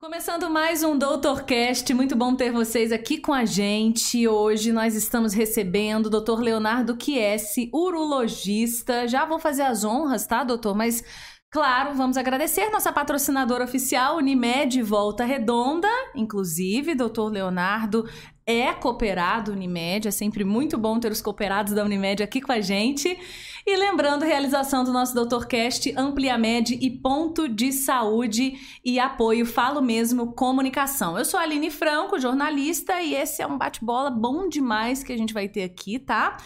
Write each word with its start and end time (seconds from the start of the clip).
Começando 0.00 0.48
mais 0.48 0.82
um 0.82 0.96
Doutorcast, 0.96 1.92
muito 1.92 2.16
bom 2.16 2.34
ter 2.34 2.50
vocês 2.50 2.90
aqui 2.90 3.18
com 3.18 3.34
a 3.34 3.44
gente. 3.44 4.26
Hoje 4.26 4.72
nós 4.72 4.94
estamos 4.94 5.34
recebendo 5.34 6.06
o 6.06 6.20
Dr. 6.20 6.40
Leonardo 6.40 6.96
Chiesi, 6.98 7.68
urologista. 7.70 9.06
Já 9.06 9.26
vou 9.26 9.38
fazer 9.38 9.60
as 9.60 9.84
honras, 9.84 10.26
tá, 10.26 10.42
doutor? 10.42 10.74
Mas 10.74 11.04
Claro, 11.52 11.94
vamos 11.94 12.16
agradecer 12.16 12.70
nossa 12.70 12.92
patrocinadora 12.92 13.64
oficial, 13.64 14.18
Unimed 14.18 14.80
Volta 14.82 15.24
Redonda. 15.24 15.88
Inclusive, 16.14 16.94
doutor 16.94 17.28
Leonardo 17.28 18.08
é 18.46 18.72
cooperado 18.72 19.50
Unimed, 19.50 20.06
é 20.06 20.10
sempre 20.12 20.44
muito 20.44 20.78
bom 20.78 21.00
ter 21.00 21.10
os 21.10 21.20
cooperados 21.20 21.72
da 21.72 21.84
Unimed 21.84 22.22
aqui 22.22 22.40
com 22.40 22.52
a 22.52 22.60
gente. 22.60 23.18
E 23.66 23.76
lembrando, 23.76 24.24
realização 24.24 24.82
do 24.82 24.92
nosso 24.92 25.14
Doutorcast, 25.14 25.92
Ampliamed 25.96 26.78
e 26.80 26.90
Ponto 26.90 27.46
de 27.46 27.72
Saúde 27.72 28.54
e 28.82 28.98
apoio 28.98 29.44
Falo 29.44 29.82
Mesmo 29.82 30.32
Comunicação. 30.32 31.18
Eu 31.18 31.26
sou 31.26 31.38
a 31.38 31.42
Aline 31.42 31.70
Franco, 31.70 32.18
jornalista, 32.18 33.02
e 33.02 33.14
esse 33.14 33.42
é 33.42 33.46
um 33.46 33.58
bate-bola 33.58 34.10
bom 34.10 34.48
demais 34.48 35.04
que 35.04 35.12
a 35.12 35.16
gente 35.16 35.34
vai 35.34 35.46
ter 35.46 35.62
aqui, 35.62 35.98
tá? 35.98 36.38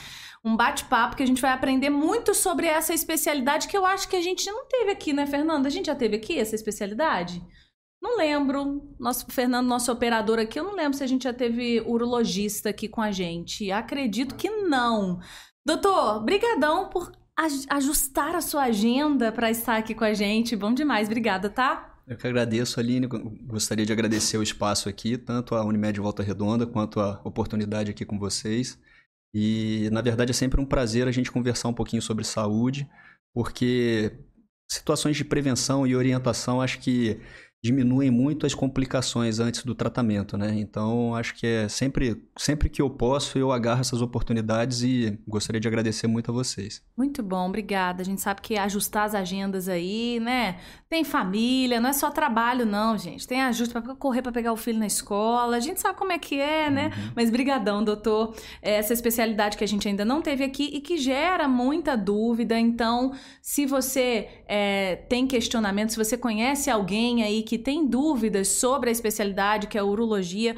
Um 0.44 0.56
bate-papo 0.56 1.14
que 1.14 1.22
a 1.22 1.26
gente 1.26 1.40
vai 1.40 1.52
aprender 1.52 1.88
muito 1.88 2.34
sobre 2.34 2.66
essa 2.66 2.92
especialidade 2.92 3.68
que 3.68 3.76
eu 3.76 3.86
acho 3.86 4.08
que 4.08 4.16
a 4.16 4.22
gente 4.22 4.44
não 4.50 4.66
teve 4.66 4.90
aqui, 4.90 5.12
né, 5.12 5.24
Fernanda? 5.24 5.68
A 5.68 5.70
gente 5.70 5.86
já 5.86 5.94
teve 5.94 6.16
aqui 6.16 6.38
essa 6.38 6.56
especialidade? 6.56 7.40
Não 8.02 8.18
lembro. 8.18 8.82
Nosso 8.98 9.24
Fernando, 9.30 9.66
nosso 9.68 9.90
operador 9.90 10.38
aqui, 10.38 10.58
eu 10.58 10.64
não 10.64 10.74
lembro 10.74 10.98
se 10.98 11.04
a 11.04 11.06
gente 11.06 11.22
já 11.24 11.32
teve 11.32 11.80
urologista 11.80 12.70
aqui 12.70 12.88
com 12.88 13.00
a 13.00 13.10
gente. 13.10 13.70
Acredito 13.70 14.34
que 14.34 14.50
não. 14.50 15.20
Doutor, 15.66 16.22
brigadão 16.22 16.90
por 16.90 17.10
ajustar 17.70 18.34
a 18.34 18.42
sua 18.42 18.64
agenda 18.64 19.32
para 19.32 19.50
estar 19.50 19.76
aqui 19.78 19.94
com 19.94 20.04
a 20.04 20.12
gente. 20.12 20.54
Bom 20.54 20.74
demais, 20.74 21.08
obrigada, 21.08 21.48
tá? 21.48 22.02
Eu 22.06 22.18
que 22.18 22.26
agradeço, 22.26 22.78
Aline. 22.78 23.06
Gostaria 23.06 23.86
de 23.86 23.92
agradecer 23.92 24.36
o 24.36 24.42
espaço 24.42 24.90
aqui, 24.90 25.16
tanto 25.16 25.54
a 25.54 25.64
Unimed 25.64 25.98
Volta 25.98 26.22
Redonda 26.22 26.66
quanto 26.66 27.00
a 27.00 27.18
oportunidade 27.24 27.90
aqui 27.90 28.04
com 28.04 28.18
vocês. 28.18 28.78
E, 29.32 29.88
na 29.90 30.02
verdade, 30.02 30.32
é 30.32 30.34
sempre 30.34 30.60
um 30.60 30.66
prazer 30.66 31.08
a 31.08 31.12
gente 31.12 31.32
conversar 31.32 31.68
um 31.68 31.74
pouquinho 31.74 32.02
sobre 32.02 32.24
saúde, 32.24 32.86
porque 33.32 34.12
situações 34.70 35.16
de 35.16 35.24
prevenção 35.24 35.86
e 35.86 35.96
orientação 35.96 36.60
acho 36.60 36.78
que 36.78 37.20
diminuem 37.64 38.10
muito 38.10 38.44
as 38.44 38.54
complicações 38.54 39.40
antes 39.40 39.64
do 39.64 39.74
tratamento, 39.74 40.36
né? 40.36 40.54
Então, 40.54 41.14
acho 41.14 41.34
que 41.34 41.46
é 41.46 41.66
sempre, 41.66 42.22
sempre 42.36 42.68
que 42.68 42.82
eu 42.82 42.90
posso, 42.90 43.38
eu 43.38 43.50
agarro 43.50 43.80
essas 43.80 44.02
oportunidades 44.02 44.82
e 44.82 45.18
gostaria 45.26 45.58
de 45.58 45.66
agradecer 45.66 46.06
muito 46.06 46.30
a 46.30 46.34
vocês. 46.34 46.82
Muito 46.94 47.22
bom, 47.22 47.48
obrigada. 47.48 48.02
A 48.02 48.04
gente 48.04 48.20
sabe 48.20 48.42
que 48.42 48.58
ajustar 48.58 49.06
as 49.06 49.14
agendas 49.14 49.66
aí, 49.66 50.20
né? 50.20 50.58
Tem 50.90 51.04
família, 51.04 51.80
não 51.80 51.88
é 51.88 51.94
só 51.94 52.10
trabalho 52.10 52.66
não, 52.66 52.98
gente. 52.98 53.26
Tem 53.26 53.40
ajuste 53.40 53.72
para 53.72 53.94
correr 53.94 54.20
para 54.20 54.30
pegar 54.30 54.52
o 54.52 54.58
filho 54.58 54.78
na 54.78 54.86
escola. 54.86 55.56
A 55.56 55.60
gente 55.60 55.80
sabe 55.80 55.98
como 55.98 56.12
é 56.12 56.18
que 56.18 56.38
é, 56.38 56.68
né? 56.68 56.90
Uhum. 56.94 57.12
Mas 57.16 57.30
brigadão, 57.30 57.82
doutor. 57.82 58.36
Essa 58.60 58.92
especialidade 58.92 59.56
que 59.56 59.64
a 59.64 59.68
gente 59.68 59.88
ainda 59.88 60.04
não 60.04 60.20
teve 60.20 60.44
aqui 60.44 60.64
e 60.64 60.82
que 60.82 60.98
gera 60.98 61.48
muita 61.48 61.96
dúvida. 61.96 62.58
Então, 62.58 63.12
se 63.40 63.64
você 63.64 64.28
é, 64.46 64.96
tem 65.08 65.26
questionamento, 65.26 65.92
se 65.92 65.96
você 65.96 66.18
conhece 66.18 66.68
alguém 66.70 67.22
aí 67.22 67.42
que 67.42 67.53
que 67.54 67.58
tem 67.58 67.86
dúvidas 67.86 68.48
sobre 68.48 68.88
a 68.88 68.92
especialidade 68.92 69.68
que 69.68 69.78
é 69.78 69.80
a 69.80 69.84
urologia, 69.84 70.56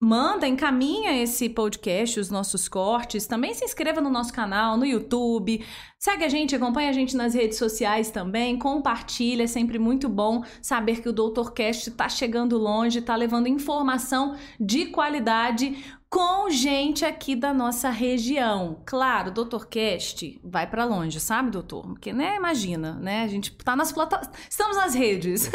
manda, 0.00 0.48
encaminha 0.48 1.22
esse 1.22 1.46
podcast, 1.50 2.18
os 2.18 2.30
nossos 2.30 2.68
cortes. 2.68 3.26
Também 3.26 3.52
se 3.52 3.66
inscreva 3.66 4.00
no 4.00 4.08
nosso 4.08 4.32
canal, 4.32 4.78
no 4.78 4.86
YouTube. 4.86 5.62
Segue 5.98 6.24
a 6.24 6.28
gente, 6.28 6.56
acompanha 6.56 6.88
a 6.88 6.92
gente 6.92 7.14
nas 7.14 7.34
redes 7.34 7.58
sociais 7.58 8.10
também, 8.10 8.58
compartilha, 8.58 9.42
é 9.42 9.46
sempre 9.46 9.78
muito 9.78 10.08
bom 10.08 10.42
saber 10.62 11.02
que 11.02 11.08
o 11.10 11.12
Doutorcast 11.12 11.90
está 11.90 12.08
chegando 12.08 12.56
longe, 12.56 13.00
está 13.00 13.14
levando 13.14 13.46
informação 13.46 14.34
de 14.58 14.86
qualidade 14.86 15.76
com 16.08 16.48
gente 16.48 17.04
aqui 17.04 17.36
da 17.36 17.52
nossa 17.52 17.90
região. 17.90 18.80
Claro, 18.86 19.32
Doutorcast 19.32 20.40
vai 20.42 20.66
para 20.66 20.86
longe, 20.86 21.20
sabe, 21.20 21.50
doutor? 21.50 21.82
Porque, 21.88 22.10
né, 22.10 22.36
imagina, 22.36 22.94
né? 22.94 23.24
A 23.24 23.28
gente 23.28 23.54
tá 23.54 23.76
nas 23.76 23.92
plataformas, 23.92 24.34
estamos 24.48 24.78
nas 24.78 24.94
redes. 24.94 25.50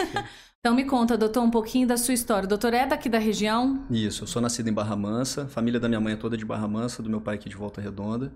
Então 0.65 0.73
me 0.73 0.85
conta, 0.85 1.17
doutor, 1.17 1.43
um 1.43 1.51
pouquinho 1.51 1.85
da 1.85 1.97
sua 1.97 2.13
história. 2.13 2.47
Doutor 2.47 2.73
é 2.73 2.87
daqui 2.87 3.09
da 3.09 3.19
região? 3.19 3.85
Isso, 3.91 4.23
eu 4.23 4.27
sou 4.27 4.41
nascido 4.41 4.69
em 4.69 4.73
Barra 4.73 4.95
Mansa, 4.95 5.45
família 5.45 5.77
da 5.77 5.89
minha 5.89 5.99
mãe 5.99 6.13
é 6.13 6.15
toda 6.15 6.37
de 6.37 6.45
Barra 6.45 6.69
Mansa, 6.69 7.03
do 7.03 7.09
meu 7.09 7.19
pai 7.19 7.35
aqui 7.35 7.49
de 7.49 7.55
Volta 7.57 7.81
Redonda. 7.81 8.31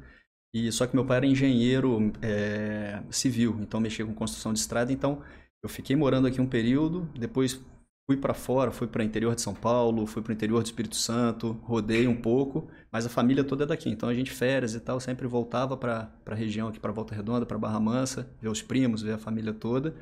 E 0.54 0.70
só 0.74 0.86
que 0.86 0.94
meu 0.94 1.06
pai 1.06 1.18
era 1.18 1.26
engenheiro 1.26 2.12
é, 2.22 3.02
civil, 3.10 3.58
então 3.62 3.80
mexia 3.80 4.06
com 4.06 4.14
construção 4.14 4.52
de 4.52 4.60
estrada. 4.60 4.92
Então 4.92 5.22
eu 5.64 5.70
fiquei 5.70 5.96
morando 5.96 6.28
aqui 6.28 6.42
um 6.42 6.46
período, 6.46 7.10
depois 7.18 7.62
fui 8.06 8.18
para 8.18 8.34
fora, 8.34 8.72
fui 8.72 8.88
para 8.88 9.02
o 9.02 9.06
interior 9.06 9.34
de 9.34 9.42
São 9.42 9.56
Paulo, 9.56 10.06
fui 10.06 10.22
para 10.22 10.32
o 10.32 10.34
interior 10.34 10.62
do 10.62 10.66
Espírito 10.66 10.98
Santo, 10.98 11.54
rodei 11.64 12.10
um 12.10 12.22
pouco, 12.22 12.68
mas 12.92 13.06
a 13.06 13.10
família 13.10 13.42
toda 13.42 13.64
é 13.64 13.68
daqui. 13.68 13.90
Então 13.90 14.10
a 14.10 14.14
gente 14.14 14.32
férias 14.32 14.76
e 14.76 14.82
tal 14.82 15.00
sempre 15.00 15.26
voltava 15.28 15.78
para 15.78 16.12
a 16.26 16.36
região 16.36 16.68
aqui 16.68 16.78
para 16.78 16.92
Volta 16.92 17.16
Redonda, 17.16 17.46
para 17.46 17.58
Barra 17.58 17.80
Mansa, 17.80 18.30
ver 18.42 18.50
os 18.50 18.62
primos, 18.62 19.02
ver 19.02 19.14
a 19.14 19.18
família 19.18 19.54
toda. 19.54 19.96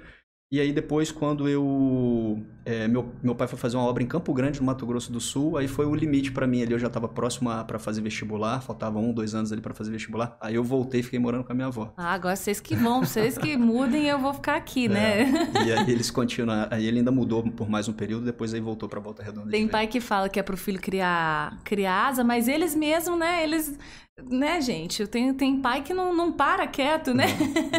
E 0.56 0.60
aí 0.62 0.72
depois, 0.72 1.12
quando 1.12 1.50
eu... 1.50 2.42
É, 2.66 2.88
meu, 2.88 3.14
meu 3.22 3.36
pai 3.36 3.48
foi 3.48 3.60
fazer 3.60 3.78
uma 3.78 3.86
obra 3.86 4.02
em 4.02 4.08
Campo 4.08 4.34
Grande, 4.34 4.60
no 4.60 4.66
Mato 4.66 4.86
Grosso 4.88 5.12
do 5.12 5.20
Sul, 5.20 5.56
aí 5.56 5.68
foi 5.68 5.86
o 5.86 5.94
limite 5.94 6.32
para 6.32 6.48
mim 6.48 6.64
ali, 6.64 6.74
eu 6.74 6.80
já 6.80 6.88
estava 6.88 7.08
próximo 7.08 7.52
para 7.66 7.78
fazer 7.78 8.02
vestibular, 8.02 8.60
faltava 8.62 8.98
um, 8.98 9.14
dois 9.14 9.36
anos 9.36 9.52
ali 9.52 9.62
para 9.62 9.74
fazer 9.74 9.92
vestibular, 9.92 10.36
aí 10.42 10.56
eu 10.56 10.64
voltei 10.64 11.02
e 11.02 11.04
fiquei 11.04 11.20
morando 11.20 11.44
com 11.44 11.52
a 11.52 11.56
minha 11.56 11.68
avó. 11.68 11.94
Ah, 11.96 12.14
agora 12.14 12.36
vocês 12.36 12.60
que 12.60 12.76
vão, 12.76 13.02
vocês 13.06 13.38
que 13.38 13.56
mudem, 13.56 14.08
eu 14.08 14.18
vou 14.18 14.34
ficar 14.34 14.56
aqui, 14.56 14.88
né? 14.88 15.22
É, 15.56 15.64
e 15.64 15.72
aí 15.72 15.92
eles 15.92 16.10
continuam, 16.10 16.68
aí 16.72 16.88
ele 16.88 17.00
ainda 17.00 17.12
mudou 17.12 17.44
por 17.52 17.70
mais 17.70 17.88
um 17.88 17.94
período, 17.94 18.26
depois 18.26 18.54
aí 18.54 18.60
voltou 18.60 18.90
para 18.90 19.00
Volta 19.00 19.22
Redonda. 19.22 19.52
Tem 19.52 19.68
pai 19.68 19.86
que 19.86 20.00
fala 20.00 20.28
que 20.28 20.40
é 20.40 20.44
pro 20.44 20.58
filho 20.58 20.80
criar, 20.80 21.60
criar 21.64 22.08
asa, 22.08 22.24
mas 22.24 22.48
eles 22.48 22.76
mesmo, 22.76 23.16
né, 23.16 23.44
eles 23.44 23.78
né, 24.24 24.62
gente? 24.62 25.06
Tem, 25.08 25.34
tem 25.34 25.60
pai 25.60 25.82
que 25.82 25.94
não, 25.94 26.16
não 26.16 26.32
para 26.32 26.66
quieto, 26.68 27.14
né? 27.14 27.26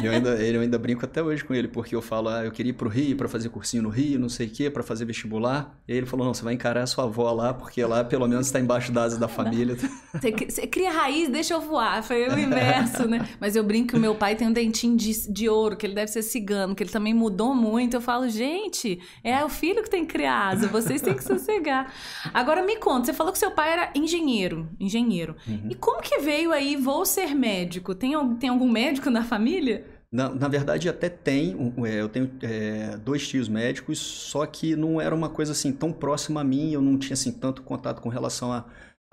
Eu 0.02 0.12
ainda, 0.12 0.30
eu 0.36 0.60
ainda 0.60 0.78
brinco 0.78 1.04
até 1.04 1.22
hoje 1.22 1.42
com 1.42 1.54
ele, 1.54 1.66
porque 1.66 1.94
eu 1.96 2.02
falo, 2.02 2.28
ah, 2.28 2.44
eu 2.44 2.52
queria 2.52 2.70
ir 2.70 2.74
pro 2.74 2.88
Rio 2.88 3.16
para 3.16 3.26
fazer 3.28 3.48
cursinho 3.48 3.82
no 3.82 3.88
Rio, 3.88 4.18
não 4.18 4.28
sei 4.28 4.46
o 4.46 4.50
quê, 4.50 4.68
para 4.76 4.82
fazer 4.82 5.06
vestibular. 5.06 5.74
E 5.88 5.92
aí 5.92 5.98
ele 5.98 6.06
falou, 6.06 6.26
não, 6.26 6.34
você 6.34 6.44
vai 6.44 6.52
encarar 6.52 6.82
a 6.82 6.86
sua 6.86 7.04
avó 7.04 7.32
lá, 7.32 7.54
porque 7.54 7.82
lá 7.82 8.04
pelo 8.04 8.28
menos 8.28 8.46
está 8.46 8.60
embaixo 8.60 8.92
da 8.92 9.04
asa 9.04 9.18
da 9.18 9.26
família. 9.26 9.74
Você, 10.16 10.32
você 10.48 10.66
cria 10.66 10.90
raiz, 10.90 11.28
deixa 11.28 11.52
eu 11.52 11.60
voar. 11.60 12.02
Foi 12.02 12.26
o 12.26 12.38
inverso, 12.38 13.06
né? 13.06 13.28
Mas 13.38 13.54
eu 13.54 13.62
brinco 13.62 13.88
que 13.88 13.96
o 13.96 14.00
meu 14.00 14.14
pai 14.14 14.34
tem 14.34 14.48
um 14.48 14.52
dentinho 14.52 14.96
de, 14.96 15.30
de 15.30 15.46
ouro, 15.46 15.76
que 15.76 15.84
ele 15.84 15.94
deve 15.94 16.10
ser 16.10 16.22
cigano, 16.22 16.74
que 16.74 16.82
ele 16.82 16.90
também 16.90 17.12
mudou 17.12 17.54
muito. 17.54 17.94
Eu 17.94 18.00
falo, 18.00 18.26
gente, 18.28 18.98
é 19.22 19.44
o 19.44 19.48
filho 19.50 19.82
que 19.82 19.90
tem 19.90 20.06
que 20.06 20.12
criar 20.12 20.48
asa, 20.48 20.68
vocês 20.68 21.02
têm 21.02 21.14
que 21.14 21.22
sossegar. 21.22 21.92
Agora 22.32 22.62
me 22.62 22.76
conta, 22.76 23.06
você 23.06 23.12
falou 23.12 23.30
que 23.30 23.38
seu 23.38 23.50
pai 23.50 23.72
era 23.72 23.90
engenheiro, 23.94 24.68
engenheiro. 24.80 25.36
Uhum. 25.46 25.68
E 25.70 25.74
como 25.74 26.00
que 26.00 26.18
veio 26.20 26.50
aí, 26.50 26.76
vou 26.76 27.04
ser 27.04 27.34
médico? 27.34 27.94
Tem, 27.94 28.12
tem 28.36 28.48
algum 28.48 28.70
médico 28.70 29.10
na 29.10 29.22
família? 29.22 29.84
Na, 30.16 30.30
na 30.30 30.48
verdade, 30.48 30.88
até 30.88 31.10
tem. 31.10 31.54
É, 31.86 32.00
eu 32.00 32.08
tenho 32.08 32.30
é, 32.42 32.96
dois 32.96 33.28
tios 33.28 33.48
médicos, 33.50 33.98
só 33.98 34.46
que 34.46 34.74
não 34.74 34.98
era 34.98 35.14
uma 35.14 35.28
coisa 35.28 35.52
assim 35.52 35.70
tão 35.72 35.92
próxima 35.92 36.40
a 36.40 36.44
mim, 36.44 36.72
eu 36.72 36.80
não 36.80 36.98
tinha 36.98 37.12
assim 37.12 37.30
tanto 37.30 37.62
contato 37.62 38.00
com 38.00 38.08
relação 38.08 38.50
à, 38.50 38.64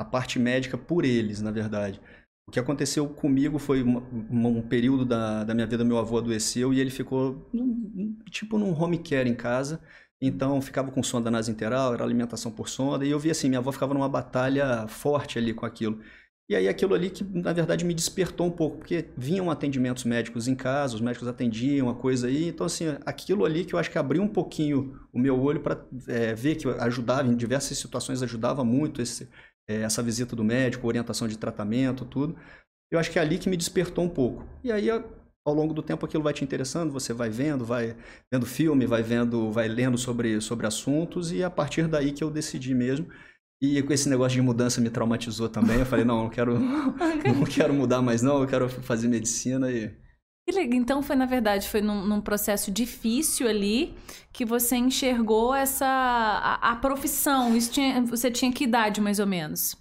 parte 0.05 0.37
médica 0.39 0.77
por 0.77 1.05
eles, 1.05 1.41
na 1.41 1.51
verdade. 1.51 1.99
O 2.47 2.51
que 2.51 2.59
aconteceu 2.59 3.07
comigo 3.07 3.57
foi 3.59 3.81
uma, 3.83 4.01
um 4.01 4.61
período 4.61 5.05
da, 5.05 5.43
da 5.43 5.53
minha 5.53 5.67
vida, 5.67 5.83
meu 5.83 5.97
avô 5.97 6.17
adoeceu 6.17 6.73
e 6.73 6.79
ele 6.79 6.89
ficou 6.89 7.49
tipo 8.29 8.57
num 8.57 8.73
home 8.73 8.97
care 8.97 9.29
em 9.29 9.35
casa. 9.35 9.81
Então 10.21 10.61
ficava 10.61 10.89
com 10.91 11.03
sonda 11.03 11.29
nasointeral, 11.29 11.93
era 11.93 12.03
alimentação 12.03 12.51
por 12.51 12.69
sonda, 12.69 13.05
e 13.05 13.09
eu 13.11 13.19
via 13.19 13.33
assim, 13.33 13.49
minha 13.49 13.59
avó 13.59 13.71
ficava 13.73 13.93
numa 13.93 14.07
batalha 14.07 14.87
forte 14.87 15.37
ali 15.37 15.53
com 15.53 15.65
aquilo. 15.65 15.99
E 16.49 16.55
aí 16.55 16.67
aquilo 16.67 16.93
ali 16.93 17.09
que, 17.09 17.23
na 17.23 17.53
verdade, 17.53 17.85
me 17.85 17.93
despertou 17.93 18.45
um 18.45 18.51
pouco, 18.51 18.77
porque 18.77 19.05
vinham 19.17 19.49
atendimentos 19.49 20.03
médicos 20.03 20.47
em 20.47 20.55
casa, 20.55 20.95
os 20.95 21.01
médicos 21.01 21.27
atendiam 21.27 21.89
a 21.89 21.95
coisa 21.95 22.27
aí. 22.27 22.49
Então, 22.49 22.65
assim, 22.65 22.85
aquilo 23.05 23.45
ali 23.45 23.63
que 23.63 23.73
eu 23.73 23.79
acho 23.79 23.89
que 23.89 23.97
abriu 23.97 24.21
um 24.21 24.27
pouquinho 24.27 24.99
o 25.13 25.19
meu 25.19 25.39
olho 25.41 25.61
para 25.61 25.85
é, 26.07 26.35
ver 26.35 26.55
que 26.55 26.67
ajudava, 26.67 27.27
em 27.29 27.35
diversas 27.35 27.77
situações 27.77 28.21
ajudava 28.21 28.63
muito 28.63 29.01
esse, 29.01 29.29
é, 29.67 29.81
essa 29.81 30.03
visita 30.03 30.35
do 30.35 30.43
médico, 30.43 30.85
orientação 30.85 31.27
de 31.27 31.37
tratamento, 31.37 32.03
tudo. 32.03 32.35
Eu 32.91 32.99
acho 32.99 33.09
que 33.09 33.17
é 33.17 33.21
ali 33.21 33.39
que 33.39 33.49
me 33.49 33.57
despertou 33.57 34.03
um 34.03 34.09
pouco. 34.09 34.45
E 34.63 34.71
aí, 34.71 34.89
ao 34.89 35.53
longo 35.53 35.73
do 35.73 35.81
tempo, 35.81 36.05
aquilo 36.05 36.23
vai 36.23 36.33
te 36.33 36.43
interessando, 36.43 36.91
você 36.91 37.13
vai 37.13 37.29
vendo, 37.29 37.63
vai 37.63 37.95
vendo 38.31 38.45
filme, 38.45 38.85
vai 38.85 39.01
vendo, 39.01 39.49
vai 39.49 39.69
lendo 39.69 39.97
sobre, 39.97 40.41
sobre 40.41 40.67
assuntos, 40.67 41.31
e 41.31 41.41
a 41.41 41.49
partir 41.49 41.87
daí 41.87 42.11
que 42.11 42.23
eu 42.23 42.29
decidi 42.29 42.75
mesmo 42.75 43.07
e 43.63 43.81
com 43.81 43.93
esse 43.93 44.09
negócio 44.09 44.35
de 44.35 44.41
mudança 44.41 44.81
me 44.81 44.89
traumatizou 44.89 45.47
também. 45.47 45.79
Eu 45.79 45.85
falei, 45.85 46.03
não, 46.03 46.23
não 46.23 46.29
quero, 46.29 46.59
não 46.59 47.45
quero 47.49 47.73
mudar 47.73 48.01
mais 48.01 48.21
não, 48.21 48.41
eu 48.41 48.47
quero 48.47 48.67
fazer 48.67 49.07
medicina 49.07 49.71
e... 49.71 49.89
Então 50.73 51.01
foi, 51.01 51.15
na 51.15 51.25
verdade, 51.25 51.69
foi 51.69 51.79
num, 51.79 52.05
num, 52.05 52.19
processo 52.19 52.69
difícil 52.69 53.47
ali 53.47 53.95
que 54.33 54.43
você 54.43 54.75
enxergou 54.75 55.55
essa... 55.55 55.87
a, 55.87 56.71
a 56.71 56.75
profissão. 56.75 57.55
Isso 57.55 57.71
tinha, 57.71 58.01
você 58.01 58.29
tinha 58.29 58.51
que 58.51 58.65
idade, 58.65 58.99
mais 58.99 59.19
ou 59.19 59.25
menos? 59.25 59.77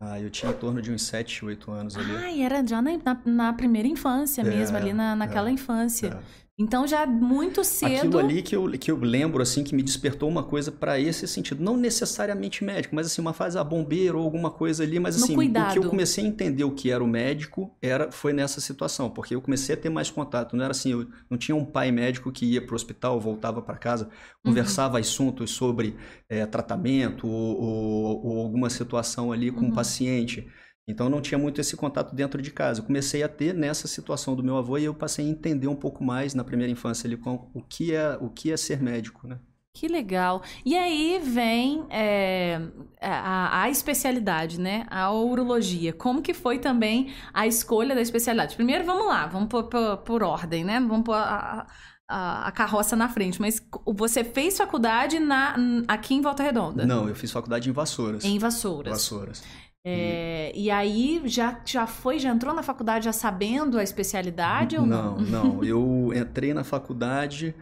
Ah, 0.00 0.18
eu 0.18 0.30
tinha 0.30 0.50
em 0.50 0.54
torno 0.54 0.80
de 0.80 0.90
uns 0.90 1.02
7, 1.02 1.44
8 1.44 1.70
anos 1.70 1.96
ali. 1.98 2.16
Ah, 2.16 2.34
era 2.34 2.66
já 2.66 2.80
na, 2.80 2.92
na, 3.04 3.20
na 3.26 3.52
primeira 3.52 3.86
infância 3.86 4.40
é, 4.40 4.44
mesmo, 4.44 4.74
ali 4.74 4.94
na, 4.94 5.14
naquela 5.14 5.50
é, 5.50 5.52
infância. 5.52 6.06
É. 6.06 6.45
Então 6.58 6.86
já 6.86 7.04
muito 7.04 7.62
cedo. 7.62 7.96
Aquilo 7.96 8.18
ali 8.18 8.42
que 8.42 8.56
eu, 8.56 8.70
que 8.70 8.90
eu 8.90 8.96
lembro, 8.96 9.42
assim, 9.42 9.62
que 9.62 9.74
me 9.74 9.82
despertou 9.82 10.26
uma 10.26 10.42
coisa 10.42 10.72
para 10.72 10.98
esse 10.98 11.28
sentido. 11.28 11.62
Não 11.62 11.76
necessariamente 11.76 12.64
médico, 12.64 12.94
mas 12.94 13.06
assim, 13.08 13.20
uma 13.20 13.34
fase 13.34 13.58
a 13.58 13.64
bombeiro 13.64 14.18
ou 14.18 14.24
alguma 14.24 14.50
coisa 14.50 14.82
ali. 14.82 14.98
Mas 14.98 15.22
assim, 15.22 15.36
o 15.36 15.72
que 15.72 15.78
eu 15.78 15.90
comecei 15.90 16.24
a 16.24 16.26
entender 16.26 16.64
o 16.64 16.70
que 16.70 16.90
era 16.90 17.04
o 17.04 17.06
médico 17.06 17.76
era, 17.82 18.10
foi 18.10 18.32
nessa 18.32 18.58
situação. 18.58 19.10
Porque 19.10 19.34
eu 19.34 19.42
comecei 19.42 19.74
a 19.74 19.78
ter 19.78 19.90
mais 19.90 20.10
contato. 20.10 20.56
Não 20.56 20.64
era 20.64 20.70
assim, 20.70 20.92
eu 20.92 21.06
não 21.28 21.36
tinha 21.36 21.54
um 21.54 21.64
pai 21.64 21.92
médico 21.92 22.32
que 22.32 22.46
ia 22.46 22.64
para 22.64 22.72
o 22.72 22.76
hospital, 22.76 23.20
voltava 23.20 23.60
para 23.60 23.76
casa, 23.76 24.08
conversava 24.42 24.94
uhum. 24.94 25.00
assuntos 25.00 25.50
sobre 25.50 25.94
é, 26.26 26.46
tratamento 26.46 27.28
ou, 27.28 27.60
ou, 27.60 28.26
ou, 28.26 28.42
alguma 28.42 28.70
situação 28.70 29.30
ali 29.30 29.50
com 29.50 29.60
o 29.60 29.64
uhum. 29.64 29.72
um 29.72 29.74
paciente. 29.74 30.48
Então 30.88 31.10
não 31.10 31.20
tinha 31.20 31.38
muito 31.38 31.60
esse 31.60 31.76
contato 31.76 32.14
dentro 32.14 32.40
de 32.40 32.50
casa. 32.50 32.80
Eu 32.80 32.84
comecei 32.84 33.22
a 33.22 33.28
ter 33.28 33.52
nessa 33.52 33.88
situação 33.88 34.36
do 34.36 34.42
meu 34.42 34.56
avô 34.56 34.78
e 34.78 34.84
eu 34.84 34.94
passei 34.94 35.26
a 35.26 35.28
entender 35.28 35.66
um 35.66 35.74
pouco 35.74 36.04
mais 36.04 36.32
na 36.32 36.44
primeira 36.44 36.70
infância 36.70 37.08
ali 37.08 37.16
com 37.16 37.50
o 37.52 37.60
que 37.60 37.92
é 37.92 38.16
o 38.20 38.30
que 38.30 38.52
é 38.52 38.56
ser 38.56 38.80
médico, 38.80 39.26
né? 39.26 39.38
Que 39.76 39.88
legal. 39.88 40.42
E 40.64 40.74
aí 40.74 41.20
vem 41.22 41.84
é, 41.90 42.62
a, 42.98 43.64
a, 43.64 43.68
especialidade, 43.68 44.58
né? 44.58 44.86
A 44.88 45.12
urologia. 45.12 45.92
Como 45.92 46.22
que 46.22 46.32
foi 46.32 46.58
também 46.58 47.12
a 47.34 47.46
escolha 47.46 47.94
da 47.94 48.00
especialidade? 48.00 48.56
Primeiro, 48.56 48.86
vamos 48.86 49.06
lá, 49.06 49.26
vamos 49.26 49.48
por, 49.48 49.64
por, 49.64 49.98
por 49.98 50.22
ordem, 50.22 50.64
né? 50.64 50.80
Vamos 50.80 51.04
pôr 51.04 51.14
a, 51.14 51.66
a, 52.08 52.48
a, 52.48 52.52
carroça 52.52 52.96
na 52.96 53.10
frente. 53.10 53.38
Mas 53.38 53.60
você 53.84 54.24
fez 54.24 54.56
faculdade 54.56 55.18
na, 55.18 55.54
aqui 55.86 56.14
em 56.14 56.22
Volta 56.22 56.42
Redonda? 56.42 56.86
Não, 56.86 57.06
eu 57.06 57.14
fiz 57.14 57.30
faculdade 57.30 57.68
em 57.68 57.72
Vassouras. 57.72 58.24
Em 58.24 58.38
Vassouras. 58.38 58.92
Vassouras. 58.92 59.44
É, 59.88 60.52
e... 60.54 60.64
e 60.64 60.70
aí 60.70 61.22
já, 61.26 61.60
já 61.64 61.86
foi, 61.86 62.18
já 62.18 62.30
entrou 62.30 62.52
na 62.52 62.62
faculdade 62.62 63.04
já 63.04 63.12
sabendo 63.12 63.78
a 63.78 63.84
especialidade 63.84 64.76
ou 64.76 64.84
não? 64.84 65.16
Não, 65.18 65.44
não. 65.44 65.64
Eu 65.64 66.12
entrei 66.14 66.52
na 66.52 66.64
faculdade 66.64 67.54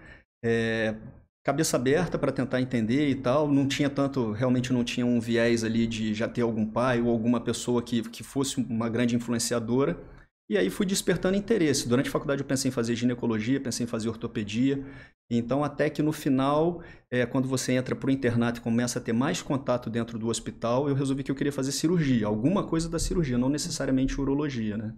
é, 0.43 0.95
cabeça 1.45 1.77
aberta 1.77 2.19
para 2.19 2.33
tentar 2.33 2.63
entender 2.63 3.09
e 3.11 3.15
tal. 3.15 3.47
Não 3.47 3.69
tinha 3.69 3.91
tanto, 3.91 4.33
realmente 4.33 4.73
não 4.73 4.83
tinha 4.83 5.05
um 5.05 5.21
viés 5.21 5.63
ali 5.63 5.87
de 5.87 6.15
já 6.15 6.27
ter 6.27 6.41
algum 6.41 6.65
pai 6.65 7.01
ou 7.01 7.11
alguma 7.11 7.41
pessoa 7.41 7.83
que, 7.83 8.03
que 8.09 8.23
fosse 8.23 8.59
uma 8.59 8.89
grande 8.89 9.15
influenciadora. 9.15 9.99
E 10.55 10.57
aí 10.57 10.71
fui 10.71 10.87
despertando 10.87 11.37
interesse. 11.37 11.89
Durante 11.89 12.09
a 12.09 12.13
faculdade 12.13 12.41
eu 12.41 12.47
pensei 12.47 12.69
em 12.69 12.73
fazer 12.73 12.95
ginecologia, 12.95 13.59
pensei 13.59 13.83
em 13.83 13.89
fazer 13.89 14.09
ortopedia. 14.09 14.87
Então, 15.29 15.65
até 15.65 15.91
que 15.91 16.01
no 16.01 16.13
final, 16.13 16.81
é, 17.11 17.27
quando 17.27 17.49
você 17.49 17.73
entra 17.73 17.97
para 17.97 18.07
o 18.07 18.11
internato 18.13 18.61
e 18.61 18.63
começa 18.63 19.01
a 19.01 19.03
ter 19.03 19.13
mais 19.13 19.43
contato 19.43 19.91
dentro 19.91 20.17
do 20.17 20.29
hospital, 20.29 20.89
eu 20.89 20.95
resolvi 20.95 21.25
que 21.25 21.31
eu 21.33 21.35
queria 21.35 21.51
fazer 21.51 21.73
cirurgia, 21.73 22.29
alguma 22.29 22.63
coisa 22.65 22.89
da 22.89 23.01
cirurgia, 23.01 23.37
não 23.37 23.49
necessariamente 23.49 24.21
urologia, 24.21 24.77
né? 24.77 24.95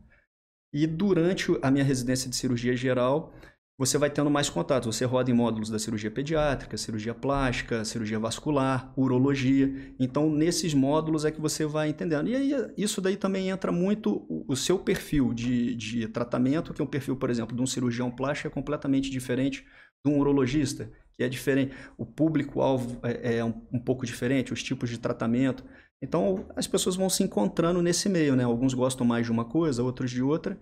E 0.74 0.86
durante 0.86 1.46
a 1.62 1.70
minha 1.70 1.84
residência 1.84 2.28
de 2.28 2.36
cirurgia 2.36 2.76
geral, 2.76 3.32
você 3.78 3.98
vai 3.98 4.08
tendo 4.08 4.30
mais 4.30 4.48
contato. 4.48 4.90
Você 4.90 5.04
roda 5.04 5.30
em 5.30 5.34
módulos 5.34 5.68
da 5.68 5.78
cirurgia 5.78 6.10
pediátrica, 6.10 6.76
cirurgia 6.76 7.14
plástica, 7.14 7.84
cirurgia 7.84 8.18
vascular, 8.18 8.92
urologia. 8.96 9.94
Então, 9.98 10.30
nesses 10.30 10.72
módulos 10.72 11.24
é 11.24 11.30
que 11.30 11.40
você 11.40 11.66
vai 11.66 11.88
entendendo. 11.88 12.28
E 12.28 12.34
aí, 12.34 12.52
isso 12.76 13.00
daí 13.00 13.16
também 13.16 13.50
entra 13.50 13.70
muito 13.70 14.26
o 14.48 14.56
seu 14.56 14.78
perfil 14.78 15.34
de, 15.34 15.74
de 15.74 16.08
tratamento, 16.08 16.72
que 16.72 16.80
é 16.80 16.84
um 16.84 16.88
perfil, 16.88 17.16
por 17.16 17.28
exemplo, 17.28 17.54
de 17.54 17.62
um 17.62 17.66
cirurgião 17.66 18.10
plástico 18.10 18.48
é 18.48 18.50
completamente 18.50 19.10
diferente 19.10 19.64
de 20.04 20.10
um 20.10 20.18
urologista, 20.18 20.90
que 21.14 21.22
é 21.22 21.28
diferente. 21.28 21.74
O 21.98 22.06
público-alvo 22.06 22.98
é, 23.02 23.38
é 23.38 23.44
um, 23.44 23.54
um 23.72 23.78
pouco 23.78 24.06
diferente, 24.06 24.54
os 24.54 24.62
tipos 24.62 24.88
de 24.88 24.98
tratamento. 24.98 25.62
Então, 26.00 26.46
as 26.56 26.66
pessoas 26.66 26.96
vão 26.96 27.10
se 27.10 27.22
encontrando 27.22 27.82
nesse 27.82 28.08
meio, 28.08 28.36
né? 28.36 28.44
Alguns 28.44 28.72
gostam 28.72 29.06
mais 29.06 29.26
de 29.26 29.32
uma 29.32 29.44
coisa, 29.44 29.82
outros 29.82 30.10
de 30.10 30.22
outra. 30.22 30.58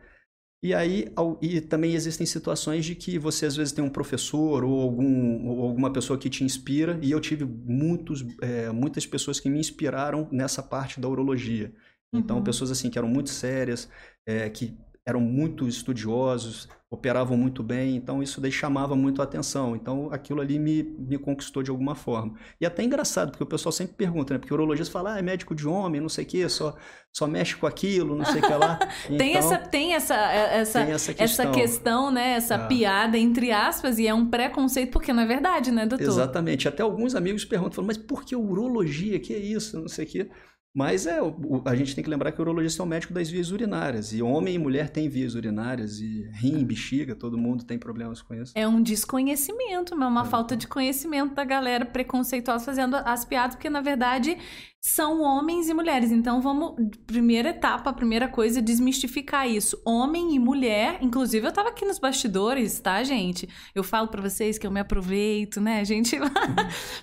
E 0.65 0.73
aí, 0.73 1.13
e 1.43 1.61
também 1.61 1.93
existem 1.93 2.27
situações 2.27 2.87
de 2.87 2.95
que 2.95 3.19
você 3.19 3.45
às 3.45 3.55
vezes 3.55 3.71
tem 3.71 3.85
um 3.85 3.91
professor 3.91 4.65
ou, 4.65 4.81
algum, 4.81 5.47
ou 5.47 5.63
alguma 5.63 5.93
pessoa 5.93 6.19
que 6.19 6.31
te 6.31 6.43
inspira, 6.43 6.99
e 7.03 7.11
eu 7.11 7.21
tive 7.21 7.45
muitos, 7.45 8.25
é, 8.41 8.71
muitas 8.71 9.05
pessoas 9.05 9.39
que 9.39 9.51
me 9.51 9.59
inspiraram 9.59 10.27
nessa 10.33 10.63
parte 10.63 10.99
da 10.99 11.07
urologia. 11.07 11.71
Então, 12.11 12.39
uhum. 12.39 12.43
pessoas 12.43 12.71
assim 12.71 12.89
que 12.89 12.97
eram 12.97 13.09
muito 13.09 13.29
sérias, 13.29 13.91
é, 14.27 14.49
que 14.49 14.75
eram 15.07 15.21
muito 15.21 15.69
estudiosos, 15.69 16.69
operavam 16.91 17.37
muito 17.37 17.63
bem, 17.63 17.97
então 17.97 18.23
isso 18.23 18.41
daí 18.41 18.53
chamava 18.53 18.97
muito 18.97 19.21
a 19.21 19.25
atenção. 19.25 19.77
Então 19.77 20.09
aquilo 20.11 20.41
ali 20.41 20.59
me, 20.59 20.83
me 20.83 21.19
conquistou 21.19 21.63
de 21.63 21.71
alguma 21.71 21.95
forma. 21.95 22.35
E 22.61 22.65
até 22.65 22.83
engraçado, 22.83 23.31
porque 23.31 23.43
o 23.43 23.47
pessoal 23.47 23.73
sempre 23.73 23.95
pergunta, 23.95 24.33
né? 24.33 24.39
Porque 24.39 24.53
o 24.53 24.57
urologista 24.57 24.93
fala, 24.93 25.15
ah, 25.15 25.19
é 25.19 25.23
médico 25.23 25.55
de 25.55 25.67
homem, 25.69 26.01
não 26.01 26.09
sei 26.09 26.25
o 26.25 26.27
quê, 26.27 26.49
só, 26.49 26.75
só 27.13 27.27
mexe 27.27 27.57
com 27.57 27.67
aquilo, 27.67 28.17
não 28.17 28.25
sei 28.25 28.41
o 28.41 28.47
que 28.47 28.55
lá. 28.55 28.79
Então, 29.05 29.19
tem 29.19 29.37
essa, 29.37 29.59
tem 29.59 29.95
essa, 29.95 30.15
é, 30.15 30.61
essa, 30.61 30.85
tem 30.85 30.93
essa, 30.93 31.15
questão. 31.15 31.47
essa 31.47 31.61
questão, 31.61 32.11
né? 32.11 32.33
Essa 32.33 32.55
ah. 32.55 32.67
piada, 32.67 33.19
entre 33.19 33.53
aspas, 33.53 33.99
e 33.99 34.07
é 34.07 34.15
um 34.15 34.31
preconceito, 34.31 34.91
porque 34.91 35.13
não 35.13 35.23
é 35.23 35.27
verdade, 35.27 35.71
né, 35.71 35.85
doutor? 35.85 36.07
Exatamente. 36.07 36.69
Até 36.69 36.83
alguns 36.83 37.15
amigos 37.15 37.45
perguntam, 37.45 37.75
falam, 37.75 37.89
mas 37.89 37.99
por 37.99 38.25
que 38.25 38.35
urologia? 38.35 39.19
Que 39.21 39.35
é 39.35 39.39
isso? 39.39 39.79
Não 39.79 39.89
sei 39.89 40.07
o 40.07 40.09
quê. 40.09 40.31
Mas 40.75 41.07
é, 41.07 41.21
a 41.65 41.77
gente 41.77 41.95
tem 41.95 42.03
que 42.03 42.11
lembrar 42.11 42.33
que 42.33 42.41
o 42.41 42.43
urologista 42.43 42.83
é 42.83 42.85
o 42.85 42.89
médico 42.89 43.13
das 43.13 43.31
vias 43.31 43.53
urinárias. 43.53 44.13
E 44.13 44.21
homem 44.21 44.57
e 44.57 44.59
mulher 44.59 44.91
têm 44.91 45.09
vias 45.09 45.37
urinárias, 45.37 46.01
e 46.01 46.29
rim, 46.33 46.65
bexiga, 46.65 47.15
todo 47.15 47.39
mundo 47.39 47.65
tem 47.65 47.79
problemas 47.79 48.21
com 48.21 48.35
isso. 48.35 48.53
É 48.57 48.67
um 48.67 48.83
desconhecimento, 48.83 49.95
é 49.95 49.97
uma 49.97 50.23
é. 50.23 50.25
falta 50.25 50.57
de 50.57 50.67
conhecimento 50.67 51.33
da 51.33 51.45
galera 51.45 51.87
preconceituosa 51.87 52.65
fazendo 52.65 52.97
as 52.97 53.25
piadas, 53.25 53.55
porque 53.55 53.71
na 53.71 53.81
verdade 53.81 54.37
são 54.85 55.23
homens 55.23 55.71
e 55.71 55.75
mulheres. 55.75 56.13
Então 56.13 56.43
vamos, 56.43 56.75
primeira 57.07 57.49
etapa, 57.49 57.91
primeira 57.91 58.29
coisa, 58.29 58.61
desmistificar 58.61 59.49
isso. 59.49 59.81
Homem 59.83 60.35
e 60.35 60.39
mulher, 60.39 60.99
inclusive 61.01 61.47
eu 61.47 61.53
tava 61.53 61.71
aqui 61.71 61.87
nos 61.87 61.99
bastidores, 61.99 62.79
tá, 62.81 63.03
gente? 63.03 63.49
Eu 63.75 63.83
falo 63.83 64.09
para 64.09 64.21
vocês 64.21 64.59
que 64.59 64.67
eu 64.67 64.71
me 64.71 64.81
aproveito, 64.81 65.59
né? 65.59 65.81
A 65.81 65.85
gente 65.85 66.19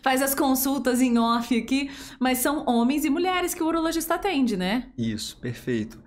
faz 0.03 0.21
as 0.21 0.35
consultas 0.35 1.01
em 1.01 1.17
off 1.17 1.57
aqui, 1.57 1.89
mas 2.19 2.37
são 2.37 2.63
homens 2.67 3.03
e 3.03 3.09
mulheres 3.09 3.55
que 3.55 3.63
o 3.63 3.67
urologista 3.67 4.13
atende, 4.13 4.55
né? 4.55 4.91
Isso, 4.95 5.37
perfeito. 5.37 5.99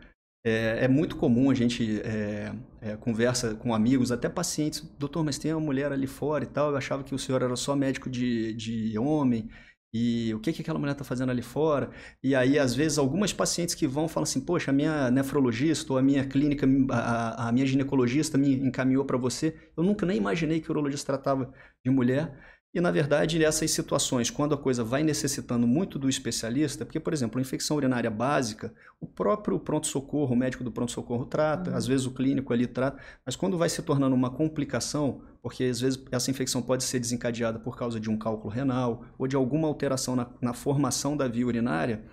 É, 0.47 0.85
é 0.85 0.89
muito 0.89 1.17
comum 1.17 1.51
a 1.51 1.55
gente 1.55 2.01
é, 2.05 2.53
é, 2.81 2.97
conversa 2.97 3.57
com 3.57 3.75
amigos, 3.75 4.13
até 4.13 4.29
pacientes, 4.29 4.81
doutor, 4.97 5.25
mas 5.25 5.39
tem 5.39 5.53
uma 5.53 5.61
mulher 5.61 5.91
ali 5.91 6.07
fora 6.07 6.45
e 6.45 6.47
tal, 6.47 6.71
eu 6.71 6.77
achava 6.77 7.03
que 7.03 7.15
o 7.15 7.19
senhor 7.19 7.43
era 7.43 7.57
só 7.57 7.75
médico 7.75 8.09
de, 8.09 8.53
de 8.53 8.97
homem 8.97 9.49
e 9.95 10.35
o 10.35 10.41
que, 10.41 10.53
que 10.53 10.61
aquela 10.61 10.79
mulher 10.79 10.93
está 10.93 11.05
fazendo 11.05 11.31
ali 11.31 11.41
fora. 11.41 11.89
E 12.21 12.35
aí, 12.35 12.59
às 12.59 12.75
vezes, 12.75 12.99
algumas 12.99 13.33
pacientes 13.33 13.77
que 13.77 13.87
vão 13.87 14.09
falam 14.09 14.25
assim: 14.25 14.41
Poxa, 14.41 14.73
a 14.73 14.75
minha 14.75 15.09
nefrologista 15.09 15.93
ou 15.93 15.99
a 15.99 16.03
minha 16.03 16.27
clínica, 16.27 16.67
a, 16.91 17.49
a 17.49 17.53
minha 17.53 17.65
ginecologista 17.65 18.37
me 18.37 18.55
encaminhou 18.57 19.05
para 19.05 19.17
você. 19.17 19.57
Eu 19.77 19.85
nunca 19.85 20.05
nem 20.05 20.17
imaginei 20.17 20.61
que 20.61 20.69
o 20.69 20.73
urologista 20.73 21.13
tratava 21.13 21.53
de 21.85 21.91
mulher. 21.93 22.37
E, 22.75 22.81
na 22.81 22.91
verdade, 22.91 23.39
nessas 23.39 23.71
situações, 23.71 24.31
quando 24.31 24.53
a 24.53 24.59
coisa 24.59 24.83
vai 24.83 25.05
necessitando 25.05 25.65
muito 25.65 25.97
do 25.97 26.09
especialista, 26.09 26.85
porque, 26.85 26.99
por 26.99 27.13
exemplo, 27.13 27.39
a 27.39 27.41
infecção 27.41 27.77
urinária 27.77 28.11
básica, 28.11 28.75
o 29.01 29.07
próprio 29.07 29.61
pronto-socorro, 29.61 30.35
o 30.35 30.37
médico 30.37 30.65
do 30.65 30.73
pronto-socorro 30.73 31.25
trata, 31.25 31.71
uhum. 31.71 31.77
às 31.77 31.87
vezes 31.87 32.05
o 32.05 32.11
clínico 32.11 32.53
ali 32.53 32.67
trata, 32.67 33.01
mas 33.25 33.37
quando 33.37 33.57
vai 33.57 33.69
se 33.69 33.81
tornando 33.81 34.17
uma 34.17 34.29
complicação, 34.29 35.23
porque 35.41 35.63
às 35.63 35.81
vezes 35.81 36.03
essa 36.11 36.33
infecção 36.33 36.61
pode 36.61 36.83
ser 36.83 36.99
desencadeada 36.99 37.61
por 37.61 37.79
causa 37.79 38.01
de 38.01 38.11
um 38.11 38.19
cálculo 38.19 38.53
renal 38.53 39.05
ou 39.17 39.29
de 39.29 39.37
alguma 39.37 39.69
alteração 39.69 40.17
na, 40.17 40.29
na 40.43 40.53
formação 40.53 41.17
da 41.17 41.29
via 41.29 41.47
urinária, 41.47 42.05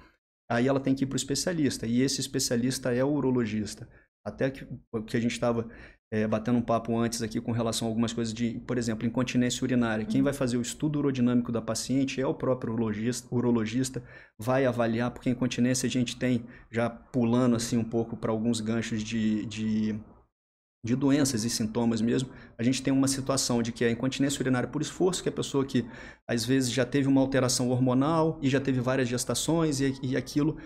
aí 0.48 0.68
ela 0.68 0.80
tem 0.80 0.94
que 0.94 1.06
ir 1.06 1.08
para 1.08 1.16
o 1.16 1.18
especialista, 1.18 1.88
e 1.88 2.02
esse 2.02 2.22
especialista 2.22 2.94
é 2.94 3.04
o 3.04 3.10
urologista. 3.10 3.90
Até 4.24 4.52
que, 4.52 4.68
que 5.08 5.18
a 5.18 5.20
gente 5.20 5.32
estava 5.32 5.68
é, 6.12 6.28
batendo 6.28 6.58
um 6.58 6.62
papo 6.62 6.98
antes 6.98 7.22
aqui 7.22 7.40
com 7.40 7.54
relação 7.54 7.88
a 7.88 7.90
algumas 7.90 8.12
coisas 8.12 8.34
de, 8.34 8.62
por 8.68 8.78
exemplo, 8.78 9.08
incontinência 9.08 9.64
urinária. 9.64 10.04
Quem 10.04 10.22
vai 10.22 10.34
fazer 10.34 10.58
o 10.58 10.62
estudo 10.62 11.00
urodinâmico 11.00 11.54
da 11.54 11.62
paciente 11.62 12.20
é 12.20 12.28
o 12.28 12.34
próprio 12.34 12.74
urologista, 12.74 13.34
urologista 13.34 14.04
vai 14.38 14.66
avaliar, 14.66 15.12
porque 15.12 15.30
incontinência 15.30 15.88
a 15.88 15.90
gente 15.90 16.18
tem, 16.18 16.46
já 16.70 16.90
pulando 16.90 17.56
assim 17.56 17.78
um 17.78 17.84
pouco 17.84 18.18
para 18.18 18.30
alguns 18.30 18.60
ganchos 18.60 19.02
de, 19.02 19.46
de, 19.46 19.96
de, 20.86 20.96
doenças 20.98 21.46
e 21.46 21.50
sintomas 21.50 22.02
mesmo, 22.02 22.30
a 22.58 22.64
gente 22.64 22.84
tem 22.84 22.92
uma 22.92 23.08
situação 23.08 23.64
de 23.64 23.72
que 23.72 23.86
a 23.86 23.90
incontinência 23.90 24.42
urinária 24.42 24.68
por 24.68 24.82
esforço, 24.82 25.24
que 25.24 25.30
é 25.30 25.32
a 25.32 25.36
pessoa 25.36 25.64
que 25.64 25.86
às 26.28 26.44
vezes 26.44 26.74
já 26.74 26.86
teve 26.86 27.08
uma 27.08 27.22
alteração 27.22 27.70
hormonal 27.70 28.38
e 28.42 28.50
já 28.50 28.60
teve 28.60 28.82
várias 28.82 29.08
gestações 29.08 29.80
e, 29.80 29.98
e 30.04 30.18
aquilo 30.18 30.58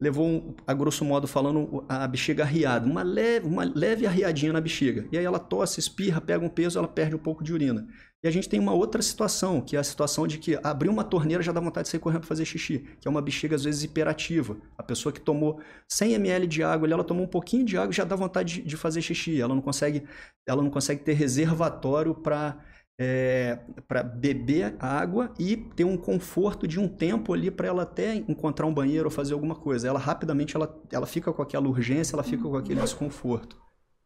levou, 0.00 0.56
a 0.66 0.72
grosso 0.72 1.04
modo 1.04 1.26
falando, 1.28 1.84
a 1.88 2.06
bexiga 2.08 2.42
arriada, 2.42 2.86
uma 2.86 3.02
leve, 3.02 3.46
uma 3.46 3.64
leve 3.64 4.06
arriadinha 4.06 4.52
na 4.52 4.60
bexiga. 4.60 5.06
E 5.12 5.18
aí 5.18 5.24
ela 5.24 5.38
tosse, 5.38 5.78
espirra, 5.78 6.20
pega 6.20 6.44
um 6.44 6.48
peso, 6.48 6.78
ela 6.78 6.88
perde 6.88 7.14
um 7.14 7.18
pouco 7.18 7.44
de 7.44 7.52
urina. 7.52 7.86
E 8.22 8.28
a 8.28 8.30
gente 8.30 8.48
tem 8.48 8.60
uma 8.60 8.72
outra 8.72 9.00
situação, 9.00 9.60
que 9.60 9.76
é 9.76 9.78
a 9.78 9.84
situação 9.84 10.26
de 10.26 10.38
que 10.38 10.58
abrir 10.62 10.88
uma 10.88 11.04
torneira 11.04 11.42
já 11.42 11.52
dá 11.52 11.60
vontade 11.60 11.86
de 11.86 11.90
sair 11.90 12.00
correndo 12.00 12.20
para 12.20 12.28
fazer 12.28 12.44
xixi, 12.44 12.78
que 13.00 13.08
é 13.08 13.10
uma 13.10 13.20
bexiga 13.20 13.56
às 13.56 13.64
vezes 13.64 13.82
hiperativa. 13.82 14.56
A 14.76 14.82
pessoa 14.82 15.12
que 15.12 15.20
tomou 15.20 15.60
100 15.88 16.14
ml 16.14 16.46
de 16.46 16.62
água, 16.62 16.88
ela 16.88 17.04
tomou 17.04 17.24
um 17.24 17.28
pouquinho 17.28 17.64
de 17.64 17.76
água 17.76 17.92
já 17.92 18.04
dá 18.04 18.16
vontade 18.16 18.62
de 18.62 18.76
fazer 18.76 19.02
xixi. 19.02 19.40
Ela 19.40 19.54
não 19.54 19.62
consegue, 19.62 20.04
ela 20.46 20.62
não 20.62 20.70
consegue 20.70 21.02
ter 21.02 21.14
reservatório 21.14 22.14
para 22.14 22.58
é, 23.02 23.58
para 23.88 24.02
beber 24.02 24.76
água 24.78 25.32
e 25.38 25.56
ter 25.56 25.84
um 25.84 25.96
conforto 25.96 26.68
de 26.68 26.78
um 26.78 26.86
tempo 26.86 27.32
ali 27.32 27.50
para 27.50 27.66
ela 27.66 27.84
até 27.84 28.14
encontrar 28.14 28.66
um 28.66 28.74
banheiro 28.74 29.06
ou 29.06 29.10
fazer 29.10 29.32
alguma 29.32 29.54
coisa. 29.54 29.88
Ela 29.88 29.98
rapidamente 29.98 30.54
ela, 30.54 30.78
ela 30.92 31.06
fica 31.06 31.32
com 31.32 31.40
aquela 31.40 31.66
urgência, 31.66 32.14
ela 32.14 32.22
fica 32.22 32.42
com 32.42 32.56
aquele 32.56 32.78
desconforto. 32.82 33.56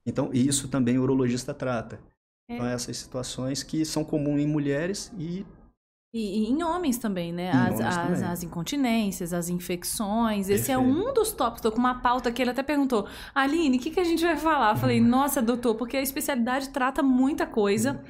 Então, 0.06 0.30
isso 0.32 0.68
também 0.68 0.96
o 0.96 1.02
urologista 1.02 1.52
trata. 1.52 1.98
É. 2.48 2.54
Então, 2.54 2.66
essas 2.66 2.96
situações 2.96 3.64
que 3.64 3.84
são 3.84 4.04
comuns 4.04 4.40
em 4.40 4.46
mulheres 4.46 5.12
e 5.18 5.44
e, 6.16 6.44
e, 6.44 6.48
em 6.48 6.62
homens 6.62 6.96
também, 6.96 7.32
né? 7.32 7.50
As, 7.50 7.80
as, 7.80 7.96
também. 7.96 8.22
as, 8.22 8.42
incontinências, 8.44 9.32
as 9.32 9.48
infecções. 9.48 10.48
Esse 10.48 10.70
é 10.70 10.78
um 10.78 11.12
dos 11.12 11.32
tópicos. 11.32 11.60
Tô 11.60 11.72
com 11.72 11.78
uma 11.78 11.96
pauta 11.96 12.30
que 12.30 12.40
ele 12.40 12.52
até 12.52 12.62
perguntou: 12.62 13.08
Aline, 13.34 13.78
o 13.78 13.80
que, 13.80 13.90
que 13.90 13.98
a 13.98 14.04
gente 14.04 14.22
vai 14.22 14.36
falar? 14.36 14.74
Eu 14.74 14.76
falei, 14.76 15.00
uhum. 15.00 15.08
nossa, 15.08 15.42
doutor, 15.42 15.74
porque 15.74 15.96
a 15.96 16.00
especialidade 16.00 16.68
trata 16.68 17.02
muita 17.02 17.48
coisa. 17.48 18.00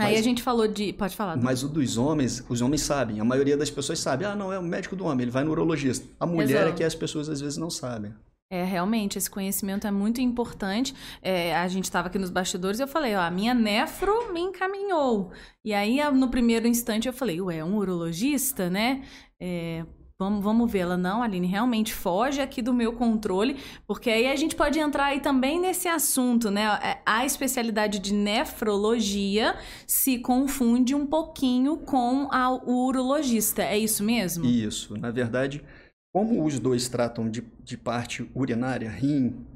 Aí 0.00 0.16
a 0.16 0.22
gente 0.22 0.42
falou 0.42 0.66
de. 0.66 0.92
Pode 0.92 1.16
falar. 1.16 1.36
Mas 1.36 1.62
o 1.62 1.68
dos 1.68 1.96
homens, 1.96 2.44
os 2.48 2.60
homens 2.60 2.82
sabem. 2.82 3.20
A 3.20 3.24
maioria 3.24 3.56
das 3.56 3.70
pessoas 3.70 3.98
sabe. 3.98 4.24
Ah, 4.24 4.34
não, 4.34 4.52
é 4.52 4.58
o 4.58 4.62
médico 4.62 4.96
do 4.96 5.04
homem, 5.04 5.22
ele 5.22 5.30
vai 5.30 5.44
no 5.44 5.50
urologista. 5.50 6.06
A 6.18 6.26
mulher 6.26 6.50
Exato. 6.50 6.68
é 6.68 6.72
que 6.72 6.84
as 6.84 6.94
pessoas 6.94 7.28
às 7.28 7.40
vezes 7.40 7.56
não 7.56 7.70
sabem. 7.70 8.12
É, 8.52 8.64
realmente, 8.64 9.16
esse 9.16 9.30
conhecimento 9.30 9.86
é 9.86 9.92
muito 9.92 10.20
importante. 10.20 10.92
É, 11.22 11.54
a 11.56 11.68
gente 11.68 11.84
estava 11.84 12.08
aqui 12.08 12.18
nos 12.18 12.30
bastidores 12.30 12.80
e 12.80 12.82
eu 12.82 12.88
falei, 12.88 13.14
ó, 13.14 13.20
a 13.20 13.30
minha 13.30 13.54
nefro 13.54 14.32
me 14.32 14.40
encaminhou. 14.40 15.30
E 15.64 15.72
aí, 15.72 16.00
no 16.12 16.28
primeiro 16.28 16.66
instante, 16.66 17.06
eu 17.06 17.12
falei, 17.12 17.40
ué, 17.40 17.62
um 17.62 17.76
urologista, 17.76 18.68
né? 18.68 19.04
É, 19.38 19.84
vamos, 20.20 20.44
vamos 20.44 20.70
ver. 20.70 20.80
Ela, 20.80 20.96
não, 20.96 21.20
Aline, 21.20 21.48
realmente 21.48 21.92
foge 21.92 22.40
aqui 22.40 22.62
do 22.62 22.72
meu 22.72 22.92
controle, 22.92 23.56
porque 23.88 24.08
aí 24.08 24.28
a 24.28 24.36
gente 24.36 24.54
pode 24.54 24.78
entrar 24.78 25.06
aí 25.06 25.20
também 25.20 25.60
nesse 25.60 25.88
assunto, 25.88 26.48
né? 26.48 26.78
É, 26.82 27.02
a 27.04 27.26
especialidade 27.26 27.98
de 27.98 28.14
nefrologia 28.14 29.56
se 29.84 30.18
confunde 30.18 30.94
um 30.94 31.04
pouquinho 31.06 31.78
com 31.78 32.28
a, 32.30 32.52
urologista, 32.52 33.64
é 33.64 33.76
isso 33.76 34.04
mesmo? 34.04 34.44
Isso, 34.44 34.96
na 34.96 35.10
verdade... 35.10 35.64
Como 36.12 36.44
os 36.44 36.58
dois 36.58 36.88
tratam 36.88 37.30
de, 37.30 37.40
de 37.62 37.76
parte 37.76 38.28
urinária, 38.34 38.90
rim, 38.90 39.46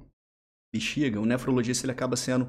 bexiga, 0.73 1.21
o 1.21 1.27
nefrologista 1.27 1.85
ele 1.85 1.91
acaba 1.91 2.15
sendo 2.15 2.49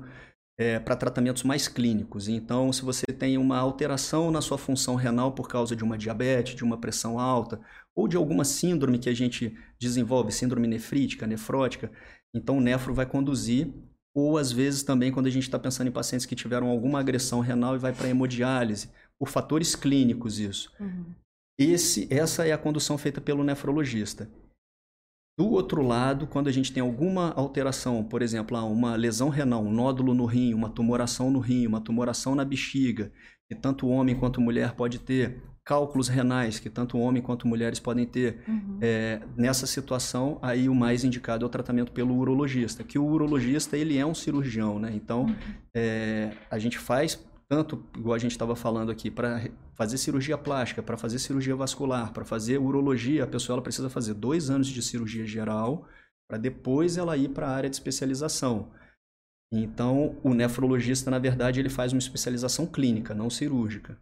é, 0.57 0.79
para 0.79 0.95
tratamentos 0.95 1.43
mais 1.43 1.67
clínicos. 1.67 2.27
Então, 2.27 2.71
se 2.71 2.81
você 2.81 3.05
tem 3.07 3.38
uma 3.38 3.57
alteração 3.57 4.31
na 4.31 4.41
sua 4.41 4.57
função 4.57 4.95
renal 4.95 5.33
por 5.33 5.47
causa 5.47 5.75
de 5.75 5.83
uma 5.83 5.97
diabetes, 5.97 6.55
de 6.55 6.63
uma 6.63 6.77
pressão 6.77 7.19
alta, 7.19 7.59
ou 7.95 8.07
de 8.07 8.17
alguma 8.17 8.45
síndrome 8.45 9.00
que 9.00 9.09
a 9.09 9.13
gente 9.13 9.57
desenvolve, 9.79 10.31
síndrome 10.31 10.67
nefrítica, 10.67 11.27
nefrótica, 11.27 11.91
então 12.33 12.57
o 12.57 12.62
nefro 12.62 12.93
vai 12.93 13.05
conduzir, 13.05 13.74
ou 14.13 14.38
às 14.38 14.51
vezes 14.51 14.83
também 14.83 15.12
quando 15.12 15.27
a 15.27 15.31
gente 15.31 15.43
está 15.43 15.59
pensando 15.59 15.88
em 15.88 15.91
pacientes 15.91 16.25
que 16.25 16.35
tiveram 16.35 16.69
alguma 16.69 17.00
agressão 17.00 17.41
renal 17.41 17.75
e 17.75 17.79
vai 17.79 17.91
para 17.91 18.09
hemodiálise, 18.09 18.89
por 19.19 19.29
fatores 19.29 19.75
clínicos 19.75 20.39
isso. 20.39 20.71
Uhum. 20.79 21.05
Esse, 21.57 22.07
essa 22.09 22.45
é 22.45 22.51
a 22.51 22.57
condução 22.57 22.97
feita 22.97 23.21
pelo 23.21 23.43
nefrologista. 23.43 24.29
Do 25.37 25.49
outro 25.51 25.81
lado, 25.81 26.27
quando 26.27 26.47
a 26.47 26.51
gente 26.51 26.71
tem 26.71 26.81
alguma 26.81 27.33
alteração, 27.33 28.01
por 28.03 28.21
exemplo, 28.21 28.55
ah, 28.55 28.63
uma 28.63 28.95
lesão 28.95 29.27
renal, 29.27 29.61
um 29.61 29.71
nódulo 29.71 30.13
no 30.13 30.25
rim, 30.25 30.53
uma 30.53 30.69
tumoração 30.69 31.29
no 31.29 31.39
rim, 31.39 31.67
uma 31.67 31.81
tumoração 31.81 32.35
na 32.35 32.45
bexiga, 32.45 33.11
que 33.49 33.53
tanto 33.53 33.87
homem 33.89 34.15
quanto 34.15 34.39
mulher 34.39 34.73
pode 34.75 34.99
ter, 34.99 35.43
cálculos 35.65 36.07
renais, 36.07 36.57
que 36.57 36.69
tanto 36.69 36.97
homem 36.97 37.21
quanto 37.21 37.47
mulheres 37.47 37.79
podem 37.79 38.05
ter, 38.05 38.43
uhum. 38.47 38.77
é, 38.79 39.19
nessa 39.35 39.67
situação, 39.67 40.39
aí 40.41 40.69
o 40.69 40.75
mais 40.75 41.03
indicado 41.03 41.43
é 41.43 41.47
o 41.47 41.49
tratamento 41.49 41.91
pelo 41.91 42.15
urologista, 42.15 42.83
que 42.83 42.97
o 42.97 43.03
urologista 43.03 43.75
ele 43.75 43.97
é 43.97 44.05
um 44.05 44.13
cirurgião, 44.13 44.79
né? 44.79 44.91
Então, 44.95 45.23
uhum. 45.23 45.35
é, 45.73 46.31
a 46.49 46.57
gente 46.59 46.77
faz 46.77 47.19
tanto, 47.47 47.83
igual 47.97 48.15
a 48.15 48.19
gente 48.19 48.31
estava 48.31 48.55
falando 48.55 48.91
aqui, 48.91 49.11
para 49.11 49.49
fazer 49.75 49.97
cirurgia 49.97 50.37
plástica, 50.37 50.81
para 50.81 50.97
fazer 50.97 51.19
cirurgia 51.19 51.55
vascular, 51.55 52.11
para 52.11 52.25
fazer 52.25 52.57
urologia, 52.57 53.23
a 53.23 53.27
pessoa 53.27 53.55
ela 53.55 53.63
precisa 53.63 53.89
fazer 53.89 54.13
dois 54.13 54.49
anos 54.49 54.67
de 54.67 54.81
cirurgia 54.81 55.25
geral 55.25 55.87
para 56.27 56.37
depois 56.37 56.97
ela 56.97 57.15
ir 57.15 57.29
para 57.29 57.47
a 57.47 57.55
área 57.55 57.69
de 57.69 57.75
especialização. 57.75 58.71
Então, 59.53 60.17
o 60.23 60.33
nefrologista, 60.33 61.11
na 61.11 61.19
verdade, 61.19 61.59
ele 61.59 61.69
faz 61.69 61.93
uma 61.93 61.99
especialização 61.99 62.65
clínica, 62.65 63.13
não 63.13 63.29
cirúrgica. 63.29 63.97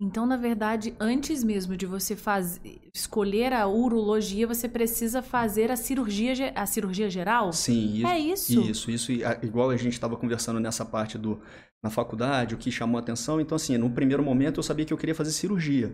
Então, 0.00 0.26
na 0.26 0.36
verdade, 0.36 0.94
antes 0.98 1.44
mesmo 1.44 1.76
de 1.76 1.86
você 1.86 2.16
faz... 2.16 2.60
escolher 2.94 3.52
a 3.52 3.66
urologia, 3.66 4.46
você 4.46 4.68
precisa 4.68 5.22
fazer 5.22 5.70
a 5.70 5.76
cirurgia, 5.76 6.52
a 6.54 6.66
cirurgia 6.66 7.08
geral? 7.08 7.52
Sim. 7.52 7.98
Isso, 7.98 8.06
é 8.06 8.18
isso? 8.18 8.60
Isso, 8.60 8.90
isso. 8.90 9.12
Igual 9.42 9.70
a 9.70 9.76
gente 9.76 9.92
estava 9.92 10.16
conversando 10.16 10.58
nessa 10.58 10.84
parte 10.84 11.16
do 11.16 11.40
na 11.84 11.90
faculdade, 11.90 12.54
o 12.54 12.58
que 12.58 12.72
chamou 12.72 12.98
atenção. 12.98 13.38
Então, 13.42 13.56
assim, 13.56 13.76
no 13.76 13.90
primeiro 13.90 14.22
momento 14.22 14.58
eu 14.58 14.62
sabia 14.62 14.86
que 14.86 14.92
eu 14.92 14.96
queria 14.96 15.14
fazer 15.14 15.32
cirurgia. 15.32 15.92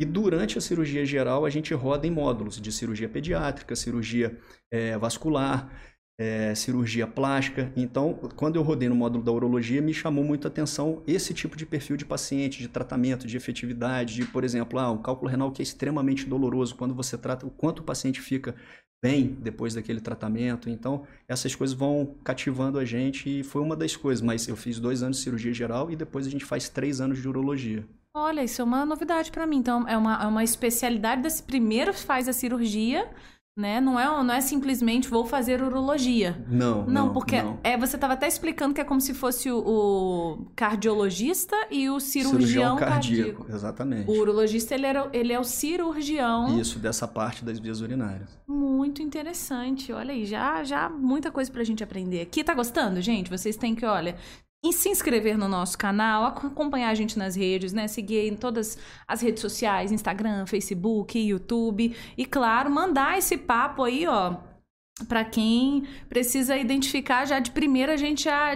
E 0.00 0.04
durante 0.04 0.58
a 0.58 0.60
cirurgia 0.60 1.06
geral, 1.06 1.46
a 1.46 1.50
gente 1.50 1.72
roda 1.72 2.08
em 2.08 2.10
módulos 2.10 2.60
de 2.60 2.72
cirurgia 2.72 3.08
pediátrica, 3.08 3.76
cirurgia 3.76 4.36
é, 4.68 4.98
vascular, 4.98 5.70
é, 6.18 6.52
cirurgia 6.54 7.06
plástica. 7.06 7.72
Então, 7.76 8.14
quando 8.34 8.56
eu 8.56 8.62
rodei 8.62 8.88
no 8.88 8.94
módulo 8.94 9.22
da 9.22 9.30
urologia, 9.30 9.80
me 9.80 9.94
chamou 9.94 10.24
muito 10.24 10.46
a 10.46 10.50
atenção 10.50 11.02
esse 11.06 11.32
tipo 11.32 11.56
de 11.56 11.64
perfil 11.64 11.96
de 11.96 12.04
paciente, 12.04 12.58
de 12.58 12.68
tratamento, 12.68 13.26
de 13.26 13.36
efetividade, 13.36 14.16
de, 14.16 14.24
por 14.26 14.42
exemplo, 14.42 14.78
ah, 14.78 14.90
um 14.90 14.98
cálculo 14.98 15.30
renal 15.30 15.52
que 15.52 15.62
é 15.62 15.64
extremamente 15.64 16.26
doloroso 16.26 16.74
quando 16.74 16.94
você 16.94 17.16
trata, 17.16 17.46
o 17.46 17.50
quanto 17.50 17.80
o 17.80 17.84
paciente 17.84 18.20
fica 18.20 18.56
bem 19.00 19.36
depois 19.40 19.74
daquele 19.74 20.00
tratamento. 20.00 20.68
Então, 20.68 21.06
essas 21.28 21.54
coisas 21.54 21.76
vão 21.76 22.16
cativando 22.24 22.80
a 22.80 22.84
gente 22.84 23.40
e 23.40 23.44
foi 23.44 23.62
uma 23.62 23.76
das 23.76 23.94
coisas. 23.94 24.20
Mas 24.20 24.48
eu 24.48 24.56
fiz 24.56 24.80
dois 24.80 25.04
anos 25.04 25.18
de 25.18 25.22
cirurgia 25.22 25.52
geral 25.52 25.88
e 25.88 25.94
depois 25.94 26.26
a 26.26 26.30
gente 26.30 26.44
faz 26.44 26.68
três 26.68 27.00
anos 27.00 27.22
de 27.22 27.28
urologia. 27.28 27.86
Olha, 28.12 28.42
isso 28.42 28.60
é 28.60 28.64
uma 28.64 28.84
novidade 28.84 29.30
para 29.30 29.46
mim. 29.46 29.58
Então, 29.58 29.86
é 29.86 29.96
uma, 29.96 30.20
é 30.20 30.26
uma 30.26 30.42
especialidade 30.42 31.22
desse 31.22 31.44
primeiro 31.44 31.94
faz 31.94 32.28
a 32.28 32.32
cirurgia 32.32 33.08
né? 33.58 33.80
Não 33.80 33.98
é, 33.98 34.04
não 34.06 34.32
é 34.32 34.40
simplesmente 34.40 35.08
vou 35.08 35.26
fazer 35.26 35.60
urologia. 35.60 36.42
Não, 36.48 36.86
não, 36.86 37.06
não 37.06 37.12
porque 37.12 37.42
não. 37.42 37.58
é 37.64 37.76
você 37.76 37.96
estava 37.96 38.12
até 38.14 38.28
explicando 38.28 38.72
que 38.72 38.80
é 38.80 38.84
como 38.84 39.00
se 39.00 39.12
fosse 39.12 39.50
o, 39.50 39.58
o 39.58 40.46
cardiologista 40.54 41.56
e 41.68 41.90
o 41.90 41.98
cirurgião, 41.98 42.38
cirurgião 42.38 42.76
cardíaco. 42.76 43.32
cardíaco. 43.38 43.52
Exatamente. 43.52 44.10
O 44.10 44.14
urologista 44.14 44.74
ele, 44.74 44.86
era, 44.86 45.10
ele 45.12 45.32
é 45.32 45.40
o 45.40 45.44
cirurgião. 45.44 46.58
Isso 46.58 46.78
dessa 46.78 47.08
parte 47.08 47.44
das 47.44 47.58
vias 47.58 47.80
urinárias. 47.80 48.38
Muito 48.46 49.02
interessante. 49.02 49.92
Olha 49.92 50.12
aí, 50.12 50.24
já 50.24 50.62
já 50.62 50.88
muita 50.88 51.32
coisa 51.32 51.50
pra 51.50 51.64
gente 51.64 51.82
aprender 51.82 52.20
aqui. 52.20 52.44
Tá 52.44 52.54
gostando, 52.54 53.00
gente? 53.00 53.28
Vocês 53.28 53.56
têm 53.56 53.74
que, 53.74 53.84
olha, 53.84 54.16
e 54.64 54.72
se 54.72 54.88
inscrever 54.88 55.38
no 55.38 55.48
nosso 55.48 55.78
canal, 55.78 56.24
acompanhar 56.24 56.90
a 56.90 56.94
gente 56.94 57.18
nas 57.18 57.36
redes, 57.36 57.72
né? 57.72 57.86
Seguir 57.86 58.26
em 58.26 58.36
todas 58.36 58.76
as 59.06 59.20
redes 59.20 59.40
sociais, 59.40 59.92
Instagram, 59.92 60.46
Facebook, 60.46 61.18
YouTube. 61.18 61.94
E, 62.16 62.26
claro, 62.26 62.70
mandar 62.70 63.18
esse 63.18 63.36
papo 63.36 63.84
aí, 63.84 64.06
ó, 64.06 64.36
para 65.06 65.24
quem 65.24 65.86
precisa 66.08 66.56
identificar 66.56 67.24
já 67.24 67.38
de 67.38 67.52
primeira 67.52 67.94
a 67.94 67.96
gente 67.96 68.24
já 68.24 68.52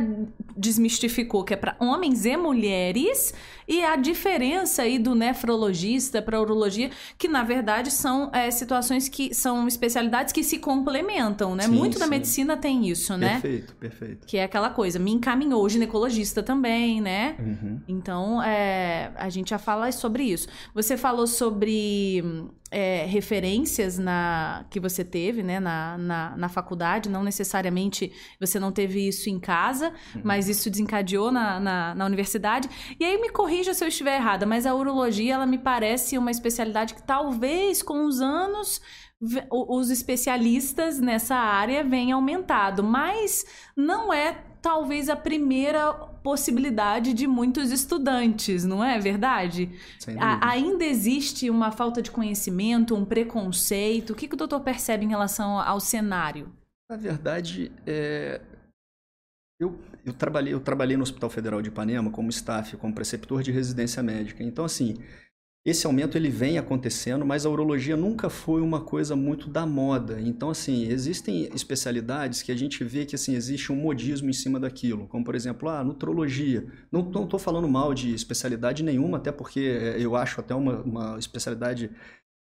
desmistificou 0.57 1.45
que 1.45 1.55
é 1.55 1.57
para 1.57 1.77
homens 1.79 2.25
e 2.25 2.37
mulheres 2.37 3.35
e 3.67 3.83
a 3.83 3.97
diferença 3.97 4.83
aí 4.83 4.99
do 4.99 5.15
nefrologista 5.15 6.21
para 6.21 6.41
urologia 6.41 6.91
que 7.17 7.29
na 7.29 7.43
verdade 7.43 7.91
são 7.91 8.31
é, 8.33 8.51
situações 8.51 9.09
que 9.09 9.35
são 9.35 9.67
especialidades 9.69 10.33
que 10.33 10.43
se 10.43 10.59
complementam 10.59 11.55
né 11.55 11.65
sim, 11.65 11.71
muito 11.71 11.95
sim. 11.95 12.01
da 12.01 12.07
medicina 12.07 12.57
tem 12.57 12.89
isso 12.89 13.17
né 13.17 13.41
perfeito 13.41 13.75
perfeito 13.77 14.27
que 14.27 14.37
é 14.37 14.45
aquela 14.45 14.71
coisa 14.71 14.99
me 14.99 15.13
encaminhou 15.13 15.63
o 15.63 15.69
ginecologista 15.69 16.43
também 16.43 17.01
né 17.01 17.37
uhum. 17.39 17.81
então 17.89 18.43
é, 18.43 19.13
a 19.17 19.29
gente 19.29 19.51
já 19.51 19.59
fala 19.59 19.91
sobre 19.93 20.25
isso 20.25 20.49
você 20.75 20.97
falou 20.97 21.27
sobre 21.27 22.23
é, 22.73 23.05
referências 23.05 23.99
na 23.99 24.65
que 24.71 24.81
você 24.81 25.05
teve 25.05 25.43
né, 25.43 25.61
na, 25.61 25.99
na, 25.99 26.37
na, 26.37 26.49
faculdade, 26.49 27.11
não 27.11 27.23
necessariamente 27.23 28.11
você 28.41 28.59
não 28.59 28.73
teve 28.73 29.07
isso 29.07 29.29
em 29.29 29.39
casa, 29.39 29.93
uhum. 30.15 30.23
mas 30.25 30.42
isso 30.49 30.71
desencadeou 30.71 31.31
na, 31.31 31.59
na, 31.61 31.95
na, 31.95 32.07
universidade. 32.07 32.69
E 32.99 33.05
aí 33.05 33.21
me 33.21 33.31
corrija 33.31 33.75
se 33.75 33.85
eu 33.85 33.89
estiver 33.89 34.17
errada, 34.17 34.47
mas 34.47 34.67
a 34.67 34.75
urologia 34.75 35.35
ela 35.35 35.47
me 35.47 35.59
parece 35.59 36.17
uma 36.19 36.31
especialidade 36.31 36.95
que 36.95 37.03
talvez 37.03 37.83
com 37.83 38.05
os 38.05 38.21
anos 38.21 38.81
os 39.51 39.91
especialistas 39.91 40.99
nessa 40.99 41.37
área 41.37 41.85
venham 41.85 42.19
aumentado, 42.19 42.83
mas 42.83 43.45
não 43.77 44.13
é 44.13 44.33
talvez 44.61 45.09
a 45.09 45.17
primeira 45.17 45.93
possibilidade 46.23 47.13
de 47.13 47.27
muitos 47.27 47.73
estudantes, 47.73 48.65
não 48.65 48.83
é 48.83 48.99
verdade? 48.99 49.71
A, 50.19 50.51
ainda 50.51 50.85
existe 50.85 51.51
uma 51.51 51.73
falta 51.73 52.01
de 52.01 52.11
conhecimento, 52.11 52.95
um 52.95 53.05
preconceito. 53.05 54.11
O 54.11 54.15
que, 54.15 54.29
que 54.29 54.35
o 54.35 54.39
doutor 54.39 54.61
percebe 54.61 55.05
em 55.05 55.09
relação 55.09 55.59
ao 55.59 55.81
cenário? 55.81 56.53
Na 56.89 56.97
verdade, 56.97 57.73
é... 57.87 58.41
eu, 59.61 59.79
eu, 60.05 60.13
trabalhei, 60.13 60.53
eu 60.53 60.61
trabalhei 60.61 60.97
no 60.97 61.03
Hospital 61.03 61.31
Federal 61.31 61.63
de 61.63 61.69
Ipanema 61.69 62.11
como 62.11 62.31
staff, 62.31 62.77
como 62.77 62.95
preceptor 62.95 63.43
de 63.43 63.51
residência 63.51 64.03
médica. 64.03 64.43
Então, 64.43 64.65
assim, 64.65 64.97
esse 65.65 65.87
aumento 65.87 66.19
ele 66.19 66.29
vem 66.29 66.59
acontecendo, 66.59 67.25
mas 67.25 67.47
a 67.47 67.51
urologia 67.51 67.97
nunca 67.97 68.29
foi 68.29 68.61
uma 68.61 68.81
coisa 68.81 69.15
muito 69.15 69.49
da 69.49 69.65
moda. 69.65 70.21
Então, 70.21 70.51
assim, 70.51 70.89
existem 70.89 71.49
especialidades 71.55 72.43
que 72.43 72.51
a 72.51 72.57
gente 72.57 72.83
vê 72.83 73.07
que 73.07 73.15
assim 73.15 73.37
existe 73.37 73.71
um 73.71 73.77
modismo 73.77 74.29
em 74.29 74.33
cima 74.33 74.59
daquilo, 74.59 75.07
como 75.07 75.25
por 75.25 75.37
exemplo, 75.37 75.69
a 75.69 75.85
nutrologia. 75.85 76.67
Não 76.91 77.09
estou 77.09 77.39
falando 77.39 77.69
mal 77.69 77.95
de 77.95 78.13
especialidade 78.13 78.83
nenhuma, 78.83 79.19
até 79.19 79.31
porque 79.31 79.61
é, 79.61 80.01
eu 80.01 80.17
acho 80.17 80.41
até 80.41 80.53
uma, 80.53 80.83
uma 80.83 81.19
especialidade 81.19 81.91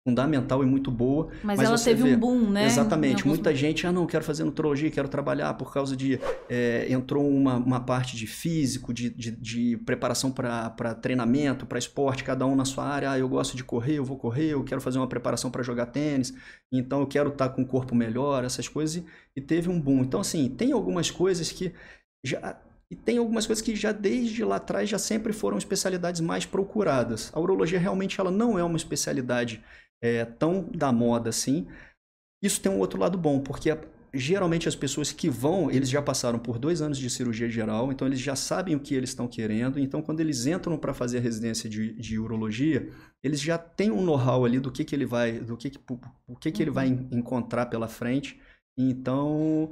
fundamental 0.03 0.63
e 0.63 0.65
muito 0.65 0.89
boa. 0.89 1.29
Mas, 1.43 1.57
mas 1.57 1.67
ela 1.67 1.77
teve 1.77 2.03
vê, 2.03 2.15
um 2.15 2.19
boom, 2.19 2.49
né? 2.49 2.65
Exatamente. 2.65 3.27
Muita 3.27 3.53
gente, 3.55 3.85
ah, 3.85 3.91
não, 3.91 4.07
quero 4.07 4.23
fazer 4.23 4.43
nutrologia, 4.43 4.89
quero 4.89 5.07
trabalhar 5.07 5.53
por 5.53 5.71
causa 5.71 5.95
de. 5.95 6.19
É, 6.49 6.91
entrou 6.91 7.27
uma, 7.27 7.57
uma 7.57 7.79
parte 7.79 8.15
de 8.15 8.25
físico, 8.25 8.93
de, 8.93 9.09
de, 9.09 9.31
de 9.31 9.77
preparação 9.85 10.31
para 10.31 10.95
treinamento, 10.95 11.65
para 11.65 11.77
esporte, 11.77 12.23
cada 12.23 12.45
um 12.45 12.55
na 12.55 12.65
sua 12.65 12.85
área. 12.85 13.11
Ah, 13.11 13.19
eu 13.19 13.29
gosto 13.29 13.55
de 13.55 13.63
correr, 13.63 13.95
eu 13.95 14.05
vou 14.05 14.17
correr, 14.17 14.49
eu 14.49 14.63
quero 14.63 14.81
fazer 14.81 14.97
uma 14.97 15.07
preparação 15.07 15.51
para 15.51 15.63
jogar 15.63 15.87
tênis, 15.87 16.33
então 16.71 17.01
eu 17.01 17.07
quero 17.07 17.29
estar 17.29 17.49
tá 17.49 17.55
com 17.55 17.61
o 17.61 17.67
corpo 17.67 17.93
melhor, 17.93 18.43
essas 18.43 18.67
coisas. 18.67 18.95
E, 18.95 19.05
e 19.35 19.41
teve 19.41 19.69
um 19.69 19.79
boom. 19.79 20.01
Então, 20.01 20.19
assim, 20.19 20.49
tem 20.49 20.71
algumas 20.71 21.11
coisas 21.11 21.51
que 21.51 21.73
já 22.23 22.59
e 22.89 22.95
tem 22.95 23.17
algumas 23.17 23.47
coisas 23.47 23.63
que 23.63 23.73
já 23.73 23.93
desde 23.93 24.43
lá 24.43 24.57
atrás 24.57 24.89
já 24.89 24.99
sempre 24.99 25.31
foram 25.31 25.57
especialidades 25.57 26.19
mais 26.19 26.45
procuradas. 26.45 27.31
A 27.33 27.39
urologia 27.39 27.79
realmente 27.79 28.19
ela 28.19 28.29
não 28.29 28.59
é 28.59 28.63
uma 28.65 28.75
especialidade 28.75 29.63
é, 30.01 30.25
tão 30.25 30.63
da 30.63 30.91
moda 30.91 31.29
assim. 31.29 31.67
Isso 32.41 32.59
tem 32.59 32.71
um 32.71 32.79
outro 32.79 32.99
lado 32.99 33.17
bom, 33.17 33.39
porque 33.39 33.69
geralmente 34.13 34.67
as 34.67 34.75
pessoas 34.75 35.11
que 35.11 35.29
vão, 35.29 35.71
eles 35.71 35.89
já 35.89 36.01
passaram 36.01 36.37
por 36.37 36.59
dois 36.59 36.81
anos 36.81 36.97
de 36.97 37.09
cirurgia 37.09 37.49
geral, 37.49 37.91
então 37.91 38.07
eles 38.07 38.19
já 38.19 38.35
sabem 38.35 38.75
o 38.75 38.79
que 38.79 38.93
eles 38.93 39.11
estão 39.11 39.27
querendo. 39.27 39.79
Então, 39.79 40.01
quando 40.01 40.19
eles 40.19 40.45
entram 40.45 40.77
para 40.77 40.93
fazer 40.93 41.19
a 41.19 41.21
residência 41.21 41.69
de, 41.69 41.93
de 41.93 42.19
urologia, 42.19 42.89
eles 43.23 43.39
já 43.39 43.57
têm 43.57 43.91
um 43.91 44.03
know-how 44.03 44.43
ali 44.43 44.59
do 44.59 44.71
que, 44.71 44.83
que 44.83 44.95
ele 44.95 45.05
vai, 45.05 45.39
do 45.39 45.55
que, 45.55 45.69
que, 45.69 45.79
o 46.27 46.35
que, 46.35 46.51
que 46.51 46.61
ele 46.61 46.71
vai 46.71 46.89
uhum. 46.89 47.07
encontrar 47.11 47.67
pela 47.67 47.87
frente. 47.87 48.39
Então, 48.77 49.71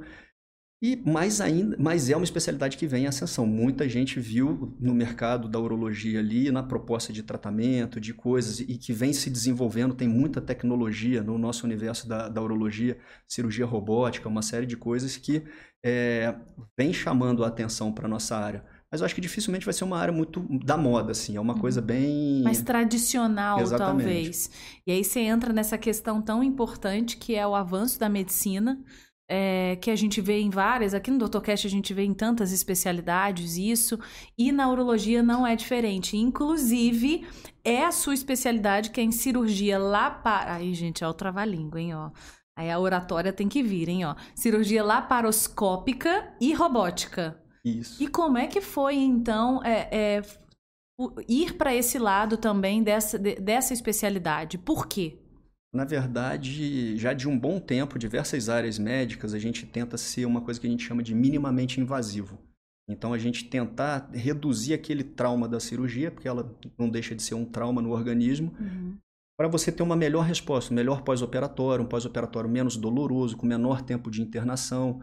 e 0.82 0.96
mais 1.04 1.42
ainda, 1.42 1.76
mas 1.78 2.08
é 2.08 2.16
uma 2.16 2.24
especialidade 2.24 2.78
que 2.78 2.86
vem 2.86 3.04
em 3.04 3.06
ascensão. 3.06 3.46
Muita 3.46 3.86
gente 3.86 4.18
viu 4.18 4.74
no 4.80 4.94
mercado 4.94 5.46
da 5.46 5.58
urologia 5.58 6.20
ali, 6.20 6.50
na 6.50 6.62
proposta 6.62 7.12
de 7.12 7.22
tratamento, 7.22 8.00
de 8.00 8.14
coisas, 8.14 8.60
e 8.60 8.78
que 8.78 8.90
vem 8.90 9.12
se 9.12 9.28
desenvolvendo. 9.28 9.94
Tem 9.94 10.08
muita 10.08 10.40
tecnologia 10.40 11.22
no 11.22 11.36
nosso 11.36 11.66
universo 11.66 12.08
da, 12.08 12.30
da 12.30 12.40
urologia, 12.40 12.96
cirurgia 13.28 13.66
robótica, 13.66 14.26
uma 14.26 14.40
série 14.40 14.64
de 14.64 14.74
coisas 14.74 15.18
que 15.18 15.44
é, 15.84 16.34
vem 16.78 16.94
chamando 16.94 17.44
a 17.44 17.48
atenção 17.48 17.92
para 17.92 18.06
a 18.06 18.08
nossa 18.08 18.34
área. 18.36 18.64
Mas 18.90 19.02
eu 19.02 19.04
acho 19.04 19.14
que 19.14 19.20
dificilmente 19.20 19.66
vai 19.66 19.74
ser 19.74 19.84
uma 19.84 19.98
área 19.98 20.12
muito 20.12 20.40
da 20.64 20.78
moda, 20.78 21.12
assim. 21.12 21.36
É 21.36 21.40
uma 21.40 21.54
uhum. 21.54 21.60
coisa 21.60 21.82
bem. 21.82 22.42
Mais 22.42 22.62
tradicional, 22.62 23.60
Exatamente. 23.60 24.04
talvez. 24.04 24.50
E 24.86 24.92
aí 24.92 25.04
você 25.04 25.20
entra 25.20 25.52
nessa 25.52 25.76
questão 25.76 26.22
tão 26.22 26.42
importante 26.42 27.18
que 27.18 27.34
é 27.34 27.46
o 27.46 27.54
avanço 27.54 28.00
da 28.00 28.08
medicina 28.08 28.82
é, 29.32 29.76
que 29.76 29.92
a 29.92 29.96
gente 29.96 30.20
vê 30.20 30.40
em 30.40 30.50
várias, 30.50 30.92
aqui 30.92 31.08
no 31.08 31.28
DrCast 31.28 31.64
a 31.64 31.70
gente 31.70 31.94
vê 31.94 32.02
em 32.02 32.12
tantas 32.12 32.50
especialidades 32.50 33.56
isso, 33.56 33.96
e 34.36 34.50
na 34.50 34.68
urologia 34.68 35.22
não 35.22 35.46
é 35.46 35.54
diferente. 35.54 36.16
Inclusive, 36.16 37.24
é 37.64 37.84
a 37.84 37.92
sua 37.92 38.12
especialidade 38.12 38.90
que 38.90 39.00
é 39.00 39.04
em 39.04 39.12
cirurgia 39.12 39.78
para 40.20 40.54
Aí, 40.54 40.74
gente, 40.74 41.04
é 41.04 41.08
o 41.08 41.14
trava-língua, 41.14 41.80
hein, 41.80 41.94
ó. 41.94 42.10
Aí 42.56 42.68
a 42.68 42.78
oratória 42.78 43.32
tem 43.32 43.48
que 43.48 43.62
vir, 43.62 43.88
hein, 43.88 44.04
ó. 44.04 44.16
Cirurgia 44.34 44.82
laparoscópica 44.82 46.34
e 46.40 46.52
robótica. 46.52 47.40
Isso. 47.64 48.02
E 48.02 48.08
como 48.08 48.36
é 48.36 48.48
que 48.48 48.60
foi, 48.60 48.96
então, 48.96 49.62
é, 49.62 49.88
é, 49.92 50.22
ir 51.28 51.54
para 51.54 51.72
esse 51.72 52.00
lado 52.00 52.36
também 52.36 52.82
dessa, 52.82 53.16
dessa 53.16 53.72
especialidade? 53.72 54.58
Por 54.58 54.88
quê? 54.88 55.20
Na 55.72 55.84
verdade, 55.84 56.96
já 56.96 57.12
de 57.12 57.28
um 57.28 57.38
bom 57.38 57.60
tempo, 57.60 57.98
diversas 57.98 58.48
áreas 58.48 58.78
médicas, 58.78 59.32
a 59.34 59.38
gente 59.38 59.64
tenta 59.64 59.96
ser 59.96 60.24
uma 60.24 60.40
coisa 60.40 60.60
que 60.60 60.66
a 60.66 60.70
gente 60.70 60.84
chama 60.84 61.02
de 61.02 61.14
minimamente 61.14 61.80
invasivo. 61.80 62.38
Então, 62.88 63.12
a 63.12 63.18
gente 63.18 63.44
tentar 63.44 64.10
reduzir 64.12 64.74
aquele 64.74 65.04
trauma 65.04 65.48
da 65.48 65.60
cirurgia, 65.60 66.10
porque 66.10 66.26
ela 66.26 66.58
não 66.76 66.88
deixa 66.88 67.14
de 67.14 67.22
ser 67.22 67.34
um 67.34 67.44
trauma 67.44 67.80
no 67.80 67.90
organismo, 67.90 68.52
uhum. 68.58 68.98
para 69.38 69.46
você 69.46 69.70
ter 69.70 69.84
uma 69.84 69.94
melhor 69.94 70.22
resposta, 70.24 70.72
um 70.72 70.76
melhor 70.76 71.02
pós-operatório, 71.02 71.84
um 71.84 71.88
pós-operatório 71.88 72.50
menos 72.50 72.76
doloroso, 72.76 73.36
com 73.36 73.46
menor 73.46 73.80
tempo 73.80 74.10
de 74.10 74.20
internação. 74.20 75.00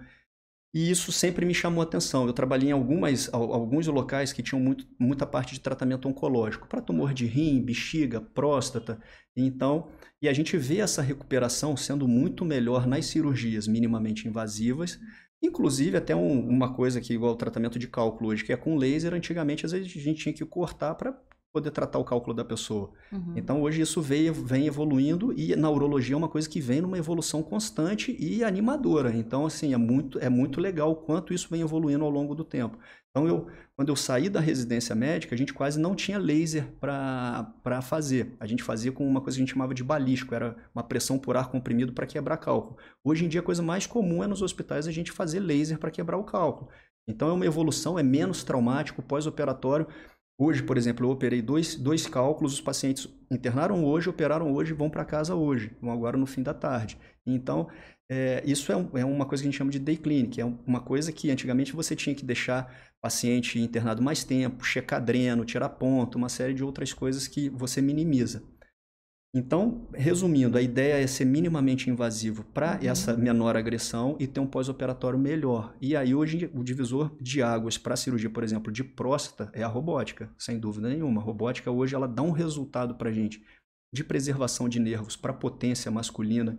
E 0.74 0.92
isso 0.92 1.14
sempre 1.14 1.46
me 1.46 1.54
chamou 1.54 1.82
a 1.82 1.86
atenção. 1.86 2.28
Eu 2.28 2.34
trabalhei 2.34 2.70
em 2.70 2.74
algumas, 2.74 3.34
alguns 3.34 3.88
locais 3.88 4.34
que 4.34 4.44
tinham 4.44 4.62
muito, 4.62 4.86
muita 5.00 5.26
parte 5.26 5.54
de 5.54 5.62
tratamento 5.62 6.10
oncológico, 6.10 6.68
para 6.68 6.82
tumor 6.82 7.14
de 7.14 7.26
rim, 7.26 7.64
bexiga, 7.64 8.20
próstata. 8.20 9.02
Então, 9.34 9.88
e 10.22 10.28
a 10.28 10.34
gente 10.34 10.58
vê 10.58 10.78
essa 10.78 11.02
recuperação 11.02 11.78
sendo 11.78 12.08
muito 12.08 12.44
melhor 12.44 12.88
nas 12.88 13.06
cirurgias 13.06 13.68
minimamente 13.68 14.28
invasivas, 14.28 15.00
inclusive 15.42 15.98
até 15.98 16.16
um, 16.16 16.48
uma 16.48 16.74
coisa 16.74 17.00
que 17.00 17.14
igual 17.14 17.34
o 17.34 17.38
tratamento 17.38 17.78
de 17.78 17.88
cálculo 17.88 18.30
hoje, 18.30 18.44
que 18.44 18.52
é 18.52 18.58
com 18.58 18.76
laser, 18.76 19.14
antigamente 19.14 19.66
às 19.66 19.72
vezes 19.72 19.88
a 19.96 20.00
gente 20.00 20.22
tinha 20.22 20.34
que 20.34 20.46
cortar 20.46 20.96
para 20.96 21.16
poder 21.54 21.72
tratar 21.72 21.98
o 22.00 22.04
cálculo 22.04 22.36
da 22.36 22.44
pessoa. 22.46 22.92
Uhum. 23.12 23.34
Então 23.36 23.62
hoje 23.62 23.82
isso 23.82 24.02
vem, 24.02 24.32
vem 24.32 24.68
evoluindo 24.68 25.34
e 25.34 25.56
na 25.56 25.70
urologia 25.70 26.14
é 26.14 26.18
uma 26.18 26.28
coisa 26.28 26.48
que 26.48 26.60
vem 26.60 26.82
numa 26.82 26.98
evolução 26.98 27.42
constante 27.42 28.16
e 28.20 28.44
animadora. 28.44 29.16
Então 29.16 29.46
assim, 29.46 29.74
é 29.74 29.78
muito, 29.78 30.20
é 30.20 30.30
muito 30.30 30.60
legal 30.60 30.92
o 30.92 30.96
quanto 30.96 31.34
isso 31.34 31.48
vem 31.50 31.62
evoluindo 31.62 32.04
ao 32.04 32.12
longo 32.12 32.36
do 32.36 32.44
tempo. 32.44 32.78
Então 33.18 33.28
eu, 33.28 33.48
quando 33.76 33.90
eu 33.90 33.96
saí 33.96 34.30
da 34.30 34.40
residência 34.40 34.94
médica, 34.94 35.34
a 35.34 35.38
gente 35.38 35.52
quase 35.52 35.80
não 35.80 35.96
tinha 35.96 36.20
laser 36.20 36.68
para 36.80 37.82
fazer. 37.82 38.36
A 38.40 38.46
gente 38.46 38.62
fazia 38.62 38.92
com 38.92 39.08
uma 39.08 39.20
coisa 39.20 39.38
que 39.38 39.42
a 39.42 39.46
gente 39.46 39.54
chamava 39.54 39.74
de 39.74 39.84
balístico, 39.84 40.36
era 40.36 40.56
uma 40.74 40.84
pressão 40.84 41.18
por 41.18 41.36
ar 41.36 41.50
comprimido 41.50 41.94
para 41.94 42.06
quebrar 42.06 42.38
cálculo. 42.38 42.78
Hoje 43.04 43.26
em 43.26 43.28
dia 43.28 43.40
a 43.40 43.44
coisa 43.44 43.64
mais 43.64 43.88
comum 43.88 44.24
é 44.24 44.28
nos 44.28 44.44
hospitais 44.44 44.88
a 44.88 44.92
gente 44.92 45.12
fazer 45.12 45.40
laser 45.40 45.80
para 45.80 45.90
quebrar 45.90 46.18
o 46.18 46.24
cálculo. 46.24 46.70
Então 47.08 47.30
é 47.30 47.34
uma 47.34 47.46
evolução, 47.46 47.98
é 47.98 48.04
menos 48.04 48.44
traumático, 48.44 49.02
pós-operatório. 49.02 49.88
Hoje, 50.40 50.62
por 50.62 50.78
exemplo, 50.78 51.08
eu 51.08 51.10
operei 51.10 51.42
dois, 51.42 51.76
dois 51.76 52.06
cálculos, 52.06 52.54
os 52.54 52.62
pacientes 52.62 53.10
internaram 53.32 53.84
hoje, 53.84 54.08
operaram 54.08 54.54
hoje, 54.54 54.74
vão 54.74 54.92
para 54.92 55.04
casa 55.04 55.34
hoje, 55.34 55.76
vão 55.82 55.92
agora 55.92 56.16
no 56.18 56.28
fim 56.28 56.44
da 56.44 56.54
tarde. 56.54 57.00
Então, 57.26 57.68
é, 58.10 58.42
isso 58.46 58.72
é, 58.72 58.76
um, 58.76 58.90
é, 58.98 59.04
uma 59.04 59.26
coisa 59.26 59.44
que 59.44 59.48
a 59.48 59.52
gente 59.52 59.58
chama 59.58 59.72
de 59.72 59.80
day 59.80 59.98
clinic, 59.98 60.40
é 60.40 60.46
uma 60.46 60.80
coisa 60.80 61.12
que 61.12 61.30
antigamente 61.30 61.74
você 61.74 61.96
tinha 61.96 62.16
que 62.16 62.24
deixar 62.24 62.74
paciente 63.02 63.60
internado 63.60 64.02
mais 64.02 64.24
tempo, 64.24 64.64
checar 64.64 65.04
dreno, 65.04 65.46
tirar 65.46 65.70
ponto, 65.70 66.18
uma 66.18 66.30
série 66.30 66.54
de 66.54 66.64
outras 66.64 66.94
coisas 66.94 67.28
que 67.28 67.50
você 67.50 67.82
minimiza. 67.82 68.44
Então, 69.36 69.88
resumindo, 69.94 70.58
a 70.58 70.62
ideia 70.62 71.04
é 71.04 71.06
ser 71.06 71.26
minimamente 71.26 71.90
invasivo 71.90 72.44
para 72.46 72.74
uhum. 72.74 72.90
essa 72.90 73.16
menor 73.16 73.56
agressão 73.56 74.16
e 74.20 74.26
ter 74.26 74.40
um 74.40 74.48
pós-operatório 74.48 75.20
melhor. 75.20 75.76
E 75.80 75.96
aí, 75.96 76.16
hoje, 76.16 76.50
o 76.56 76.64
divisor 76.64 77.16
de 77.22 77.44
águas 77.44 77.78
para 77.78 77.94
a 77.94 77.98
cirurgia, 77.98 78.30
por 78.30 78.44
exemplo, 78.44 78.72
de 78.72 78.84
próstata 78.84 79.52
é 79.54 79.62
a 79.62 79.68
robótica, 79.68 80.34
sem 80.38 80.58
dúvida 80.58 80.90
nenhuma. 80.90 81.22
A 81.22 81.24
robótica 81.24 81.70
hoje 81.70 81.94
ela 81.94 82.08
dá 82.08 82.24
um 82.24 82.32
resultado 82.32 82.96
para 82.96 83.10
a 83.10 83.14
gente 83.14 83.44
de 83.94 84.04
preservação 84.04 84.68
de 84.68 84.80
nervos 84.80 85.16
para 85.16 85.34
potência 85.34 85.92
masculina 85.92 86.58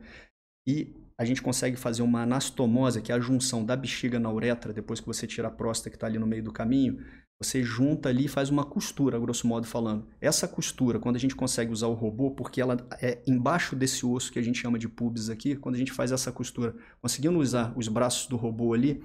e 0.66 0.94
a 1.18 1.24
gente 1.24 1.42
consegue 1.42 1.76
fazer 1.76 2.02
uma 2.02 2.22
anastomose, 2.22 3.02
que 3.02 3.10
é 3.10 3.14
a 3.14 3.20
junção 3.20 3.64
da 3.64 3.74
bexiga 3.74 4.20
na 4.20 4.30
uretra, 4.30 4.72
depois 4.72 5.00
que 5.00 5.06
você 5.06 5.26
tira 5.26 5.48
a 5.48 5.50
próstata 5.50 5.90
que 5.90 5.96
está 5.96 6.06
ali 6.06 6.18
no 6.18 6.26
meio 6.26 6.44
do 6.44 6.52
caminho, 6.52 7.04
você 7.42 7.62
junta 7.62 8.08
ali 8.08 8.26
e 8.26 8.28
faz 8.28 8.50
uma 8.50 8.64
costura, 8.64 9.18
grosso 9.18 9.46
modo 9.46 9.66
falando. 9.66 10.06
Essa 10.20 10.46
costura, 10.46 10.98
quando 10.98 11.16
a 11.16 11.18
gente 11.18 11.34
consegue 11.34 11.72
usar 11.72 11.88
o 11.88 11.94
robô, 11.94 12.30
porque 12.30 12.60
ela 12.60 12.76
é 13.00 13.22
embaixo 13.26 13.76
desse 13.76 14.06
osso 14.06 14.32
que 14.32 14.38
a 14.38 14.42
gente 14.42 14.58
chama 14.58 14.78
de 14.78 14.88
pubis 14.88 15.28
aqui, 15.28 15.56
quando 15.56 15.74
a 15.74 15.78
gente 15.78 15.92
faz 15.92 16.12
essa 16.12 16.32
costura, 16.32 16.74
conseguindo 17.00 17.38
usar 17.38 17.72
os 17.76 17.88
braços 17.88 18.28
do 18.28 18.36
robô 18.36 18.72
ali, 18.72 19.02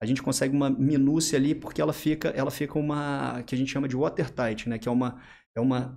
a 0.00 0.06
gente 0.06 0.22
consegue 0.22 0.54
uma 0.54 0.68
minúcia 0.68 1.38
ali, 1.38 1.54
porque 1.54 1.80
ela 1.80 1.92
fica, 1.92 2.28
ela 2.30 2.50
fica 2.50 2.76
uma 2.76 3.42
que 3.44 3.54
a 3.54 3.58
gente 3.58 3.70
chama 3.70 3.86
de 3.86 3.96
watertight, 3.96 4.68
né? 4.68 4.76
Que 4.78 4.88
é 4.88 4.92
uma, 4.92 5.20
é 5.56 5.60
uma 5.60 5.96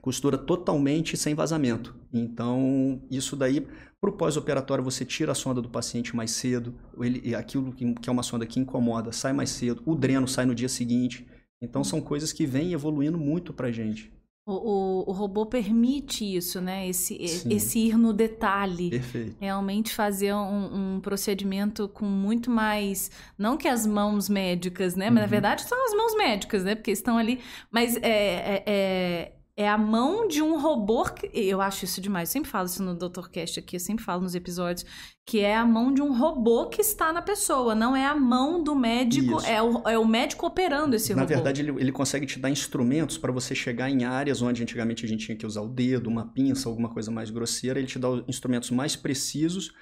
costura 0.00 0.38
totalmente 0.38 1.16
sem 1.16 1.34
vazamento. 1.34 1.94
Então, 2.12 3.00
isso 3.10 3.36
daí, 3.36 3.66
para 4.00 4.10
o 4.10 4.12
pós-operatório, 4.12 4.82
você 4.82 5.04
tira 5.04 5.32
a 5.32 5.34
sonda 5.34 5.60
do 5.60 5.68
paciente 5.68 6.16
mais 6.16 6.30
cedo, 6.32 6.74
ele, 6.98 7.34
aquilo 7.34 7.72
que, 7.72 8.08
é 8.08 8.10
uma 8.10 8.22
sonda 8.22 8.46
que 8.46 8.58
incomoda 8.58 9.12
sai 9.12 9.32
mais 9.32 9.50
cedo, 9.50 9.82
o 9.84 9.94
dreno 9.94 10.26
sai 10.26 10.46
no 10.46 10.54
dia 10.54 10.68
seguinte. 10.68 11.26
Então, 11.62 11.84
são 11.84 12.00
coisas 12.00 12.32
que 12.32 12.46
vêm 12.46 12.72
evoluindo 12.72 13.18
muito 13.18 13.52
para 13.52 13.68
a 13.68 13.72
gente. 13.72 14.10
O, 14.46 14.54
o, 14.54 15.10
o, 15.10 15.12
robô 15.12 15.44
permite 15.44 16.24
isso, 16.24 16.60
né? 16.60 16.88
Esse, 16.88 17.16
esse 17.20 17.78
ir 17.78 17.96
no 17.96 18.12
detalhe. 18.12 18.90
Perfeito. 18.90 19.36
Realmente 19.38 19.94
fazer 19.94 20.34
um, 20.34 20.96
um, 20.96 21.00
procedimento 21.00 21.86
com 21.88 22.06
muito 22.06 22.50
mais. 22.50 23.10
Não 23.38 23.56
que 23.56 23.68
as 23.68 23.86
mãos 23.86 24.28
médicas, 24.28 24.96
né? 24.96 25.10
Mas 25.10 25.16
na 25.16 25.22
uhum. 25.22 25.28
verdade 25.28 25.62
são 25.62 25.86
as 25.86 25.94
mãos 25.94 26.16
médicas, 26.16 26.64
né? 26.64 26.74
Porque 26.74 26.90
estão 26.90 27.18
ali. 27.18 27.38
Mas 27.70 27.96
é, 27.96 28.00
é, 28.02 28.64
é 28.66 29.32
é 29.60 29.68
a 29.68 29.76
mão 29.76 30.26
de 30.26 30.40
um 30.40 30.58
robô. 30.58 31.04
Que, 31.04 31.30
eu 31.34 31.60
acho 31.60 31.84
isso 31.84 32.00
demais. 32.00 32.30
Eu 32.30 32.32
sempre 32.32 32.50
falo 32.50 32.64
isso 32.64 32.82
no 32.82 32.94
Dr. 32.94 33.28
Cast 33.28 33.58
aqui, 33.60 33.76
eu 33.76 33.80
sempre 33.80 34.02
falo 34.02 34.22
nos 34.22 34.34
episódios. 34.34 34.86
Que 35.26 35.40
é 35.40 35.54
a 35.54 35.66
mão 35.66 35.92
de 35.92 36.00
um 36.00 36.16
robô 36.16 36.66
que 36.66 36.80
está 36.80 37.12
na 37.12 37.20
pessoa. 37.20 37.74
Não 37.74 37.94
é 37.94 38.06
a 38.06 38.16
mão 38.16 38.64
do 38.64 38.74
médico, 38.74 39.38
é 39.42 39.62
o, 39.62 39.86
é 39.86 39.98
o 39.98 40.06
médico 40.06 40.46
operando 40.46 40.96
esse 40.96 41.14
na 41.14 41.20
robô. 41.20 41.34
Na 41.34 41.36
verdade, 41.36 41.60
ele, 41.60 41.78
ele 41.78 41.92
consegue 41.92 42.24
te 42.24 42.38
dar 42.38 42.48
instrumentos 42.48 43.18
para 43.18 43.30
você 43.30 43.54
chegar 43.54 43.90
em 43.90 44.04
áreas 44.04 44.40
onde 44.40 44.62
antigamente 44.62 45.04
a 45.04 45.08
gente 45.08 45.26
tinha 45.26 45.36
que 45.36 45.46
usar 45.46 45.60
o 45.60 45.68
dedo, 45.68 46.08
uma 46.08 46.26
pinça, 46.32 46.66
alguma 46.66 46.88
coisa 46.88 47.10
mais 47.10 47.30
grosseira. 47.30 47.78
Ele 47.78 47.86
te 47.86 47.98
dá 47.98 48.08
instrumentos 48.26 48.70
mais 48.70 48.96
precisos 48.96 49.72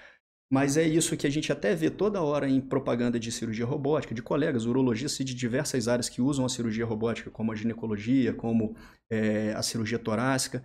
mas 0.50 0.78
é 0.78 0.82
isso 0.82 1.16
que 1.16 1.26
a 1.26 1.30
gente 1.30 1.52
até 1.52 1.74
vê 1.74 1.90
toda 1.90 2.22
hora 2.22 2.48
em 2.48 2.60
propaganda 2.60 3.20
de 3.20 3.30
cirurgia 3.30 3.66
robótica, 3.66 4.14
de 4.14 4.22
colegas 4.22 4.64
urologistas 4.64 5.24
de 5.24 5.34
diversas 5.34 5.88
áreas 5.88 6.08
que 6.08 6.22
usam 6.22 6.44
a 6.44 6.48
cirurgia 6.48 6.86
robótica, 6.86 7.30
como 7.30 7.52
a 7.52 7.54
ginecologia, 7.54 8.32
como 8.32 8.74
é, 9.10 9.52
a 9.54 9.62
cirurgia 9.62 9.98
torácica. 9.98 10.62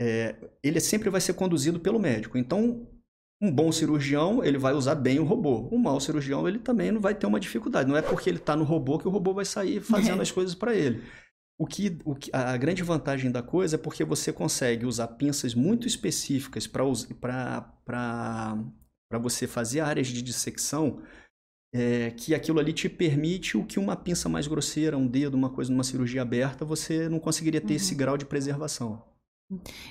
é, 0.00 0.34
ele 0.62 0.80
sempre 0.80 1.08
vai 1.08 1.20
ser 1.20 1.34
conduzido 1.34 1.78
pelo 1.78 2.00
médico. 2.00 2.36
Então, 2.36 2.88
um 3.40 3.50
bom 3.50 3.70
cirurgião, 3.72 4.42
ele 4.44 4.58
vai 4.58 4.72
usar 4.72 4.96
bem 4.96 5.20
o 5.20 5.24
robô. 5.24 5.68
Um 5.72 5.78
mau 5.78 6.00
cirurgião, 6.00 6.46
ele 6.48 6.58
também 6.58 6.90
não 6.90 7.00
vai 7.00 7.14
ter 7.14 7.26
uma 7.26 7.40
dificuldade. 7.40 7.88
Não 7.88 7.96
é 7.96 8.02
porque 8.02 8.28
ele 8.28 8.38
está 8.38 8.56
no 8.56 8.64
robô 8.64 8.98
que 8.98 9.06
o 9.06 9.10
robô 9.10 9.32
vai 9.34 9.44
sair 9.44 9.80
fazendo 9.80 10.18
é. 10.18 10.22
as 10.22 10.30
coisas 10.30 10.54
para 10.54 10.74
ele. 10.74 11.02
O 11.58 11.66
que, 11.66 11.98
o 12.04 12.14
que, 12.16 12.30
a 12.32 12.56
grande 12.56 12.82
vantagem 12.82 13.30
da 13.30 13.42
coisa 13.42 13.76
é 13.76 13.78
porque 13.78 14.04
você 14.04 14.32
consegue 14.32 14.86
usar 14.86 15.06
pinças 15.08 15.54
muito 15.54 15.86
específicas 15.86 16.66
para 16.66 16.84
você 19.18 19.46
fazer 19.46 19.80
áreas 19.80 20.08
de 20.08 20.22
dissecção 20.22 21.00
é, 21.74 22.10
que 22.10 22.34
aquilo 22.34 22.60
ali 22.60 22.72
te 22.72 22.88
permite 22.88 23.56
o 23.56 23.64
que 23.64 23.78
uma 23.78 23.96
pinça 23.96 24.28
mais 24.28 24.46
grosseira, 24.46 24.98
um 24.98 25.06
dedo, 25.06 25.34
uma 25.34 25.48
coisa 25.48 25.70
numa 25.72 25.84
cirurgia 25.84 26.22
aberta, 26.22 26.64
você 26.64 27.08
não 27.08 27.18
conseguiria 27.18 27.60
ter 27.60 27.72
uhum. 27.72 27.76
esse 27.76 27.94
grau 27.94 28.18
de 28.18 28.26
preservação. 28.26 29.02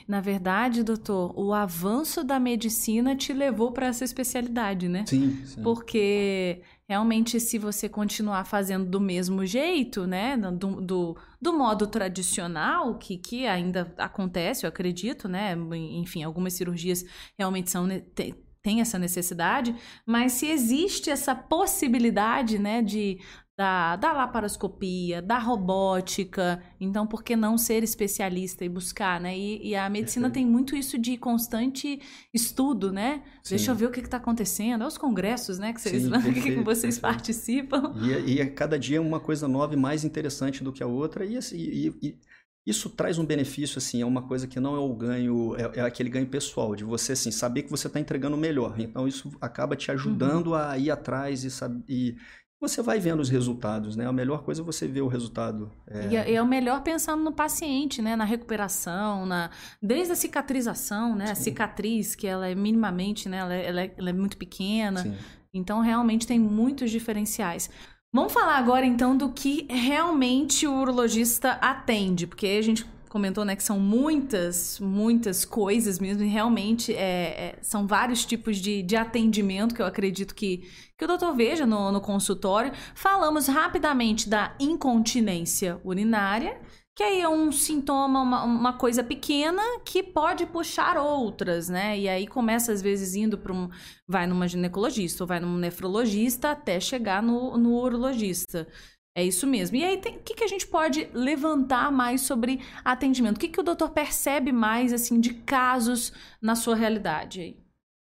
Na 0.07 0.21
verdade, 0.21 0.83
doutor, 0.83 1.33
o 1.37 1.53
avanço 1.53 2.23
da 2.23 2.39
medicina 2.39 3.15
te 3.15 3.31
levou 3.31 3.71
para 3.71 3.87
essa 3.87 4.03
especialidade, 4.03 4.87
né? 4.87 5.05
Sim, 5.05 5.45
sim. 5.45 5.61
Porque 5.61 6.61
realmente, 6.89 7.39
se 7.39 7.59
você 7.59 7.87
continuar 7.87 8.45
fazendo 8.45 8.89
do 8.89 8.99
mesmo 8.99 9.45
jeito, 9.45 10.07
né? 10.07 10.35
Do, 10.35 10.81
do, 10.81 11.17
do 11.39 11.53
modo 11.53 11.85
tradicional, 11.85 12.97
que, 12.97 13.17
que 13.17 13.45
ainda 13.45 13.93
acontece, 13.97 14.65
eu 14.65 14.69
acredito, 14.69 15.27
né? 15.27 15.55
Enfim, 15.75 16.23
algumas 16.23 16.53
cirurgias 16.53 17.05
realmente 17.37 17.69
são. 17.69 17.87
Tem, 18.15 18.35
tem 18.61 18.81
essa 18.81 18.99
necessidade, 18.99 19.75
mas 20.05 20.33
se 20.33 20.45
existe 20.47 21.09
essa 21.09 21.33
possibilidade, 21.33 22.59
né, 22.59 22.81
de 22.81 23.19
da, 23.61 23.95
da 23.95 24.11
laparoscopia, 24.11 25.21
da 25.21 25.37
robótica. 25.37 26.63
Então, 26.79 27.05
por 27.05 27.23
que 27.23 27.35
não 27.35 27.59
ser 27.59 27.83
especialista 27.83 28.65
e 28.65 28.69
buscar, 28.69 29.21
né? 29.21 29.37
E, 29.37 29.69
e 29.69 29.75
a 29.75 29.87
medicina 29.87 30.31
tem 30.31 30.43
muito 30.43 30.75
isso 30.75 30.97
de 30.97 31.15
constante 31.15 32.01
estudo, 32.33 32.91
né? 32.91 33.21
Sim. 33.43 33.55
Deixa 33.55 33.69
eu 33.69 33.75
ver 33.75 33.85
o 33.85 33.91
que 33.91 33.99
está 33.99 34.17
acontecendo. 34.17 34.83
Os 34.83 34.97
congressos, 34.97 35.59
né? 35.59 35.73
Que 35.73 35.79
vocês, 35.79 36.01
Sim, 36.03 36.09
perfeito, 36.09 36.41
que 36.41 36.63
vocês 36.63 36.97
perfeito. 36.97 37.01
participam. 37.01 37.93
E, 38.01 38.13
é, 38.13 38.19
e 38.21 38.39
é 38.39 38.47
cada 38.47 38.79
dia 38.79 38.99
uma 38.99 39.19
coisa 39.19 39.47
nova 39.47 39.75
e 39.75 39.77
mais 39.77 40.03
interessante 40.03 40.63
do 40.63 40.73
que 40.73 40.81
a 40.81 40.87
outra. 40.87 41.23
E, 41.23 41.37
assim, 41.37 41.57
e, 41.57 41.87
e 42.01 42.17
isso 42.65 42.89
traz 42.89 43.17
um 43.17 43.25
benefício, 43.25 43.79
assim, 43.79 44.01
é 44.01 44.05
uma 44.05 44.21
coisa 44.21 44.47
que 44.47 44.59
não 44.59 44.75
é 44.75 44.79
o 44.79 44.93
ganho, 44.93 45.55
é, 45.55 45.79
é 45.79 45.81
aquele 45.81 46.09
ganho 46.09 46.27
pessoal, 46.27 46.75
de 46.75 46.83
você, 46.83 47.13
assim, 47.13 47.31
saber 47.31 47.63
que 47.63 47.71
você 47.71 47.87
está 47.87 47.99
entregando 47.99 48.37
melhor. 48.37 48.79
Então, 48.79 49.07
isso 49.07 49.31
acaba 49.41 49.75
te 49.75 49.91
ajudando 49.91 50.47
uhum. 50.47 50.55
a 50.55 50.77
ir 50.77 50.91
atrás 50.91 51.43
e, 51.43 51.49
e, 51.89 52.15
você 52.59 52.83
vai 52.83 52.99
vendo 52.99 53.19
os 53.19 53.29
resultados, 53.29 53.95
né? 53.95 54.05
A 54.05 54.13
melhor 54.13 54.43
coisa 54.43 54.61
é 54.61 54.63
você 54.63 54.87
ver 54.87 55.01
o 55.01 55.07
resultado. 55.07 55.71
É... 55.87 56.07
E 56.09 56.15
é, 56.15 56.33
é 56.35 56.41
o 56.41 56.45
melhor 56.45 56.83
pensando 56.83 57.23
no 57.23 57.31
paciente, 57.31 58.03
né? 58.03 58.15
Na 58.15 58.23
recuperação, 58.23 59.25
na 59.25 59.49
desde 59.81 60.13
a 60.13 60.15
cicatrização, 60.15 61.15
né? 61.15 61.25
Sim. 61.25 61.31
A 61.31 61.35
cicatriz, 61.35 62.13
que 62.13 62.27
ela 62.27 62.47
é 62.47 62.53
minimamente, 62.53 63.27
né? 63.27 63.37
Ela 63.37 63.55
é, 63.55 63.65
ela 63.65 63.81
é, 63.81 63.95
ela 63.97 64.09
é 64.11 64.13
muito 64.13 64.37
pequena. 64.37 65.01
Sim. 65.01 65.15
Então, 65.51 65.81
realmente 65.81 66.27
tem 66.27 66.39
muitos 66.39 66.91
diferenciais. 66.91 67.67
Vamos 68.13 68.33
falar 68.33 68.57
agora, 68.57 68.85
então, 68.85 69.15
do 69.15 69.31
que 69.31 69.65
realmente 69.69 70.67
o 70.67 70.81
urologista 70.81 71.51
atende, 71.61 72.27
porque 72.27 72.45
a 72.45 72.61
gente 72.61 72.85
comentou, 73.07 73.45
né, 73.45 73.55
que 73.55 73.63
são 73.63 73.79
muitas, 73.79 74.81
muitas 74.81 75.45
coisas 75.45 75.97
mesmo, 75.97 76.21
e 76.21 76.27
realmente 76.27 76.93
é, 76.93 77.55
é, 77.55 77.59
são 77.61 77.87
vários 77.87 78.25
tipos 78.25 78.57
de, 78.57 78.83
de 78.83 78.97
atendimento 78.97 79.73
que 79.73 79.81
eu 79.81 79.85
acredito 79.85 80.35
que, 80.35 80.69
que 80.97 81.05
o 81.05 81.07
doutor 81.07 81.33
veja 81.33 81.65
no, 81.65 81.89
no 81.89 82.01
consultório. 82.01 82.73
Falamos 82.93 83.47
rapidamente 83.47 84.27
da 84.27 84.55
incontinência 84.59 85.79
urinária, 85.81 86.59
que 86.95 87.03
aí 87.03 87.21
é 87.21 87.29
um 87.29 87.51
sintoma, 87.51 88.21
uma, 88.21 88.43
uma 88.43 88.73
coisa 88.73 89.03
pequena 89.03 89.61
que 89.85 90.03
pode 90.03 90.45
puxar 90.45 90.97
outras, 90.97 91.69
né? 91.69 91.97
E 91.97 92.09
aí 92.09 92.27
começa, 92.27 92.71
às 92.71 92.81
vezes, 92.81 93.15
indo 93.15 93.37
para 93.37 93.53
um. 93.53 93.69
Vai 94.07 94.27
numa 94.27 94.47
ginecologista 94.47 95.23
ou 95.23 95.27
vai 95.27 95.39
num 95.39 95.57
nefrologista 95.57 96.51
até 96.51 96.79
chegar 96.79 97.23
no, 97.23 97.57
no 97.57 97.75
urologista. 97.75 98.67
É 99.15 99.23
isso 99.23 99.45
mesmo. 99.45 99.75
E 99.75 99.83
aí, 99.83 99.97
o 99.97 100.01
que, 100.01 100.35
que 100.35 100.43
a 100.43 100.47
gente 100.47 100.67
pode 100.67 101.09
levantar 101.13 101.91
mais 101.91 102.21
sobre 102.21 102.61
atendimento? 102.83 103.37
O 103.37 103.39
que, 103.39 103.49
que 103.49 103.59
o 103.59 103.63
doutor 103.63 103.89
percebe 103.89 104.51
mais, 104.51 104.93
assim, 104.93 105.19
de 105.19 105.33
casos 105.33 106.13
na 106.41 106.55
sua 106.55 106.75
realidade 106.75 107.41
aí, 107.41 107.51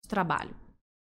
de 0.03 0.07
trabalho? 0.07 0.55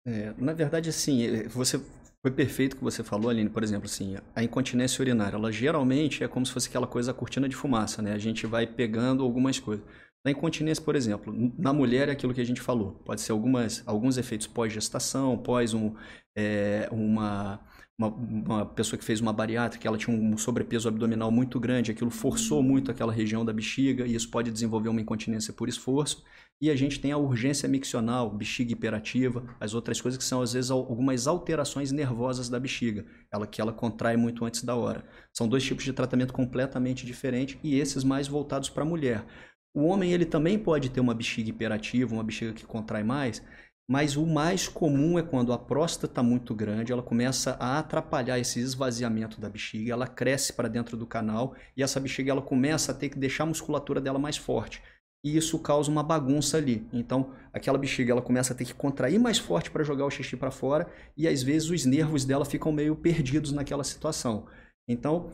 É, 0.08 0.34
na 0.38 0.54
verdade, 0.54 0.89
assim, 0.89 1.23
é, 1.23 1.47
você 1.47 1.80
foi 2.25 2.31
perfeito 2.31 2.73
o 2.73 2.77
que 2.77 2.83
você 2.83 3.03
falou, 3.03 3.29
Aline. 3.29 3.51
Por 3.51 3.61
exemplo, 3.61 3.85
assim, 3.85 4.17
a 4.35 4.43
incontinência 4.43 4.99
urinária, 4.99 5.35
ela 5.35 5.51
geralmente 5.51 6.23
é 6.23 6.27
como 6.27 6.43
se 6.43 6.51
fosse 6.51 6.67
aquela 6.67 6.88
coisa, 6.88 7.11
a 7.11 7.13
cortina 7.13 7.47
de 7.47 7.55
fumaça, 7.55 8.01
né? 8.01 8.13
A 8.13 8.17
gente 8.17 8.47
vai 8.47 8.65
pegando 8.65 9.21
algumas 9.21 9.59
coisas. 9.59 9.85
Na 10.25 10.31
incontinência, 10.31 10.83
por 10.83 10.95
exemplo, 10.95 11.31
na 11.55 11.71
mulher 11.71 12.09
é 12.09 12.13
aquilo 12.13 12.33
que 12.33 12.41
a 12.41 12.43
gente 12.43 12.61
falou. 12.61 12.93
Pode 13.05 13.21
ser 13.21 13.31
algumas, 13.31 13.83
alguns 13.85 14.17
efeitos 14.17 14.47
pós-gestação, 14.47 15.38
pós 15.38 15.75
um, 15.75 15.93
é, 16.35 16.89
uma 16.91 17.61
uma, 17.97 18.07
uma, 18.09 18.65
pessoa 18.65 18.99
que 18.99 19.05
fez 19.05 19.21
uma 19.21 19.31
bariátrica, 19.31 19.88
ela 19.88 19.97
tinha 19.97 20.15
um 20.15 20.38
sobrepeso 20.38 20.88
abdominal 20.89 21.31
muito 21.31 21.59
grande, 21.59 21.91
aquilo 21.91 22.11
forçou 22.11 22.61
muito 22.61 22.91
aquela 22.91 23.13
região 23.13 23.45
da 23.45 23.53
bexiga 23.53 24.05
e 24.05 24.15
isso 24.15 24.29
pode 24.29 24.51
desenvolver 24.51 24.89
uma 24.89 24.99
incontinência 24.99 25.53
por 25.53 25.69
esforço. 25.69 26.23
E 26.62 26.70
a 26.70 26.76
gente 26.76 27.02
tem 27.02 27.12
a 27.12 27.18
urgência 27.18 27.68
miccional, 27.68 28.30
bexiga 28.30 28.72
hiperativa, 28.72 29.44
as 29.60 29.74
outras 29.74 30.00
coisas 30.00 30.18
que 30.18 30.24
são 30.24 30.41
às 30.41 30.54
vezes 30.54 30.72
algumas 30.72 31.28
alterações 31.28 31.91
nervosas 31.91 32.48
da 32.48 32.60
bexiga, 32.60 33.06
ela 33.32 33.46
que 33.46 33.60
ela 33.60 33.74
contrai 33.74 34.15
muito 34.15 34.46
antes 34.46 34.63
da 34.63 34.74
hora. 34.74 35.06
São 35.34 35.50
dois 35.50 35.63
tipos 35.63 35.84
de 35.84 35.91
tratamento 35.91 36.34
completamente 36.34 37.06
diferentes 37.06 37.58
e 37.62 37.78
esses 37.78 38.04
mais 38.04 38.28
voltados 38.28 38.70
para 38.70 38.84
a 38.84 38.86
mulher. 38.86 39.26
O 39.74 39.84
homem 39.84 40.13
ele 40.13 40.26
também 40.26 40.58
pode 40.58 40.89
ter 40.89 41.02
uma 41.02 41.13
bexiga 41.13 41.50
hiperativa, 41.50 42.13
uma 42.13 42.24
bexiga 42.24 42.54
que 42.54 42.65
contrai 42.65 43.04
mais, 43.04 43.44
mas 43.88 44.15
o 44.15 44.26
mais 44.26 44.68
comum 44.68 45.20
é 45.20 45.22
quando 45.22 45.54
a 45.54 45.60
próstata 45.60 46.08
está 46.08 46.24
muito 46.24 46.56
grande, 46.56 46.91
ela 46.91 47.04
começa 47.04 47.56
a 47.60 47.78
atrapalhar 47.78 48.39
esse 48.39 48.60
esvaziamento 48.60 49.39
da 49.39 49.50
bexiga, 49.50 49.91
ela 49.91 50.08
cresce 50.08 50.54
para 50.54 50.68
dentro 50.68 50.98
do 50.98 51.06
canal 51.06 51.54
e 51.78 51.84
essa 51.84 52.00
bexiga 52.00 52.32
ela 52.32 52.41
começa 52.41 52.91
a 52.91 52.96
ter 52.96 53.10
que 53.10 53.20
deixar 53.20 53.44
a 53.44 53.48
musculatura 53.48 54.02
dela 54.02 54.18
mais 54.18 54.38
forte. 54.38 54.82
E 55.25 55.35
isso 55.35 55.57
causa 55.57 55.89
uma 55.89 56.03
bagunça 56.03 56.55
ali. 56.57 56.88
Então, 56.93 57.33
aquela 57.51 57.79
bexiga 57.79 58.11
ela 58.11 58.21
começa 58.21 58.53
a 58.53 58.55
ter 58.55 58.63
que 58.63 58.75
contrair 58.75 59.19
mais 59.19 59.39
forte 59.39 59.71
para 59.71 59.83
jogar 59.83 60.05
o 60.05 60.11
xixi 60.11 60.38
para 60.38 60.51
fora 60.51 60.88
e 61.17 61.27
às 61.27 61.41
vezes 61.41 61.67
os 61.71 61.83
nervos 61.83 62.25
dela 62.25 62.45
ficam 62.45 62.71
meio 62.71 62.95
perdidos 62.95 63.51
naquela 63.51 63.83
situação. 63.83 64.45
Então, 64.88 65.31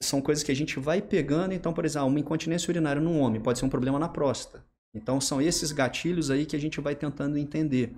são 0.00 0.22
coisas 0.22 0.44
que 0.44 0.52
a 0.52 0.54
gente 0.54 0.78
vai 0.78 1.02
pegando. 1.02 1.52
Então, 1.54 1.72
por 1.72 1.84
exemplo, 1.84 2.06
uma 2.06 2.20
incontinência 2.20 2.70
urinária 2.70 3.02
num 3.02 3.18
homem 3.18 3.40
pode 3.40 3.58
ser 3.58 3.64
um 3.64 3.68
problema 3.68 3.98
na 3.98 4.08
próstata. 4.08 4.64
Então, 4.94 5.20
são 5.20 5.42
esses 5.42 5.72
gatilhos 5.72 6.30
aí 6.30 6.46
que 6.46 6.54
a 6.54 6.60
gente 6.60 6.80
vai 6.80 6.94
tentando 6.94 7.36
entender. 7.36 7.96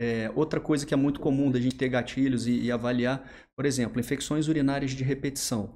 É, 0.00 0.30
outra 0.36 0.60
coisa 0.60 0.86
que 0.86 0.94
é 0.94 0.96
muito 0.96 1.18
comum 1.18 1.50
da 1.50 1.60
gente 1.60 1.74
ter 1.74 1.88
gatilhos 1.88 2.46
e, 2.46 2.52
e, 2.60 2.70
avaliar, 2.70 3.28
por 3.56 3.66
exemplo, 3.66 3.98
infecções 3.98 4.46
urinárias 4.46 4.92
de 4.92 5.02
repetição. 5.02 5.74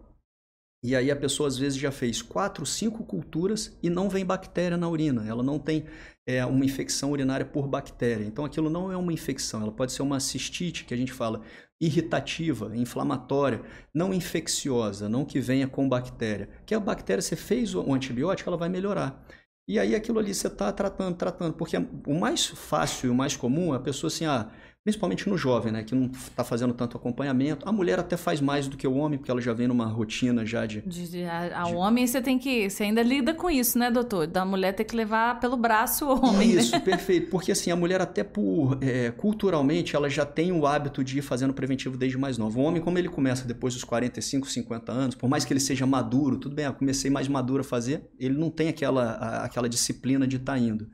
E 0.84 0.96
aí 0.96 1.10
a 1.12 1.16
pessoa 1.16 1.48
às 1.48 1.56
vezes 1.56 1.78
já 1.78 1.92
fez 1.92 2.20
quatro, 2.20 2.66
cinco 2.66 3.04
culturas 3.04 3.78
e 3.80 3.88
não 3.88 4.08
vem 4.08 4.24
bactéria 4.24 4.76
na 4.76 4.88
urina. 4.88 5.24
Ela 5.26 5.42
não 5.42 5.56
tem 5.56 5.84
é, 6.26 6.44
uma 6.44 6.64
infecção 6.64 7.12
urinária 7.12 7.46
por 7.46 7.68
bactéria. 7.68 8.24
Então 8.24 8.44
aquilo 8.44 8.68
não 8.68 8.90
é 8.90 8.96
uma 8.96 9.12
infecção. 9.12 9.62
Ela 9.62 9.70
pode 9.70 9.92
ser 9.92 10.02
uma 10.02 10.18
cistite, 10.18 10.84
que 10.84 10.92
a 10.92 10.96
gente 10.96 11.12
fala, 11.12 11.42
irritativa, 11.80 12.76
inflamatória, 12.76 13.62
não 13.94 14.12
infecciosa, 14.12 15.08
não 15.08 15.24
que 15.24 15.40
venha 15.40 15.68
com 15.68 15.88
bactéria. 15.88 16.48
Que 16.66 16.74
a 16.74 16.80
bactéria, 16.80 17.22
você 17.22 17.36
fez 17.36 17.74
o 17.74 17.92
antibiótico, 17.92 18.50
ela 18.50 18.56
vai 18.56 18.68
melhorar. 18.68 19.24
E 19.68 19.78
aí 19.78 19.94
aquilo 19.94 20.18
ali 20.18 20.34
você 20.34 20.48
está 20.48 20.72
tratando, 20.72 21.16
tratando. 21.16 21.54
Porque 21.54 21.76
o 22.06 22.14
mais 22.14 22.46
fácil 22.46 23.06
e 23.08 23.10
o 23.10 23.14
mais 23.14 23.36
comum 23.36 23.72
é 23.72 23.76
a 23.76 23.80
pessoa 23.80 24.08
assim, 24.08 24.26
ah, 24.26 24.50
principalmente 24.84 25.28
no 25.28 25.38
jovem, 25.38 25.72
né, 25.72 25.84
que 25.84 25.94
não 25.94 26.06
está 26.06 26.42
fazendo 26.42 26.74
tanto 26.74 26.96
acompanhamento. 26.96 27.68
A 27.68 27.72
mulher 27.72 28.00
até 28.00 28.16
faz 28.16 28.40
mais 28.40 28.66
do 28.66 28.76
que 28.76 28.86
o 28.86 28.94
homem, 28.94 29.16
porque 29.16 29.30
ela 29.30 29.40
já 29.40 29.52
vem 29.52 29.68
numa 29.68 29.86
rotina 29.86 30.44
já 30.44 30.66
de. 30.66 30.80
de 30.80 31.22
a, 31.24 31.62
a 31.62 31.64
de... 31.64 31.74
homem 31.74 32.06
você 32.06 32.20
tem 32.20 32.38
que. 32.38 32.68
Você 32.68 32.82
ainda 32.82 33.00
lida 33.02 33.32
com 33.32 33.48
isso, 33.48 33.78
né, 33.78 33.90
doutor? 33.90 34.26
Da 34.26 34.44
mulher 34.44 34.72
ter 34.72 34.84
que 34.84 34.96
levar 34.96 35.38
pelo 35.38 35.56
braço 35.56 36.06
o 36.06 36.26
homem. 36.26 36.48
Né? 36.54 36.60
Isso, 36.60 36.72
né? 36.72 36.80
perfeito. 36.80 37.30
Porque 37.30 37.52
assim, 37.52 37.70
a 37.70 37.76
mulher, 37.76 38.00
até 38.00 38.24
por 38.24 38.78
é, 38.80 39.12
culturalmente, 39.12 39.94
ela 39.94 40.10
já 40.10 40.26
tem 40.26 40.50
o 40.50 40.66
hábito 40.66 41.04
de 41.04 41.18
ir 41.18 41.22
fazendo 41.22 41.54
preventivo 41.54 41.96
desde 41.96 42.18
mais 42.18 42.36
novo. 42.36 42.60
O 42.60 42.64
homem, 42.64 42.82
como 42.82 42.98
ele 42.98 43.08
começa 43.08 43.46
depois 43.46 43.74
dos 43.74 43.84
45, 43.84 44.50
50 44.50 44.90
anos, 44.90 45.14
por 45.14 45.28
mais 45.28 45.44
que 45.44 45.52
ele 45.52 45.60
seja 45.60 45.86
maduro, 45.86 46.38
tudo 46.38 46.56
bem, 46.56 46.64
eu 46.64 46.74
comecei 46.74 47.10
mais 47.10 47.28
maduro 47.28 47.60
a 47.60 47.64
fazer, 47.64 48.10
ele 48.18 48.36
não 48.36 48.50
tem 48.50 48.68
aquela, 48.68 49.12
a, 49.12 49.44
aquela 49.44 49.68
disciplina 49.68 50.26
de 50.26 50.36
estar 50.36 50.54
tá 50.54 50.58
indo. 50.58 50.88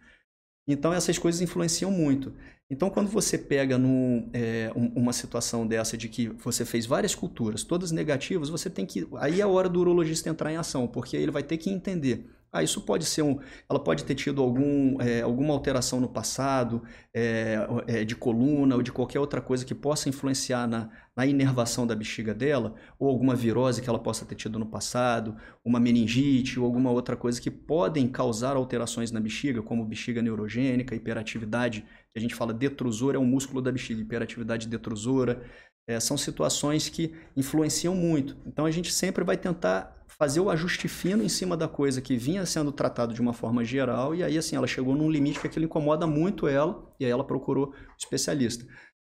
Então 0.68 0.92
essas 0.92 1.16
coisas 1.16 1.40
influenciam 1.40 1.90
muito. 1.90 2.34
Então, 2.70 2.90
quando 2.90 3.08
você 3.08 3.38
pega 3.38 3.78
no, 3.78 4.28
é, 4.32 4.70
uma 4.74 5.12
situação 5.12 5.66
dessa 5.66 5.96
de 5.96 6.06
que 6.08 6.28
você 6.28 6.66
fez 6.66 6.84
várias 6.84 7.14
culturas, 7.14 7.64
todas 7.64 7.90
negativas, 7.90 8.50
você 8.50 8.68
tem 8.68 8.84
que. 8.84 9.08
Aí 9.16 9.40
é 9.40 9.42
a 9.42 9.48
hora 9.48 9.68
do 9.70 9.80
urologista 9.80 10.28
entrar 10.28 10.52
em 10.52 10.56
ação, 10.56 10.86
porque 10.86 11.16
ele 11.16 11.30
vai 11.30 11.42
ter 11.42 11.56
que 11.56 11.70
entender 11.70 12.26
Ah, 12.52 12.62
isso 12.62 12.82
pode 12.82 13.06
ser 13.06 13.22
um. 13.22 13.40
Ela 13.70 13.82
pode 13.82 14.04
ter 14.04 14.14
tido 14.14 14.42
algum, 14.42 15.00
é, 15.00 15.22
alguma 15.22 15.54
alteração 15.54 15.98
no 15.98 16.08
passado, 16.08 16.82
é, 17.14 17.56
é, 17.86 18.04
de 18.04 18.14
coluna 18.14 18.76
ou 18.76 18.82
de 18.82 18.92
qualquer 18.92 19.20
outra 19.20 19.40
coisa 19.40 19.64
que 19.64 19.74
possa 19.74 20.08
influenciar 20.10 20.66
na, 20.66 20.90
na 21.16 21.26
inervação 21.26 21.86
da 21.86 21.94
bexiga 21.94 22.34
dela, 22.34 22.74
ou 22.98 23.08
alguma 23.08 23.34
virose 23.34 23.80
que 23.82 23.88
ela 23.88 23.98
possa 23.98 24.24
ter 24.26 24.34
tido 24.34 24.58
no 24.58 24.66
passado, 24.66 25.36
uma 25.64 25.80
meningite 25.80 26.58
ou 26.58 26.66
alguma 26.66 26.90
outra 26.90 27.16
coisa 27.16 27.40
que 27.40 27.50
podem 27.50 28.08
causar 28.08 28.56
alterações 28.56 29.10
na 29.10 29.20
bexiga, 29.20 29.62
como 29.62 29.84
bexiga 29.84 30.22
neurogênica, 30.22 30.94
hiperatividade, 30.94 31.84
que 32.12 32.18
a 32.18 32.20
gente 32.20 32.34
fala 32.34 32.52
detrusora, 32.52 33.16
é 33.16 33.20
o 33.20 33.24
músculo 33.24 33.60
da 33.60 33.72
bexiga, 33.72 34.00
hiperatividade 34.00 34.68
detrusora. 34.68 35.42
É, 35.86 35.98
são 35.98 36.16
situações 36.18 36.88
que 36.88 37.14
influenciam 37.36 37.94
muito. 37.94 38.36
Então 38.46 38.66
a 38.66 38.70
gente 38.70 38.92
sempre 38.92 39.24
vai 39.24 39.36
tentar 39.36 39.98
fazer 40.18 40.40
o 40.40 40.50
ajuste 40.50 40.88
fino 40.88 41.22
em 41.22 41.28
cima 41.28 41.56
da 41.56 41.68
coisa 41.68 42.02
que 42.02 42.16
vinha 42.16 42.44
sendo 42.44 42.72
tratado 42.72 43.14
de 43.14 43.20
uma 43.20 43.32
forma 43.32 43.64
geral, 43.64 44.14
e 44.14 44.24
aí 44.24 44.36
assim, 44.36 44.56
ela 44.56 44.66
chegou 44.66 44.96
num 44.96 45.08
limite 45.08 45.38
que 45.38 45.46
aquilo 45.46 45.64
incomoda 45.64 46.06
muito 46.06 46.48
ela, 46.48 46.92
e 46.98 47.04
aí 47.04 47.10
ela 47.10 47.24
procurou 47.24 47.68
um 47.68 47.96
especialista. 47.96 48.66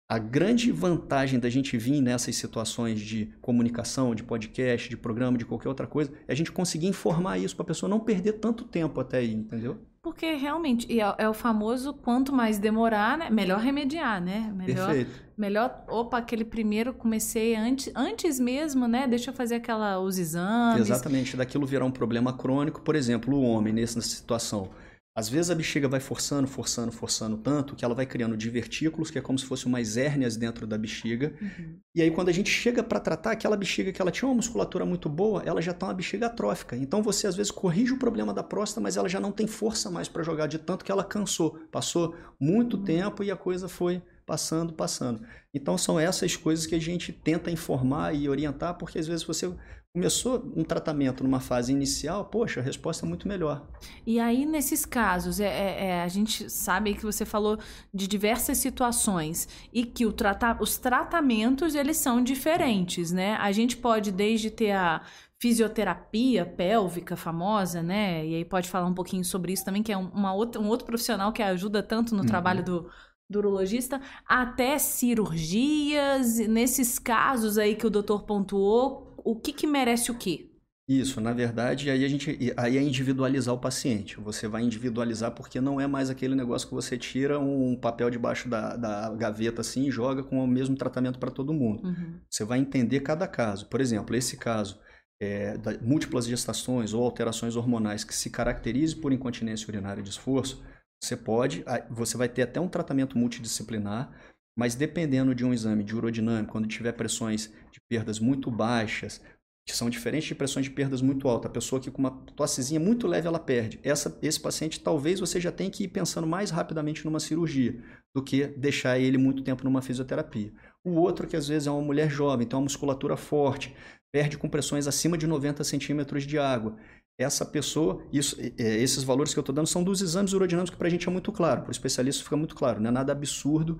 A 0.07 0.19
grande 0.19 0.71
vantagem 0.71 1.39
da 1.39 1.49
gente 1.49 1.77
vir 1.77 2.01
nessas 2.01 2.35
situações 2.35 2.99
de 2.99 3.33
comunicação, 3.41 4.13
de 4.13 4.23
podcast, 4.23 4.89
de 4.89 4.97
programa, 4.97 5.37
de 5.37 5.45
qualquer 5.45 5.69
outra 5.69 5.87
coisa, 5.87 6.11
é 6.27 6.33
a 6.33 6.35
gente 6.35 6.51
conseguir 6.51 6.87
informar 6.87 7.37
isso 7.37 7.55
para 7.55 7.63
a 7.63 7.67
pessoa 7.67 7.89
não 7.89 7.99
perder 7.99 8.33
tanto 8.33 8.65
tempo 8.65 8.99
até 8.99 9.19
aí, 9.19 9.33
entendeu? 9.33 9.79
Porque 10.03 10.33
realmente, 10.33 10.91
e 10.91 10.99
é, 10.99 11.15
é, 11.19 11.29
o 11.29 11.33
famoso 11.33 11.93
quanto 11.93 12.33
mais 12.33 12.57
demorar, 12.57 13.15
né? 13.15 13.29
Melhor 13.29 13.59
remediar, 13.59 14.19
né? 14.19 14.51
Melhor, 14.55 14.87
Perfeito. 14.87 15.11
Melhor, 15.37 15.83
opa, 15.87 16.17
aquele 16.17 16.43
primeiro 16.43 16.91
comecei 16.91 17.55
antes, 17.55 17.91
antes 17.95 18.39
mesmo, 18.39 18.87
né? 18.87 19.07
Deixa 19.07 19.29
eu 19.29 19.33
fazer 19.33 19.55
aquela, 19.55 19.99
os 19.99 20.17
exames. 20.17 20.89
Exatamente, 20.89 21.37
daquilo 21.37 21.67
virar 21.67 21.85
um 21.85 21.91
problema 21.91 22.33
crônico. 22.33 22.81
Por 22.81 22.95
exemplo, 22.95 23.35
o 23.35 23.43
homem 23.43 23.73
nessa 23.73 24.01
situação 24.01 24.71
às 25.13 25.27
vezes 25.27 25.51
a 25.51 25.55
bexiga 25.55 25.89
vai 25.89 25.99
forçando, 25.99 26.47
forçando, 26.47 26.91
forçando 26.91 27.37
tanto 27.37 27.75
que 27.75 27.83
ela 27.83 27.93
vai 27.93 28.05
criando 28.05 28.37
divertículos, 28.37 29.11
que 29.11 29.19
é 29.19 29.21
como 29.21 29.37
se 29.37 29.45
fossem 29.45 29.67
umas 29.67 29.97
hérnias 29.97 30.37
dentro 30.37 30.65
da 30.65 30.77
bexiga. 30.77 31.33
Uhum. 31.41 31.79
E 31.93 32.01
aí 32.01 32.09
quando 32.09 32.29
a 32.29 32.31
gente 32.31 32.49
chega 32.49 32.81
para 32.81 32.99
tratar 32.99 33.31
aquela 33.31 33.57
bexiga 33.57 33.91
que 33.91 34.01
ela 34.01 34.11
tinha 34.11 34.27
uma 34.29 34.35
musculatura 34.35 34.85
muito 34.85 35.09
boa, 35.09 35.43
ela 35.45 35.61
já 35.61 35.71
está 35.71 35.87
uma 35.87 35.93
bexiga 35.93 36.27
atrófica. 36.27 36.77
Então 36.77 37.03
você 37.03 37.27
às 37.27 37.35
vezes 37.35 37.51
corrige 37.51 37.91
o 37.91 37.99
problema 37.99 38.33
da 38.33 38.41
próstata, 38.41 38.79
mas 38.79 38.95
ela 38.95 39.09
já 39.09 39.19
não 39.19 39.33
tem 39.33 39.47
força 39.47 39.91
mais 39.91 40.07
para 40.07 40.23
jogar 40.23 40.47
de 40.47 40.57
tanto 40.57 40.85
que 40.85 40.91
ela 40.91 41.03
cansou. 41.03 41.59
Passou 41.71 42.15
muito 42.39 42.77
uhum. 42.77 42.83
tempo 42.83 43.23
e 43.23 43.31
a 43.31 43.35
coisa 43.35 43.67
foi 43.67 44.01
passando, 44.25 44.71
passando. 44.71 45.21
Então 45.53 45.77
são 45.77 45.99
essas 45.99 46.37
coisas 46.37 46.65
que 46.65 46.75
a 46.75 46.79
gente 46.79 47.11
tenta 47.11 47.51
informar 47.51 48.15
e 48.15 48.29
orientar, 48.29 48.77
porque 48.77 48.97
às 48.97 49.07
vezes 49.07 49.25
você 49.25 49.53
começou 49.93 50.49
um 50.55 50.63
tratamento 50.63 51.21
numa 51.21 51.41
fase 51.41 51.71
inicial, 51.71 52.25
poxa, 52.25 52.61
a 52.61 52.63
resposta 52.63 53.05
é 53.05 53.09
muito 53.09 53.27
melhor. 53.27 53.67
E 54.05 54.19
aí, 54.19 54.45
nesses 54.45 54.85
casos, 54.85 55.39
é, 55.39 55.47
é, 55.47 55.85
é 55.87 56.01
a 56.01 56.07
gente 56.07 56.49
sabe 56.49 56.93
que 56.93 57.03
você 57.03 57.25
falou 57.25 57.57
de 57.93 58.07
diversas 58.07 58.57
situações 58.57 59.49
e 59.73 59.83
que 59.83 60.05
o 60.05 60.13
trata 60.13 60.57
os 60.61 60.77
tratamentos, 60.77 61.75
eles 61.75 61.97
são 61.97 62.23
diferentes, 62.23 63.11
né? 63.11 63.35
A 63.35 63.51
gente 63.51 63.75
pode 63.75 64.11
desde 64.13 64.49
ter 64.49 64.71
a 64.71 65.01
fisioterapia 65.41 66.45
pélvica 66.45 67.17
famosa, 67.17 67.83
né? 67.83 68.25
E 68.25 68.35
aí 68.35 68.45
pode 68.45 68.69
falar 68.69 68.85
um 68.85 68.93
pouquinho 68.93 69.25
sobre 69.25 69.51
isso 69.51 69.65
também, 69.65 69.83
que 69.83 69.91
é 69.91 69.97
uma 69.97 70.33
outra, 70.33 70.61
um 70.61 70.67
outro 70.67 70.85
profissional 70.85 71.33
que 71.33 71.43
ajuda 71.43 71.83
tanto 71.83 72.15
no 72.15 72.21
uhum. 72.21 72.27
trabalho 72.27 72.63
do, 72.63 72.89
do 73.29 73.39
urologista, 73.39 73.99
até 74.27 74.77
cirurgias, 74.77 76.37
nesses 76.47 76.99
casos 76.99 77.57
aí 77.57 77.75
que 77.75 77.87
o 77.87 77.89
doutor 77.89 78.23
pontuou, 78.23 79.10
o 79.23 79.35
que, 79.35 79.53
que 79.53 79.67
merece 79.67 80.11
o 80.11 80.17
quê? 80.17 80.51
Isso, 80.87 81.21
na 81.21 81.31
verdade, 81.31 81.89
aí 81.89 82.03
a 82.03 82.07
gente 82.07 82.53
aí 82.57 82.77
é 82.77 82.81
individualizar 82.81 83.55
o 83.55 83.59
paciente. 83.59 84.19
Você 84.19 84.47
vai 84.47 84.61
individualizar 84.61 85.31
porque 85.31 85.61
não 85.61 85.79
é 85.79 85.87
mais 85.87 86.09
aquele 86.09 86.35
negócio 86.35 86.67
que 86.67 86.73
você 86.73 86.97
tira 86.97 87.39
um 87.39 87.77
papel 87.77 88.09
debaixo 88.09 88.49
da, 88.49 88.75
da 88.75 89.09
gaveta 89.13 89.61
assim 89.61 89.87
e 89.87 89.91
joga 89.91 90.21
com 90.21 90.43
o 90.43 90.47
mesmo 90.47 90.75
tratamento 90.75 91.17
para 91.17 91.31
todo 91.31 91.53
mundo. 91.53 91.87
Uhum. 91.87 92.19
Você 92.29 92.43
vai 92.43 92.59
entender 92.59 92.99
cada 92.99 93.25
caso. 93.25 93.67
Por 93.67 93.79
exemplo, 93.79 94.15
esse 94.15 94.35
caso 94.35 94.79
é, 95.21 95.57
da 95.57 95.77
múltiplas 95.79 96.25
gestações 96.25 96.93
ou 96.93 97.05
alterações 97.05 97.55
hormonais 97.55 98.03
que 98.03 98.13
se 98.13 98.29
caracterize 98.29 98.95
por 98.95 99.13
incontinência 99.13 99.69
urinária 99.69 100.03
de 100.03 100.09
esforço, 100.09 100.61
você 101.01 101.15
pode, 101.15 101.63
você 101.89 102.17
vai 102.17 102.27
ter 102.27 102.41
até 102.41 102.59
um 102.59 102.67
tratamento 102.67 103.17
multidisciplinar 103.17 104.11
mas 104.57 104.75
dependendo 104.75 105.33
de 105.33 105.45
um 105.45 105.53
exame 105.53 105.83
de 105.83 105.95
urodinâmico, 105.95 106.51
quando 106.51 106.67
tiver 106.67 106.91
pressões 106.93 107.51
de 107.71 107.79
perdas 107.89 108.19
muito 108.19 108.51
baixas, 108.51 109.21
que 109.65 109.75
são 109.75 109.89
diferentes 109.89 110.27
de 110.27 110.35
pressões 110.35 110.65
de 110.65 110.71
perdas 110.71 111.01
muito 111.01 111.27
altas, 111.27 111.49
a 111.49 111.53
pessoa 111.53 111.79
que 111.79 111.91
com 111.91 111.99
uma 111.99 112.11
tossezinha 112.35 112.79
muito 112.79 113.07
leve 113.07 113.27
ela 113.27 113.39
perde. 113.39 113.79
Essa, 113.83 114.17
esse 114.21 114.39
paciente 114.39 114.79
talvez 114.79 115.19
você 115.19 115.39
já 115.39 115.51
tenha 115.51 115.69
que 115.69 115.83
ir 115.83 115.87
pensando 115.87 116.25
mais 116.27 116.49
rapidamente 116.49 117.05
numa 117.05 117.19
cirurgia 117.19 117.81
do 118.13 118.23
que 118.23 118.47
deixar 118.47 118.99
ele 118.99 119.17
muito 119.17 119.43
tempo 119.43 119.63
numa 119.63 119.81
fisioterapia. 119.81 120.51
O 120.83 120.91
outro 120.91 121.27
que 121.27 121.37
às 121.37 121.47
vezes 121.47 121.67
é 121.67 121.71
uma 121.71 121.81
mulher 121.81 122.09
jovem, 122.09 122.47
tem 122.47 122.57
uma 122.57 122.63
musculatura 122.63 123.15
forte, 123.15 123.73
perde 124.11 124.37
com 124.37 124.49
pressões 124.49 124.87
acima 124.87 125.17
de 125.17 125.27
90 125.27 125.63
centímetros 125.63 126.23
de 126.23 126.37
água. 126.37 126.75
Essa 127.19 127.45
pessoa, 127.45 128.03
isso, 128.11 128.35
esses 128.57 129.03
valores 129.03 129.31
que 129.31 129.39
eu 129.39 129.41
estou 129.41 129.53
dando 129.53 129.67
são 129.67 129.83
dos 129.83 130.01
exames 130.01 130.33
urodinâmicos 130.33 130.71
que 130.71 130.77
para 130.77 130.87
a 130.87 130.91
gente 130.91 131.07
é 131.07 131.11
muito 131.11 131.31
claro, 131.31 131.61
para 131.61 131.69
o 131.69 131.71
especialista 131.71 132.23
fica 132.23 132.35
muito 132.35 132.55
claro, 132.55 132.81
não 132.81 132.89
é 132.89 132.91
nada 132.91 133.11
absurdo 133.11 133.79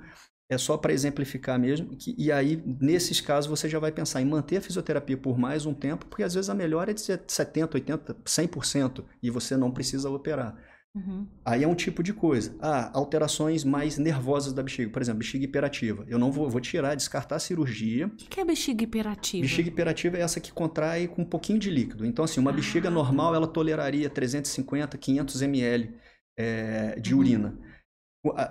é 0.52 0.58
só 0.58 0.76
para 0.76 0.92
exemplificar 0.92 1.58
mesmo. 1.58 1.96
Que, 1.96 2.14
e 2.18 2.30
aí, 2.30 2.62
nesses 2.66 3.22
casos, 3.22 3.50
você 3.50 3.70
já 3.70 3.80
vai 3.80 3.90
pensar 3.90 4.22
em 4.22 4.26
manter 4.26 4.58
a 4.58 4.62
fisioterapia 4.62 5.16
por 5.16 5.40
mais 5.40 5.66
um 5.66 5.74
tempo, 5.74 6.06
porque 6.06 6.24
às 6.24 6.34
vezes 6.34 6.50
a 6.50 6.54
melhora 6.54 6.92
é 6.92 6.94
de 6.94 7.00
70%, 7.00 7.70
80%, 7.70 8.16
100% 8.26 9.04
e 9.24 9.30
você 9.30 9.56
não 9.56 9.72
precisa 9.72 10.10
operar. 10.10 10.58
Uhum. 10.94 11.26
Aí 11.46 11.64
é 11.64 11.68
um 11.68 11.74
tipo 11.74 12.04
de 12.04 12.12
coisa. 12.12 12.54
Ah, 12.60 12.92
alterações 12.94 13.64
mais 13.64 13.98
nervosas 13.98 14.52
da 14.52 14.62
bexiga. 14.62 14.92
Por 14.92 15.02
exemplo, 15.02 15.20
bexiga 15.20 15.46
hiperativa. 15.46 16.04
Eu 16.10 16.20
não 16.20 16.34
vou, 16.34 16.50
vou 16.50 16.60
tirar, 16.60 16.96
descartar 16.96 17.38
a 17.38 17.40
cirurgia. 17.40 18.08
O 18.08 18.10
que 18.10 18.42
é 18.42 18.44
bexiga 18.44 18.84
hiperativa? 18.84 19.44
Bexiga 19.44 19.70
hiperativa 19.70 20.18
é 20.18 20.22
essa 20.22 20.42
que 20.42 20.52
contrai 20.52 21.08
com 21.08 21.22
um 21.22 21.26
pouquinho 21.26 21.60
de 21.60 21.70
líquido. 21.70 22.06
Então, 22.06 22.26
assim, 22.26 22.42
uma 22.42 22.52
ah. 22.52 22.54
bexiga 22.54 22.90
normal, 22.90 23.34
ela 23.34 23.48
toleraria 23.48 24.10
350, 24.10 24.98
500 24.98 25.42
ml 25.44 25.96
é, 26.38 27.00
de 27.00 27.14
uhum. 27.14 27.22
urina 27.22 27.71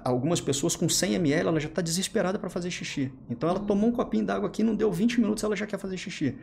algumas 0.05 0.41
pessoas 0.41 0.75
com 0.75 0.89
100 0.89 1.15
ml, 1.15 1.49
ela 1.49 1.61
já 1.61 1.69
está 1.69 1.81
desesperada 1.81 2.39
para 2.39 2.51
fazer 2.51 2.71
xixi. 2.71 3.13
Então 3.29 3.49
ela 3.49 3.61
tomou 3.61 3.91
um 3.91 3.93
copinho 3.93 4.25
d'água 4.25 4.49
aqui, 4.49 4.63
não 4.63 4.75
deu 4.75 4.91
20 4.91 5.21
minutos, 5.21 5.45
ela 5.45 5.55
já 5.55 5.67
quer 5.67 5.79
fazer 5.79 5.97
xixi. 5.97 6.37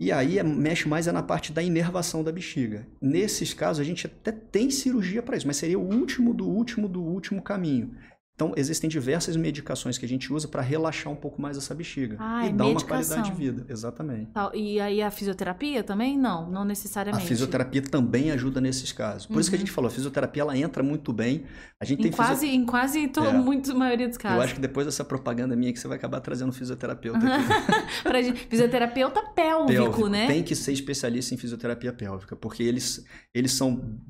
E 0.00 0.10
aí 0.10 0.38
é, 0.38 0.42
mexe 0.42 0.88
mais 0.88 1.06
é 1.06 1.12
na 1.12 1.22
parte 1.22 1.52
da 1.52 1.62
inervação 1.62 2.24
da 2.24 2.32
bexiga. 2.32 2.86
Nesses 3.00 3.54
casos, 3.54 3.80
a 3.80 3.84
gente 3.84 4.06
até 4.06 4.32
tem 4.32 4.68
cirurgia 4.68 5.22
para 5.22 5.36
isso, 5.36 5.46
mas 5.46 5.56
seria 5.56 5.78
o 5.78 5.94
último 5.94 6.34
do 6.34 6.44
último 6.44 6.88
do 6.88 7.00
último 7.00 7.40
caminho. 7.40 7.96
Então, 8.42 8.52
existem 8.56 8.90
diversas 8.90 9.36
medicações 9.36 9.96
que 9.96 10.04
a 10.04 10.08
gente 10.08 10.32
usa 10.32 10.48
para 10.48 10.60
relaxar 10.60 11.12
um 11.12 11.16
pouco 11.16 11.40
mais 11.40 11.56
essa 11.56 11.72
bexiga. 11.72 12.16
Ah, 12.18 12.44
e 12.44 12.48
é 12.48 12.52
dar 12.52 12.66
uma 12.66 12.80
qualidade 12.80 13.30
de 13.30 13.36
vida. 13.36 13.64
Exatamente. 13.68 14.32
E 14.52 14.80
aí 14.80 15.00
a 15.00 15.12
fisioterapia 15.12 15.84
também? 15.84 16.18
Não, 16.18 16.50
não 16.50 16.64
necessariamente. 16.64 17.24
A 17.24 17.28
fisioterapia 17.28 17.80
também 17.82 18.32
ajuda 18.32 18.60
nesses 18.60 18.90
casos. 18.90 19.26
Por 19.26 19.34
uhum. 19.34 19.40
isso 19.40 19.48
que 19.48 19.54
a 19.54 19.58
uhum. 19.58 19.60
gente 19.60 19.70
falou, 19.70 19.88
a 19.88 19.92
fisioterapia 19.92 20.42
ela 20.42 20.58
entra 20.58 20.82
muito 20.82 21.12
bem. 21.12 21.44
A 21.78 21.84
gente 21.84 22.00
em 22.00 22.02
tem 22.02 22.10
quase, 22.10 22.46
fisio... 22.46 22.48
Em 22.48 22.66
quase 22.66 23.06
todo, 23.08 23.28
é. 23.28 23.32
muito, 23.32 23.72
maioria 23.76 24.08
dos 24.08 24.18
casos. 24.18 24.36
Eu 24.38 24.42
acho 24.42 24.54
que 24.56 24.60
depois 24.60 24.86
dessa 24.86 25.04
propaganda 25.04 25.54
minha 25.54 25.72
que 25.72 25.78
você 25.78 25.86
vai 25.86 25.96
acabar 25.96 26.20
trazendo 26.20 26.52
fisioterapeuta 26.52 27.20
aqui. 27.24 28.24
gente, 28.24 28.46
fisioterapeuta 28.48 29.22
pélvico, 29.22 29.68
pélvico, 29.68 30.08
né? 30.08 30.26
Tem 30.26 30.42
que 30.42 30.56
ser 30.56 30.72
especialista 30.72 31.32
em 31.32 31.38
fisioterapia 31.38 31.92
pélvica, 31.92 32.34
porque 32.34 32.64
eles, 32.64 33.04
eles 33.32 33.52
são 33.52 34.00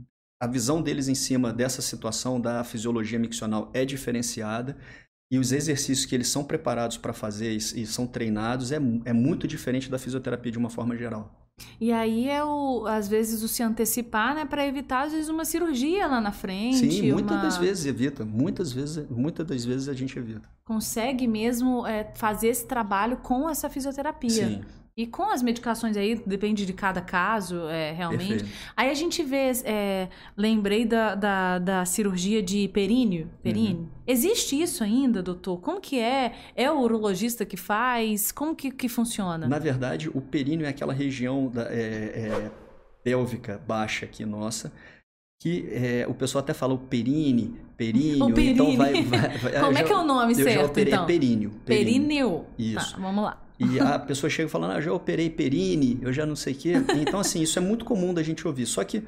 a 0.43 0.47
visão 0.49 0.83
deles 0.83 1.07
em 1.07 1.15
cima 1.15 1.53
dessa 1.53 1.81
situação 1.81 2.41
da 2.41 2.65
fisiologia 2.65 3.17
miccional 3.17 3.71
é 3.73 3.85
diferenciada 3.85 4.77
e 5.31 5.39
os 5.39 5.53
exercícios 5.53 6.05
que 6.05 6.17
eles 6.17 6.27
são 6.27 6.43
preparados 6.43 6.99
para 6.99 7.13
fazer 7.13 7.53
e 7.53 7.87
são 7.87 8.09
treinados 8.09 8.73
é, 8.73 8.79
é 9.05 9.13
muito 9.13 9.47
diferente 9.47 9.89
da 9.89 10.01
fisioterapia 10.01 10.51
de 10.51 10.59
uma 10.59 10.69
forma 10.69 10.97
geral. 10.97 11.33
E 11.81 11.93
aí 11.93 12.29
é 12.29 12.43
o, 12.43 12.87
às 12.89 13.07
vezes 13.07 13.45
o 13.45 13.47
se 13.47 13.63
antecipar, 13.63 14.35
né, 14.35 14.45
para 14.45 14.67
evitar 14.67 15.07
às 15.07 15.13
vezes 15.13 15.29
uma 15.29 15.45
cirurgia 15.45 16.09
lá 16.09 16.21
na 16.21 16.33
frente. 16.33 16.91
Sim, 16.91 17.13
muitas 17.13 17.37
uma... 17.37 17.43
das 17.45 17.57
vezes 17.57 17.87
evita, 17.87 18.25
muitas 18.25 18.73
vezes, 18.73 19.09
muitas 19.09 19.47
das 19.47 19.65
vezes 19.65 19.89
a 19.89 19.95
gente 19.95 20.19
evita. 20.19 20.49
Consegue 20.65 21.29
mesmo 21.29 21.87
é, 21.87 22.11
fazer 22.17 22.49
esse 22.49 22.67
trabalho 22.67 23.19
com 23.19 23.49
essa 23.49 23.71
fisioterapia. 23.71 24.49
Sim. 24.49 24.61
E 24.95 25.07
com 25.07 25.23
as 25.31 25.43
medicações 25.43 25.97
aí, 25.97 26.23
depende 26.27 26.67
de 26.67 26.73
cada 26.75 27.01
caso, 27.01 27.67
é, 27.69 27.93
realmente. 27.93 28.29
Perfeito. 28.29 28.53
Aí 28.77 28.91
a 28.91 28.95
gente 28.95 29.23
vê, 29.23 29.51
é, 29.65 30.09
lembrei 30.37 30.85
da, 30.85 31.15
da, 31.15 31.59
da, 31.59 31.85
cirurgia 31.87 32.43
de 32.43 32.69
períneo. 32.69 33.31
períneo. 33.43 33.83
Uhum. 33.83 33.89
Existe 34.07 34.61
isso 34.61 34.85
ainda, 34.85 35.23
doutor? 35.23 35.61
Como 35.63 35.81
que 35.81 35.99
é? 35.99 36.35
É 36.55 36.71
o 36.71 36.79
urologista 36.79 37.47
que 37.47 37.57
faz? 37.57 38.31
Como 38.31 38.55
que, 38.55 38.71
que 38.71 38.87
funciona? 38.87 39.49
Na 39.49 39.59
verdade, 39.59 40.11
o 40.11 40.21
períneo 40.21 40.67
é 40.67 40.69
aquela 40.69 40.93
região 40.93 41.49
da, 41.49 41.63
é, 41.73 41.75
é 41.75 42.51
pélvica 43.03 43.61
baixa 43.67 44.05
aqui 44.05 44.27
nossa, 44.27 44.73
que 45.41 45.69
é, 45.73 46.07
o 46.07 46.15
pessoal 46.15 46.45
até 46.45 46.53
fala 46.53 46.75
o 46.75 46.79
perine, 46.79 47.57
períneo, 47.77 48.27
o 48.27 48.33
perine. 48.33 48.53
então 48.53 48.77
vai... 48.77 49.03
vai, 49.03 49.39
vai 49.39 49.53
Como 49.61 49.73
é 49.73 49.81
já, 49.81 49.85
que 49.85 49.93
é 49.93 49.97
o 49.97 50.05
nome 50.05 50.35
certo, 50.35 50.53
já 50.53 50.65
operei, 50.67 50.93
então? 50.93 51.05
É 51.05 51.07
períneo. 51.07 51.51
Períneo. 51.65 52.47
Isso. 52.59 52.93
Tá, 52.93 53.01
vamos 53.01 53.25
lá. 53.25 53.43
E 53.71 53.81
a 53.81 53.99
pessoa 53.99 54.29
chega 54.31 54.49
falando, 54.49 54.73
ah, 54.73 54.81
já 54.81 54.93
operei 54.93 55.31
perine, 55.31 55.99
eu 56.03 56.13
já 56.13 56.27
não 56.27 56.37
sei 56.37 56.53
o 56.53 56.57
quê. 56.57 56.73
Então, 57.01 57.21
assim, 57.21 57.43
isso 57.43 57.59
é 57.59 57.63
muito 57.63 57.85
comum 57.85 58.13
da 58.13 58.23
gente 58.23 58.47
ouvir. 58.47 58.67
Só 58.67 58.83
que 58.85 59.03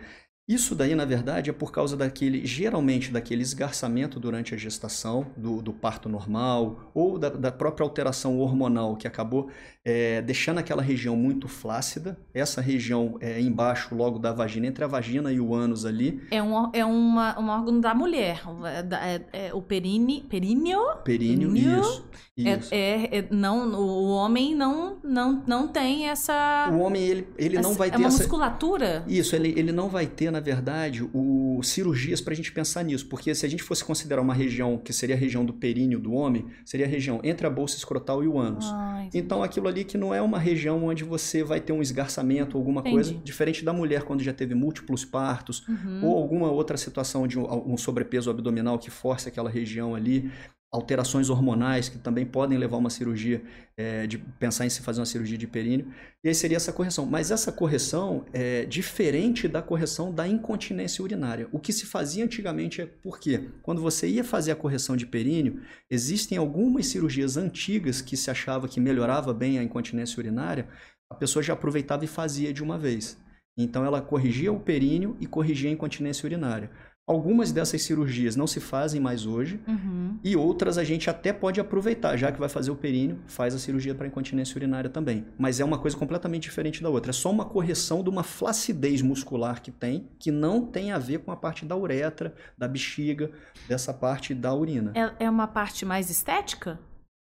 Isso 0.46 0.74
daí, 0.74 0.94
na 0.94 1.06
verdade, 1.06 1.48
é 1.48 1.54
por 1.54 1.72
causa 1.72 1.96
daquele, 1.96 2.44
geralmente, 2.44 3.10
daquele 3.10 3.40
esgarçamento 3.40 4.20
durante 4.20 4.54
a 4.54 4.58
gestação, 4.58 5.26
do, 5.34 5.62
do 5.62 5.72
parto 5.72 6.06
normal, 6.06 6.90
ou 6.92 7.18
da, 7.18 7.30
da, 7.30 7.50
própria 7.50 7.82
alteração 7.82 8.38
hormonal 8.38 8.94
que 8.94 9.08
acabou 9.08 9.48
é, 9.82 10.20
deixando 10.20 10.58
aquela 10.58 10.82
região 10.82 11.16
muito 11.16 11.48
flácida. 11.48 12.18
Essa 12.34 12.60
região 12.60 13.16
é, 13.22 13.40
embaixo, 13.40 13.94
logo 13.94 14.18
da 14.18 14.34
vagina, 14.34 14.66
entre 14.66 14.84
a 14.84 14.86
vagina 14.86 15.32
e 15.32 15.40
o 15.40 15.54
ânus 15.54 15.86
ali. 15.86 16.22
É 16.30 16.42
um, 16.42 16.70
é 16.74 16.84
uma, 16.84 17.40
um 17.40 17.48
órgão 17.48 17.80
da 17.80 17.94
mulher, 17.94 18.42
é, 18.66 19.22
é, 19.32 19.46
é 19.46 19.54
o 19.54 19.62
perine, 19.62 20.26
períneo. 20.28 20.78
Períneo, 21.04 21.52
períneo 21.52 21.80
isso. 21.80 22.06
Isso. 22.36 22.74
É, 22.74 23.18
é, 23.18 23.28
não, 23.30 23.72
o 23.74 24.08
homem 24.08 24.54
não, 24.54 24.98
não, 25.02 25.42
não 25.46 25.68
tem 25.68 26.08
essa... 26.08 26.68
O 26.72 26.78
homem, 26.80 27.02
ele, 27.02 27.28
ele 27.38 27.60
não 27.60 27.74
vai 27.74 27.90
ter 27.90 27.96
É 27.96 27.98
uma 27.98 28.08
essa... 28.08 28.18
musculatura? 28.18 29.04
Isso, 29.06 29.36
ele, 29.36 29.54
ele 29.56 29.70
não 29.70 29.88
vai 29.88 30.06
ter 30.06 30.30
na 30.30 30.40
verdade, 30.40 31.08
o 31.14 31.60
cirurgias 31.62 32.20
para 32.20 32.32
a 32.32 32.36
gente 32.36 32.50
pensar 32.52 32.82
nisso, 32.82 33.06
porque 33.06 33.34
se 33.34 33.46
a 33.46 33.48
gente 33.48 33.62
fosse 33.62 33.84
considerar 33.84 34.20
uma 34.20 34.34
região 34.34 34.76
que 34.76 34.92
seria 34.92 35.14
a 35.14 35.18
região 35.18 35.44
do 35.44 35.52
períneo 35.52 36.00
do 36.00 36.12
homem, 36.12 36.46
seria 36.64 36.86
a 36.86 36.88
região 36.88 37.20
entre 37.22 37.46
a 37.46 37.50
bolsa 37.50 37.76
escrotal 37.76 38.24
e 38.24 38.28
o 38.28 38.38
ânus. 38.38 38.66
Ah, 38.66 39.06
então, 39.14 39.42
aquilo 39.42 39.68
ali 39.68 39.84
que 39.84 39.96
não 39.96 40.12
é 40.12 40.20
uma 40.20 40.38
região 40.38 40.84
onde 40.84 41.04
você 41.04 41.44
vai 41.44 41.60
ter 41.60 41.72
um 41.72 41.80
esgarçamento, 41.80 42.58
alguma 42.58 42.80
entendi. 42.80 42.94
coisa, 42.94 43.14
diferente 43.22 43.64
da 43.64 43.72
mulher 43.72 44.02
quando 44.02 44.22
já 44.22 44.32
teve 44.32 44.54
múltiplos 44.54 45.04
partos, 45.04 45.66
uhum. 45.68 46.04
ou 46.04 46.18
alguma 46.18 46.50
outra 46.50 46.76
situação 46.76 47.26
de 47.26 47.38
um, 47.38 47.72
um 47.74 47.76
sobrepeso 47.76 48.30
abdominal 48.30 48.78
que 48.78 48.90
force 48.90 49.28
aquela 49.28 49.50
região 49.50 49.94
ali 49.94 50.30
alterações 50.74 51.30
hormonais 51.30 51.88
que 51.88 51.98
também 51.98 52.26
podem 52.26 52.58
levar 52.58 52.74
a 52.74 52.80
uma 52.80 52.90
cirurgia, 52.90 53.40
é, 53.76 54.08
de 54.08 54.18
pensar 54.18 54.66
em 54.66 54.68
se 54.68 54.82
fazer 54.82 54.98
uma 54.98 55.06
cirurgia 55.06 55.38
de 55.38 55.46
períneo. 55.46 55.86
E 56.22 56.28
aí 56.28 56.34
seria 56.34 56.56
essa 56.56 56.72
correção. 56.72 57.06
Mas 57.06 57.30
essa 57.30 57.52
correção 57.52 58.26
é 58.32 58.64
diferente 58.64 59.46
da 59.46 59.62
correção 59.62 60.12
da 60.12 60.26
incontinência 60.26 61.04
urinária. 61.04 61.48
O 61.52 61.60
que 61.60 61.72
se 61.72 61.86
fazia 61.86 62.24
antigamente 62.24 62.82
é 62.82 62.86
porque 62.86 63.50
quando 63.62 63.80
você 63.80 64.08
ia 64.08 64.24
fazer 64.24 64.50
a 64.50 64.56
correção 64.56 64.96
de 64.96 65.06
períneo, 65.06 65.62
existem 65.88 66.36
algumas 66.36 66.88
cirurgias 66.88 67.36
antigas 67.36 68.00
que 68.00 68.16
se 68.16 68.28
achava 68.28 68.66
que 68.66 68.80
melhorava 68.80 69.32
bem 69.32 69.60
a 69.60 69.62
incontinência 69.62 70.18
urinária, 70.18 70.66
a 71.08 71.14
pessoa 71.14 71.42
já 71.42 71.52
aproveitava 71.52 72.04
e 72.04 72.08
fazia 72.08 72.52
de 72.52 72.64
uma 72.64 72.76
vez. 72.76 73.16
Então 73.56 73.84
ela 73.84 74.02
corrigia 74.02 74.52
o 74.52 74.58
períneo 74.58 75.16
e 75.20 75.26
corrigia 75.26 75.70
a 75.70 75.72
incontinência 75.72 76.26
urinária. 76.26 76.68
Algumas 77.06 77.52
dessas 77.52 77.82
cirurgias 77.82 78.34
não 78.34 78.46
se 78.46 78.60
fazem 78.60 78.98
mais 78.98 79.26
hoje 79.26 79.60
uhum. 79.68 80.18
e 80.24 80.34
outras 80.34 80.78
a 80.78 80.84
gente 80.84 81.10
até 81.10 81.34
pode 81.34 81.60
aproveitar, 81.60 82.16
já 82.16 82.32
que 82.32 82.40
vai 82.40 82.48
fazer 82.48 82.70
o 82.70 82.76
períneo, 82.76 83.18
faz 83.26 83.54
a 83.54 83.58
cirurgia 83.58 83.94
para 83.94 84.06
incontinência 84.06 84.56
urinária 84.56 84.88
também. 84.88 85.26
Mas 85.38 85.60
é 85.60 85.64
uma 85.64 85.78
coisa 85.78 85.94
completamente 85.98 86.44
diferente 86.44 86.82
da 86.82 86.88
outra. 86.88 87.10
É 87.10 87.12
só 87.12 87.30
uma 87.30 87.44
correção 87.44 88.02
de 88.02 88.08
uma 88.08 88.22
flacidez 88.22 89.02
muscular 89.02 89.60
que 89.60 89.70
tem, 89.70 90.08
que 90.18 90.30
não 90.30 90.64
tem 90.64 90.92
a 90.92 90.98
ver 90.98 91.18
com 91.18 91.30
a 91.30 91.36
parte 91.36 91.66
da 91.66 91.76
uretra, 91.76 92.34
da 92.56 92.66
bexiga, 92.66 93.30
dessa 93.68 93.92
parte 93.92 94.32
da 94.32 94.54
urina. 94.54 94.92
É, 94.94 95.26
é 95.26 95.30
uma 95.30 95.46
parte 95.46 95.84
mais 95.84 96.08
estética? 96.08 96.80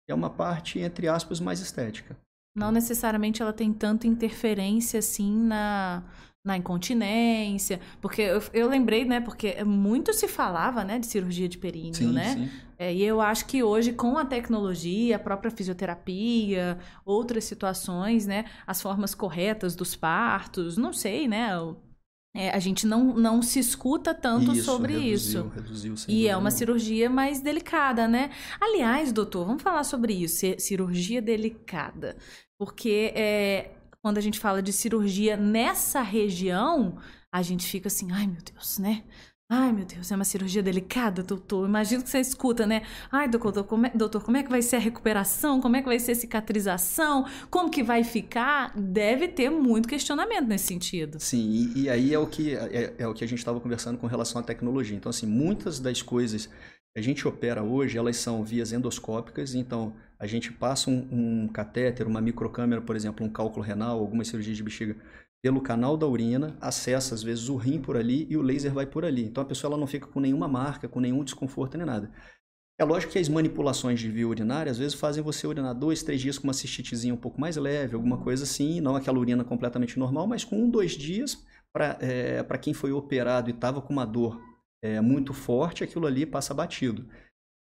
É 0.09 0.13
uma 0.13 0.29
parte, 0.29 0.77
entre 0.79 1.07
aspas, 1.07 1.39
mais 1.39 1.61
estética. 1.61 2.17
Não 2.53 2.69
necessariamente 2.69 3.41
ela 3.41 3.53
tem 3.53 3.71
tanta 3.71 4.07
interferência 4.07 4.99
assim 4.99 5.41
na 5.41 6.03
na 6.43 6.55
incontinência, 6.55 7.79
porque 8.01 8.21
eu, 8.21 8.41
eu, 8.53 8.69
lembrei, 8.69 9.03
né, 9.03 9.19
porque 9.19 9.61
muito 9.63 10.13
se 10.13 10.27
falava, 10.27 10.83
né, 10.83 10.97
de 10.97 11.05
cirurgia 11.05 11.49
de 11.49 11.57
períneo, 11.57 11.95
sim, 11.95 12.13
né? 12.13 12.33
Sim. 12.33 12.49
É, 12.77 12.93
e 12.93 13.03
eu 13.03 13.19
acho 13.19 13.45
que 13.45 13.61
hoje 13.61 13.91
com 13.91 14.17
a 14.17 14.23
tecnologia, 14.23 15.17
a 15.17 15.19
própria 15.19 15.51
fisioterapia, 15.51 16.79
outras 17.05 17.43
situações, 17.43 18.25
né, 18.25 18.45
as 18.65 18.81
formas 18.81 19.13
corretas 19.13 19.75
dos 19.75 19.95
partos, 19.95 20.77
não 20.77 20.93
sei, 20.93 21.27
né, 21.27 21.49
é, 22.33 22.51
a 22.51 22.59
gente 22.59 22.87
não, 22.87 23.13
não 23.15 23.41
se 23.41 23.59
escuta 23.59 24.13
tanto 24.13 24.53
isso, 24.53 24.63
sobre 24.63 24.93
reduziu, 24.93 25.13
isso. 25.13 25.51
Reduziu, 25.53 25.95
e 26.07 26.27
é 26.27 26.37
uma 26.37 26.51
cirurgia 26.51 27.09
mais 27.09 27.41
delicada, 27.41 28.07
né? 28.07 28.29
Aliás, 28.61 29.11
doutor, 29.11 29.45
vamos 29.45 29.63
falar 29.63 29.83
sobre 29.83 30.13
isso, 30.13 30.45
cirurgia 30.59 31.21
delicada. 31.23 32.15
Porque 32.57 33.11
é, 33.15 33.71
quando 34.01 34.17
a 34.17 34.21
gente 34.21 34.39
fala 34.39 34.61
de 34.61 34.71
cirurgia 34.71 35.35
nessa 35.35 36.01
região, 36.01 36.97
a 37.31 37.41
gente 37.41 37.67
fica 37.67 37.87
assim, 37.87 38.11
ai 38.11 38.27
meu 38.27 38.41
Deus, 38.41 38.79
né? 38.79 39.03
Ai, 39.51 39.73
meu 39.73 39.83
Deus, 39.83 40.11
é 40.11 40.15
uma 40.15 40.23
cirurgia 40.23 40.61
delicada, 40.61 41.23
doutor. 41.23 41.67
Imagino 41.67 42.03
que 42.03 42.09
você 42.09 42.19
escuta, 42.19 42.67
né? 42.67 42.83
Ai, 43.11 43.27
doutor 43.27 43.63
como, 43.63 43.87
é, 43.87 43.89
doutor, 43.89 44.23
como 44.23 44.37
é 44.37 44.43
que 44.43 44.49
vai 44.49 44.61
ser 44.61 44.75
a 44.75 44.79
recuperação? 44.79 45.59
Como 45.59 45.75
é 45.75 45.81
que 45.81 45.87
vai 45.87 45.97
ser 45.97 46.11
a 46.11 46.15
cicatrização? 46.15 47.25
Como 47.49 47.71
que 47.71 47.81
vai 47.81 48.03
ficar? 48.03 48.71
Deve 48.77 49.27
ter 49.27 49.49
muito 49.49 49.89
questionamento 49.89 50.47
nesse 50.47 50.67
sentido. 50.67 51.19
Sim, 51.19 51.49
e, 51.49 51.81
e 51.81 51.89
aí 51.89 52.13
é 52.13 52.19
o 52.19 52.27
que, 52.27 52.53
é, 52.55 52.93
é 52.99 53.07
o 53.07 53.13
que 53.15 53.23
a 53.23 53.27
gente 53.27 53.39
estava 53.39 53.59
conversando 53.59 53.97
com 53.97 54.05
relação 54.05 54.39
à 54.39 54.43
tecnologia. 54.43 54.95
Então, 54.95 55.09
assim, 55.09 55.25
muitas 55.25 55.79
das 55.79 55.99
coisas 56.03 56.45
que 56.45 56.99
a 56.99 57.01
gente 57.01 57.27
opera 57.27 57.63
hoje, 57.63 57.97
elas 57.97 58.17
são 58.17 58.43
vias 58.43 58.71
endoscópicas, 58.71 59.55
então 59.55 59.95
a 60.19 60.27
gente 60.27 60.51
passa 60.51 60.89
um, 60.89 61.07
um 61.11 61.47
catéter, 61.47 62.05
uma 62.07 62.19
microcâmera, 62.19 62.81
por 62.81 62.95
exemplo, 62.95 63.25
um 63.25 63.29
cálculo 63.29 63.65
renal, 63.65 63.99
algumas 63.99 64.27
cirurgias 64.27 64.57
de 64.57 64.63
bexiga, 64.63 64.95
pelo 65.41 65.61
canal 65.61 65.95
da 65.95 66.05
urina, 66.05 66.57
acessa 66.59 67.15
às 67.15 67.23
vezes 67.23 67.47
o 67.47 67.55
rim 67.55 67.79
por 67.79 67.95
ali 67.95 68.27
e 68.29 68.35
o 68.35 68.41
laser 68.41 68.73
vai 68.73 68.85
por 68.85 69.05
ali. 69.05 69.23
Então 69.23 69.41
a 69.41 69.45
pessoa 69.45 69.71
ela 69.71 69.79
não 69.79 69.87
fica 69.87 70.05
com 70.05 70.19
nenhuma 70.19 70.47
marca, 70.47 70.89
com 70.89 70.99
nenhum 70.99 71.23
desconforto 71.23 71.77
nem 71.77 71.87
nada. 71.87 72.11
É 72.77 72.83
lógico 72.83 73.13
que 73.13 73.19
as 73.19 73.27
manipulações 73.29 73.99
de 73.99 74.09
via 74.09 74.27
urinária 74.27 74.71
às 74.71 74.77
vezes 74.77 74.93
fazem 74.93 75.23
você 75.23 75.47
urinar 75.47 75.73
dois, 75.73 76.03
três 76.03 76.21
dias 76.21 76.37
com 76.37 76.45
uma 76.45 76.53
cistitezinha 76.53 77.13
um 77.13 77.17
pouco 77.17 77.39
mais 77.39 77.55
leve, 77.55 77.95
alguma 77.95 78.17
coisa 78.17 78.43
assim, 78.43 78.81
não 78.81 78.95
aquela 78.95 79.19
urina 79.19 79.43
completamente 79.43 79.97
normal, 79.97 80.27
mas 80.27 80.43
com 80.43 80.57
um, 80.57 80.69
dois 80.69 80.93
dias, 80.93 81.45
para 81.73 81.97
é, 82.01 82.43
quem 82.57 82.73
foi 82.73 82.91
operado 82.91 83.49
e 83.49 83.53
estava 83.53 83.81
com 83.81 83.93
uma 83.93 84.05
dor 84.05 84.41
é, 84.81 85.01
muito 85.01 85.33
forte, 85.33 85.83
aquilo 85.83 86.07
ali 86.07 86.25
passa 86.25 86.53
batido. 86.53 87.05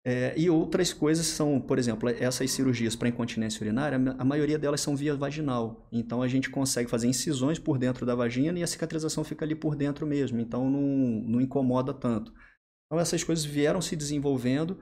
É, 0.03 0.33
e 0.35 0.49
outras 0.49 0.91
coisas 0.91 1.27
são, 1.27 1.61
por 1.61 1.77
exemplo, 1.77 2.09
essas 2.09 2.49
cirurgias 2.49 2.95
para 2.95 3.07
incontinência 3.07 3.61
urinária, 3.61 3.99
a 4.17 4.25
maioria 4.25 4.57
delas 4.57 4.81
são 4.81 4.95
via 4.95 5.15
vaginal. 5.15 5.87
Então 5.91 6.23
a 6.23 6.27
gente 6.27 6.49
consegue 6.49 6.89
fazer 6.89 7.07
incisões 7.07 7.59
por 7.59 7.77
dentro 7.77 8.03
da 8.05 8.15
vagina 8.15 8.57
e 8.57 8.63
a 8.63 8.67
cicatrização 8.67 9.23
fica 9.23 9.45
ali 9.45 9.53
por 9.53 9.75
dentro 9.75 10.07
mesmo. 10.07 10.39
Então 10.39 10.69
não, 10.71 10.81
não 10.81 11.41
incomoda 11.41 11.93
tanto. 11.93 12.33
Então 12.87 12.99
essas 12.99 13.23
coisas 13.23 13.45
vieram 13.45 13.79
se 13.79 13.95
desenvolvendo 13.95 14.79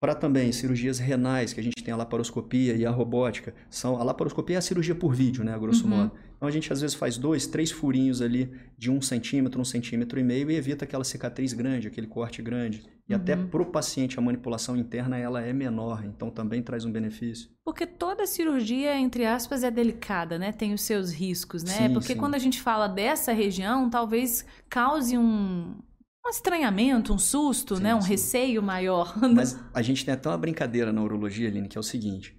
para 0.00 0.14
também 0.14 0.52
cirurgias 0.52 0.98
renais, 0.98 1.52
que 1.52 1.60
a 1.60 1.62
gente 1.62 1.82
tem 1.82 1.92
a 1.92 1.96
laparoscopia 1.96 2.74
e 2.74 2.86
a 2.86 2.90
robótica. 2.90 3.54
São, 3.68 3.96
a 3.96 4.04
laparoscopia 4.04 4.56
é 4.56 4.58
a 4.58 4.62
cirurgia 4.62 4.94
por 4.94 5.14
vídeo, 5.14 5.42
né, 5.42 5.52
a 5.52 5.58
grosso 5.58 5.84
uhum. 5.84 5.90
modo. 5.90 6.12
Então 6.36 6.48
a 6.48 6.52
gente 6.52 6.72
às 6.72 6.80
vezes 6.80 6.94
faz 6.94 7.18
dois, 7.18 7.48
três 7.48 7.72
furinhos 7.72 8.22
ali 8.22 8.52
de 8.76 8.90
um 8.92 9.02
centímetro, 9.02 9.60
um 9.60 9.64
centímetro 9.64 10.20
e 10.20 10.22
meio 10.22 10.48
e 10.50 10.54
evita 10.54 10.84
aquela 10.84 11.02
cicatriz 11.02 11.52
grande, 11.52 11.88
aquele 11.88 12.06
corte 12.06 12.40
grande. 12.40 12.86
E 13.08 13.12
uhum. 13.12 13.20
até 13.20 13.34
para 13.34 13.60
o 13.60 13.66
paciente 13.66 14.18
a 14.18 14.22
manipulação 14.22 14.76
interna 14.76 15.18
ela 15.18 15.40
é 15.42 15.52
menor, 15.52 16.04
então 16.04 16.30
também 16.30 16.62
traz 16.62 16.84
um 16.84 16.92
benefício. 16.92 17.50
Porque 17.64 17.86
toda 17.86 18.24
cirurgia, 18.24 18.96
entre 18.96 19.26
aspas, 19.26 19.64
é 19.64 19.70
delicada, 19.70 20.38
né? 20.38 20.52
Tem 20.52 20.72
os 20.72 20.82
seus 20.82 21.10
riscos, 21.10 21.64
né? 21.64 21.72
Sim, 21.72 21.92
Porque 21.92 22.12
sim. 22.12 22.18
quando 22.18 22.36
a 22.36 22.38
gente 22.38 22.60
fala 22.60 22.86
dessa 22.86 23.32
região, 23.32 23.90
talvez 23.90 24.44
cause 24.70 25.18
um, 25.18 25.74
um 26.26 26.30
estranhamento, 26.30 27.12
um 27.12 27.18
susto, 27.18 27.76
sim, 27.76 27.82
né? 27.82 27.94
Um 27.94 28.00
receio 28.00 28.62
maior. 28.62 29.14
Mas 29.34 29.58
a 29.72 29.82
gente 29.82 30.04
tem 30.04 30.14
até 30.14 30.28
uma 30.28 30.38
brincadeira 30.38 30.92
na 30.92 31.02
urologia, 31.02 31.48
Aline, 31.48 31.68
que 31.68 31.78
é 31.78 31.80
o 31.80 31.84
seguinte. 31.84 32.38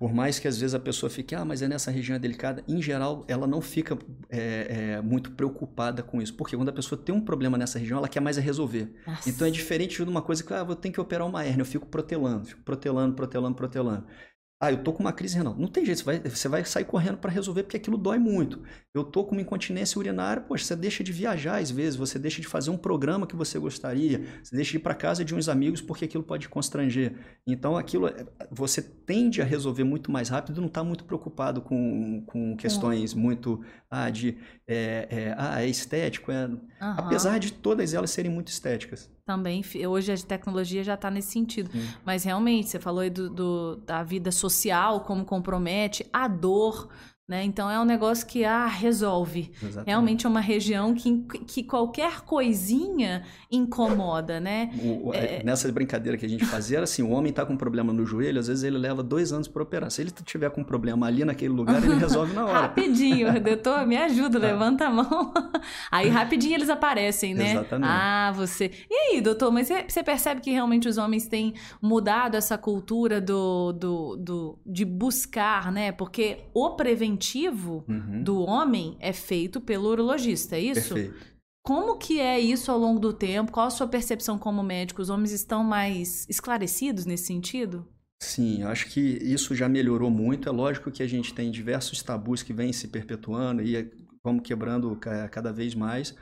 Por 0.00 0.14
mais 0.14 0.38
que 0.38 0.48
às 0.48 0.58
vezes 0.58 0.74
a 0.74 0.80
pessoa 0.80 1.10
fique, 1.10 1.34
ah, 1.34 1.44
mas 1.44 1.60
é 1.60 1.68
nessa 1.68 1.90
região 1.90 2.16
é 2.16 2.18
delicada, 2.18 2.64
em 2.66 2.80
geral 2.80 3.22
ela 3.28 3.46
não 3.46 3.60
fica 3.60 3.98
é, 4.30 4.94
é, 4.94 5.00
muito 5.02 5.32
preocupada 5.32 6.02
com 6.02 6.22
isso. 6.22 6.34
Porque 6.34 6.56
quando 6.56 6.70
a 6.70 6.72
pessoa 6.72 6.98
tem 6.98 7.14
um 7.14 7.20
problema 7.20 7.58
nessa 7.58 7.78
região, 7.78 7.98
ela 7.98 8.08
quer 8.08 8.20
mais 8.20 8.38
é 8.38 8.40
resolver. 8.40 8.90
Nossa. 9.06 9.28
Então 9.28 9.46
é 9.46 9.50
diferente 9.50 10.02
de 10.02 10.08
uma 10.08 10.22
coisa 10.22 10.42
que, 10.42 10.54
ah, 10.54 10.64
vou 10.64 10.74
ter 10.74 10.90
que 10.90 10.98
operar 10.98 11.28
uma 11.28 11.44
hernia, 11.44 11.60
eu 11.60 11.66
fico 11.66 11.86
protelando, 11.86 12.46
fico 12.46 12.62
protelando, 12.62 13.14
protelando, 13.14 13.54
protelando. 13.54 14.06
Ah, 14.62 14.70
eu 14.70 14.84
tô 14.84 14.92
com 14.92 15.00
uma 15.02 15.12
crise 15.12 15.38
renal. 15.38 15.56
Não 15.58 15.66
tem 15.66 15.86
jeito, 15.86 16.00
você 16.00 16.04
vai, 16.04 16.18
você 16.18 16.48
vai 16.48 16.64
sair 16.66 16.84
correndo 16.84 17.16
para 17.16 17.30
resolver 17.30 17.62
porque 17.62 17.78
aquilo 17.78 17.96
dói 17.96 18.18
muito. 18.18 18.62
Eu 18.92 19.02
tô 19.02 19.24
com 19.24 19.32
uma 19.32 19.40
incontinência 19.40 19.98
urinária, 19.98 20.42
poxa, 20.42 20.66
você 20.66 20.76
deixa 20.76 21.02
de 21.02 21.10
viajar 21.12 21.62
às 21.62 21.70
vezes, 21.70 21.96
você 21.96 22.18
deixa 22.18 22.42
de 22.42 22.46
fazer 22.46 22.68
um 22.68 22.76
programa 22.76 23.26
que 23.26 23.34
você 23.34 23.58
gostaria, 23.58 24.22
você 24.42 24.54
deixa 24.54 24.72
de 24.72 24.76
ir 24.76 24.80
para 24.80 24.94
casa 24.94 25.24
de 25.24 25.34
uns 25.34 25.48
amigos 25.48 25.80
porque 25.80 26.04
aquilo 26.04 26.22
pode 26.22 26.46
constranger. 26.46 27.14
Então 27.46 27.74
aquilo 27.74 28.08
é, 28.08 28.26
você 28.50 28.82
tende 28.82 29.40
a 29.40 29.46
resolver 29.46 29.84
muito 29.84 30.12
mais 30.12 30.28
rápido, 30.28 30.60
não 30.60 30.68
está 30.68 30.84
muito 30.84 31.04
preocupado 31.04 31.62
com, 31.62 32.22
com 32.26 32.54
questões 32.54 33.14
uhum. 33.14 33.20
muito 33.20 33.64
ah, 33.90 34.10
de 34.10 34.36
é, 34.68 35.08
é, 35.10 35.34
ah, 35.38 35.62
é 35.62 35.68
estético, 35.68 36.30
é... 36.30 36.46
Uhum. 36.46 36.60
apesar 36.80 37.38
de 37.38 37.50
todas 37.50 37.94
elas 37.94 38.10
serem 38.10 38.30
muito 38.30 38.48
estéticas 38.48 39.10
também. 39.30 39.62
Hoje 39.88 40.12
a 40.12 40.16
tecnologia 40.16 40.82
já 40.82 40.94
está 40.94 41.08
nesse 41.08 41.30
sentido. 41.30 41.70
Sim. 41.70 41.88
Mas 42.04 42.24
realmente, 42.24 42.68
você 42.68 42.80
falou 42.80 43.00
aí 43.00 43.10
do, 43.10 43.30
do, 43.30 43.76
da 43.86 44.02
vida 44.02 44.32
social, 44.32 45.02
como 45.02 45.24
compromete, 45.24 46.04
a 46.12 46.26
dor 46.26 46.88
Né? 47.30 47.44
Então 47.44 47.70
é 47.70 47.78
um 47.78 47.84
negócio 47.84 48.26
que 48.26 48.44
ah, 48.44 48.66
resolve. 48.66 49.52
Exatamente. 49.62 49.86
Realmente 49.86 50.26
é 50.26 50.28
uma 50.28 50.40
região 50.40 50.92
que, 50.92 51.22
que 51.46 51.62
qualquer 51.62 52.22
coisinha 52.22 53.22
incomoda, 53.48 54.40
né? 54.40 54.68
O, 54.82 55.14
é... 55.14 55.40
Nessa 55.44 55.70
brincadeira 55.70 56.18
que 56.18 56.26
a 56.26 56.28
gente 56.28 56.44
fazia, 56.44 56.78
era 56.78 56.84
assim: 56.84 57.02
o 57.02 57.10
homem 57.10 57.30
está 57.30 57.46
com 57.46 57.52
um 57.52 57.56
problema 57.56 57.92
no 57.92 58.04
joelho, 58.04 58.40
às 58.40 58.48
vezes 58.48 58.64
ele 58.64 58.76
leva 58.76 59.00
dois 59.00 59.32
anos 59.32 59.46
para 59.46 59.62
operar. 59.62 59.92
Se 59.92 60.02
ele 60.02 60.10
tiver 60.24 60.50
com 60.50 60.62
um 60.62 60.64
problema 60.64 61.06
ali 61.06 61.24
naquele 61.24 61.54
lugar, 61.54 61.80
ele 61.80 61.94
resolve 61.94 62.34
na 62.34 62.46
hora. 62.46 62.60
rapidinho, 62.62 63.32
doutor, 63.40 63.86
me 63.86 63.96
ajuda, 63.96 64.36
é. 64.38 64.40
levanta 64.40 64.86
a 64.86 64.90
mão. 64.90 65.32
Aí 65.88 66.08
rapidinho 66.08 66.56
eles 66.56 66.68
aparecem, 66.68 67.32
né? 67.32 67.52
Exatamente. 67.52 67.88
Ah, 67.88 68.32
você. 68.34 68.72
E 68.90 68.94
aí, 69.14 69.20
doutor, 69.20 69.52
mas 69.52 69.68
você 69.68 70.02
percebe 70.02 70.40
que 70.40 70.50
realmente 70.50 70.88
os 70.88 70.98
homens 70.98 71.28
têm 71.28 71.54
mudado 71.80 72.34
essa 72.34 72.58
cultura 72.58 73.20
do, 73.20 73.72
do, 73.72 74.16
do 74.16 74.58
de 74.66 74.84
buscar, 74.84 75.70
né? 75.70 75.92
Porque 75.92 76.38
o 76.52 76.70
preventivo 76.70 77.19
uhum. 77.88 78.22
do 78.22 78.40
homem 78.40 78.96
é 79.00 79.12
feito 79.12 79.60
pelo 79.60 79.88
urologista, 79.88 80.56
é 80.56 80.60
isso? 80.60 80.94
Perfeito. 80.94 81.30
Como 81.62 81.98
que 81.98 82.18
é 82.18 82.40
isso 82.40 82.72
ao 82.72 82.78
longo 82.78 82.98
do 82.98 83.12
tempo? 83.12 83.52
Qual 83.52 83.66
a 83.66 83.70
sua 83.70 83.86
percepção 83.86 84.38
como 84.38 84.62
médico? 84.62 85.02
Os 85.02 85.10
homens 85.10 85.30
estão 85.30 85.62
mais 85.62 86.26
esclarecidos 86.28 87.04
nesse 87.04 87.26
sentido? 87.26 87.86
Sim, 88.22 88.62
acho 88.62 88.86
que 88.88 89.00
isso 89.00 89.54
já 89.54 89.68
melhorou 89.68 90.10
muito. 90.10 90.48
É 90.48 90.52
lógico 90.52 90.90
que 90.90 91.02
a 91.02 91.06
gente 91.06 91.34
tem 91.34 91.50
diversos 91.50 92.02
tabus 92.02 92.42
que 92.42 92.52
vêm 92.52 92.72
se 92.72 92.88
perpetuando 92.88 93.62
e 93.62 93.90
vamos 94.22 94.42
quebrando 94.42 94.94
cada 95.30 95.52
vez 95.52 95.74
mais, 95.74 96.14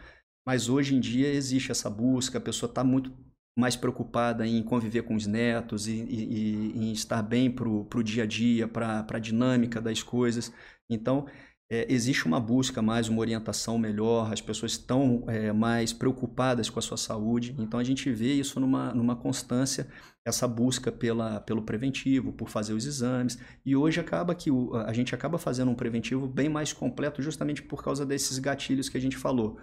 mas 0.47 0.69
hoje 0.69 0.95
em 0.95 1.01
dia 1.01 1.29
existe 1.29 1.71
essa 1.71 1.91
busca, 1.91 2.39
a 2.39 2.41
pessoa 2.41 2.71
está 2.71 2.85
muito 2.85 3.13
mais 3.59 3.75
preocupada 3.75 4.47
em 4.47 4.63
conviver 4.63 5.03
com 5.03 5.15
os 5.15 5.27
netos 5.27 5.89
e, 5.89 5.93
e, 5.93 6.73
e 6.77 6.89
em 6.89 6.93
estar 6.93 7.23
bem 7.23 7.51
para 7.51 7.69
o 7.69 8.03
dia 8.03 8.23
a 8.23 8.27
dia, 8.27 8.69
para 8.69 9.05
a 9.09 9.19
dinâmica 9.19 9.81
das 9.81 10.03
coisas. 10.03 10.53
Então, 10.89 11.27
é, 11.71 11.87
existe 11.93 12.25
uma 12.25 12.41
busca 12.41 12.81
mais, 12.81 13.09
uma 13.09 13.21
orientação 13.21 13.77
melhor, 13.77 14.33
as 14.33 14.41
pessoas 14.41 14.73
estão 14.73 15.25
é, 15.27 15.53
mais 15.53 15.93
preocupadas 15.93 16.71
com 16.71 16.79
a 16.79 16.83
sua 16.83 16.97
saúde, 16.97 17.55
então 17.59 17.79
a 17.79 17.85
gente 17.85 18.11
vê 18.11 18.33
isso 18.33 18.59
numa, 18.59 18.95
numa 18.95 19.15
constância, 19.15 19.87
essa 20.25 20.49
busca 20.49 20.91
pela, 20.91 21.41
pelo 21.41 21.63
preventivo, 21.63 22.33
por 22.33 22.49
fazer 22.49 22.73
os 22.73 22.87
exames, 22.87 23.39
e 23.67 23.77
hoje 23.77 24.01
acaba 24.01 24.35
que 24.35 24.51
o, 24.51 24.75
a 24.77 24.93
gente 24.95 25.15
acaba 25.15 25.37
fazendo 25.37 25.71
um 25.71 25.75
preventivo 25.75 26.27
bem 26.27 26.49
mais 26.49 26.73
completo 26.73 27.21
justamente 27.21 27.63
por 27.63 27.83
causa 27.83 28.07
desses 28.07 28.39
gatilhos 28.39 28.89
que 28.89 28.97
a 28.97 29.01
gente 29.01 29.19
falou. 29.19 29.59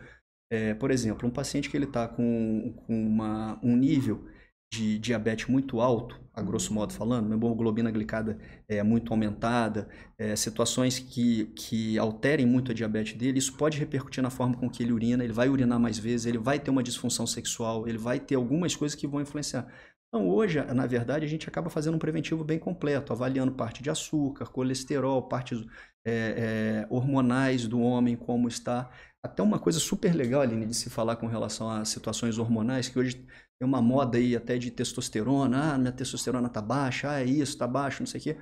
É, 0.49 0.73
por 0.73 0.91
exemplo, 0.91 1.27
um 1.27 1.31
paciente 1.31 1.69
que 1.69 1.75
ele 1.77 1.85
está 1.85 2.07
com, 2.07 2.73
com 2.85 3.07
uma, 3.07 3.59
um 3.63 3.75
nível 3.75 4.27
de 4.71 4.99
diabetes 4.99 5.47
muito 5.47 5.79
alto, 5.79 6.19
a 6.33 6.41
grosso 6.41 6.73
modo 6.73 6.93
falando, 6.93 7.31
hemoglobina 7.33 7.89
glicada 7.89 8.37
é 8.67 8.83
muito 8.83 9.11
aumentada, 9.13 9.87
é, 10.17 10.35
situações 10.35 10.99
que, 10.99 11.45
que 11.55 11.97
alterem 11.97 12.45
muito 12.45 12.71
a 12.71 12.75
diabetes 12.75 13.13
dele, 13.17 13.39
isso 13.39 13.55
pode 13.55 13.79
repercutir 13.79 14.21
na 14.21 14.29
forma 14.29 14.55
com 14.55 14.69
que 14.69 14.83
ele 14.83 14.91
urina, 14.91 15.23
ele 15.23 15.33
vai 15.33 15.47
urinar 15.47 15.79
mais 15.79 15.97
vezes, 15.97 16.25
ele 16.25 16.37
vai 16.37 16.59
ter 16.59 16.71
uma 16.71 16.83
disfunção 16.83 17.25
sexual, 17.25 17.87
ele 17.87 17.97
vai 17.97 18.19
ter 18.19 18.35
algumas 18.35 18.75
coisas 18.75 18.95
que 18.95 19.07
vão 19.07 19.21
influenciar. 19.21 19.67
Então, 20.09 20.29
hoje, 20.29 20.61
na 20.73 20.85
verdade, 20.85 21.25
a 21.25 21.27
gente 21.27 21.47
acaba 21.49 21.69
fazendo 21.69 21.95
um 21.95 21.99
preventivo 21.99 22.43
bem 22.43 22.57
completo, 22.57 23.11
avaliando 23.11 23.51
parte 23.51 23.83
de 23.83 23.89
açúcar, 23.89 24.45
colesterol, 24.45 25.27
partes 25.27 25.65
é, 26.05 26.85
é, 26.85 26.87
hormonais 26.89 27.67
do 27.67 27.81
homem, 27.81 28.15
como 28.15 28.47
está. 28.47 28.89
Até 29.25 29.41
uma 29.41 29.57
coisa 29.57 29.79
super 29.79 30.13
legal, 30.13 30.41
Aline, 30.41 30.67
de 30.67 30.75
se 30.75 30.87
falar 30.87 31.15
com 31.15 31.25
relação 31.25 31.67
a 31.67 31.83
situações 31.83 32.37
hormonais, 32.37 32.87
que 32.89 32.99
hoje 32.99 33.15
tem 33.57 33.67
uma 33.67 33.81
moda 33.81 34.19
aí 34.19 34.35
até 34.35 34.55
de 34.55 34.69
testosterona. 34.69 35.73
Ah, 35.73 35.77
minha 35.79 35.91
testosterona 35.91 36.47
tá 36.47 36.61
baixa, 36.61 37.09
ah, 37.09 37.21
é 37.21 37.25
isso, 37.25 37.57
tá 37.57 37.65
baixo, 37.65 38.03
não 38.03 38.07
sei 38.07 38.21
o 38.21 38.23
quê. 38.23 38.37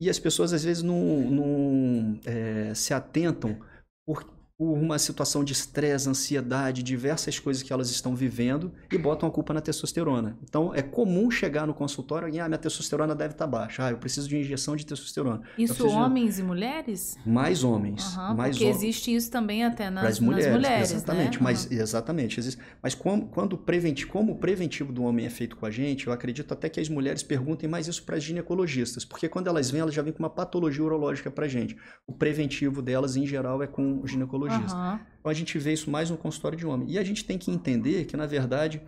E 0.00 0.08
as 0.08 0.18
pessoas 0.18 0.54
às 0.54 0.64
vezes 0.64 0.82
não, 0.82 0.96
não 1.30 2.20
é, 2.24 2.72
se 2.74 2.94
atentam 2.94 3.60
por, 4.06 4.24
por 4.58 4.76
uma 4.76 4.98
situação 4.98 5.44
de 5.44 5.52
estresse, 5.52 6.08
ansiedade, 6.08 6.82
diversas 6.82 7.38
coisas 7.38 7.62
que 7.62 7.72
elas 7.72 7.90
estão 7.90 8.16
vivendo 8.16 8.72
e 8.90 8.98
botam 8.98 9.28
a 9.28 9.32
culpa 9.32 9.54
na 9.54 9.60
testosterona. 9.60 10.36
Então, 10.42 10.74
é 10.74 10.82
comum 10.82 11.30
chegar 11.30 11.64
no 11.64 11.72
consultório 11.72 12.28
e, 12.28 12.40
ah, 12.40 12.48
minha 12.48 12.58
testosterona 12.58 13.14
deve 13.14 13.34
estar 13.34 13.46
baixa, 13.46 13.84
ah, 13.84 13.90
eu 13.92 13.98
preciso 13.98 14.28
de 14.28 14.36
injeção 14.36 14.74
de 14.74 14.84
testosterona. 14.84 15.42
Isso 15.56 15.86
homens 15.86 16.34
de... 16.34 16.40
e 16.40 16.44
mulheres? 16.44 17.16
Mais 17.24 17.62
homens. 17.62 18.16
Uhum, 18.16 18.34
mais 18.34 18.58
porque 18.58 18.68
existe 18.68 19.14
isso 19.14 19.30
também 19.30 19.64
até 19.64 19.90
nas, 19.90 20.02
nas 20.02 20.20
mulheres, 20.20 20.52
mulheres 20.52 20.90
Exatamente, 20.90 21.38
né? 21.38 21.44
mas, 21.44 21.70
exatamente. 21.70 22.40
Existe, 22.40 22.60
mas 22.82 22.96
como, 22.96 23.28
quando 23.28 23.56
preventi, 23.56 24.08
como 24.08 24.32
o 24.32 24.36
preventivo 24.38 24.92
do 24.92 25.04
homem 25.04 25.24
é 25.24 25.30
feito 25.30 25.56
com 25.56 25.66
a 25.66 25.70
gente, 25.70 26.08
eu 26.08 26.12
acredito 26.12 26.52
até 26.52 26.68
que 26.68 26.80
as 26.80 26.88
mulheres 26.88 27.22
perguntem 27.22 27.68
mais 27.70 27.86
isso 27.86 28.02
para 28.02 28.16
as 28.16 28.24
ginecologistas, 28.24 29.04
porque 29.04 29.28
quando 29.28 29.46
elas 29.46 29.70
vêm, 29.70 29.82
elas 29.82 29.94
já 29.94 30.02
vêm 30.02 30.12
com 30.12 30.18
uma 30.18 30.30
patologia 30.30 30.82
urológica 30.82 31.30
para 31.30 31.44
a 31.44 31.48
gente. 31.48 31.76
O 32.04 32.12
preventivo 32.12 32.82
delas, 32.82 33.14
em 33.14 33.24
geral, 33.24 33.62
é 33.62 33.68
com 33.68 34.00
o 34.00 34.06
ginecologista. 34.06 34.47
Uhum. 34.52 34.98
Então 35.20 35.30
a 35.30 35.34
gente 35.34 35.58
vê 35.58 35.72
isso 35.72 35.90
mais 35.90 36.10
no 36.10 36.16
consultório 36.16 36.56
de 36.56 36.66
homem. 36.66 36.90
E 36.90 36.98
a 36.98 37.04
gente 37.04 37.24
tem 37.24 37.38
que 37.38 37.50
entender 37.50 38.04
que, 38.04 38.16
na 38.16 38.26
verdade, 38.26 38.82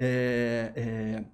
é, 0.00 0.72
é, 0.74 1.24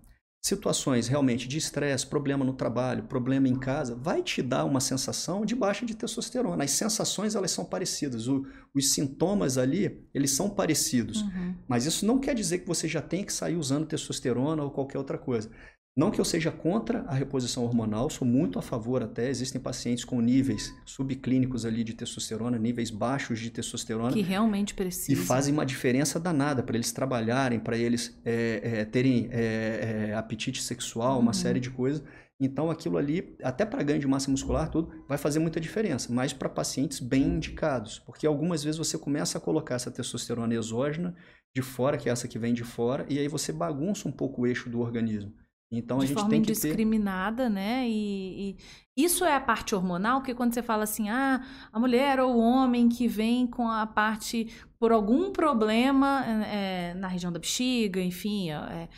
situações 0.42 1.06
realmente 1.06 1.46
de 1.46 1.58
estresse, 1.58 2.06
problema 2.06 2.44
no 2.44 2.54
trabalho, 2.54 3.04
problema 3.04 3.46
em 3.46 3.58
casa, 3.58 3.94
vai 3.94 4.22
te 4.22 4.40
dar 4.40 4.64
uma 4.64 4.80
sensação 4.80 5.44
de 5.44 5.54
baixa 5.54 5.84
de 5.84 5.94
testosterona. 5.94 6.64
As 6.64 6.70
sensações 6.70 7.34
elas 7.34 7.50
são 7.50 7.64
parecidas, 7.64 8.26
o, 8.26 8.46
os 8.74 8.92
sintomas 8.92 9.58
ali 9.58 10.06
eles 10.14 10.30
são 10.30 10.48
parecidos, 10.48 11.20
uhum. 11.22 11.54
mas 11.68 11.84
isso 11.84 12.06
não 12.06 12.18
quer 12.18 12.34
dizer 12.34 12.58
que 12.58 12.66
você 12.66 12.88
já 12.88 13.02
tem 13.02 13.22
que 13.22 13.32
sair 13.32 13.56
usando 13.56 13.86
testosterona 13.86 14.62
ou 14.62 14.70
qualquer 14.70 14.98
outra 14.98 15.18
coisa. 15.18 15.50
Não 15.96 16.10
que 16.10 16.20
eu 16.20 16.24
seja 16.24 16.52
contra 16.52 17.00
a 17.02 17.14
reposição 17.14 17.64
hormonal, 17.64 18.08
sou 18.08 18.26
muito 18.26 18.58
a 18.58 18.62
favor 18.62 19.02
até. 19.02 19.28
Existem 19.28 19.60
pacientes 19.60 20.04
com 20.04 20.20
níveis 20.20 20.72
subclínicos 20.86 21.66
ali 21.66 21.82
de 21.82 21.94
testosterona, 21.94 22.58
níveis 22.58 22.90
baixos 22.90 23.40
de 23.40 23.50
testosterona. 23.50 24.12
Que 24.12 24.22
realmente 24.22 24.72
precisam. 24.72 25.20
E 25.20 25.26
fazem 25.26 25.52
uma 25.52 25.66
diferença 25.66 26.20
danada 26.20 26.62
para 26.62 26.76
eles 26.76 26.92
trabalharem, 26.92 27.58
para 27.58 27.76
eles 27.76 28.16
é, 28.24 28.60
é, 28.62 28.84
terem 28.84 29.28
é, 29.32 30.10
é 30.10 30.14
apetite 30.14 30.62
sexual, 30.62 31.16
uhum. 31.16 31.22
uma 31.22 31.32
série 31.32 31.58
de 31.58 31.70
coisas. 31.70 32.02
Então 32.40 32.70
aquilo 32.70 32.96
ali, 32.96 33.36
até 33.42 33.66
para 33.66 33.82
ganho 33.82 34.00
de 34.00 34.06
massa 34.06 34.30
muscular, 34.30 34.70
tudo, 34.70 35.04
vai 35.06 35.18
fazer 35.18 35.40
muita 35.40 35.60
diferença, 35.60 36.10
mas 36.10 36.32
para 36.32 36.48
pacientes 36.48 36.98
bem 36.98 37.24
indicados, 37.24 37.98
porque 37.98 38.26
algumas 38.26 38.64
vezes 38.64 38.78
você 38.78 38.96
começa 38.96 39.36
a 39.36 39.40
colocar 39.40 39.74
essa 39.74 39.90
testosterona 39.90 40.54
exógena 40.54 41.14
de 41.54 41.60
fora, 41.60 41.98
que 41.98 42.08
é 42.08 42.12
essa 42.12 42.26
que 42.26 42.38
vem 42.38 42.54
de 42.54 42.64
fora, 42.64 43.04
e 43.10 43.18
aí 43.18 43.28
você 43.28 43.52
bagunça 43.52 44.08
um 44.08 44.12
pouco 44.12 44.42
o 44.42 44.46
eixo 44.46 44.70
do 44.70 44.80
organismo. 44.80 45.34
Então 45.72 45.98
de 45.98 46.04
a 46.04 46.06
gente 46.08 46.14
forma 46.14 46.30
tem 46.30 46.42
que 46.42 46.50
indiscriminada, 46.50 47.44
ter... 47.44 47.50
né? 47.50 47.88
E, 47.88 48.56
e, 48.96 49.04
isso 49.04 49.24
é 49.24 49.34
a 49.34 49.40
parte 49.40 49.74
hormonal, 49.74 50.20
porque 50.20 50.34
quando 50.34 50.52
você 50.52 50.62
fala 50.62 50.82
assim, 50.82 51.08
ah, 51.08 51.44
a 51.72 51.78
mulher 51.78 52.18
ou 52.20 52.34
o 52.34 52.38
homem 52.38 52.88
que 52.88 53.06
vem 53.06 53.46
com 53.46 53.68
a 53.68 53.86
parte 53.86 54.48
por 54.78 54.90
algum 54.90 55.30
problema 55.30 56.24
é, 56.46 56.94
na 56.94 57.06
região 57.06 57.30
da 57.30 57.38
bexiga, 57.38 58.00
enfim, 58.00 58.50
é, 58.50 58.88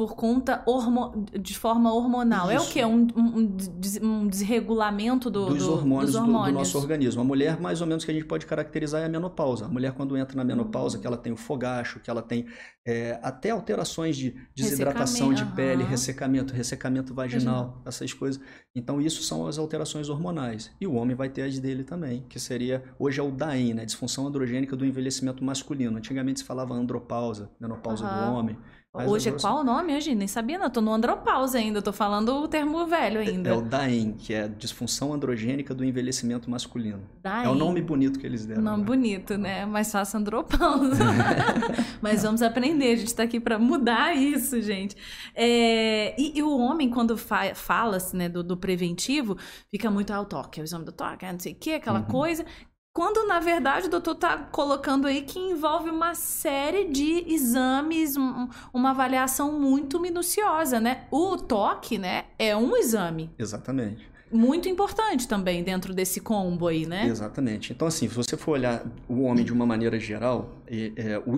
por 0.00 0.16
conta 0.16 0.62
hormo... 0.64 1.26
de 1.38 1.58
forma 1.58 1.92
hormonal. 1.92 2.50
Isso. 2.50 2.64
É 2.64 2.70
o 2.70 2.72
que? 2.72 2.82
Um, 2.82 3.06
um, 3.14 3.56
um 4.00 4.28
desregulamento 4.28 5.28
do, 5.28 5.44
dos, 5.44 5.58
do, 5.58 5.72
hormônios 5.74 6.12
dos 6.12 6.20
hormônios 6.22 6.46
do, 6.46 6.52
do, 6.52 6.58
nosso 6.58 6.78
organismo. 6.78 7.20
A 7.20 7.24
mulher, 7.24 7.60
mais 7.60 7.82
ou 7.82 7.86
menos, 7.86 8.02
que 8.02 8.10
a 8.10 8.14
gente 8.14 8.24
pode 8.24 8.46
caracterizar 8.46 9.02
é 9.02 9.04
a 9.04 9.08
menopausa. 9.10 9.66
A 9.66 9.68
mulher, 9.68 9.92
quando 9.92 10.16
entra 10.16 10.34
na 10.34 10.42
menopausa, 10.42 10.98
que 10.98 11.06
ela 11.06 11.18
tem 11.18 11.34
o 11.34 11.36
fogacho, 11.36 12.00
que 12.00 12.08
ela 12.08 12.22
tem 12.22 12.46
é, 12.82 13.20
até 13.22 13.50
alterações 13.50 14.16
de 14.16 14.34
desidratação 14.56 15.34
de 15.34 15.44
pele, 15.44 15.84
ressecamento, 15.84 16.54
ressecamento 16.54 17.12
vaginal, 17.12 17.82
essas 17.84 18.14
coisas. 18.14 18.40
Então, 18.74 19.02
isso 19.02 19.22
são 19.22 19.46
as 19.46 19.58
alterações 19.58 20.08
hormonais. 20.08 20.70
E 20.80 20.86
o 20.86 20.94
homem 20.94 21.14
vai 21.14 21.28
ter 21.28 21.42
as 21.42 21.58
dele 21.58 21.84
também, 21.84 22.24
que 22.26 22.40
seria, 22.40 22.82
hoje 22.98 23.20
é 23.20 23.22
o 23.22 23.30
DAIN, 23.30 23.74
né? 23.74 23.84
Disfunção 23.84 24.26
androgênica 24.26 24.74
do 24.74 24.86
envelhecimento 24.86 25.44
masculino. 25.44 25.98
Antigamente 25.98 26.40
se 26.40 26.46
falava 26.46 26.72
andropausa, 26.72 27.50
menopausa 27.60 28.02
do 28.02 28.32
homem. 28.32 28.56
Mas 28.92 29.08
Hoje 29.08 29.28
é 29.28 29.32
qual 29.32 29.60
o 29.60 29.64
nome, 29.64 29.94
hoje? 29.94 30.16
Nem 30.16 30.26
sabia, 30.26 30.58
não. 30.58 30.68
tô 30.68 30.80
no 30.80 30.92
andropausa 30.92 31.58
ainda, 31.58 31.80
tô 31.80 31.92
falando 31.92 32.30
o 32.42 32.48
termo 32.48 32.84
velho 32.86 33.20
ainda. 33.20 33.50
É, 33.50 33.52
é 33.52 33.56
o 33.56 33.62
DAEM, 33.62 34.14
que 34.14 34.34
é 34.34 34.48
disfunção 34.48 35.12
androgênica 35.12 35.72
do 35.72 35.84
envelhecimento 35.84 36.50
masculino. 36.50 37.00
DAEM. 37.22 37.44
É 37.46 37.48
o 37.48 37.54
nome 37.54 37.80
bonito 37.80 38.18
que 38.18 38.26
eles 38.26 38.44
deram. 38.44 38.60
Nome 38.60 38.78
né? 38.78 38.84
bonito, 38.84 39.38
né? 39.38 39.64
Mais 39.64 39.92
fácil 39.92 40.18
andropausa. 40.18 41.04
Mas 42.02 42.24
vamos 42.24 42.42
aprender, 42.42 42.92
a 42.92 42.96
gente 42.96 43.14
tá 43.14 43.22
aqui 43.22 43.38
para 43.38 43.60
mudar 43.60 44.16
isso, 44.16 44.60
gente. 44.60 44.96
É... 45.36 46.20
E, 46.20 46.38
e, 46.38 46.42
o 46.42 46.58
homem, 46.58 46.90
quando 46.90 47.16
fa 47.16 47.54
fala-se 47.54 48.16
né, 48.16 48.28
do, 48.28 48.42
do, 48.42 48.56
preventivo, 48.56 49.36
fica 49.70 49.88
muito 49.88 50.12
ao 50.12 50.26
toque, 50.26 50.58
é 50.58 50.62
o 50.62 50.64
exame 50.64 50.84
do 50.84 50.92
toque, 50.92 51.24
não 51.30 51.38
sei 51.38 51.52
o 51.52 51.56
que, 51.56 51.74
aquela 51.74 52.00
uhum. 52.00 52.06
coisa. 52.06 52.44
Quando, 52.92 53.24
na 53.24 53.38
verdade, 53.38 53.86
o 53.86 53.90
doutor 53.90 54.14
está 54.14 54.36
colocando 54.36 55.06
aí 55.06 55.22
que 55.22 55.38
envolve 55.38 55.88
uma 55.88 56.14
série 56.14 56.88
de 56.88 57.32
exames, 57.32 58.16
um, 58.16 58.48
uma 58.74 58.90
avaliação 58.90 59.60
muito 59.60 60.00
minuciosa, 60.00 60.80
né? 60.80 61.06
O 61.08 61.36
toque, 61.36 61.98
né, 61.98 62.24
é 62.36 62.56
um 62.56 62.76
exame. 62.76 63.30
Exatamente. 63.38 64.10
Muito 64.32 64.68
importante 64.68 65.26
também 65.26 65.62
dentro 65.62 65.94
desse 65.94 66.20
combo 66.20 66.66
aí, 66.66 66.84
né? 66.84 67.06
Exatamente. 67.06 67.72
Então, 67.72 67.86
assim, 67.86 68.08
se 68.08 68.14
você 68.14 68.36
for 68.36 68.52
olhar 68.52 68.84
o 69.08 69.22
homem 69.22 69.44
de 69.44 69.52
uma 69.52 69.66
maneira 69.66 69.98
geral, 69.98 70.56
é, 70.66 70.92
é, 70.96 71.18
o, 71.18 71.34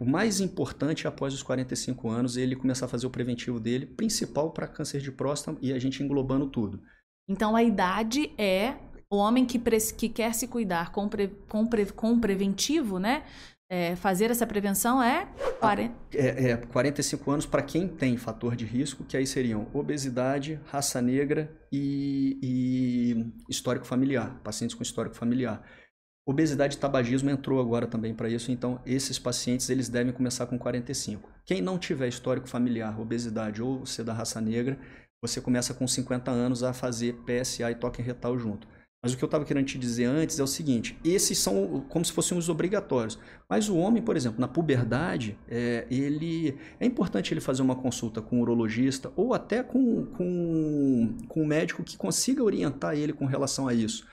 o, 0.00 0.04
mais 0.04 0.40
importante 0.40 1.06
após 1.06 1.34
os 1.34 1.42
45 1.42 2.10
anos 2.10 2.36
é 2.36 2.40
ele 2.40 2.56
começar 2.56 2.86
a 2.86 2.88
fazer 2.88 3.06
o 3.06 3.10
preventivo 3.10 3.60
dele, 3.60 3.86
principal 3.86 4.50
para 4.50 4.66
câncer 4.66 5.00
de 5.00 5.10
próstata 5.12 5.56
e 5.60 5.72
a 5.72 5.78
gente 5.78 6.02
englobando 6.02 6.48
tudo. 6.48 6.80
Então, 7.28 7.54
a 7.54 7.62
idade 7.62 8.32
é 8.36 8.74
o 9.12 9.18
homem 9.18 9.44
que, 9.44 9.58
que 9.58 10.08
quer 10.08 10.34
se 10.34 10.48
cuidar 10.48 10.90
com, 10.90 11.06
pre, 11.06 11.28
com, 11.46 11.66
pre, 11.66 11.84
com 11.92 12.18
preventivo, 12.18 12.98
né? 12.98 13.24
É, 13.70 13.94
fazer 13.94 14.30
essa 14.30 14.46
prevenção 14.46 15.02
é 15.02 15.26
40... 15.60 15.94
É, 16.14 16.50
é 16.50 16.56
45 16.56 17.30
anos 17.30 17.46
para 17.46 17.62
quem 17.62 17.86
tem 17.86 18.16
fator 18.16 18.56
de 18.56 18.64
risco, 18.64 19.04
que 19.04 19.14
aí 19.14 19.26
seriam 19.26 19.68
obesidade, 19.74 20.58
raça 20.66 21.02
negra 21.02 21.54
e, 21.70 22.38
e 22.42 23.32
histórico 23.50 23.84
familiar, 23.84 24.40
pacientes 24.42 24.74
com 24.74 24.82
histórico 24.82 25.14
familiar. 25.14 25.62
Obesidade 26.26 26.76
e 26.76 26.78
tabagismo 26.78 27.28
entrou 27.28 27.60
agora 27.60 27.86
também 27.86 28.14
para 28.14 28.30
isso, 28.30 28.50
então 28.50 28.80
esses 28.86 29.18
pacientes 29.18 29.68
eles 29.68 29.90
devem 29.90 30.12
começar 30.12 30.46
com 30.46 30.58
45. 30.58 31.28
Quem 31.44 31.60
não 31.60 31.78
tiver 31.78 32.08
histórico 32.08 32.48
familiar, 32.48 32.98
obesidade 32.98 33.62
ou 33.62 33.84
ser 33.84 34.04
da 34.04 34.14
raça 34.14 34.40
negra, 34.40 34.78
você 35.22 35.38
começa 35.40 35.74
com 35.74 35.86
50 35.86 36.30
anos 36.30 36.62
a 36.62 36.72
fazer 36.72 37.14
PSA 37.26 37.70
e 37.70 37.74
toque 37.74 38.00
retal 38.00 38.38
junto. 38.38 38.71
Mas 39.02 39.12
o 39.12 39.16
que 39.18 39.24
eu 39.24 39.26
estava 39.26 39.44
querendo 39.44 39.66
te 39.66 39.76
dizer 39.76 40.04
antes 40.04 40.38
é 40.38 40.42
o 40.42 40.46
seguinte: 40.46 40.96
esses 41.04 41.36
são 41.36 41.80
como 41.88 42.04
se 42.04 42.12
fossem 42.12 42.38
os 42.38 42.48
obrigatórios. 42.48 43.18
Mas 43.48 43.68
o 43.68 43.76
homem, 43.76 44.00
por 44.00 44.16
exemplo, 44.16 44.40
na 44.40 44.46
puberdade, 44.46 45.36
é, 45.48 45.86
ele 45.90 46.56
é 46.78 46.86
importante 46.86 47.34
ele 47.34 47.40
fazer 47.40 47.62
uma 47.62 47.74
consulta 47.74 48.22
com 48.22 48.38
um 48.38 48.40
urologista 48.42 49.12
ou 49.16 49.34
até 49.34 49.62
com, 49.62 50.06
com, 50.06 51.16
com 51.26 51.42
um 51.42 51.46
médico 51.46 51.82
que 51.82 51.96
consiga 51.96 52.44
orientar 52.44 52.94
ele 52.94 53.12
com 53.12 53.26
relação 53.26 53.66
a 53.66 53.74
isso. 53.74 54.06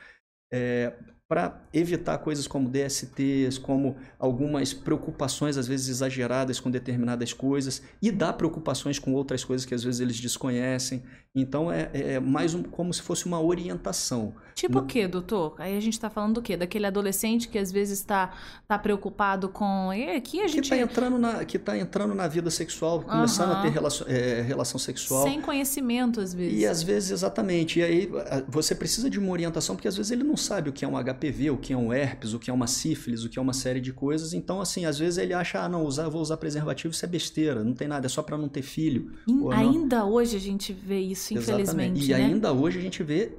É, 0.51 0.93
para 1.29 1.61
evitar 1.71 2.17
coisas 2.17 2.47
como 2.47 2.67
DSTs, 2.67 3.59
como 3.59 3.95
algumas 4.17 4.73
preocupações 4.73 5.57
às 5.57 5.67
vezes 5.67 5.87
exageradas 5.87 6.59
com 6.59 6.71
determinadas 6.71 7.31
coisas 7.33 7.83
e 8.01 8.09
dar 8.09 8.33
preocupações 8.33 8.97
com 8.97 9.13
outras 9.13 9.43
coisas 9.43 9.63
que 9.63 9.75
às 9.75 9.83
vezes 9.83 10.01
eles 10.01 10.19
desconhecem. 10.19 11.03
Então 11.35 11.71
é, 11.71 11.89
é, 11.93 12.13
é 12.13 12.19
mais 12.19 12.55
um, 12.55 12.63
como 12.63 12.91
se 12.91 13.01
fosse 13.01 13.27
uma 13.27 13.39
orientação. 13.39 14.33
Tipo 14.55 14.79
o 14.79 14.85
quê, 14.85 15.07
doutor? 15.07 15.55
Aí 15.57 15.77
a 15.77 15.79
gente 15.79 15.93
está 15.93 16.09
falando 16.09 16.33
do 16.33 16.41
quê? 16.41 16.57
Daquele 16.57 16.85
adolescente 16.85 17.47
que 17.47 17.57
às 17.57 17.71
vezes 17.71 17.99
está 17.99 18.33
tá 18.67 18.77
preocupado 18.77 19.47
com. 19.47 19.93
E 19.93 20.17
aqui 20.17 20.41
a 20.41 20.47
gente. 20.47 20.67
Que 20.67 20.75
está 20.75 20.77
entrando, 20.77 21.17
na, 21.17 21.45
que 21.45 21.57
tá 21.57 21.77
entrando 21.77 22.13
na 22.13 22.27
vida 22.27 22.49
sexual, 22.49 23.01
começando 23.01 23.51
uhum. 23.51 23.57
a 23.57 23.61
ter 23.61 23.69
relação, 23.69 24.07
é, 24.09 24.41
relação 24.41 24.79
sexual. 24.79 25.23
Sem 25.23 25.39
conhecimento, 25.39 26.19
às 26.19 26.33
vezes. 26.33 26.59
E 26.59 26.65
às 26.65 26.83
vezes, 26.83 27.11
exatamente. 27.11 27.79
E 27.79 27.83
aí 27.83 28.11
você 28.49 28.75
precisa 28.75 29.09
de 29.09 29.17
uma 29.17 29.31
orientação, 29.31 29.75
porque 29.75 29.87
às 29.87 29.95
vezes 29.95 30.11
ele 30.11 30.23
não 30.23 30.35
sabe 30.35 30.69
o 30.71 30.73
que 30.73 30.83
é 30.83 30.87
um 30.87 31.01
HPV, 31.01 31.51
o 31.51 31.57
que 31.57 31.71
é 31.71 31.77
um 31.77 31.93
herpes, 31.93 32.33
o 32.33 32.39
que 32.39 32.49
é 32.49 32.53
uma 32.53 32.67
sífilis, 32.67 33.23
o 33.23 33.29
que 33.29 33.39
é 33.39 33.41
uma 33.41 33.53
série 33.53 33.79
de 33.79 33.93
coisas. 33.93 34.33
Então, 34.33 34.59
assim, 34.59 34.85
às 34.85 34.97
vezes 34.97 35.19
ele 35.19 35.33
acha, 35.33 35.63
ah, 35.63 35.69
não, 35.69 35.85
usar, 35.85 36.09
vou 36.09 36.21
usar 36.21 36.37
preservativo, 36.37 36.91
isso 36.91 37.05
é 37.05 37.07
besteira, 37.07 37.63
não 37.63 37.73
tem 37.73 37.87
nada, 37.87 38.07
é 38.07 38.09
só 38.09 38.21
para 38.21 38.37
não 38.37 38.49
ter 38.49 38.63
filho. 38.63 39.11
ainda 39.53 40.05
hoje 40.05 40.35
a 40.35 40.39
gente 40.39 40.73
vê 40.73 40.99
isso 40.99 41.18
isso, 41.19 41.33
infelizmente. 41.33 41.99
Exatamente. 41.99 42.05
E 42.05 42.09
né? 42.09 42.15
ainda 42.15 42.53
hoje 42.53 42.79
a 42.79 42.81
gente 42.81 43.03
vê 43.03 43.37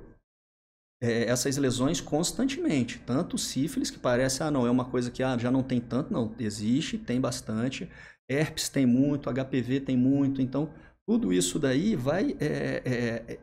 é, 1.03 1.24
essas 1.24 1.57
lesões 1.57 2.01
constantemente. 2.01 2.99
Tanto 3.07 3.39
sífilis, 3.39 3.91
que 3.91 3.99
parece, 3.99 4.43
ah, 4.43 4.51
não, 4.51 4.66
é 4.66 4.70
uma 4.70 4.85
coisa 4.85 5.11
que 5.11 5.22
ah, 5.22 5.37
já 5.39 5.51
não 5.51 5.62
tem 5.62 5.81
tanto. 5.81 6.12
Não, 6.12 6.33
existe, 6.39 6.99
tem 6.99 7.20
bastante. 7.20 7.89
Herpes 8.28 8.68
tem 8.68 8.87
muito, 8.87 9.31
HPV 9.31 9.81
tem 9.81 9.97
muito. 9.97 10.43
Então, 10.43 10.70
tudo 11.09 11.33
isso 11.33 11.59
daí 11.59 11.97
vai. 11.97 12.37
É, 12.39 12.83
é, 12.85 13.39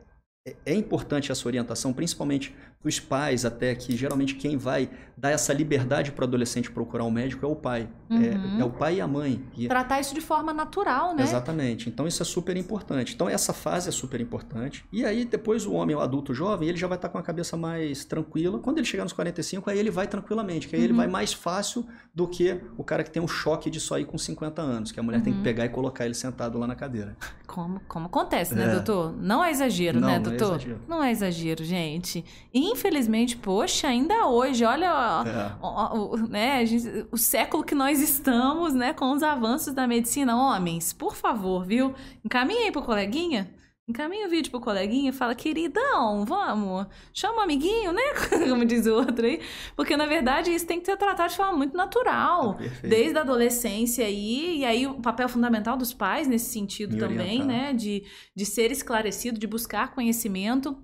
é, 0.46 0.56
é 0.64 0.74
importante 0.74 1.30
essa 1.30 1.46
orientação, 1.46 1.92
principalmente 1.92 2.54
os 2.84 3.00
pais 3.00 3.44
até 3.44 3.74
que 3.74 3.96
geralmente 3.96 4.34
quem 4.34 4.56
vai 4.56 4.88
dar 5.16 5.30
essa 5.30 5.52
liberdade 5.52 6.12
para 6.12 6.22
o 6.22 6.28
adolescente 6.28 6.70
procurar 6.70 7.04
um 7.04 7.10
médico 7.10 7.44
é 7.44 7.48
o 7.48 7.56
pai. 7.56 7.88
É, 8.08 8.14
uhum. 8.14 8.56
É, 8.56 8.60
é, 8.60 8.64
o 8.64 8.70
pai 8.70 8.96
e 8.96 9.00
a 9.00 9.06
mãe. 9.06 9.44
E... 9.56 9.66
Tratar 9.66 10.00
isso 10.00 10.14
de 10.14 10.20
forma 10.20 10.52
natural, 10.52 11.14
né? 11.14 11.24
Exatamente. 11.24 11.88
Então 11.88 12.06
isso 12.06 12.22
é 12.22 12.24
super 12.24 12.56
importante. 12.56 13.14
Então 13.14 13.28
essa 13.28 13.52
fase 13.52 13.88
é 13.88 13.92
super 13.92 14.20
importante. 14.20 14.84
E 14.92 15.04
aí 15.04 15.24
depois 15.24 15.66
o 15.66 15.72
homem, 15.72 15.96
o 15.96 16.00
adulto 16.00 16.32
jovem, 16.32 16.68
ele 16.68 16.78
já 16.78 16.86
vai 16.86 16.96
estar 16.96 17.08
com 17.08 17.18
a 17.18 17.22
cabeça 17.22 17.56
mais 17.56 18.04
tranquila. 18.04 18.60
Quando 18.60 18.78
ele 18.78 18.86
chegar 18.86 19.02
nos 19.02 19.12
45, 19.12 19.68
aí 19.68 19.78
ele 19.78 19.90
vai 19.90 20.06
tranquilamente, 20.06 20.68
que 20.68 20.76
aí 20.76 20.82
uhum. 20.82 20.86
ele 20.86 20.94
vai 20.94 21.08
mais 21.08 21.32
fácil 21.32 21.84
do 22.14 22.28
que 22.28 22.60
o 22.76 22.84
cara 22.84 23.02
que 23.02 23.10
tem 23.10 23.20
um 23.20 23.28
choque 23.28 23.70
de 23.70 23.80
só 23.80 23.98
ir 23.98 24.04
com 24.04 24.16
50 24.16 24.62
anos, 24.62 24.92
que 24.92 25.00
a 25.00 25.02
mulher 25.02 25.18
uhum. 25.18 25.24
tem 25.24 25.32
que 25.32 25.38
uhum. 25.40 25.44
pegar 25.44 25.64
e 25.64 25.68
colocar 25.68 26.04
ele 26.04 26.14
sentado 26.14 26.58
lá 26.58 26.66
na 26.66 26.76
cadeira. 26.76 27.16
Como, 27.44 27.80
como 27.88 28.06
acontece, 28.06 28.54
né, 28.54 28.66
é. 28.66 28.70
doutor? 28.74 29.14
Não 29.18 29.44
é 29.44 29.50
exagero, 29.50 29.98
não, 29.98 30.08
né, 30.08 30.20
doutor? 30.20 30.48
Não 30.48 30.52
é 30.52 30.56
exagero. 30.56 30.80
Não 30.86 31.02
é 31.02 31.10
exagero, 31.10 31.64
gente. 31.64 32.24
E 32.54 32.67
infelizmente, 32.72 33.36
poxa, 33.36 33.88
ainda 33.88 34.26
hoje, 34.26 34.64
olha 34.64 34.86
é. 35.26 35.64
o, 35.64 36.14
o, 36.14 36.16
né, 36.16 36.64
gente, 36.66 37.06
o 37.10 37.16
século 37.16 37.64
que 37.64 37.74
nós 37.74 38.00
estamos, 38.00 38.74
né, 38.74 38.92
com 38.92 39.12
os 39.12 39.22
avanços 39.22 39.74
da 39.74 39.86
medicina. 39.86 40.36
Homens, 40.36 40.92
por 40.92 41.16
favor, 41.16 41.64
viu? 41.64 41.94
Encaminha 42.24 42.64
aí 42.64 42.72
pro 42.72 42.82
coleguinha. 42.82 43.54
Encaminha 43.88 44.26
o 44.26 44.30
vídeo 44.30 44.50
pro 44.50 44.60
coleguinha 44.60 45.08
e 45.08 45.12
fala, 45.14 45.34
queridão, 45.34 46.22
vamos, 46.26 46.86
chama 47.14 47.38
um 47.38 47.40
amiguinho, 47.40 47.90
né? 47.90 48.02
Como 48.46 48.62
diz 48.66 48.86
o 48.86 48.92
outro 48.92 49.24
aí. 49.24 49.40
Porque, 49.74 49.96
na 49.96 50.04
verdade, 50.04 50.50
isso 50.50 50.66
tem 50.66 50.78
que 50.78 50.84
ser 50.84 50.98
tratado 50.98 51.30
de 51.30 51.36
forma 51.36 51.54
muito 51.56 51.74
natural. 51.74 52.58
Ah, 52.60 52.86
desde 52.86 53.16
a 53.16 53.22
adolescência 53.22 54.04
aí. 54.04 54.58
E 54.58 54.64
aí, 54.66 54.86
o 54.86 55.00
papel 55.00 55.26
fundamental 55.26 55.74
dos 55.74 55.94
pais 55.94 56.28
nesse 56.28 56.52
sentido 56.52 56.96
Me 56.96 57.00
também, 57.00 57.40
orientar. 57.40 57.46
né? 57.46 57.72
De, 57.72 58.04
de 58.36 58.44
ser 58.44 58.70
esclarecido, 58.70 59.40
de 59.40 59.46
buscar 59.46 59.94
conhecimento. 59.94 60.76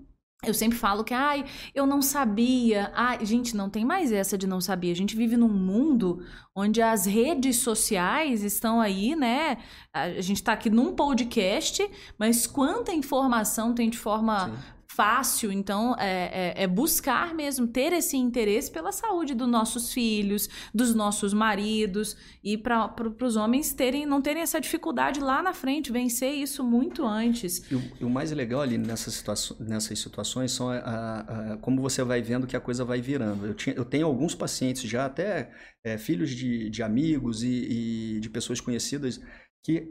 Eu 0.46 0.54
sempre 0.54 0.78
falo 0.78 1.04
que, 1.04 1.14
ai, 1.14 1.44
eu 1.74 1.86
não 1.86 2.02
sabia. 2.02 2.90
Ai, 2.94 3.24
gente, 3.24 3.56
não 3.56 3.68
tem 3.70 3.84
mais 3.84 4.12
essa 4.12 4.36
de 4.36 4.46
não 4.46 4.60
saber. 4.60 4.92
A 4.92 4.96
gente 4.96 5.16
vive 5.16 5.36
num 5.36 5.48
mundo 5.48 6.24
onde 6.54 6.80
as 6.80 7.06
redes 7.06 7.56
sociais 7.56 8.42
estão 8.42 8.80
aí, 8.80 9.16
né? 9.16 9.58
A 9.92 10.20
gente 10.20 10.36
está 10.36 10.52
aqui 10.52 10.70
num 10.70 10.94
podcast, 10.94 11.88
mas 12.18 12.46
quanta 12.46 12.92
informação 12.92 13.74
tem 13.74 13.90
de 13.90 13.98
forma 13.98 14.48
Sim 14.48 14.74
fácil. 14.94 15.50
Então, 15.50 15.96
é, 15.98 16.54
é, 16.58 16.62
é, 16.62 16.66
buscar 16.66 17.34
mesmo 17.34 17.66
ter 17.66 17.92
esse 17.92 18.16
interesse 18.16 18.70
pela 18.70 18.92
saúde 18.92 19.34
dos 19.34 19.48
nossos 19.48 19.92
filhos, 19.92 20.48
dos 20.72 20.94
nossos 20.94 21.34
maridos, 21.34 22.16
e 22.42 22.56
para 22.56 22.94
os 23.22 23.36
homens 23.36 23.72
terem, 23.72 24.06
não 24.06 24.22
terem 24.22 24.42
essa 24.42 24.60
dificuldade 24.60 25.18
lá 25.20 25.42
na 25.42 25.52
frente, 25.52 25.90
vencer 25.90 26.32
isso 26.32 26.62
muito 26.62 27.04
antes. 27.04 27.70
E 27.70 27.74
o, 27.74 27.82
e 28.00 28.04
o 28.04 28.10
mais 28.10 28.30
legal 28.30 28.60
ali 28.60 28.78
nessas, 28.78 29.14
situa 29.14 29.34
nessas 29.58 29.98
situações 29.98 30.52
são 30.52 30.70
a, 30.70 30.76
a, 30.76 31.52
a, 31.52 31.56
como 31.58 31.82
você 31.82 32.02
vai 32.04 32.22
vendo 32.22 32.46
que 32.46 32.56
a 32.56 32.60
coisa 32.60 32.84
vai 32.84 33.00
virando. 33.00 33.46
Eu, 33.46 33.54
tinha, 33.54 33.74
eu 33.74 33.84
tenho 33.84 34.06
alguns 34.06 34.34
pacientes 34.34 34.88
já, 34.88 35.06
até 35.06 35.50
é, 35.82 35.98
filhos 35.98 36.30
de, 36.30 36.70
de 36.70 36.82
amigos 36.82 37.42
e, 37.42 38.16
e 38.16 38.20
de 38.20 38.30
pessoas 38.30 38.60
conhecidas, 38.60 39.20
que 39.62 39.88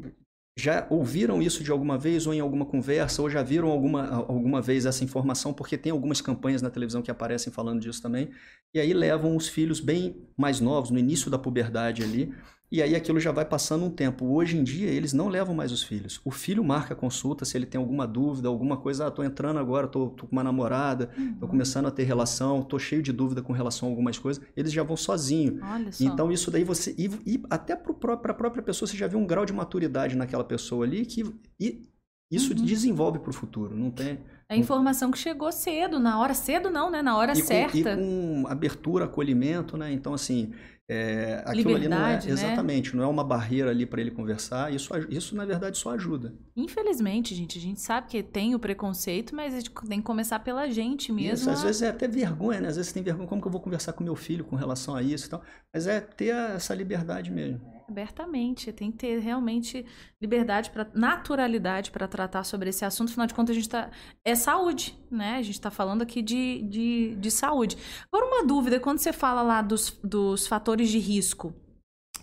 já 0.56 0.86
ouviram 0.90 1.42
isso 1.42 1.64
de 1.64 1.72
alguma 1.72 1.98
vez 1.98 2.28
ou 2.28 2.34
em 2.34 2.40
alguma 2.40 2.66
conversa, 2.66 3.22
ou 3.22 3.30
já 3.30 3.42
viram 3.42 3.70
alguma, 3.70 4.08
alguma 4.08 4.62
vez 4.62 4.86
essa 4.86 5.04
informação, 5.04 5.52
porque 5.54 5.78
tem 5.78 5.92
algumas 5.92 6.22
campanhas 6.22 6.62
na 6.62 6.70
televisão 6.70 7.02
que 7.02 7.10
aparecem 7.10 7.52
falando 7.52 7.82
disso 7.82 8.02
também, 8.02 8.30
e 8.74 8.80
aí 8.80 8.94
levam 8.94 9.36
os 9.36 9.48
filhos 9.48 9.80
bem 9.80 10.28
mais 10.38 10.60
novos, 10.60 10.92
no 10.92 11.00
início 11.00 11.32
da 11.32 11.40
puberdade 11.40 12.04
ali, 12.04 12.34
e 12.74 12.82
aí 12.82 12.96
aquilo 12.96 13.20
já 13.20 13.32
vai 13.32 13.46
passando 13.46 13.86
um 13.86 13.90
tempo. 13.92 14.26
Hoje 14.26 14.58
em 14.58 14.64
dia, 14.64 14.90
eles 14.90 15.14
não 15.14 15.28
levam 15.28 15.54
mais 15.54 15.72
os 15.72 15.84
filhos. 15.84 16.20
O 16.26 16.32
filho 16.32 16.64
marca 16.64 16.96
a 16.96 16.98
consulta 16.98 17.46
se 17.46 17.56
ele 17.56 17.68
tem 17.68 17.78
alguma 17.78 18.08
dúvida, 18.08 18.48
alguma 18.48 18.78
coisa. 18.78 19.06
Ah, 19.06 19.12
tô 19.12 19.24
entrando 19.24 19.60
agora, 19.60 19.88
tô, 19.88 20.08
tô 20.08 20.26
com 20.26 20.32
uma 20.32 20.44
namorada, 20.44 21.12
uhum. 21.16 21.36
tô 21.36 21.48
começando 21.48 21.86
a 21.86 21.92
ter 21.92 22.02
relação, 22.02 22.64
tô 22.64 22.80
cheio 22.80 23.04
de 23.04 23.14
dúvida 23.14 23.44
com 23.44 23.54
relação 23.54 23.88
a 23.88 23.92
algumas 23.92 24.18
coisas. 24.18 24.44
Eles 24.58 24.74
já 24.74 24.82
vão 24.82 24.98
sozinho. 24.98 25.60
Olha 25.62 25.92
só. 25.92 26.04
Então, 26.04 26.32
isso 26.32 26.50
daí 26.50 26.64
você. 26.64 26.96
E, 26.98 27.12
e 27.28 27.44
até 27.48 27.76
para 27.76 28.14
a 28.14 28.34
própria 28.34 28.64
pessoa, 28.64 28.90
você 28.90 28.98
já 28.98 29.06
vê 29.06 29.16
um 29.16 29.28
grau 29.28 29.46
de 29.46 29.54
maturidade 29.54 30.16
naquela 30.16 30.44
pessoa 30.44 30.84
ali 30.84 31.06
que. 31.06 31.32
E, 31.60 31.88
isso 32.32 32.58
uhum. 32.58 32.66
desenvolve 32.66 33.20
para 33.20 33.30
o 33.30 33.34
futuro, 33.34 33.76
não 33.78 33.92
tem. 33.92 34.18
É 34.50 34.58
informação 34.58 35.10
que 35.12 35.18
chegou 35.18 35.52
cedo, 35.52 36.00
na 36.00 36.20
hora 36.20 36.34
cedo 36.34 36.70
não, 36.70 36.90
né? 36.90 37.02
Na 37.02 37.18
hora 37.18 37.34
e 37.34 37.42
certa. 37.42 37.72
Com, 37.72 37.80
e 37.80 37.84
com 37.84 38.46
abertura, 38.48 39.06
acolhimento, 39.06 39.78
né? 39.78 39.92
Então, 39.92 40.14
assim, 40.14 40.52
é, 40.90 41.42
aquilo 41.46 41.72
Liberdade, 41.72 41.86
ali 41.86 41.90
não 41.90 42.06
é, 42.06 42.14
né? 42.14 42.22
exatamente, 42.28 42.96
não 42.96 43.04
é 43.04 43.08
uma 43.08 43.24
barreira 43.24 43.72
ali 43.72 43.86
para 43.86 44.02
ele 44.02 44.12
conversar. 44.12 44.74
Isso, 44.74 44.92
isso 45.10 45.36
na 45.36 45.46
verdade 45.46 45.78
só 45.78 45.92
ajuda. 45.92 46.34
Infelizmente, 46.56 47.34
gente, 47.34 47.58
a 47.58 47.62
gente 47.62 47.80
sabe 47.80 48.08
que 48.08 48.22
tem 48.22 48.54
o 48.54 48.60
preconceito, 48.60 49.34
mas 49.34 49.54
a 49.54 49.58
gente 49.58 49.72
tem 49.88 50.00
que 50.00 50.06
começar 50.06 50.40
pela 50.40 50.70
gente 50.70 51.12
mesmo. 51.12 51.34
Isso, 51.34 51.50
às 51.50 51.64
vezes 51.64 51.82
é 51.82 51.90
até 51.90 52.08
vergonha, 52.08 52.60
né? 52.60 52.68
Às 52.68 52.76
vezes 52.76 52.90
você 52.90 52.96
tem 52.96 53.04
vergonha, 53.04 53.28
como 53.28 53.42
que 53.42 53.48
eu 53.48 53.52
vou 53.52 53.62
conversar 53.62 53.94
com 53.94 54.04
meu 54.04 54.16
filho 54.16 54.44
com 54.44 54.56
relação 54.56 54.94
a 54.96 55.02
isso 55.02 55.28
e 55.28 55.30
tal. 55.30 55.42
Mas 55.74 55.88
é 55.88 56.02
ter 56.02 56.34
essa 56.34 56.76
liberdade 56.76 57.32
mesmo. 57.32 57.62
Abertamente, 57.88 58.72
tem 58.72 58.92
que 58.92 58.98
ter 58.98 59.20
realmente 59.20 59.86
liberdade, 60.22 60.70
para 60.70 60.90
naturalidade 60.94 61.92
para 61.92 62.08
tratar 62.08 62.44
sobre 62.44 62.70
esse 62.70 62.86
assunto. 62.86 63.10
Afinal 63.10 63.28
de 63.28 63.34
contas, 63.34 63.56
a 63.56 63.60
gente 63.60 63.70
tá. 63.70 63.92
É 64.24 64.36
saúde, 64.36 64.98
né? 65.12 65.38
A 65.38 65.42
gente 65.42 65.56
está 65.56 65.70
falando 65.70 66.02
aqui 66.02 66.22
de, 66.22 66.62
de, 66.64 67.16
de 67.16 67.32
saúde. 67.32 67.78
Agora, 68.12 68.26
uma 68.28 68.46
dúvida: 68.46 68.80
quando 68.80 69.00
você 69.00 69.12
fala 69.12 69.42
lá 69.42 69.62
dos, 69.62 70.00
dos 70.04 70.48
fatores 70.48 70.90
de 70.90 71.00
risco, 71.00 71.54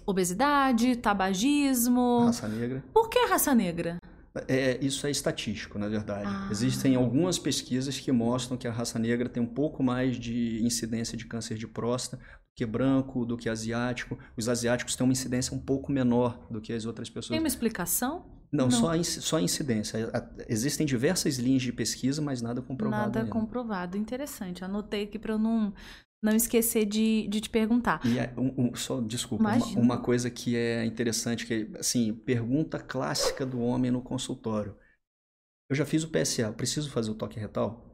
obesidade, 0.06 0.96
tabagismo. 0.96 2.24
Raça 2.26 2.48
negra. 2.48 2.84
Por 2.92 3.08
que 3.08 3.18
raça 3.26 3.54
negra? 3.54 3.98
É, 4.46 4.78
isso 4.80 5.06
é 5.06 5.10
estatístico, 5.10 5.78
na 5.78 5.88
verdade. 5.88 6.26
Ah. 6.26 6.48
Existem 6.50 6.94
algumas 6.94 7.38
pesquisas 7.38 7.98
que 7.98 8.12
mostram 8.12 8.56
que 8.56 8.68
a 8.68 8.72
raça 8.72 8.98
negra 8.98 9.28
tem 9.28 9.42
um 9.42 9.46
pouco 9.46 9.82
mais 9.82 10.16
de 10.16 10.64
incidência 10.64 11.18
de 11.18 11.26
câncer 11.26 11.56
de 11.56 11.66
próstata 11.66 12.22
que 12.56 12.66
branco, 12.66 13.24
do 13.24 13.36
que 13.36 13.48
asiático. 13.48 14.18
Os 14.36 14.48
asiáticos 14.48 14.96
têm 14.96 15.04
uma 15.04 15.12
incidência 15.12 15.56
um 15.56 15.60
pouco 15.60 15.90
menor 15.90 16.46
do 16.50 16.60
que 16.60 16.72
as 16.72 16.84
outras 16.84 17.08
pessoas. 17.08 17.30
Tem 17.30 17.38
uma 17.38 17.48
explicação? 17.48 18.24
Não, 18.52 18.64
não. 18.64 18.70
Só, 18.70 18.92
a, 18.92 19.04
só 19.04 19.36
a 19.36 19.42
incidência. 19.42 19.98
Existem 20.48 20.86
diversas 20.86 21.38
linhas 21.38 21.62
de 21.62 21.72
pesquisa, 21.72 22.20
mas 22.20 22.42
nada 22.42 22.60
comprovado. 22.60 23.02
Nada 23.02 23.20
ainda. 23.20 23.30
comprovado. 23.30 23.96
Interessante. 23.96 24.64
Anotei 24.64 25.04
aqui 25.04 25.18
para 25.18 25.34
eu 25.34 25.38
não, 25.38 25.72
não 26.22 26.34
esquecer 26.34 26.84
de, 26.84 27.26
de 27.28 27.40
te 27.40 27.48
perguntar. 27.48 28.00
E 28.04 28.18
é, 28.18 28.32
um, 28.36 28.66
um, 28.66 28.74
só, 28.74 29.00
desculpa, 29.00 29.44
uma, 29.44 29.56
uma, 29.76 29.98
coisa 29.98 30.28
que 30.30 30.56
é 30.56 30.84
interessante, 30.84 31.46
que 31.46 31.54
é, 31.54 31.78
assim, 31.78 32.12
pergunta 32.12 32.78
clássica 32.78 33.46
do 33.46 33.60
homem 33.60 33.90
no 33.90 34.02
consultório. 34.02 34.76
Eu 35.70 35.76
já 35.76 35.86
fiz 35.86 36.02
o 36.02 36.10
PSA, 36.10 36.52
preciso 36.52 36.90
fazer 36.90 37.12
o 37.12 37.14
toque 37.14 37.38
retal? 37.38 37.89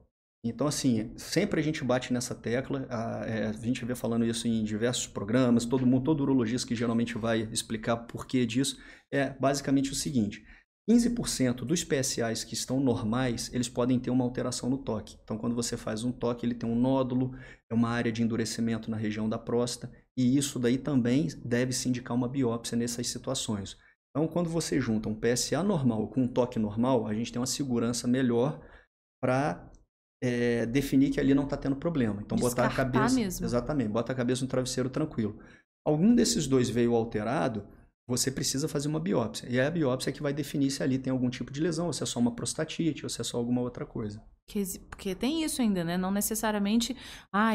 Então, 0.49 0.67
assim, 0.67 1.13
sempre 1.17 1.61
a 1.61 1.63
gente 1.63 1.83
bate 1.85 2.13
nessa 2.13 2.35
tecla, 2.35 2.87
a, 2.91 3.25
é, 3.27 3.47
a, 3.47 3.53
gente 3.53 3.85
vê 3.85 3.95
falando 3.95 4.25
isso 4.25 4.47
em 4.47 4.65
diversos 4.65 5.07
programas, 5.07 5.65
todo 5.65 5.87
mundo, 5.87 6.05
todo 6.05 6.21
urologista 6.23 6.67
que 6.67 6.75
geralmente 6.75 7.17
vai 7.17 7.43
explicar 7.53 7.97
por 7.97 8.27
que 8.27 8.45
disso, 8.45 8.79
é 9.13 9.31
basicamente 9.31 9.93
o 9.93 9.95
seguinte, 9.95 10.45
15% 10.89 11.65
dos 11.65 11.83
PSAs 11.83 12.45
que 12.45 12.55
estão 12.55 12.79
normais, 12.79 13.53
eles 13.53 13.69
podem 13.69 13.99
ter 13.99 14.11
uma 14.11 14.25
alteração 14.25 14.71
no 14.71 14.79
toque. 14.79 15.19
Então, 15.25 15.37
quando 15.37 15.55
você 15.55 15.77
faz 15.77 16.05
um 16.05 16.13
toque, 16.13 16.47
ele 16.47 16.55
tem 16.55 16.69
um 16.69 16.79
nódulo, 16.79 17.37
é 17.69 17.75
uma 17.75 17.89
área 17.89 18.13
de 18.13 18.23
endurecimento 18.23 18.89
na 18.91 18.97
região 18.97 19.29
da 19.29 19.39
próstata, 19.39 19.93
e 20.17 20.37
isso 20.37 20.59
daí 20.61 20.79
também 20.79 21.29
deve 21.45 21.73
se 21.73 21.89
indicar 21.89 22.17
uma 22.17 22.29
biópsia 22.29 22.77
nessas 22.77 23.09
situações. 23.09 23.77
Então, 24.11 24.29
quando 24.29 24.49
você 24.49 24.81
junta 24.81 25.09
um 25.09 25.15
PSA 25.15 25.63
normal 25.63 26.09
com 26.09 26.23
um 26.23 26.29
toque 26.29 26.59
normal, 26.59 27.07
a 27.07 27.13
gente 27.13 27.33
tem 27.33 27.41
uma 27.41 27.47
segurança 27.47 28.07
melhor 28.07 28.61
para 29.21 29.71
é, 30.23 30.67
definir 30.67 31.11
que 31.11 31.21
ali 31.21 31.35
não 31.35 31.45
está 31.45 31.57
tendo 31.57 31.77
problema. 31.77 32.21
Então, 32.25 32.37
Descartar 32.37 32.69
botar 32.69 32.83
a 32.83 32.85
cabeça. 32.85 33.15
Mesmo. 33.15 33.47
Exatamente, 33.47 33.89
bota 33.89 34.13
a 34.13 34.15
cabeça 34.15 34.43
no 34.43 34.49
travesseiro 34.49 34.89
tranquilo. 34.89 35.39
Algum 35.85 36.15
desses 36.15 36.47
dois 36.47 36.69
veio 36.69 36.95
alterado, 36.95 37.65
você 38.09 38.31
precisa 38.31 38.69
fazer 38.69 38.89
uma 38.89 39.01
biópsia. 39.01 39.49
E 39.49 39.59
é 39.59 39.67
a 39.67 39.71
biópsia 39.71 40.13
que 40.13 40.23
vai 40.23 40.33
definir 40.33 40.71
se 40.71 40.83
ali 40.83 40.99
tem 40.99 41.11
algum 41.11 41.29
tipo 41.29 41.53
de 41.53 41.61
lesão, 41.61 41.87
ou 41.87 41.93
se 41.93 42.03
é 42.03 42.07
só 42.07 42.21
uma 42.21 42.35
prostatite, 42.35 43.05
ou 43.05 43.09
se 43.09 43.21
é 43.21 43.25
só 43.25 43.37
alguma 43.37 43.61
outra 43.61 43.85
coisa. 43.85 44.23
Porque 44.89 45.13
tem 45.13 45.43
isso 45.43 45.61
ainda, 45.61 45.83
né? 45.83 45.97
Não 45.97 46.13
necessariamente, 46.13 46.97
ah, 47.33 47.51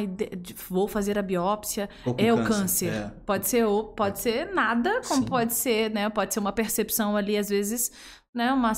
vou 0.70 0.89
fazer 0.89 1.18
a 1.18 1.22
biópsia, 1.22 1.89
é 2.18 2.34
o 2.34 2.43
câncer. 2.43 2.91
É. 2.91 3.07
Pode 3.26 3.47
ser 3.47 3.66
ou 3.66 3.93
pode 3.93 4.20
é. 4.20 4.22
ser 4.22 4.53
nada, 4.53 5.01
como 5.07 5.22
Sim. 5.22 5.28
pode 5.28 5.53
ser, 5.53 5.89
né? 5.89 6.09
Pode 6.09 6.34
ser 6.34 6.41
uma 6.41 6.51
percepção 6.51 7.16
ali, 7.16 7.38
às 7.38 7.47
vezes, 7.47 7.93
né? 8.36 8.51
Uma, 8.51 8.74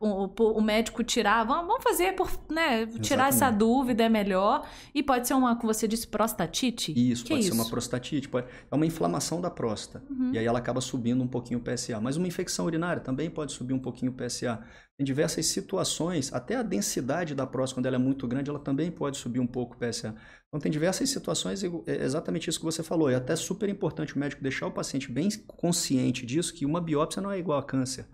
o, 0.00 0.30
o, 0.58 0.62
médico 0.62 1.04
tirar, 1.04 1.44
vamos 1.44 1.84
fazer 1.84 2.14
por, 2.14 2.30
né, 2.48 2.86
tirar 2.86 3.28
Exatamente. 3.28 3.34
essa 3.34 3.50
dúvida 3.50 4.02
é 4.02 4.08
melhor. 4.08 4.66
E 4.94 5.02
pode 5.02 5.28
ser 5.28 5.34
uma, 5.34 5.54
como 5.54 5.72
você 5.72 5.86
disse, 5.86 6.06
prostatite? 6.06 6.90
Isso, 6.96 7.22
que 7.22 7.28
pode 7.28 7.40
é 7.40 7.42
ser 7.42 7.48
isso? 7.50 7.62
uma 7.62 7.68
prostatite. 7.68 8.26
Pode, 8.26 8.46
é 8.70 8.74
uma 8.74 8.86
inflamação 8.86 9.42
da 9.42 9.50
próstata. 9.50 10.02
Uhum. 10.08 10.32
E 10.32 10.38
aí 10.38 10.46
ela 10.46 10.58
acaba 10.58 10.80
subindo 10.80 11.22
um 11.22 11.28
pouquinho 11.28 11.60
o 11.60 11.62
PSA. 11.62 12.00
Mas 12.00 12.16
uma 12.16 12.26
infecção 12.26 12.64
urinária 12.64 13.02
também 13.02 13.28
pode 13.28 13.52
subir 13.52 13.74
um 13.74 13.78
pouquinho 13.78 14.10
o 14.10 14.14
PSA. 14.14 14.64
Em 14.98 15.04
diversas 15.04 15.46
situações, 15.46 16.32
até 16.32 16.56
a 16.56 16.62
densidade 16.62 17.34
da 17.34 17.46
próstata, 17.46 17.80
quando 17.80 17.86
ela 17.86 17.96
é 17.96 17.98
muito 17.98 18.26
grande, 18.26 18.48
ela 18.48 18.58
também 18.58 18.90
pode 18.90 19.18
subir 19.18 19.40
um 19.40 19.46
pouco 19.46 19.76
o 19.76 19.78
PSA. 19.78 20.14
Então 20.48 20.58
tem 20.58 20.72
diversas 20.72 21.10
situações, 21.10 21.62
é 21.62 22.04
exatamente 22.04 22.48
isso 22.48 22.58
que 22.58 22.64
você 22.64 22.82
falou. 22.82 23.10
É 23.10 23.16
até 23.16 23.36
super 23.36 23.68
importante 23.68 24.16
o 24.16 24.18
médico 24.18 24.42
deixar 24.42 24.66
o 24.66 24.72
paciente 24.72 25.12
bem 25.12 25.28
consciente 25.46 26.24
disso, 26.24 26.54
que 26.54 26.64
uma 26.64 26.80
biópsia 26.80 27.20
não 27.20 27.30
é 27.30 27.38
igual 27.38 27.58
a 27.58 27.62
câncer. 27.62 28.06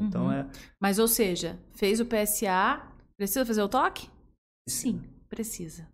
Então 0.00 0.26
uhum. 0.26 0.32
é. 0.32 0.46
Mas, 0.80 0.98
ou 0.98 1.08
seja, 1.08 1.58
fez 1.72 2.00
o 2.00 2.06
PSA, 2.06 2.82
precisa 3.16 3.44
fazer 3.44 3.62
o 3.62 3.68
toque? 3.68 4.08
Sim, 4.68 5.02
precisa. 5.28 5.88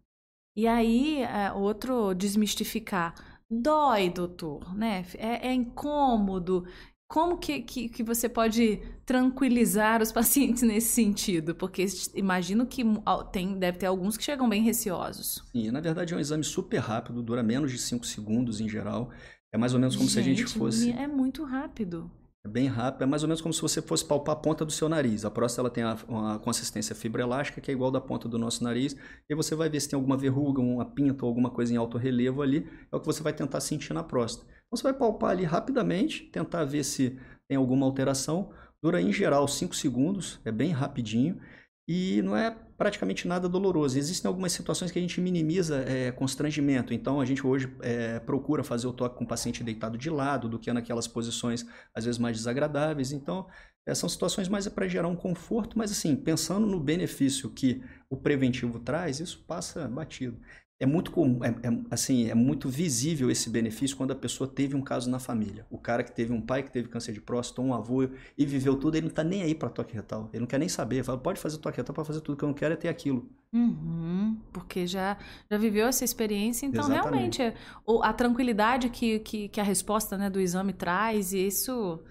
E 0.57 0.67
aí, 0.67 1.23
é, 1.23 1.53
outro 1.53 2.15
desmistificar. 2.15 3.15
Dói, 3.51 4.11
doutor, 4.11 4.75
né? 4.75 5.05
É, 5.17 5.49
é 5.49 5.53
incômodo. 5.53 6.65
Como 7.09 7.37
que, 7.39 7.61
que, 7.61 7.89
que, 7.89 8.03
você 8.03 8.29
pode 8.29 8.81
tranquilizar 9.05 10.01
os 10.01 10.11
pacientes 10.13 10.63
nesse 10.63 10.89
sentido? 10.89 11.55
Porque 11.55 11.85
imagino 12.15 12.67
que 12.67 12.83
tem, 13.31 13.59
deve 13.59 13.79
ter 13.79 13.87
alguns 13.87 14.17
que 14.17 14.25
chegam 14.25 14.49
bem 14.49 14.63
receosos. 14.63 15.45
Sim, 15.53 15.71
na 15.71 15.81
verdade 15.81 16.15
é 16.15 16.17
um 16.17 16.21
exame 16.21 16.43
super 16.43 16.79
rápido, 16.79 17.23
dura 17.23 17.43
menos 17.43 17.71
de 17.71 17.79
5 17.79 18.07
segundos 18.07 18.61
em 18.61 18.69
geral. 18.69 19.11
É 19.53 19.59
mais 19.59 19.75
ou 19.75 19.79
menos 19.79 19.95
como 19.95 20.09
gente, 20.09 20.15
se 20.15 20.19
a 20.19 20.23
gente 20.23 20.47
fosse. 20.47 20.91
É 20.91 21.07
muito 21.07 21.45
rápido. 21.45 22.11
É 22.47 22.51
bem 22.51 22.67
rápido, 22.67 23.05
é 23.05 23.07
mais 23.07 23.23
ou 23.23 23.29
menos 23.29 23.41
como 23.41 23.55
se 23.55 23.63
você 23.63 23.81
fosse 23.81 24.05
palpar 24.05 24.35
a 24.35 24.39
ponta 24.39 24.67
do 24.67 24.71
seu 24.71 24.87
nariz. 24.87 25.25
A 25.25 25.31
próstata 25.31 25.63
ela 25.63 25.71
tem 25.71 25.83
uma 26.07 26.39
consistência 26.39 26.95
fibroelástica, 26.95 27.59
que 27.59 27.71
é 27.71 27.75
igual 27.75 27.91
da 27.91 28.03
ponta 28.03 28.29
do 28.29 28.39
nosso 28.39 28.63
nariz, 28.63 28.95
e 29.29 29.35
você 29.35 29.55
vai 29.55 29.71
ver 29.71 29.81
se 29.81 29.89
tem 29.89 29.97
alguma 29.97 30.15
verruga, 30.15 30.61
uma 30.61 30.85
pinta 30.85 31.25
ou 31.25 31.29
alguma 31.31 31.49
coisa 31.49 31.73
em 31.73 31.79
alto 31.79 31.97
relevo 31.97 32.43
ali, 32.43 32.69
é 32.93 32.97
o 32.97 33.01
que 33.01 33.07
você 33.07 33.23
vai 33.23 33.33
tentar 33.33 33.61
sentir 33.61 33.95
na 33.95 34.03
próstata. 34.03 34.47
Então 34.47 34.77
você 34.77 34.83
vai 34.83 34.93
palpar 34.93 35.31
ali 35.31 35.45
rapidamente, 35.45 36.25
tentar 36.25 36.65
ver 36.65 36.85
se 36.85 37.19
tem 37.49 37.57
alguma 37.57 37.87
alteração. 37.87 38.51
Dura 38.83 39.01
em 39.01 39.11
geral 39.11 39.49
5 39.49 39.75
segundos, 39.75 40.39
é 40.45 40.53
bem 40.53 40.71
rapidinho, 40.71 41.41
e 41.89 42.21
não 42.21 42.37
é 42.37 42.55
praticamente 42.77 43.27
nada 43.27 43.49
doloroso. 43.49 43.99
Existem 43.99 44.29
algumas 44.29 44.53
situações 44.53 44.91
que 44.91 44.99
a 44.99 45.03
gente 45.03 45.21
minimiza 45.21 45.85
é, 45.87 46.13
constrangimento, 46.13 46.93
então 46.93 47.21
a 47.21 47.25
gente 47.25 47.47
hoje 47.47 47.75
é, 47.81 48.19
procura 48.21 48.65
fazer 48.65 48.87
o 48.87 48.93
toque 48.93 49.17
com 49.17 49.25
o 49.25 49.29
paciente 49.29 49.63
deitado 49.63 49.97
de 49.97 50.11
lado, 50.11 50.49
do 50.49 50.59
que 50.59 50.73
naquelas 50.73 51.07
posições 51.07 51.67
às 51.95 52.05
vezes 52.05 52.19
mais 52.19 52.37
desagradáveis. 52.37 53.13
Então, 53.13 53.47
é, 53.87 53.95
são 53.95 54.09
situações 54.09 54.49
mais 54.49 54.67
para 54.69 54.89
gerar 54.89 55.09
um 55.09 55.17
conforto, 55.17 55.77
mas 55.77 55.91
assim, 55.91 56.17
pensando 56.17 56.67
no 56.67 56.81
benefício 56.81 57.51
que 57.51 57.83
o 58.09 58.17
preventivo 58.17 58.79
traz, 58.79 59.21
isso 59.21 59.45
passa 59.47 59.87
batido 59.87 60.39
é 60.85 60.87
muito 60.87 61.11
comum, 61.11 61.43
é, 61.43 61.49
é, 61.49 61.79
assim, 61.91 62.29
é 62.29 62.35
muito 62.35 62.69
visível 62.69 63.31
esse 63.31 63.49
benefício 63.49 63.97
quando 63.97 64.11
a 64.11 64.15
pessoa 64.15 64.47
teve 64.47 64.77
um 64.77 64.83
caso 64.83 65.11
na 65.11 65.19
família. 65.19 65.67
O 65.71 65.79
cara 65.79 66.05
que 66.05 66.13
teve 66.13 66.31
um 66.31 66.43
pai 66.43 66.63
que 66.63 66.71
teve 66.71 66.89
câncer 66.89 67.13
de 67.13 67.23
próstata, 67.23 67.63
um 67.63 67.73
avô 67.73 68.07
e 68.37 68.45
viveu 68.45 68.77
tudo, 68.77 68.95
ele 68.95 69.07
não 69.07 69.11
está 69.11 69.25
nem 69.25 69.43
aí 69.43 69.55
para 69.55 69.71
toque 69.71 69.95
retal. 69.95 70.29
Ele 70.31 70.41
não 70.41 70.47
quer 70.47 70.59
nem 70.59 70.69
saber. 70.69 71.03
Fala, 71.03 71.17
pode 71.17 71.41
fazer 71.41 71.57
toque 71.57 71.79
retal 71.79 71.95
para 71.95 72.05
fazer 72.05 72.21
tudo 72.21 72.37
que 72.37 72.45
eu 72.45 72.49
não 72.49 72.55
quero 72.55 72.75
é 72.75 72.77
ter 72.77 72.89
aquilo. 72.89 73.27
Uhum, 73.51 74.39
porque 74.53 74.87
já, 74.87 75.17
já 75.51 75.57
viveu 75.57 75.87
essa 75.87 76.05
experiência, 76.05 76.67
então 76.67 76.85
Exatamente. 76.85 77.39
realmente 77.39 77.43
é, 77.43 77.55
a 78.03 78.13
tranquilidade 78.13 78.91
que, 78.91 79.21
que, 79.21 79.49
que 79.49 79.61
a 79.61 79.65
resposta 79.65 80.19
né, 80.19 80.29
do 80.29 80.41
exame 80.41 80.75
traz, 80.75 81.33
e 81.33 81.47
isso 81.47 82.03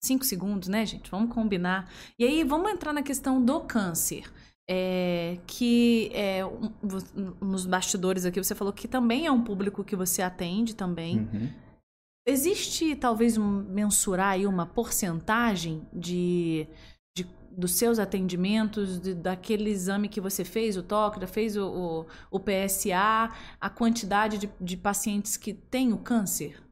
cinco 0.00 0.24
segundos, 0.24 0.68
né, 0.68 0.84
gente? 0.84 1.10
Vamos 1.10 1.32
combinar. 1.32 1.90
E 2.18 2.24
aí, 2.24 2.44
vamos 2.44 2.70
entrar 2.70 2.92
na 2.92 3.02
questão 3.02 3.42
do 3.42 3.60
câncer 3.60 4.24
é, 4.70 5.38
que 5.46 6.10
é, 6.12 6.44
um, 6.44 6.70
nos 7.40 7.64
bastidores 7.64 8.26
aqui 8.26 8.42
você 8.42 8.54
falou 8.54 8.72
que 8.72 8.86
também 8.86 9.26
é 9.26 9.32
um 9.32 9.42
público 9.42 9.82
que 9.82 9.96
você 9.96 10.20
atende 10.20 10.74
também. 10.74 11.20
Uhum. 11.32 11.48
Existe 12.26 12.94
talvez 12.94 13.38
um, 13.38 13.62
mensurar 13.62 14.32
aí 14.32 14.46
uma 14.46 14.66
porcentagem 14.66 15.86
de, 15.90 16.68
de 17.16 17.26
dos 17.50 17.72
seus 17.72 17.98
atendimentos, 17.98 19.00
de, 19.00 19.14
daquele 19.14 19.70
exame 19.70 20.06
que 20.06 20.20
você 20.20 20.44
fez, 20.44 20.76
o 20.76 20.82
TOC, 20.82 21.26
fez 21.26 21.56
o, 21.56 21.66
o, 21.66 22.06
o 22.30 22.38
PSA, 22.38 23.32
a 23.58 23.70
quantidade 23.70 24.36
de, 24.36 24.50
de 24.60 24.76
pacientes 24.76 25.38
que 25.38 25.54
têm 25.54 25.94
o 25.94 25.98
câncer? 25.98 26.62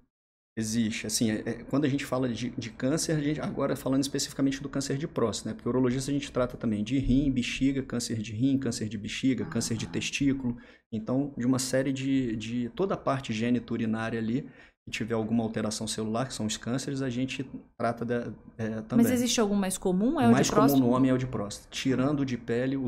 Existe. 0.58 1.06
Assim, 1.06 1.30
é, 1.30 1.42
é, 1.44 1.52
quando 1.64 1.84
a 1.84 1.88
gente 1.88 2.06
fala 2.06 2.30
de, 2.30 2.48
de 2.50 2.70
câncer, 2.70 3.12
a 3.12 3.20
gente, 3.20 3.38
agora 3.42 3.76
falando 3.76 4.02
especificamente 4.02 4.62
do 4.62 4.70
câncer 4.70 4.96
de 4.96 5.06
próstata, 5.06 5.50
né? 5.50 5.54
Porque 5.54 5.68
urologista 5.68 6.10
a 6.10 6.14
gente 6.14 6.32
trata 6.32 6.56
também 6.56 6.82
de 6.82 6.98
rim, 6.98 7.30
bexiga, 7.30 7.82
câncer 7.82 8.22
de 8.22 8.32
rim, 8.32 8.58
câncer 8.58 8.88
de 8.88 8.96
bexiga, 8.96 9.44
ah. 9.44 9.48
câncer 9.48 9.76
de 9.76 9.86
testículo. 9.86 10.56
Então, 10.90 11.34
de 11.36 11.44
uma 11.44 11.58
série 11.58 11.92
de, 11.92 12.34
de 12.36 12.70
toda 12.70 12.94
a 12.94 12.96
parte 12.96 13.34
geniturinária 13.34 14.18
ali, 14.18 14.48
e 14.86 14.90
tiver 14.90 15.14
alguma 15.14 15.42
alteração 15.42 15.86
celular, 15.86 16.26
que 16.26 16.34
são 16.34 16.46
os 16.46 16.56
cânceres, 16.56 17.02
a 17.02 17.10
gente 17.10 17.44
trata 17.76 18.04
de, 18.04 18.14
é, 18.56 18.80
também. 18.82 19.04
Mas 19.04 19.10
existe 19.10 19.40
algum 19.40 19.56
mais 19.56 19.76
comum? 19.76 20.20
É 20.20 20.26
o, 20.26 20.30
o 20.30 20.32
mais 20.32 20.48
comum 20.48 20.76
no 20.78 20.90
homem 20.90 21.10
é 21.10 21.14
o 21.14 21.18
de 21.18 21.26
próstata. 21.26 21.68
Tirando 21.70 22.20
o 22.20 22.24
de 22.24 22.38
pele, 22.38 22.76
o, 22.76 22.82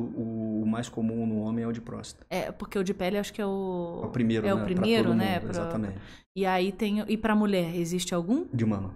o, 0.63 0.65
mais 0.65 0.89
comum 0.89 1.27
no 1.27 1.41
homem 1.41 1.65
é 1.65 1.67
o 1.67 1.73
de 1.73 1.81
próstata. 1.81 2.25
É, 2.31 2.53
porque 2.53 2.79
o 2.79 2.85
de 2.85 2.95
pele 2.95 3.19
acho 3.19 3.33
que 3.33 3.43
é 3.43 3.47
o... 3.47 4.01
É 4.05 4.07
o 4.07 4.11
primeiro, 4.11 4.47
é 4.47 4.55
né? 4.55 4.63
o 4.63 4.65
primeiro, 4.65 5.15
né? 5.15 5.41
Pra... 5.41 5.51
Exatamente. 5.51 5.97
E 6.37 6.47
aí 6.47 6.71
tem... 6.71 7.05
E 7.09 7.17
para 7.17 7.35
mulher, 7.35 7.75
existe 7.75 8.15
algum? 8.15 8.47
De 8.53 8.65
mama. 8.65 8.95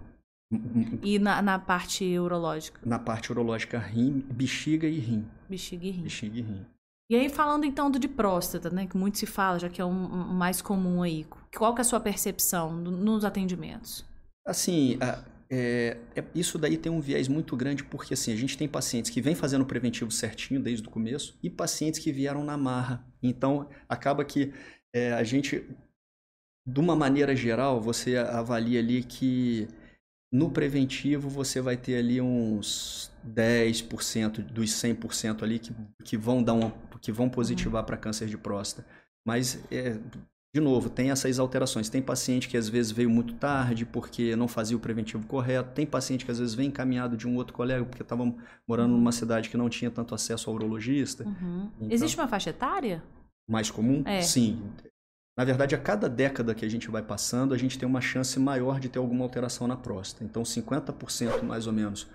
E 1.01 1.19
na, 1.19 1.41
na 1.41 1.59
parte 1.59 2.17
urológica? 2.17 2.79
Na 2.85 2.99
parte 2.99 3.31
urológica, 3.31 3.79
rim, 3.79 4.23
bexiga 4.31 4.87
e 4.87 4.99
rim. 4.99 5.25
Bexiga 5.49 5.85
e 5.85 5.91
rim. 5.91 6.03
Bexiga 6.03 6.37
e 6.37 6.41
rim. 6.41 6.65
E 7.13 7.15
aí, 7.15 7.29
falando 7.29 7.63
então 7.63 7.91
do 7.91 7.99
de 7.99 8.07
próstata, 8.07 8.71
né, 8.71 8.87
que 8.87 8.97
muito 8.97 9.19
se 9.19 9.27
fala, 9.27 9.59
já 9.59 9.69
que 9.69 9.79
é 9.79 9.85
o 9.85 9.87
um, 9.87 10.31
um 10.31 10.33
mais 10.33 10.63
comum 10.63 11.03
aí, 11.03 11.27
qual 11.55 11.75
que 11.75 11.79
é 11.79 11.83
a 11.83 11.85
sua 11.85 11.99
percepção 11.99 12.73
nos 12.73 13.23
atendimentos? 13.23 14.03
Assim, 14.43 14.97
é, 15.47 15.95
é, 16.15 16.23
isso 16.33 16.57
daí 16.57 16.75
tem 16.75 16.91
um 16.91 16.99
viés 16.99 17.27
muito 17.27 17.55
grande, 17.55 17.83
porque 17.83 18.15
assim, 18.15 18.33
a 18.33 18.35
gente 18.35 18.57
tem 18.57 18.67
pacientes 18.67 19.11
que 19.11 19.21
vêm 19.21 19.35
fazendo 19.35 19.61
o 19.61 19.67
preventivo 19.67 20.09
certinho 20.09 20.59
desde 20.59 20.87
o 20.87 20.89
começo 20.89 21.37
e 21.43 21.51
pacientes 21.51 21.99
que 21.99 22.11
vieram 22.11 22.43
na 22.43 22.57
marra. 22.57 23.05
Então, 23.21 23.69
acaba 23.87 24.25
que 24.25 24.51
é, 24.91 25.13
a 25.13 25.23
gente, 25.23 25.69
de 26.65 26.79
uma 26.79 26.95
maneira 26.95 27.35
geral, 27.35 27.79
você 27.79 28.17
avalia 28.17 28.79
ali 28.79 29.03
que 29.03 29.67
no 30.33 30.49
preventivo, 30.49 31.29
você 31.29 31.61
vai 31.61 31.77
ter 31.77 31.95
ali 31.95 32.19
uns 32.19 33.11
10% 33.23 34.41
dos 34.41 34.71
100% 34.71 35.43
ali 35.43 35.59
que, 35.59 35.71
que 36.03 36.17
vão 36.17 36.41
dar 36.41 36.53
uma, 36.53 36.73
que 37.03 37.11
vão 37.11 37.29
positivar 37.29 37.83
para 37.83 37.97
câncer 37.97 38.27
de 38.27 38.37
próstata. 38.37 38.87
Mas 39.27 39.63
é, 39.69 39.99
de 40.55 40.61
novo, 40.61 40.89
tem 40.89 41.11
essas 41.11 41.37
alterações. 41.37 41.89
Tem 41.89 42.01
paciente 42.01 42.47
que 42.47 42.55
às 42.55 42.69
vezes 42.69 42.91
veio 42.91 43.09
muito 43.09 43.33
tarde 43.33 43.85
porque 43.85 44.35
não 44.35 44.47
fazia 44.47 44.77
o 44.77 44.79
preventivo 44.79 45.25
correto. 45.27 45.71
Tem 45.73 45.85
paciente 45.85 46.23
que 46.23 46.31
às 46.31 46.39
vezes 46.39 46.53
vem 46.53 46.67
encaminhado 46.67 47.17
de 47.17 47.27
um 47.27 47.35
outro 47.35 47.53
colega 47.53 47.83
porque 47.83 48.03
estava 48.03 48.23
morando 48.67 48.91
numa 48.91 49.11
cidade 49.11 49.49
que 49.49 49.57
não 49.57 49.67
tinha 49.67 49.91
tanto 49.91 50.15
acesso 50.15 50.49
ao 50.49 50.55
urologista. 50.55 51.25
Uhum. 51.25 51.71
Então, 51.77 51.91
Existe 51.91 52.17
uma 52.17 52.27
faixa 52.27 52.51
etária? 52.51 53.03
Mais 53.49 53.69
comum? 53.69 54.03
É. 54.05 54.21
Sim. 54.21 54.61
Na 55.35 55.43
verdade, 55.43 55.73
a 55.73 55.79
cada 55.79 56.07
década 56.07 56.53
que 56.53 56.63
a 56.63 56.69
gente 56.69 56.89
vai 56.89 57.01
passando, 57.01 57.55
a 57.55 57.57
gente 57.57 57.79
tem 57.79 57.89
uma 57.89 57.99
chance 57.99 58.39
maior 58.39 58.79
de 58.79 58.87
ter 58.87 58.99
alguma 58.99 59.25
alteração 59.25 59.67
na 59.67 59.75
próstata. 59.75 60.23
Então, 60.23 60.43
50% 60.43 61.41
mais 61.41 61.65
ou 61.65 61.73
menos. 61.73 62.07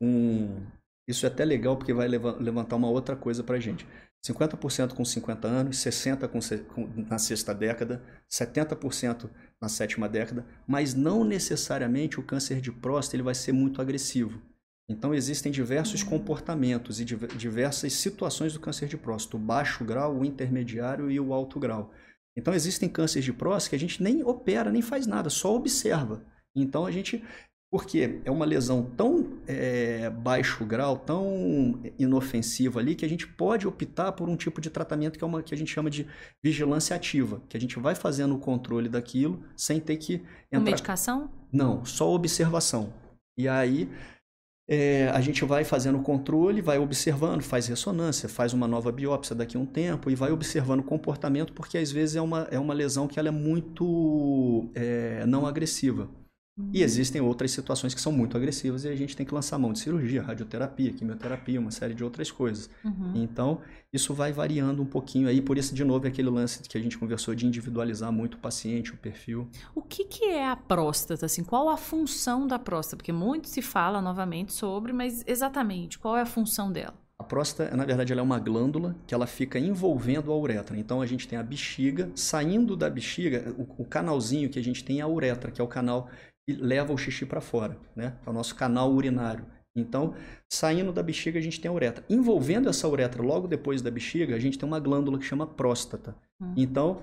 Um... 0.00 0.64
Isso 1.08 1.26
é 1.26 1.28
até 1.28 1.44
legal 1.44 1.76
porque 1.76 1.92
vai 1.92 2.06
levantar 2.06 2.76
uma 2.76 2.88
outra 2.88 3.16
coisa 3.16 3.42
para 3.42 3.56
a 3.56 3.60
gente. 3.60 3.84
50% 4.26 4.94
com 4.94 5.04
50 5.04 5.48
anos, 5.48 5.76
60% 5.78 6.64
com, 6.66 6.86
com, 6.86 7.02
na 7.08 7.18
sexta 7.18 7.54
década, 7.54 8.02
70% 8.30 9.30
na 9.60 9.68
sétima 9.68 10.08
década, 10.08 10.46
mas 10.66 10.94
não 10.94 11.24
necessariamente 11.24 12.20
o 12.20 12.22
câncer 12.22 12.60
de 12.60 12.70
próstata 12.70 13.16
ele 13.16 13.22
vai 13.22 13.34
ser 13.34 13.52
muito 13.52 13.80
agressivo. 13.80 14.40
Então 14.88 15.14
existem 15.14 15.52
diversos 15.52 16.02
comportamentos 16.02 17.00
e 17.00 17.04
diversas 17.04 17.92
situações 17.92 18.52
do 18.52 18.60
câncer 18.60 18.88
de 18.88 18.96
próstata, 18.96 19.36
o 19.36 19.40
baixo 19.40 19.84
grau, 19.84 20.18
o 20.18 20.24
intermediário 20.24 21.10
e 21.10 21.20
o 21.20 21.32
alto 21.32 21.60
grau. 21.60 21.92
Então 22.36 22.52
existem 22.52 22.88
cânceres 22.88 23.24
de 23.24 23.32
próstata 23.32 23.70
que 23.70 23.76
a 23.76 23.78
gente 23.78 24.02
nem 24.02 24.24
opera, 24.24 24.70
nem 24.70 24.82
faz 24.82 25.06
nada, 25.06 25.30
só 25.30 25.54
observa. 25.54 26.24
Então 26.54 26.84
a 26.84 26.90
gente 26.90 27.24
porque 27.70 28.20
é 28.24 28.30
uma 28.30 28.44
lesão 28.44 28.82
tão 28.82 29.38
é, 29.46 30.10
baixo 30.10 30.64
grau, 30.64 30.96
tão 30.98 31.80
inofensiva 31.96 32.80
ali, 32.80 32.96
que 32.96 33.04
a 33.04 33.08
gente 33.08 33.28
pode 33.28 33.66
optar 33.66 34.10
por 34.12 34.28
um 34.28 34.36
tipo 34.36 34.60
de 34.60 34.68
tratamento 34.68 35.16
que 35.16 35.22
é 35.22 35.26
uma 35.26 35.40
que 35.40 35.54
a 35.54 35.56
gente 35.56 35.70
chama 35.70 35.88
de 35.88 36.04
vigilância 36.42 36.96
ativa, 36.96 37.40
que 37.48 37.56
a 37.56 37.60
gente 37.60 37.78
vai 37.78 37.94
fazendo 37.94 38.34
o 38.34 38.38
controle 38.38 38.88
daquilo 38.88 39.44
sem 39.56 39.78
ter 39.78 39.96
que 39.98 40.14
entrar. 40.14 40.58
Com 40.58 40.64
medicação? 40.64 41.30
Não, 41.52 41.84
só 41.84 42.12
observação. 42.12 42.92
E 43.38 43.46
aí 43.46 43.88
é, 44.68 45.08
a 45.10 45.20
gente 45.20 45.44
vai 45.44 45.62
fazendo 45.62 45.98
o 45.98 46.02
controle, 46.02 46.60
vai 46.60 46.78
observando, 46.78 47.42
faz 47.42 47.68
ressonância, 47.68 48.28
faz 48.28 48.52
uma 48.52 48.66
nova 48.66 48.90
biópsia 48.90 49.34
daqui 49.34 49.56
a 49.56 49.60
um 49.60 49.66
tempo 49.66 50.10
e 50.10 50.16
vai 50.16 50.32
observando 50.32 50.80
o 50.80 50.84
comportamento, 50.84 51.52
porque 51.52 51.78
às 51.78 51.92
vezes 51.92 52.16
é 52.16 52.20
uma, 52.20 52.48
é 52.50 52.58
uma 52.58 52.74
lesão 52.74 53.06
que 53.06 53.18
ela 53.18 53.28
é 53.28 53.32
muito 53.32 54.68
é, 54.74 55.24
não 55.24 55.46
agressiva. 55.46 56.08
E 56.58 56.62
uhum. 56.62 56.84
existem 56.84 57.20
outras 57.20 57.52
situações 57.52 57.94
que 57.94 58.00
são 58.00 58.12
muito 58.12 58.36
agressivas 58.36 58.84
e 58.84 58.88
a 58.88 58.96
gente 58.96 59.16
tem 59.16 59.24
que 59.24 59.32
lançar 59.32 59.58
mão 59.58 59.72
de 59.72 59.78
cirurgia, 59.78 60.22
radioterapia, 60.22 60.92
quimioterapia, 60.92 61.60
uma 61.60 61.70
série 61.70 61.94
de 61.94 62.04
outras 62.04 62.30
coisas. 62.30 62.68
Uhum. 62.84 63.12
Então, 63.14 63.60
isso 63.92 64.12
vai 64.12 64.32
variando 64.32 64.82
um 64.82 64.86
pouquinho 64.86 65.28
aí, 65.28 65.40
por 65.40 65.56
isso, 65.56 65.74
de 65.74 65.84
novo, 65.84 66.06
é 66.06 66.08
aquele 66.08 66.28
lance 66.28 66.62
que 66.62 66.76
a 66.76 66.80
gente 66.80 66.98
conversou 66.98 67.34
de 67.34 67.46
individualizar 67.46 68.12
muito 68.12 68.34
o 68.34 68.38
paciente, 68.38 68.92
o 68.92 68.96
perfil. 68.96 69.48
O 69.74 69.80
que, 69.80 70.04
que 70.04 70.24
é 70.26 70.46
a 70.46 70.56
próstata? 70.56 71.26
Assim, 71.26 71.42
qual 71.42 71.68
a 71.68 71.76
função 71.76 72.46
da 72.46 72.58
próstata? 72.58 72.96
Porque 72.96 73.12
muito 73.12 73.48
se 73.48 73.62
fala 73.62 74.02
novamente 74.02 74.52
sobre, 74.52 74.92
mas 74.92 75.24
exatamente, 75.26 75.98
qual 75.98 76.16
é 76.16 76.22
a 76.22 76.26
função 76.26 76.70
dela? 76.70 76.94
A 77.18 77.22
próstata, 77.22 77.76
na 77.76 77.84
verdade, 77.84 78.12
ela 78.12 78.22
é 78.22 78.24
uma 78.24 78.38
glândula 78.38 78.96
que 79.06 79.14
ela 79.14 79.26
fica 79.26 79.58
envolvendo 79.58 80.32
a 80.32 80.38
uretra. 80.38 80.74
Então, 80.78 81.02
a 81.02 81.06
gente 81.06 81.28
tem 81.28 81.38
a 81.38 81.42
bexiga, 81.42 82.10
saindo 82.14 82.74
da 82.74 82.88
bexiga, 82.88 83.54
o, 83.58 83.82
o 83.82 83.84
canalzinho 83.84 84.48
que 84.48 84.58
a 84.58 84.64
gente 84.64 84.82
tem 84.82 85.00
é 85.00 85.02
a 85.02 85.08
uretra, 85.08 85.50
que 85.50 85.60
é 85.60 85.64
o 85.64 85.68
canal 85.68 86.08
e 86.50 86.54
leva 86.54 86.92
o 86.92 86.98
xixi 86.98 87.24
para 87.24 87.40
fora, 87.40 87.76
né? 87.94 88.14
É 88.24 88.30
o 88.30 88.32
nosso 88.32 88.54
canal 88.54 88.92
urinário. 88.92 89.44
Então, 89.74 90.14
saindo 90.48 90.92
da 90.92 91.02
bexiga, 91.02 91.38
a 91.38 91.42
gente 91.42 91.60
tem 91.60 91.68
a 91.68 91.74
uretra. 91.74 92.04
Envolvendo 92.08 92.68
essa 92.68 92.88
uretra 92.88 93.22
logo 93.22 93.46
depois 93.46 93.80
da 93.80 93.90
bexiga, 93.90 94.34
a 94.34 94.38
gente 94.38 94.58
tem 94.58 94.66
uma 94.66 94.80
glândula 94.80 95.18
que 95.18 95.24
chama 95.24 95.46
próstata. 95.46 96.16
Uhum. 96.40 96.54
Então, 96.56 97.02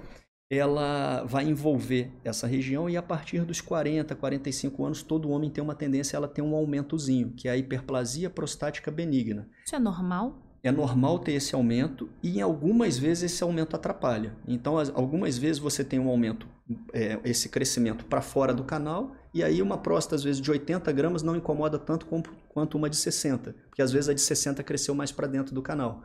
ela 0.50 1.24
vai 1.24 1.46
envolver 1.46 2.12
essa 2.24 2.48
região 2.48 2.90
e 2.90 2.96
a 2.96 3.02
partir 3.02 3.44
dos 3.44 3.62
40, 3.62 4.16
45 4.16 4.86
anos, 4.86 5.02
todo 5.02 5.30
homem 5.30 5.50
tem 5.50 5.64
uma 5.64 5.76
tendência 5.76 6.16
a 6.16 6.18
ela 6.20 6.28
ter 6.28 6.42
um 6.42 6.56
aumentozinho, 6.56 7.32
que 7.32 7.48
é 7.48 7.52
a 7.52 7.58
hiperplasia 7.58 8.30
prostática 8.30 8.92
benigna. 8.92 9.50
Isso 9.66 9.76
é 9.76 9.80
normal? 9.80 10.48
é 10.64 10.72
normal 10.72 11.20
ter 11.20 11.34
esse 11.34 11.56
aumento 11.56 12.10
e 12.22 12.38
em 12.38 12.42
algumas 12.42 12.98
vezes 12.98 13.32
esse 13.32 13.44
aumento 13.44 13.76
atrapalha. 13.76 14.36
Então, 14.48 14.76
algumas 14.94 15.38
vezes 15.38 15.60
você 15.60 15.84
tem 15.84 16.00
um 16.00 16.10
aumento, 16.10 16.48
é, 16.94 17.20
esse 17.24 17.50
crescimento 17.50 18.06
para 18.06 18.22
fora 18.22 18.54
do 18.54 18.64
canal 18.64 19.16
e 19.38 19.44
aí 19.44 19.62
uma 19.62 19.78
próstata 19.78 20.16
às 20.16 20.24
vezes 20.24 20.42
de 20.42 20.50
80 20.50 20.92
gramas 20.92 21.22
não 21.22 21.36
incomoda 21.36 21.78
tanto 21.78 22.08
quanto 22.50 22.76
uma 22.76 22.90
de 22.90 22.96
60, 22.96 23.54
porque 23.70 23.84
às 23.84 23.92
vezes 23.92 24.10
a 24.10 24.14
de 24.14 24.22
60 24.22 24.64
cresceu 24.64 24.96
mais 24.96 25.12
para 25.12 25.28
dentro 25.28 25.54
do 25.54 25.62
canal. 25.62 26.04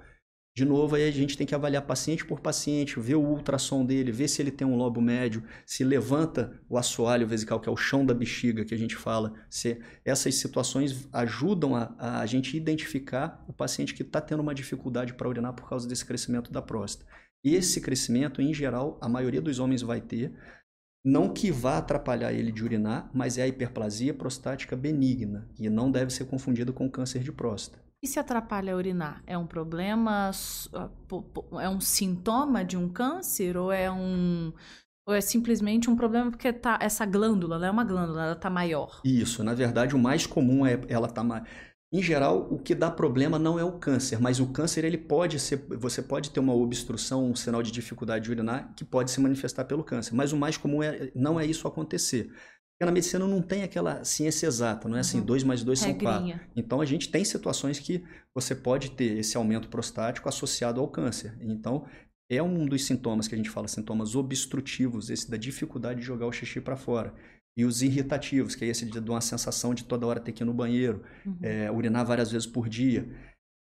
De 0.54 0.66
novo, 0.66 0.96
aí 0.96 1.08
a 1.08 1.10
gente 1.10 1.34
tem 1.34 1.46
que 1.46 1.54
avaliar 1.54 1.80
paciente 1.86 2.26
por 2.26 2.40
paciente, 2.40 3.00
ver 3.00 3.14
o 3.14 3.22
ultrassom 3.22 3.86
dele, 3.86 4.12
ver 4.12 4.28
se 4.28 4.42
ele 4.42 4.50
tem 4.50 4.66
um 4.66 4.76
lobo 4.76 5.00
médio, 5.00 5.42
se 5.64 5.82
levanta 5.82 6.60
o 6.68 6.76
assoalho 6.76 7.26
vesical, 7.26 7.58
que 7.58 7.70
é 7.70 7.72
o 7.72 7.76
chão 7.76 8.04
da 8.04 8.12
bexiga 8.12 8.66
que 8.66 8.74
a 8.74 8.76
gente 8.76 8.94
fala. 8.94 9.32
Se 9.48 9.80
essas 10.04 10.34
situações 10.34 11.08
ajudam 11.10 11.74
a, 11.74 12.20
a 12.20 12.26
gente 12.26 12.54
identificar 12.54 13.42
o 13.48 13.52
paciente 13.54 13.94
que 13.94 14.02
está 14.02 14.20
tendo 14.20 14.40
uma 14.40 14.54
dificuldade 14.54 15.14
para 15.14 15.26
urinar 15.26 15.54
por 15.54 15.66
causa 15.66 15.88
desse 15.88 16.04
crescimento 16.04 16.52
da 16.52 16.60
próstata. 16.60 17.10
Esse 17.42 17.80
crescimento, 17.80 18.42
em 18.42 18.52
geral, 18.52 18.98
a 19.00 19.08
maioria 19.08 19.40
dos 19.40 19.58
homens 19.58 19.80
vai 19.80 20.02
ter, 20.02 20.34
não 21.04 21.28
que 21.28 21.50
vá 21.50 21.78
atrapalhar 21.78 22.32
ele 22.32 22.52
de 22.52 22.62
urinar, 22.62 23.10
mas 23.12 23.38
é 23.38 23.42
a 23.42 23.48
hiperplasia 23.48 24.14
prostática 24.14 24.76
benigna, 24.76 25.48
e 25.58 25.68
não 25.68 25.90
deve 25.90 26.12
ser 26.12 26.26
confundido 26.26 26.72
com 26.72 26.90
câncer 26.90 27.22
de 27.22 27.32
próstata. 27.32 27.82
E 28.02 28.06
se 28.08 28.18
atrapalha 28.18 28.72
a 28.72 28.76
urinar? 28.76 29.22
É 29.24 29.38
um 29.38 29.46
problema? 29.46 30.32
Ah, 30.74 30.90
é 31.60 31.68
um 31.68 31.80
sintoma 31.80 32.64
de 32.64 32.76
um 32.76 32.88
câncer? 32.88 33.56
Ou 33.56 33.70
é 33.70 33.88
um. 33.90 34.52
Ou 35.06 35.14
é 35.14 35.20
simplesmente 35.20 35.88
um 35.88 35.94
problema 35.94 36.30
porque 36.30 36.52
tá, 36.52 36.78
essa 36.80 37.06
glândula, 37.06 37.56
ela 37.56 37.66
é 37.66 37.70
uma 37.70 37.84
glândula, 37.84 38.24
ela 38.24 38.32
está 38.32 38.50
maior? 38.50 39.00
Isso, 39.04 39.44
na 39.44 39.54
verdade, 39.54 39.94
o 39.94 39.98
mais 39.98 40.26
comum 40.26 40.66
é 40.66 40.80
ela 40.88 41.06
estar 41.06 41.22
tá 41.22 41.24
maior. 41.24 41.46
Em 41.92 42.02
geral, 42.02 42.48
o 42.50 42.58
que 42.58 42.74
dá 42.74 42.90
problema 42.90 43.38
não 43.38 43.58
é 43.58 43.64
o 43.64 43.78
câncer, 43.78 44.18
mas 44.18 44.40
o 44.40 44.46
câncer 44.46 44.82
ele 44.82 44.96
pode 44.96 45.38
ser, 45.38 45.58
você 45.68 46.00
pode 46.00 46.30
ter 46.30 46.40
uma 46.40 46.54
obstrução, 46.54 47.30
um 47.30 47.36
sinal 47.36 47.62
de 47.62 47.70
dificuldade 47.70 48.24
de 48.24 48.30
urinar 48.30 48.72
que 48.74 48.82
pode 48.82 49.10
se 49.10 49.20
manifestar 49.20 49.66
pelo 49.66 49.84
câncer, 49.84 50.14
mas 50.14 50.32
o 50.32 50.36
mais 50.36 50.56
comum 50.56 50.82
é 50.82 51.12
não 51.14 51.38
é 51.38 51.44
isso 51.44 51.68
acontecer. 51.68 52.30
Porque 52.72 52.86
na 52.86 52.92
medicina 52.92 53.26
não 53.26 53.42
tem 53.42 53.62
aquela 53.62 54.02
ciência 54.04 54.46
exata, 54.46 54.88
não 54.88 54.96
é 54.96 55.00
assim, 55.00 55.20
2 55.20 55.42
uhum. 55.42 55.48
mais 55.48 55.62
2 55.62 55.78
são 55.78 55.94
4. 55.94 56.40
Então 56.56 56.80
a 56.80 56.86
gente 56.86 57.10
tem 57.10 57.26
situações 57.26 57.78
que 57.78 58.02
você 58.34 58.54
pode 58.54 58.92
ter 58.92 59.18
esse 59.18 59.36
aumento 59.36 59.68
prostático 59.68 60.30
associado 60.30 60.80
ao 60.80 60.88
câncer. 60.88 61.36
Então 61.42 61.84
é 62.30 62.42
um 62.42 62.64
dos 62.64 62.86
sintomas 62.86 63.28
que 63.28 63.34
a 63.34 63.38
gente 63.38 63.50
fala, 63.50 63.68
sintomas 63.68 64.16
obstrutivos, 64.16 65.10
esse 65.10 65.30
da 65.30 65.36
dificuldade 65.36 66.00
de 66.00 66.06
jogar 66.06 66.26
o 66.26 66.32
xixi 66.32 66.58
para 66.58 66.74
fora. 66.74 67.14
E 67.56 67.64
os 67.64 67.82
irritativos, 67.82 68.54
que 68.54 68.64
é 68.64 68.68
esse 68.68 68.86
de 68.86 68.98
uma 68.98 69.20
sensação 69.20 69.74
de 69.74 69.84
toda 69.84 70.06
hora 70.06 70.20
ter 70.20 70.32
que 70.32 70.42
ir 70.42 70.46
no 70.46 70.54
banheiro, 70.54 71.02
uhum. 71.24 71.38
é, 71.42 71.70
urinar 71.70 72.06
várias 72.06 72.32
vezes 72.32 72.46
por 72.46 72.68
dia. 72.68 73.08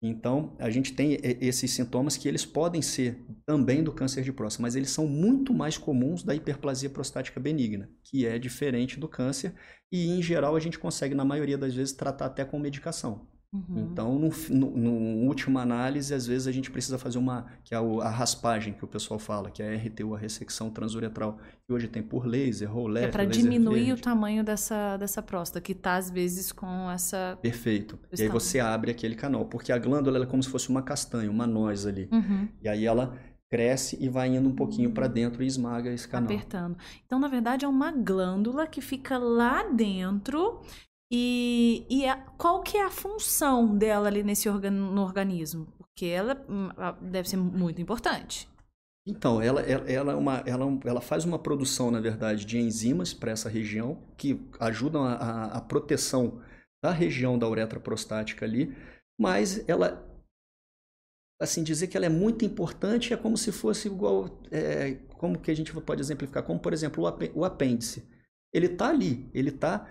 Então, 0.02 0.56
a 0.60 0.70
gente 0.70 0.94
tem 0.94 1.18
esses 1.24 1.72
sintomas 1.72 2.16
que 2.16 2.28
eles 2.28 2.46
podem 2.46 2.82
ser 2.82 3.26
também 3.46 3.84
do 3.84 3.92
câncer 3.92 4.24
de 4.24 4.32
próstata, 4.32 4.62
mas 4.62 4.76
eles 4.76 4.92
são 4.92 5.08
muito 5.08 5.54
mais 5.54 5.78
comuns 5.78 6.22
da 6.22 6.36
hiperplasia 6.36 6.90
prostática 6.90 7.40
benigna, 7.40 7.90
que 8.04 8.26
é 8.26 8.38
diferente 8.38 9.00
do 9.00 9.08
câncer 9.08 9.56
e, 9.92 10.08
em 10.08 10.22
geral, 10.22 10.56
a 10.56 10.60
gente 10.60 10.78
consegue, 10.78 11.16
na 11.16 11.26
maioria 11.26 11.58
das 11.58 11.74
vezes, 11.74 11.94
tratar 11.94 12.28
até 12.28 12.46
com 12.46 12.60
medicação. 12.60 13.28
Uhum. 13.54 13.88
Então, 13.92 14.20
no, 14.20 14.30
no, 14.50 14.72
no, 14.72 14.92
última 15.28 15.62
análise, 15.62 16.14
às 16.14 16.28
vezes 16.28 16.48
a 16.48 16.52
gente 16.52 16.70
precisa 16.70 16.98
fazer 16.98 17.18
uma, 17.18 17.46
que 17.64 17.74
é 17.74 17.78
a, 17.78 18.10
raspagem 18.10 18.74
que 18.74 18.84
o 18.84 18.88
pessoal 18.88 19.18
fala, 19.18 19.50
que 19.50 19.64
é 19.64 19.74
a 19.74 19.78
RTU, 19.78 20.14
a 20.14 20.18
ressecção 20.18 20.70
transuretral, 20.70 21.38
que 21.66 21.72
hoje 21.72 21.88
tem 21.88 22.04
por 22.04 22.26
laser, 22.26 22.70
rolé. 22.70 23.06
É 23.06 23.08
para 23.08 23.24
diminuir 23.24 23.86
verde. 23.86 23.94
o 23.94 23.98
tamanho 23.98 24.44
dessa, 24.44 24.98
dessa 24.98 25.22
próstata, 25.22 25.62
que 25.62 25.72
está 25.72 25.96
às 25.96 26.12
vezes 26.12 26.52
com 26.52 26.92
essa. 26.92 27.38
Perfeito. 27.42 27.98
E 28.18 28.22
aí 28.22 28.28
você 28.28 28.60
abre 28.60 28.92
aquele 28.92 29.16
canal, 29.16 29.46
porque 29.46 29.72
a 29.72 29.78
glândula 29.78 30.22
é 30.22 30.26
como 30.26 30.44
se 30.44 30.50
fosse 30.50 30.68
uma 30.70 30.82
castanha, 30.82 31.32
uma 31.32 31.48
noz 31.48 31.86
ali. 31.86 32.10
Uhum. 32.12 32.50
E 32.62 32.68
aí 32.68 32.86
ela 32.86 33.18
cresce 33.50 33.98
e 34.02 34.10
vai 34.10 34.28
indo 34.28 34.50
um 34.50 34.56
pouquinho 34.56 34.92
para 34.92 35.08
dentro 35.08 35.42
e 35.42 35.48
esmaga 35.48 35.90
esse 35.90 36.08
canal. 36.08 36.30
Apertando. 36.30 36.78
Então, 37.06 37.18
na 37.18 37.28
verdade, 37.28 37.64
é 37.64 37.68
uma 37.68 37.92
glândula 37.92 38.68
que 38.68 38.82
fica 38.82 39.18
lá 39.18 39.64
dentro 39.64 40.60
e, 41.12 41.86
e 41.90 42.06
a, 42.06 42.18
qual 42.38 42.62
que 42.62 42.78
é 42.78 42.86
a 42.86 42.90
função 42.90 43.78
dela 43.78 44.08
ali 44.08 44.24
nesse 44.24 44.50
organ, 44.50 44.72
no 44.72 45.02
organismo? 45.02 45.68
Porque 45.78 46.06
ela 46.06 46.46
hum, 46.50 46.70
deve 47.02 47.30
ser 47.30 47.38
muito 47.38 47.82
importante. 47.82 48.48
Então, 49.08 49.42
ela, 49.42 49.62
ela, 49.62 49.90
ela, 49.90 50.12
é 50.12 50.16
uma, 50.16 50.44
ela, 50.46 50.66
ela 50.84 51.02
faz 51.02 51.24
uma 51.24 51.40
produção, 51.40 51.90
na 51.90 52.02
verdade, 52.02 52.44
de 52.44 52.58
enzimas 52.58 53.14
para 53.14 53.32
essa 53.32 53.48
região 53.48 54.04
que 54.18 54.46
ajudam 54.60 55.06
a, 55.06 55.14
a, 55.14 55.58
a, 55.58 55.62
proteção 55.62 56.42
da 56.84 56.92
região 56.92 57.40
da 57.40 57.48
uretra 57.48 57.80
prostática 57.80 58.46
ali, 58.46 58.76
mas 59.18 59.68
ela, 59.70 60.06
assim, 61.42 61.64
dizer 61.64 61.88
que 61.88 61.96
ela 61.96 62.06
é 62.06 62.10
muito 62.10 62.44
importante 62.44 63.14
é 63.14 63.18
como 63.18 63.38
se 63.38 63.50
fosse 63.54 63.88
igual, 63.88 64.42
é, 64.52 64.96
como 65.18 65.40
que 65.40 65.52
a 65.52 65.56
gente 65.56 65.74
pode 65.74 66.02
exemplificar? 66.02 66.44
Como, 66.44 66.60
por 66.60 66.74
exemplo, 66.74 67.06
o 67.34 67.46
apêndice. 67.46 68.17
Ele 68.54 68.68
está 68.68 68.90
ali, 68.90 69.30
ele 69.34 69.52
tá. 69.52 69.88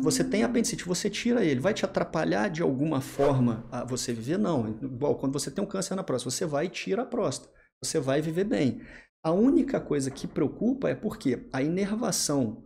Você 0.00 0.24
tem 0.24 0.42
apendicite, 0.42 0.84
você 0.84 1.10
tira 1.10 1.44
ele, 1.44 1.60
vai 1.60 1.74
te 1.74 1.84
atrapalhar 1.84 2.48
de 2.48 2.62
alguma 2.62 3.00
forma 3.00 3.66
a 3.70 3.84
você 3.84 4.12
viver? 4.12 4.38
Não. 4.38 4.70
Igual 4.82 5.16
quando 5.16 5.32
você 5.32 5.50
tem 5.50 5.62
um 5.62 5.66
câncer 5.66 5.94
na 5.94 6.02
próstata, 6.02 6.30
você 6.34 6.46
vai 6.46 6.66
e 6.66 6.70
tira 6.70 7.02
a 7.02 7.06
próstata, 7.06 7.52
você 7.82 8.00
vai 8.00 8.20
viver 8.20 8.44
bem. 8.44 8.80
A 9.22 9.30
única 9.32 9.80
coisa 9.80 10.10
que 10.10 10.26
preocupa 10.26 10.88
é 10.88 10.94
porque 10.94 11.46
a 11.52 11.62
inervação 11.62 12.64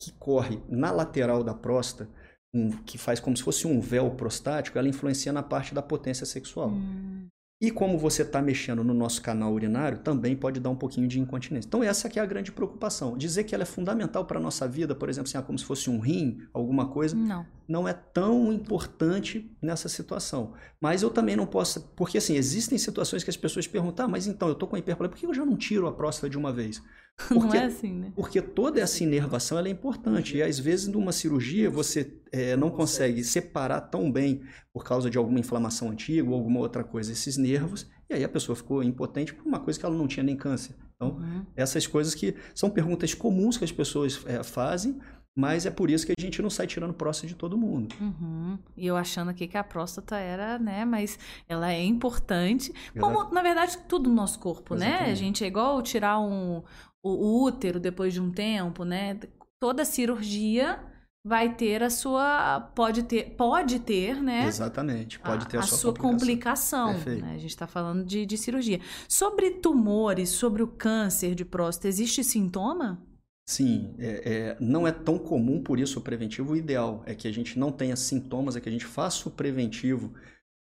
que 0.00 0.12
corre 0.12 0.60
na 0.68 0.90
lateral 0.90 1.42
da 1.42 1.54
próstata, 1.54 2.10
um, 2.52 2.70
que 2.82 2.98
faz 2.98 3.18
como 3.18 3.36
se 3.36 3.42
fosse 3.42 3.66
um 3.66 3.80
véu 3.80 4.10
prostático, 4.10 4.78
ela 4.78 4.88
influencia 4.88 5.32
na 5.32 5.42
parte 5.42 5.74
da 5.74 5.82
potência 5.82 6.26
sexual. 6.26 6.68
Hum. 6.68 7.28
E 7.60 7.70
como 7.70 7.96
você 7.96 8.22
está 8.22 8.42
mexendo 8.42 8.82
no 8.82 8.92
nosso 8.92 9.22
canal 9.22 9.52
urinário, 9.52 9.98
também 9.98 10.36
pode 10.36 10.60
dar 10.60 10.70
um 10.70 10.76
pouquinho 10.76 11.06
de 11.06 11.20
incontinência. 11.20 11.66
Então 11.68 11.82
essa 11.82 12.08
aqui 12.08 12.18
é 12.18 12.22
a 12.22 12.26
grande 12.26 12.52
preocupação. 12.52 13.16
Dizer 13.16 13.44
que 13.44 13.54
ela 13.54 13.62
é 13.62 13.66
fundamental 13.66 14.24
para 14.24 14.38
a 14.38 14.42
nossa 14.42 14.66
vida, 14.66 14.94
por 14.94 15.08
exemplo, 15.08 15.28
assim, 15.28 15.38
ah, 15.38 15.42
como 15.42 15.58
se 15.58 15.64
fosse 15.64 15.88
um 15.88 15.98
rim, 15.98 16.40
alguma 16.52 16.88
coisa, 16.88 17.16
não. 17.16 17.46
não 17.66 17.88
é 17.88 17.92
tão 17.92 18.52
importante 18.52 19.50
nessa 19.62 19.88
situação. 19.88 20.52
Mas 20.80 21.02
eu 21.02 21.10
também 21.10 21.36
não 21.36 21.46
posso... 21.46 21.80
Porque 21.96 22.18
assim, 22.18 22.34
existem 22.34 22.76
situações 22.76 23.22
que 23.22 23.30
as 23.30 23.36
pessoas 23.36 23.66
perguntam, 23.66 24.06
ah, 24.06 24.08
mas 24.08 24.26
então, 24.26 24.48
eu 24.48 24.54
estou 24.54 24.68
com 24.68 24.76
hiperplasia, 24.76 25.10
por 25.10 25.18
que 25.18 25.26
eu 25.26 25.34
já 25.34 25.46
não 25.46 25.56
tiro 25.56 25.86
a 25.86 25.92
próstata 25.92 26.28
de 26.28 26.36
uma 26.36 26.52
vez? 26.52 26.82
Porque, 27.28 27.46
não 27.46 27.54
é 27.54 27.64
assim, 27.64 27.94
né? 27.94 28.12
Porque 28.16 28.42
toda 28.42 28.80
essa 28.80 29.02
inervação 29.02 29.58
é 29.58 29.68
importante. 29.68 30.36
E 30.36 30.42
às 30.42 30.58
vezes, 30.58 30.88
numa 30.88 31.12
cirurgia, 31.12 31.70
você 31.70 32.12
é, 32.32 32.56
não 32.56 32.70
consegue 32.70 33.22
separar 33.22 33.80
tão 33.82 34.10
bem 34.10 34.42
por 34.72 34.84
causa 34.84 35.08
de 35.08 35.16
alguma 35.16 35.38
inflamação 35.38 35.90
antiga 35.90 36.28
ou 36.28 36.34
alguma 36.34 36.58
outra 36.58 36.82
coisa 36.82 37.12
esses 37.12 37.36
nervos. 37.36 37.88
E 38.10 38.14
aí 38.14 38.24
a 38.24 38.28
pessoa 38.28 38.56
ficou 38.56 38.82
impotente 38.82 39.32
por 39.32 39.46
uma 39.46 39.60
coisa 39.60 39.78
que 39.78 39.86
ela 39.86 39.96
não 39.96 40.08
tinha 40.08 40.24
nem 40.24 40.36
câncer. 40.36 40.74
Então, 40.96 41.16
uhum. 41.18 41.46
essas 41.56 41.86
coisas 41.86 42.14
que 42.14 42.34
são 42.54 42.68
perguntas 42.68 43.14
comuns 43.14 43.56
que 43.56 43.64
as 43.64 43.72
pessoas 43.72 44.20
é, 44.26 44.42
fazem, 44.42 44.98
mas 45.36 45.66
é 45.66 45.70
por 45.70 45.90
isso 45.90 46.06
que 46.06 46.12
a 46.16 46.20
gente 46.20 46.40
não 46.40 46.48
sai 46.48 46.66
tirando 46.66 46.94
próstata 46.94 47.26
de 47.26 47.34
todo 47.34 47.58
mundo. 47.58 47.94
Uhum. 48.00 48.56
E 48.76 48.86
eu 48.86 48.96
achando 48.96 49.30
aqui 49.30 49.48
que 49.48 49.58
a 49.58 49.64
próstata 49.64 50.16
era, 50.16 50.58
né? 50.58 50.84
Mas 50.84 51.18
ela 51.48 51.72
é 51.72 51.82
importante. 51.82 52.72
Como, 52.98 53.24
na 53.32 53.42
verdade, 53.42 53.78
tudo 53.88 54.08
no 54.08 54.14
nosso 54.14 54.38
corpo, 54.38 54.74
Exatamente. 54.74 55.02
né? 55.02 55.10
A 55.10 55.14
gente 55.14 55.42
é 55.42 55.46
igual 55.48 55.82
tirar 55.82 56.20
um, 56.20 56.62
o 57.02 57.42
útero 57.42 57.80
depois 57.80 58.14
de 58.14 58.20
um 58.20 58.30
tempo, 58.30 58.84
né? 58.84 59.18
Toda 59.60 59.84
cirurgia 59.84 60.78
vai 61.26 61.54
ter 61.54 61.82
a 61.82 61.88
sua 61.88 62.60
pode 62.74 63.02
ter 63.04 63.30
pode 63.30 63.78
ter 63.78 64.22
né 64.22 64.46
exatamente 64.46 65.18
pode 65.18 65.48
ter 65.48 65.56
a, 65.56 65.60
a 65.60 65.62
sua, 65.62 65.78
sua 65.78 65.94
complicação, 65.94 66.92
complicação 66.92 67.26
né? 67.26 67.34
a 67.34 67.38
gente 67.38 67.48
está 67.48 67.66
falando 67.66 68.04
de, 68.04 68.26
de 68.26 68.36
cirurgia 68.36 68.78
sobre 69.08 69.52
tumores 69.52 70.28
sobre 70.28 70.62
o 70.62 70.66
câncer 70.66 71.34
de 71.34 71.42
próstata 71.42 71.88
existe 71.88 72.22
sintoma 72.22 73.02
sim 73.46 73.94
é, 73.98 74.06
é, 74.06 74.56
não 74.60 74.86
é 74.86 74.92
tão 74.92 75.18
comum 75.18 75.62
por 75.62 75.78
isso 75.78 75.98
o 75.98 76.02
preventivo 76.02 76.52
o 76.52 76.56
ideal 76.56 77.02
é 77.06 77.14
que 77.14 77.28
a 77.28 77.32
gente 77.32 77.58
não 77.58 77.70
tenha 77.70 77.96
sintomas 77.96 78.56
é 78.56 78.60
que 78.60 78.68
a 78.68 78.72
gente 78.72 78.86
faça 78.86 79.28
o 79.28 79.32
preventivo 79.32 80.14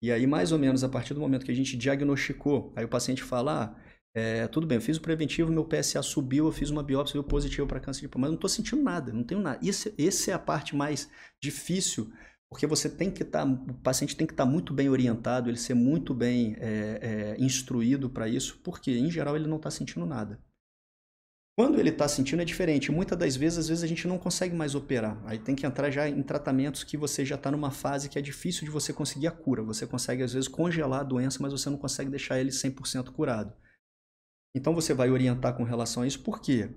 e 0.03 0.13
aí 0.13 0.27
mais 0.27 0.53
ou 0.53 0.59
menos 0.59 0.85
a 0.85 0.89
partir 0.89 1.15
do 1.15 1.21
momento 1.21 1.45
que 1.45 1.51
a 1.51 1.57
gente 1.57 1.77
diagnosticou 1.77 2.73
aí 2.77 2.85
o 2.85 2.89
paciente 2.89 3.23
fala 3.23 3.65
ah, 3.65 3.89
é, 4.15 4.49
tudo 4.49 4.67
bem, 4.67 4.77
eu 4.77 4.83
fiz 4.83 4.97
o 4.97 5.01
preventivo, 5.01 5.53
meu 5.53 5.65
PSA 5.65 6.03
subiu, 6.03 6.47
eu 6.47 6.53
fiz 6.53 6.71
uma 6.71 6.83
biópsia, 6.83 7.15
deu 7.15 7.23
positivo 7.23 7.67
para 7.67 7.79
câncer 7.79 8.01
de 8.01 8.09
pulmão, 8.09 8.27
mas 8.29 8.31
não 8.31 8.37
estou 8.37 8.49
sentindo 8.49 8.83
nada, 8.83 9.13
não 9.13 9.23
tenho 9.23 9.41
nada. 9.41 9.59
Esse, 9.65 9.95
esse 9.97 10.31
é 10.31 10.35
a 10.35 10.39
parte 10.39 10.75
mais 10.75 11.09
difícil, 11.41 12.11
porque 12.51 12.67
você 12.67 12.89
tem 12.89 13.11
que 13.11 13.23
estar, 13.23 13.47
tá, 13.47 13.53
o 13.53 13.75
paciente 13.75 14.17
tem 14.17 14.27
que 14.27 14.33
estar 14.33 14.45
tá 14.45 14.51
muito 14.51 14.73
bem 14.73 14.89
orientado, 14.89 15.49
ele 15.49 15.59
ser 15.59 15.75
muito 15.75 16.15
bem 16.15 16.57
é, 16.59 17.37
é, 17.39 17.43
instruído 17.45 18.11
para 18.11 18.27
isso, 18.29 18.59
porque 18.65 18.91
em 18.91 19.11
geral 19.11 19.37
ele 19.37 19.47
não 19.47 19.59
está 19.59 19.71
sentindo 19.71 20.07
nada. 20.07 20.41
Quando 21.59 21.81
ele 21.81 21.89
está 21.89 22.07
sentindo 22.07 22.41
é 22.41 22.45
diferente. 22.45 22.93
Muitas 22.93 23.19
das 23.19 23.35
vezes, 23.35 23.59
às 23.59 23.69
vezes 23.69 23.83
a 23.83 23.87
gente 23.89 24.07
não 24.07 24.17
consegue 24.17 24.55
mais 24.55 24.77
operar. 24.77 25.21
Aí 25.27 25.41
tem 25.41 25.57
que 25.57 25.67
entrar 25.67 25.91
já 25.91 26.09
em 26.09 26.23
tratamentos 26.23 26.85
que 26.85 26.97
você 26.97 27.25
já 27.25 27.35
está 27.35 27.51
numa 27.51 27.73
fase 27.73 28.09
que 28.09 28.17
é 28.17 28.23
difícil 28.23 28.65
de 28.65 28.71
você 28.71 28.93
conseguir 28.93 29.27
a 29.27 29.33
cura. 29.33 29.61
Você 29.65 29.85
consegue 29.85 30.23
às 30.23 30.33
vezes 30.33 30.47
congelar 30.47 31.01
a 31.01 31.03
doença, 31.03 31.39
mas 31.41 31.51
você 31.51 31.69
não 31.69 31.77
consegue 31.77 32.11
deixar 32.11 32.39
ele 32.39 32.51
100% 32.51 33.11
curado. 33.11 33.53
Então 34.55 34.73
você 34.73 34.95
vai 34.95 35.11
orientar 35.11 35.57
com 35.57 35.65
relação 35.65 36.05
a 36.05 36.07
isso, 36.07 36.23
por 36.23 36.41
quê? 36.41 36.71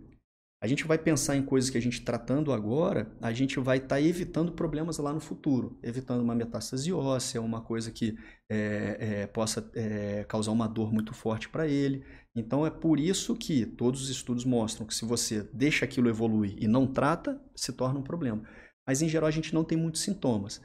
A 0.64 0.68
gente 0.68 0.86
vai 0.86 1.00
pensar 1.00 1.36
em 1.36 1.42
coisas 1.42 1.72
que 1.72 1.78
a 1.78 1.82
gente 1.82 2.02
tratando 2.02 2.54
agora, 2.54 3.12
a 3.20 3.34
gente 3.34 3.60
vai 3.60 3.78
estar 3.78 3.96
tá 3.96 4.02
evitando 4.02 4.52
problemas 4.52 5.00
lá 5.00 5.12
no 5.12 5.20
futuro, 5.20 5.80
evitando 5.82 6.22
uma 6.22 6.36
metástase 6.36 6.94
óssea, 6.94 7.42
uma 7.42 7.62
coisa 7.62 7.90
que 7.90 8.16
é, 8.48 8.98
é, 9.00 9.28
possa 9.28 9.68
é, 9.74 10.24
causar 10.26 10.52
uma 10.52 10.68
dor 10.68 10.94
muito 10.94 11.16
forte 11.16 11.50
para 11.50 11.68
ele. 11.68 12.06
Então 12.36 12.64
é 12.64 12.70
por 12.70 13.00
isso 13.00 13.36
que 13.36 13.66
todos 13.66 14.04
os 14.04 14.10
estudos 14.10 14.46
mostram 14.46 14.86
que 14.86 14.94
se 14.94 15.04
você 15.04 15.50
deixa 15.52 15.84
aquilo 15.84 16.08
evoluir 16.08 16.56
e 16.60 16.68
não 16.68 16.86
trata, 16.86 17.42
se 17.56 17.74
torna 17.74 18.00
um 18.00 18.04
problema. 18.04 18.44
Mas 18.88 19.02
em 19.02 19.10
geral 19.10 19.28
a 19.28 19.32
gente 19.32 19.56
não 19.56 19.64
tem 19.64 19.76
muitos 19.76 20.02
sintomas. 20.02 20.62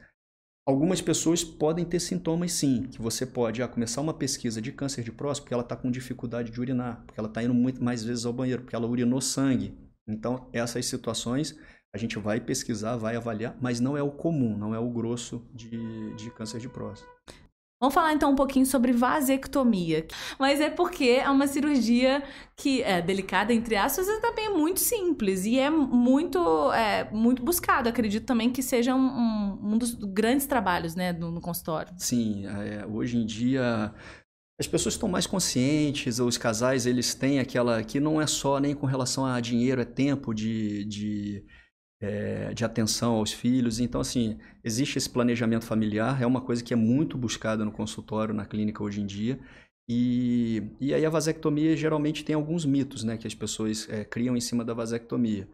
Algumas 0.63 1.01
pessoas 1.01 1.43
podem 1.43 1.85
ter 1.85 1.99
sintomas 1.99 2.51
sim, 2.51 2.83
que 2.83 3.01
você 3.01 3.25
pode 3.25 3.63
ah, 3.63 3.67
começar 3.67 4.01
uma 4.01 4.13
pesquisa 4.13 4.61
de 4.61 4.71
câncer 4.71 5.03
de 5.03 5.11
próstata 5.11 5.43
porque 5.43 5.53
ela 5.55 5.63
está 5.63 5.75
com 5.75 5.89
dificuldade 5.89 6.51
de 6.51 6.59
urinar, 6.61 7.03
porque 7.07 7.19
ela 7.19 7.29
está 7.29 7.41
indo 7.41 7.53
muito 7.53 7.83
mais 7.83 8.03
vezes 8.03 8.27
ao 8.27 8.33
banheiro, 8.33 8.61
porque 8.61 8.75
ela 8.75 8.85
urinou 8.85 9.19
sangue. 9.19 9.86
Então, 10.07 10.47
essas 10.53 10.85
situações 10.85 11.57
a 11.93 11.97
gente 11.97 12.19
vai 12.19 12.39
pesquisar, 12.39 12.95
vai 12.95 13.15
avaliar, 13.15 13.57
mas 13.61 13.79
não 13.79 13.97
é 13.97 14.03
o 14.03 14.11
comum, 14.11 14.57
não 14.57 14.73
é 14.73 14.79
o 14.79 14.89
grosso 14.89 15.45
de, 15.53 16.13
de 16.15 16.29
câncer 16.31 16.59
de 16.59 16.69
próstata. 16.69 17.11
Vamos 17.79 17.93
falar 17.93 18.11
então 18.13 18.31
um 18.31 18.35
pouquinho 18.35 18.65
sobre 18.65 18.91
vasectomia. 18.91 20.07
Mas 20.39 20.59
é 20.59 20.69
porque 20.69 21.19
é 21.21 21.29
uma 21.29 21.45
cirurgia 21.45 22.23
que 22.55 22.81
é 22.81 22.99
delicada, 23.01 23.53
entre 23.53 23.75
aspas, 23.75 24.07
e 24.07 24.19
também 24.19 24.47
é 24.47 24.49
muito 24.49 24.79
simples. 24.79 25.45
E 25.45 25.59
é 25.59 25.69
muito, 25.69 26.39
é, 26.73 27.07
muito 27.11 27.43
buscado. 27.43 27.87
Acredito 27.87 28.25
também 28.25 28.51
que 28.51 28.63
seja 28.63 28.95
um, 28.95 29.59
um 29.61 29.77
dos 29.77 29.93
grandes 29.93 30.47
trabalhos 30.47 30.95
né, 30.95 31.13
no, 31.13 31.29
no 31.29 31.39
consultório. 31.39 31.93
Sim, 31.97 32.47
é, 32.47 32.83
hoje 32.87 33.17
em 33.17 33.25
dia 33.27 33.93
as 34.59 34.67
pessoas 34.67 34.95
estão 34.95 35.07
mais 35.07 35.27
conscientes, 35.27 36.19
os 36.19 36.37
casais 36.37 36.85
eles 36.85 37.13
têm 37.13 37.39
aquela 37.39 37.83
que 37.83 37.99
não 37.99 38.21
é 38.21 38.25
só 38.25 38.59
nem 38.59 38.73
com 38.73 38.87
relação 38.87 39.25
a 39.25 39.39
dinheiro, 39.39 39.81
é 39.81 39.85
tempo 39.85 40.33
de, 40.33 40.83
de 40.85 41.45
é, 41.99 42.53
de 42.53 42.63
atenção 42.63 43.15
aos 43.15 43.31
filhos. 43.31 43.79
Então, 43.79 44.01
assim, 44.01 44.37
existe 44.63 44.97
esse 44.97 45.09
planejamento 45.09 45.65
familiar, 45.65 46.21
é 46.21 46.25
uma 46.25 46.41
coisa 46.41 46.63
que 46.63 46.73
é 46.73 46.77
muito 46.77 47.17
buscada 47.17 47.65
no 47.65 47.71
consultório, 47.71 48.33
na 48.33 48.45
clínica 48.45 48.83
hoje 48.83 49.01
em 49.01 49.05
dia. 49.05 49.39
E, 49.89 50.63
e 50.81 50.93
aí 50.93 51.05
a 51.05 51.09
vasectomia 51.09 51.75
geralmente 51.75 52.25
tem 52.25 52.35
alguns 52.35 52.65
mitos 52.65 53.03
né, 53.03 53.17
que 53.17 53.25
as 53.25 53.33
pessoas 53.33 53.87
é, 53.89 54.03
criam 54.03 54.35
em 54.35 54.41
cima 54.41 54.65
da 54.65 54.73
vasectomia. 54.73 55.47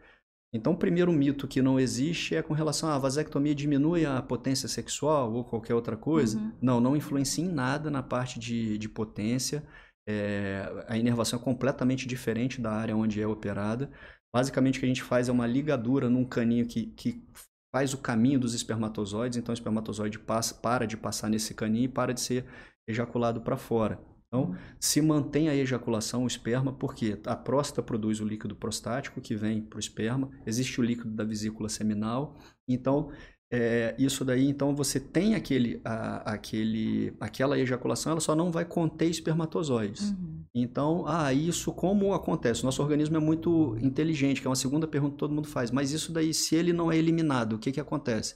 Então, 0.53 0.73
o 0.73 0.77
primeiro 0.77 1.11
mito 1.11 1.47
que 1.47 1.63
não 1.63 1.79
existe 1.79 2.35
é 2.35 2.43
com 2.43 2.53
relação 2.53 2.87
à 2.87 2.97
vasectomia 2.99 3.55
diminui 3.55 4.05
a 4.05 4.21
potência 4.21 4.69
sexual 4.69 5.33
ou 5.33 5.43
qualquer 5.43 5.73
outra 5.73 5.97
coisa. 5.97 6.37
Uhum. 6.37 6.51
Não, 6.61 6.79
não 6.79 6.95
influencia 6.95 7.43
em 7.43 7.51
nada 7.51 7.89
na 7.89 8.03
parte 8.03 8.39
de, 8.39 8.77
de 8.77 8.87
potência. 8.87 9.63
É, 10.07 10.85
a 10.87 10.95
inervação 10.95 11.39
é 11.39 11.41
completamente 11.41 12.07
diferente 12.07 12.61
da 12.61 12.71
área 12.71 12.95
onde 12.95 13.19
é 13.19 13.25
operada. 13.25 13.89
Basicamente, 14.31 14.77
o 14.77 14.79
que 14.79 14.85
a 14.85 14.89
gente 14.89 15.01
faz 15.01 15.27
é 15.27 15.31
uma 15.31 15.47
ligadura 15.47 16.07
num 16.07 16.23
caninho 16.23 16.67
que, 16.67 16.85
que 16.87 17.27
faz 17.73 17.95
o 17.95 17.97
caminho 17.97 18.39
dos 18.39 18.53
espermatozoides. 18.53 19.39
Então, 19.39 19.51
o 19.51 19.57
espermatozoide 19.57 20.19
passa, 20.19 20.53
para 20.53 20.85
de 20.85 20.95
passar 20.95 21.29
nesse 21.29 21.55
caninho 21.55 21.85
e 21.85 21.89
para 21.89 22.13
de 22.13 22.21
ser 22.21 22.45
ejaculado 22.87 23.41
para 23.41 23.57
fora. 23.57 23.99
Então, 24.33 24.55
se 24.79 24.99
mantém 24.99 25.47
a 25.47 25.55
ejaculação, 25.55 26.23
o 26.23 26.27
esperma, 26.27 26.73
porque 26.73 27.19
a 27.23 27.35
próstata 27.35 27.83
produz 27.83 28.19
o 28.19 28.25
líquido 28.25 28.55
prostático 28.55 29.21
que 29.21 29.35
vem 29.35 29.61
para 29.61 29.77
o 29.77 29.79
esperma, 29.79 30.31
existe 30.43 30.81
o 30.81 30.83
líquido 30.83 31.11
da 31.11 31.23
vesícula 31.23 31.69
seminal. 31.69 32.35
Então, 32.67 33.11
é, 33.51 33.93
isso 33.99 34.25
daí, 34.25 34.47
então 34.47 34.75
você 34.75 34.99
tem 34.99 35.35
aquele, 35.35 35.79
a, 35.85 36.33
aquele, 36.33 37.13
aquela 37.19 37.59
ejaculação, 37.59 38.13
ela 38.13 38.19
só 38.19 38.35
não 38.35 38.51
vai 38.51 38.65
conter 38.65 39.07
espermatozoides. 39.07 40.09
Uhum. 40.09 40.43
Então, 40.55 41.05
ah, 41.05 41.31
isso 41.31 41.71
como 41.71 42.11
acontece? 42.15 42.63
Nosso 42.63 42.81
organismo 42.81 43.15
é 43.15 43.19
muito 43.19 43.77
inteligente, 43.79 44.41
que 44.41 44.47
é 44.47 44.49
uma 44.49 44.55
segunda 44.55 44.87
pergunta 44.87 45.13
que 45.13 45.19
todo 45.19 45.35
mundo 45.35 45.47
faz. 45.47 45.69
Mas 45.69 45.91
isso 45.91 46.11
daí, 46.11 46.33
se 46.33 46.55
ele 46.55 46.73
não 46.73 46.91
é 46.91 46.97
eliminado, 46.97 47.53
o 47.53 47.59
que, 47.59 47.71
que 47.71 47.79
acontece? 47.79 48.33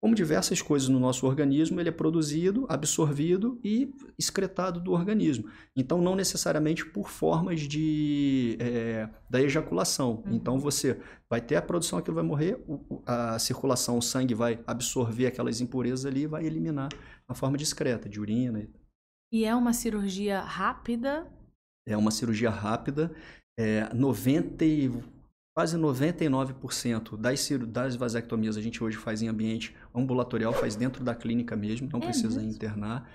Como 0.00 0.14
diversas 0.14 0.62
coisas 0.62 0.88
no 0.88 1.00
nosso 1.00 1.26
organismo, 1.26 1.80
ele 1.80 1.88
é 1.88 1.92
produzido, 1.92 2.66
absorvido 2.68 3.60
e 3.64 3.92
excretado 4.16 4.80
do 4.80 4.92
organismo. 4.92 5.50
Então, 5.74 6.00
não 6.00 6.14
necessariamente 6.14 6.86
por 6.86 7.10
formas 7.10 7.62
de, 7.62 8.56
é, 8.60 9.08
da 9.28 9.42
ejaculação. 9.42 10.22
Uhum. 10.24 10.34
Então, 10.34 10.58
você 10.60 11.00
vai 11.28 11.40
ter 11.40 11.56
a 11.56 11.62
produção, 11.62 11.98
aquilo 11.98 12.14
vai 12.14 12.22
morrer, 12.24 12.64
a 13.04 13.40
circulação, 13.40 13.98
o 13.98 14.02
sangue 14.02 14.34
vai 14.34 14.62
absorver 14.68 15.26
aquelas 15.26 15.60
impurezas 15.60 16.06
ali 16.06 16.22
e 16.22 16.26
vai 16.28 16.46
eliminar 16.46 16.90
na 17.28 17.34
forma 17.34 17.58
discreta, 17.58 18.08
de 18.08 18.20
urina. 18.20 18.68
E 19.32 19.44
é 19.44 19.54
uma 19.54 19.72
cirurgia 19.72 20.40
rápida? 20.40 21.26
É 21.86 21.96
uma 21.96 22.12
cirurgia 22.12 22.50
rápida. 22.50 23.12
É, 23.58 23.92
90 23.92 24.64
quase 25.58 25.76
99% 25.76 27.16
das, 27.16 27.48
das 27.66 27.96
vasectomias 27.96 28.56
a 28.56 28.60
gente 28.60 28.84
hoje 28.84 28.96
faz 28.96 29.22
em 29.22 29.26
ambiente 29.26 29.74
ambulatorial, 29.92 30.52
faz 30.52 30.76
dentro 30.76 31.02
da 31.02 31.16
clínica 31.16 31.56
mesmo, 31.56 31.88
não 31.92 31.98
é 31.98 32.02
precisa 32.04 32.40
mesmo? 32.40 32.52
internar. 32.52 33.10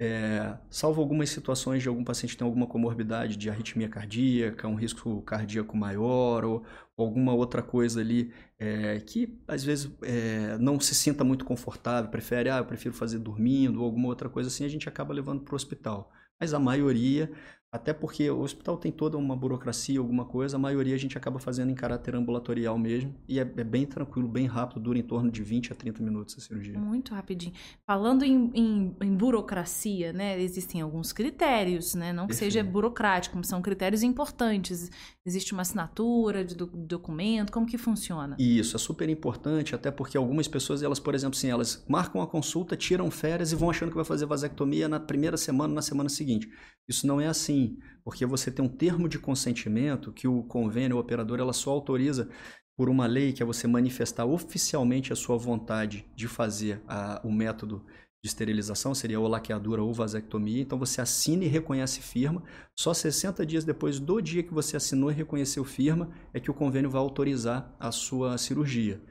É, 0.00 0.56
salvo 0.70 1.02
algumas 1.02 1.28
situações 1.28 1.82
de 1.82 1.90
algum 1.90 2.02
paciente 2.02 2.30
que 2.30 2.38
tem 2.38 2.46
alguma 2.46 2.66
comorbidade 2.66 3.36
de 3.36 3.50
arritmia 3.50 3.90
cardíaca, 3.90 4.66
um 4.66 4.74
risco 4.74 5.20
cardíaco 5.20 5.76
maior 5.76 6.46
ou, 6.46 6.64
alguma 6.96 7.34
outra 7.34 7.62
coisa 7.62 8.00
ali 8.00 8.32
é, 8.58 8.98
que 9.00 9.38
às 9.46 9.62
vezes 9.62 9.92
é, 10.00 10.56
não 10.56 10.80
se 10.80 10.94
sinta 10.94 11.22
muito 11.22 11.44
confortável, 11.44 12.10
prefere, 12.10 12.48
ah, 12.48 12.56
eu 12.56 12.64
prefiro 12.64 12.94
fazer 12.94 13.18
dormindo 13.18 13.80
ou 13.80 13.84
alguma 13.84 14.08
outra 14.08 14.30
coisa 14.30 14.48
assim, 14.48 14.64
a 14.64 14.68
gente 14.68 14.88
acaba 14.88 15.12
levando 15.12 15.42
para 15.42 15.52
o 15.52 15.56
hospital. 15.56 16.10
Mas 16.40 16.54
a 16.54 16.58
maioria 16.58 17.30
até 17.72 17.94
porque 17.94 18.28
o 18.28 18.40
hospital 18.40 18.76
tem 18.76 18.92
toda 18.92 19.16
uma 19.16 19.34
burocracia, 19.34 19.98
alguma 19.98 20.26
coisa, 20.26 20.56
a 20.56 20.58
maioria 20.58 20.94
a 20.94 20.98
gente 20.98 21.16
acaba 21.16 21.38
fazendo 21.38 21.70
em 21.70 21.74
caráter 21.74 22.14
ambulatorial 22.14 22.76
mesmo, 22.76 23.14
e 23.26 23.40
é, 23.40 23.42
é 23.42 23.64
bem 23.64 23.86
tranquilo, 23.86 24.28
bem 24.28 24.44
rápido, 24.46 24.78
dura 24.78 24.98
em 24.98 25.02
torno 25.02 25.30
de 25.30 25.42
20 25.42 25.72
a 25.72 25.74
30 25.74 26.02
minutos 26.02 26.36
a 26.36 26.40
cirurgia. 26.42 26.78
Muito 26.78 27.14
rapidinho. 27.14 27.54
Falando 27.86 28.24
em, 28.24 28.50
em, 28.54 28.96
em 29.00 29.16
burocracia, 29.16 30.12
né, 30.12 30.38
existem 30.38 30.82
alguns 30.82 31.14
critérios, 31.14 31.94
né, 31.94 32.12
não 32.12 32.24
que 32.24 32.34
Perfeito. 32.34 32.52
seja 32.52 32.62
burocrático, 32.62 33.42
são 33.42 33.62
critérios 33.62 34.02
importantes. 34.02 34.90
Existe 35.24 35.54
uma 35.54 35.62
assinatura 35.62 36.44
de 36.44 36.54
do, 36.54 36.66
documento, 36.66 37.50
como 37.50 37.64
que 37.66 37.78
funciona? 37.78 38.36
Isso, 38.38 38.76
é 38.76 38.78
super 38.78 39.08
importante, 39.08 39.74
até 39.74 39.90
porque 39.90 40.18
algumas 40.18 40.46
pessoas, 40.46 40.82
elas, 40.82 41.00
por 41.00 41.14
exemplo, 41.14 41.38
assim, 41.38 41.48
elas 41.48 41.82
marcam 41.88 42.20
a 42.20 42.26
consulta, 42.26 42.76
tiram 42.76 43.10
férias 43.10 43.50
e 43.50 43.56
vão 43.56 43.70
achando 43.70 43.88
que 43.88 43.96
vai 43.96 44.04
fazer 44.04 44.26
vasectomia 44.26 44.88
na 44.88 45.00
primeira 45.00 45.38
semana, 45.38 45.72
na 45.72 45.80
semana 45.80 46.10
seguinte. 46.10 46.50
Isso 46.88 47.06
não 47.06 47.20
é 47.20 47.28
assim, 47.28 47.61
porque 48.04 48.26
você 48.26 48.50
tem 48.50 48.64
um 48.64 48.68
termo 48.68 49.08
de 49.08 49.18
consentimento 49.18 50.12
que 50.12 50.26
o 50.26 50.42
convênio, 50.42 50.96
o 50.96 51.00
operador, 51.00 51.38
ela 51.38 51.52
só 51.52 51.70
autoriza 51.70 52.28
por 52.76 52.88
uma 52.88 53.06
lei 53.06 53.32
que 53.32 53.42
é 53.42 53.46
você 53.46 53.66
manifestar 53.66 54.24
oficialmente 54.24 55.12
a 55.12 55.16
sua 55.16 55.36
vontade 55.36 56.06
de 56.16 56.26
fazer 56.26 56.82
a, 56.88 57.20
o 57.22 57.30
método 57.30 57.84
de 58.24 58.28
esterilização, 58.28 58.94
seria 58.94 59.18
ou 59.18 59.26
laqueadura 59.26 59.82
ou 59.82 59.92
vasectomia. 59.92 60.62
Então 60.62 60.78
você 60.78 61.00
assina 61.00 61.44
e 61.44 61.48
reconhece 61.48 62.00
firma. 62.00 62.42
Só 62.78 62.94
60 62.94 63.44
dias 63.44 63.64
depois 63.64 63.98
do 63.98 64.20
dia 64.20 64.42
que 64.42 64.54
você 64.54 64.76
assinou 64.76 65.10
e 65.10 65.14
reconheceu 65.14 65.64
firma 65.64 66.10
é 66.32 66.38
que 66.38 66.50
o 66.50 66.54
convênio 66.54 66.88
vai 66.88 67.00
autorizar 67.00 67.74
a 67.80 67.90
sua 67.90 68.38
cirurgia. 68.38 69.02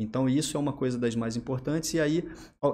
Então, 0.00 0.26
isso 0.26 0.56
é 0.56 0.60
uma 0.60 0.72
coisa 0.72 0.98
das 0.98 1.14
mais 1.14 1.36
importantes. 1.36 1.92
E 1.92 2.00
aí, 2.00 2.26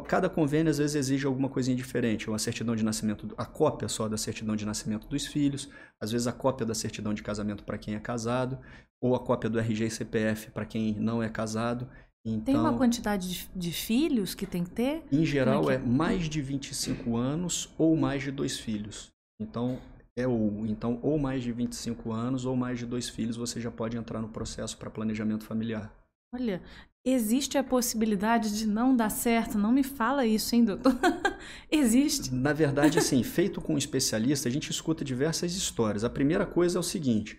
cada 0.07 0.29
convênio 0.29 0.71
às 0.71 0.79
vezes 0.79 0.95
exige 0.95 1.27
alguma 1.27 1.49
coisinha 1.49 1.77
diferente. 1.77 2.31
Uma 2.31 2.39
certidão 2.39 2.77
de 2.77 2.85
nascimento, 2.85 3.35
a 3.37 3.45
cópia 3.45 3.89
só 3.89 4.09
da 4.09 4.17
certidão 4.17 4.55
de 4.55 4.65
nascimento 4.65 5.09
dos 5.09 5.27
filhos, 5.27 5.69
às 6.01 6.13
vezes 6.13 6.29
a 6.29 6.33
cópia 6.33 6.65
da 6.65 6.73
certidão 6.73 7.13
de 7.13 7.25
casamento 7.25 7.65
para 7.65 7.77
quem 7.77 7.97
é 7.97 7.99
casado, 7.99 8.57
ou 9.01 9.17
a 9.17 9.19
cópia 9.19 9.51
do 9.51 9.59
RG 9.59 9.87
e 9.87 9.91
CPF 9.91 10.53
para 10.53 10.65
quem 10.65 10.95
não 10.95 11.21
é 11.21 11.29
casado. 11.29 11.89
Então, 12.25 12.45
tem 12.45 12.57
uma 12.57 12.77
quantidade 12.77 13.29
de, 13.29 13.51
de, 13.57 13.73
filhos 13.73 14.33
que 14.33 14.47
tem 14.47 14.63
que 14.63 14.71
ter? 14.71 15.05
Em 15.11 15.25
geral, 15.25 15.69
é, 15.69 15.75
é, 15.75 15.79
mais 15.79 16.29
de 16.29 16.41
25 16.41 17.17
anos 17.17 17.69
ou 17.77 17.97
mais 17.97 18.23
de 18.23 18.31
dois 18.31 18.57
filhos. 18.57 19.13
Então, 19.41 19.81
é 20.17 20.29
ou. 20.29 20.65
Então, 20.67 21.01
ou 21.03 21.19
mais 21.19 21.43
de 21.43 21.51
25 21.51 22.13
anos 22.13 22.45
ou 22.45 22.57
mais 22.57 22.79
de 22.79 22.87
dois 22.87 23.09
filhos, 23.09 23.37
você 23.37 23.61
já 23.61 23.71
pode 23.71 23.97
entrar 23.97 24.21
no 24.21 24.29
processo 24.29 24.77
para 24.79 24.91
planejamento 24.91 25.45
familiar. 25.45 25.93
Olha, 26.35 26.61
Existe 27.09 27.57
a 27.57 27.63
possibilidade 27.63 28.59
de 28.59 28.67
não 28.67 28.97
dar 28.97 29.11
certo? 29.11 29.57
Não 29.57 29.71
me 29.71 29.85
fala 29.85 30.27
isso, 30.27 30.57
hein, 30.57 30.65
doutor? 30.65 30.93
Existe. 31.71 32.35
Na 32.35 32.53
verdade, 32.53 32.99
assim, 32.99 33.23
feito 33.23 33.61
com 33.61 33.75
um 33.75 33.79
especialista, 33.79 34.49
a 34.49 34.53
gente 34.53 34.71
escuta 34.71 35.05
diversas 35.05 35.55
histórias. 35.55 36.03
A 36.03 36.11
primeira 36.11 36.45
coisa 36.45 36.79
é 36.79 36.81
o 36.81 36.83
seguinte: 36.83 37.39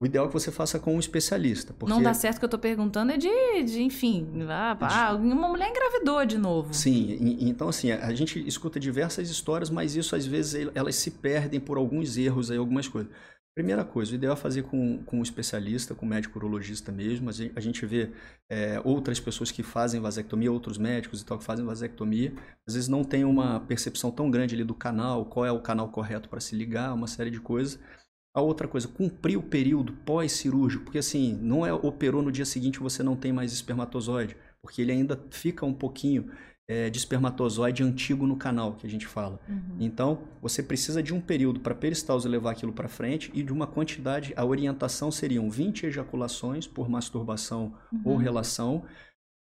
o 0.00 0.06
ideal 0.06 0.24
é 0.24 0.28
que 0.28 0.32
você 0.32 0.50
faça 0.50 0.78
com 0.78 0.96
um 0.96 0.98
especialista. 0.98 1.74
Porque... 1.74 1.92
Não 1.92 2.02
dá 2.02 2.14
certo 2.14 2.38
que 2.38 2.44
eu 2.44 2.46
estou 2.46 2.58
perguntando 2.58 3.12
é 3.12 3.18
de, 3.18 3.62
de 3.64 3.82
enfim, 3.82 4.26
ah, 4.48 4.76
ah, 4.80 5.14
uma 5.14 5.48
mulher 5.48 5.68
engravidou 5.68 6.24
de 6.24 6.38
novo. 6.38 6.72
Sim, 6.72 7.36
então 7.40 7.68
assim, 7.68 7.90
a 7.92 8.12
gente 8.14 8.42
escuta 8.48 8.80
diversas 8.80 9.28
histórias, 9.28 9.68
mas 9.68 9.96
isso 9.96 10.16
às 10.16 10.26
vezes 10.26 10.66
elas 10.74 10.96
se 10.96 11.10
perdem 11.10 11.60
por 11.60 11.76
alguns 11.76 12.16
erros 12.16 12.50
aí, 12.50 12.56
algumas 12.56 12.88
coisas. 12.88 13.12
Primeira 13.54 13.84
coisa, 13.84 14.10
o 14.10 14.14
ideal 14.16 14.32
é 14.32 14.36
fazer 14.36 14.64
com, 14.64 15.00
com 15.04 15.20
um 15.20 15.22
especialista, 15.22 15.94
com 15.94 16.04
um 16.04 16.08
médico 16.08 16.38
urologista 16.38 16.90
mesmo. 16.90 17.30
A 17.54 17.60
gente 17.60 17.86
vê 17.86 18.10
é, 18.50 18.80
outras 18.84 19.20
pessoas 19.20 19.52
que 19.52 19.62
fazem 19.62 20.00
vasectomia, 20.00 20.50
outros 20.50 20.76
médicos 20.76 21.20
e 21.20 21.24
tal 21.24 21.38
que 21.38 21.44
fazem 21.44 21.64
vasectomia. 21.64 22.32
Às 22.66 22.74
vezes 22.74 22.88
não 22.88 23.04
tem 23.04 23.24
uma 23.24 23.60
percepção 23.60 24.10
tão 24.10 24.28
grande 24.28 24.56
ali 24.56 24.64
do 24.64 24.74
canal, 24.74 25.24
qual 25.26 25.46
é 25.46 25.52
o 25.52 25.60
canal 25.60 25.88
correto 25.88 26.28
para 26.28 26.40
se 26.40 26.56
ligar, 26.56 26.92
uma 26.92 27.06
série 27.06 27.30
de 27.30 27.38
coisas. 27.38 27.78
A 28.34 28.40
outra 28.40 28.66
coisa, 28.66 28.88
cumprir 28.88 29.36
o 29.36 29.42
período 29.42 29.92
pós-cirúrgico, 30.04 30.82
porque 30.82 30.98
assim, 30.98 31.38
não 31.40 31.64
é 31.64 31.72
operou 31.72 32.20
no 32.20 32.32
dia 32.32 32.44
seguinte 32.44 32.80
você 32.80 33.04
não 33.04 33.14
tem 33.14 33.32
mais 33.32 33.52
espermatozoide, 33.52 34.36
porque 34.60 34.82
ele 34.82 34.90
ainda 34.90 35.16
fica 35.30 35.64
um 35.64 35.72
pouquinho 35.72 36.28
é, 36.68 36.88
de 36.88 36.98
espermatozoide 36.98 37.82
antigo 37.82 38.26
no 38.26 38.36
canal, 38.36 38.74
que 38.74 38.86
a 38.86 38.90
gente 38.90 39.06
fala. 39.06 39.38
Uhum. 39.48 39.76
Então, 39.80 40.22
você 40.40 40.62
precisa 40.62 41.02
de 41.02 41.12
um 41.12 41.20
período 41.20 41.60
para 41.60 41.74
peristalse 41.74 42.26
levar 42.26 42.52
aquilo 42.52 42.72
para 42.72 42.88
frente 42.88 43.30
e 43.34 43.42
de 43.42 43.52
uma 43.52 43.66
quantidade, 43.66 44.32
a 44.36 44.44
orientação 44.44 45.10
seriam 45.10 45.50
20 45.50 45.86
ejaculações 45.86 46.66
por 46.66 46.88
masturbação 46.88 47.74
uhum. 47.92 48.00
ou 48.04 48.16
relação 48.16 48.84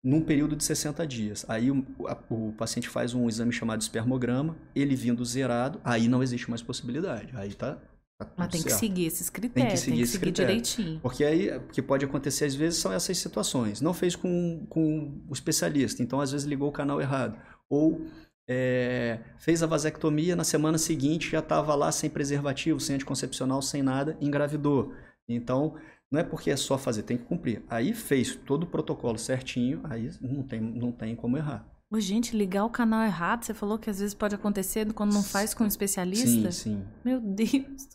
num 0.03 0.21
período 0.21 0.57
de 0.57 0.65
60 0.65 1.07
dias. 1.07 1.45
Aí 1.49 1.71
o, 1.71 1.87
a, 2.07 2.19
o, 2.29 2.53
paciente 2.53 2.89
faz 2.89 3.15
um 3.15 3.29
exame 3.29 3.53
chamado 3.53 3.81
espermograma, 3.81 4.57
ele 4.75 4.97
vindo 4.97 5.25
zerado, 5.25 5.81
aí 5.85 6.09
não 6.09 6.23
existe 6.23 6.51
mais 6.51 6.63
possibilidade. 6.63 7.33
Aí 7.37 7.55
tá 7.55 7.79
Tá 8.25 8.33
Mas 8.37 8.49
tem 8.49 8.61
certo. 8.61 8.75
que 8.75 8.81
seguir 8.81 9.07
esses 9.07 9.31
critérios, 9.31 9.55
tem 9.55 9.73
que 9.73 9.77
seguir, 9.77 9.97
tem 9.97 10.05
que 10.05 10.11
seguir 10.11 10.31
direitinho. 10.33 11.01
Porque 11.01 11.25
aí 11.25 11.57
o 11.57 11.61
que 11.69 11.83
pode 11.83 12.05
acontecer 12.05 12.45
às 12.45 12.55
vezes 12.55 12.79
são 12.81 12.93
essas 12.93 13.19
situações. 13.19 13.81
Não 13.81 13.93
fez 13.93 14.17
com, 14.17 14.67
com 14.69 15.23
o 15.29 15.33
especialista, 15.33 16.03
então 16.03 16.21
às 16.21 16.33
vezes 16.33 16.47
ligou 16.47 16.69
o 16.69 16.73
canal 16.73 17.01
errado. 17.01 17.39
Ou 17.69 18.07
é, 18.49 19.21
fez 19.39 19.63
a 19.63 19.67
vasectomia, 19.67 20.37
na 20.37 20.45
semana 20.45 20.79
seguinte 20.79 21.31
já 21.31 21.39
estava 21.39 21.75
lá 21.75 21.91
sem 21.93 22.11
preservativo, 22.11 22.81
sem 22.81 22.97
anticoncepcional, 22.97 23.63
sem 23.63 23.83
nada, 23.83 24.17
engravidou. 24.21 24.93
Então, 25.29 25.75
não 26.11 26.21
é 26.21 26.25
porque 26.25 26.51
é 26.51 26.57
só 26.57 26.77
fazer, 26.77 27.05
tem 27.05 27.17
que 27.17 27.25
cumprir. 27.25 27.63
Aí 27.71 27.95
fez 27.95 28.37
todo 28.37 28.65
o 28.65 28.67
protocolo 28.67 29.19
certinho, 29.19 29.81
aí 29.85 30.11
não 30.21 30.43
tem, 30.43 30.61
não 30.61 30.93
tem 30.93 31.17
como 31.17 31.39
errar. 31.39 31.67
Ô, 31.95 32.01
gente, 32.01 32.35
ligar 32.35 32.65
o 32.65 32.71
canal 32.71 33.05
errado, 33.05 33.45
você 33.45 33.53
falou 33.53 33.79
que 33.79 33.91
às 33.91 33.99
vezes 33.99 34.15
pode 34.15 34.35
acontecer 34.35 34.91
quando 34.95 35.13
não 35.13 35.23
faz 35.23 35.53
com 35.53 35.63
um 35.63 35.67
especialista? 35.67 36.51
Sim, 36.51 36.81
sim. 36.81 36.85
Meu 37.05 37.21
Deus. 37.21 37.87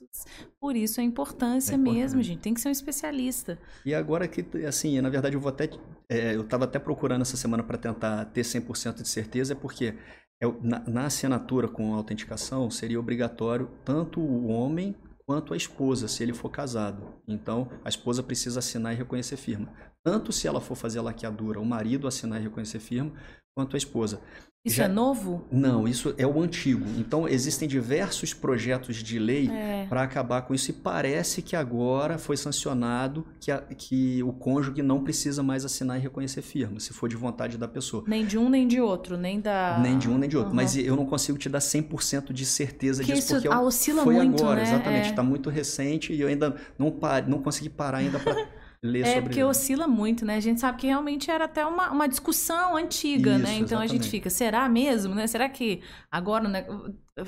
Por 0.59 0.75
isso 0.75 1.01
a 1.01 1.03
importância 1.03 1.73
é 1.73 1.77
mesmo, 1.79 2.21
gente. 2.21 2.41
Tem 2.41 2.53
que 2.53 2.61
ser 2.61 2.69
um 2.69 2.71
especialista. 2.71 3.57
E 3.83 3.95
agora 3.95 4.27
que, 4.27 4.45
assim, 4.67 5.01
na 5.01 5.09
verdade 5.09 5.35
eu 5.35 5.41
vou 5.41 5.49
até. 5.49 5.67
É, 6.07 6.35
eu 6.35 6.41
estava 6.41 6.65
até 6.65 6.77
procurando 6.77 7.23
essa 7.23 7.35
semana 7.35 7.63
para 7.63 7.75
tentar 7.75 8.25
ter 8.25 8.41
100% 8.41 9.01
de 9.01 9.07
certeza, 9.07 9.53
é 9.53 9.55
porque 9.55 9.95
é, 10.39 10.45
na, 10.61 10.79
na 10.87 11.05
assinatura 11.07 11.67
com 11.67 11.95
autenticação 11.95 12.69
seria 12.69 12.99
obrigatório 12.99 13.67
tanto 13.83 14.21
o 14.21 14.45
homem 14.49 14.95
quanto 15.25 15.55
a 15.55 15.57
esposa, 15.57 16.07
se 16.07 16.21
ele 16.21 16.33
for 16.33 16.49
casado. 16.49 17.15
Então, 17.27 17.67
a 17.83 17.89
esposa 17.89 18.21
precisa 18.21 18.59
assinar 18.59 18.93
e 18.93 18.95
reconhecer 18.95 19.37
firma. 19.37 19.73
Tanto 20.07 20.31
se 20.31 20.47
ela 20.47 20.61
for 20.61 20.75
fazer 20.75 20.99
a 20.99 21.01
laqueadura, 21.01 21.59
o 21.59 21.65
marido 21.65 22.07
assinar 22.07 22.39
e 22.39 22.43
reconhecer 22.43 22.79
firma, 22.79 23.11
quanto 23.53 23.75
a 23.75 23.77
esposa. 23.77 24.21
Isso 24.65 24.77
Já... 24.77 24.85
é 24.85 24.87
novo? 24.87 25.45
Não, 25.51 25.85
isso 25.85 26.15
é 26.17 26.25
o 26.25 26.41
antigo. 26.41 26.85
Então, 26.97 27.27
existem 27.27 27.67
diversos 27.67 28.33
projetos 28.33 28.97
de 28.97 29.19
lei 29.19 29.49
é. 29.49 29.85
para 29.89 30.03
acabar 30.03 30.43
com 30.43 30.53
isso. 30.53 30.71
E 30.71 30.73
parece 30.73 31.41
que 31.41 31.57
agora 31.57 32.17
foi 32.17 32.37
sancionado 32.37 33.25
que, 33.41 33.51
a, 33.51 33.59
que 33.59 34.23
o 34.23 34.31
cônjuge 34.31 34.81
não 34.81 35.03
precisa 35.03 35.43
mais 35.43 35.65
assinar 35.65 35.97
e 35.97 36.01
reconhecer 36.01 36.41
firma, 36.41 36.79
se 36.79 36.93
for 36.93 37.09
de 37.09 37.17
vontade 37.17 37.57
da 37.57 37.67
pessoa. 37.67 38.05
Nem 38.07 38.25
de 38.25 38.37
um, 38.37 38.47
nem 38.47 38.65
de 38.65 38.79
outro, 38.79 39.17
nem 39.17 39.41
da. 39.41 39.77
Nem 39.81 39.97
de 39.97 40.09
um, 40.09 40.17
nem 40.17 40.29
de 40.29 40.37
outro. 40.37 40.51
Uhum. 40.51 40.55
Mas 40.55 40.77
eu 40.77 40.95
não 40.95 41.05
consigo 41.05 41.37
te 41.37 41.49
dar 41.49 41.59
100% 41.59 42.31
de 42.31 42.45
certeza 42.45 43.03
que 43.03 43.11
disso, 43.11 43.35
porque 43.35 43.47
isso 43.49 43.59
oscila 43.59 44.03
foi 44.03 44.15
muito, 44.15 44.41
agora, 44.41 44.61
né? 44.61 44.63
exatamente. 44.63 45.09
Está 45.09 45.21
é. 45.21 45.25
muito 45.25 45.49
recente 45.49 46.13
e 46.13 46.21
eu 46.21 46.29
ainda 46.29 46.55
não, 46.79 46.91
par, 46.91 47.27
não 47.27 47.41
consegui 47.41 47.69
parar 47.69 47.97
ainda 47.97 48.19
para. 48.19 48.47
ler 48.81 49.01
é, 49.01 49.05
sobre 49.15 49.21
porque 49.23 49.43
oscila 49.43 49.87
muito, 49.87 50.25
né? 50.25 50.35
A 50.35 50.39
gente 50.39 50.59
sabe 50.59 50.77
que 50.79 50.87
realmente 50.87 51.29
era 51.31 51.45
até 51.45 51.65
uma, 51.65 51.91
uma 51.91 52.07
discussão 52.07 52.75
antiga, 52.75 53.31
Isso, 53.31 53.43
né? 53.43 53.53
Então 53.55 53.81
exatamente. 53.81 53.91
a 53.91 53.93
gente 53.93 54.09
fica, 54.09 54.29
será 54.29 54.67
mesmo, 54.69 55.15
né? 55.15 55.27
Será 55.27 55.49
que 55.49 55.81
agora 56.11 56.47
né, 56.47 56.65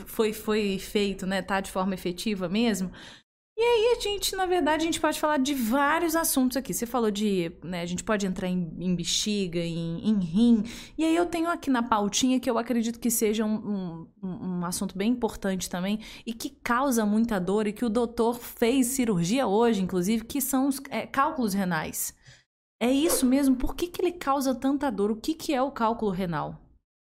foi, 0.05 0.33
foi 0.33 0.77
feito, 0.79 1.25
né? 1.25 1.41
Tá 1.41 1.59
de 1.61 1.71
forma 1.71 1.93
efetiva 1.93 2.47
mesmo? 2.47 2.91
E 3.59 3.61
aí 3.61 3.97
a 3.97 3.99
gente, 3.99 4.37
na 4.37 4.45
verdade, 4.45 4.83
a 4.83 4.85
gente 4.85 5.01
pode 5.01 5.19
falar 5.19 5.35
de 5.35 5.53
vários 5.53 6.15
assuntos 6.15 6.55
aqui. 6.55 6.73
Você 6.73 6.85
falou 6.85 7.11
de, 7.11 7.51
né, 7.61 7.81
a 7.81 7.85
gente 7.85 8.05
pode 8.05 8.25
entrar 8.25 8.47
em, 8.47 8.71
em 8.79 8.95
bexiga, 8.95 9.59
em, 9.59 9.99
em, 9.99 10.17
rim. 10.21 10.63
E 10.97 11.03
aí 11.03 11.13
eu 11.13 11.25
tenho 11.25 11.49
aqui 11.49 11.69
na 11.69 11.83
pautinha 11.83 12.39
que 12.39 12.49
eu 12.49 12.57
acredito 12.57 12.97
que 12.97 13.11
seja 13.11 13.43
um, 13.43 14.07
um, 14.23 14.29
um 14.29 14.65
assunto 14.65 14.97
bem 14.97 15.11
importante 15.11 15.69
também 15.69 15.99
e 16.25 16.33
que 16.33 16.49
causa 16.49 17.05
muita 17.05 17.37
dor 17.37 17.67
e 17.67 17.73
que 17.73 17.83
o 17.83 17.89
doutor 17.89 18.39
fez 18.39 18.87
cirurgia 18.87 19.45
hoje, 19.45 19.81
inclusive, 19.81 20.23
que 20.23 20.39
são 20.39 20.69
os 20.69 20.79
é, 20.89 21.05
cálculos 21.05 21.53
renais. 21.53 22.15
É 22.81 22.89
isso 22.89 23.25
mesmo? 23.25 23.57
Por 23.57 23.75
que, 23.75 23.87
que 23.87 24.01
ele 24.01 24.13
causa 24.13 24.55
tanta 24.55 24.89
dor? 24.89 25.11
O 25.11 25.17
que, 25.17 25.33
que 25.33 25.53
é 25.53 25.61
o 25.61 25.69
cálculo 25.69 26.11
renal? 26.11 26.68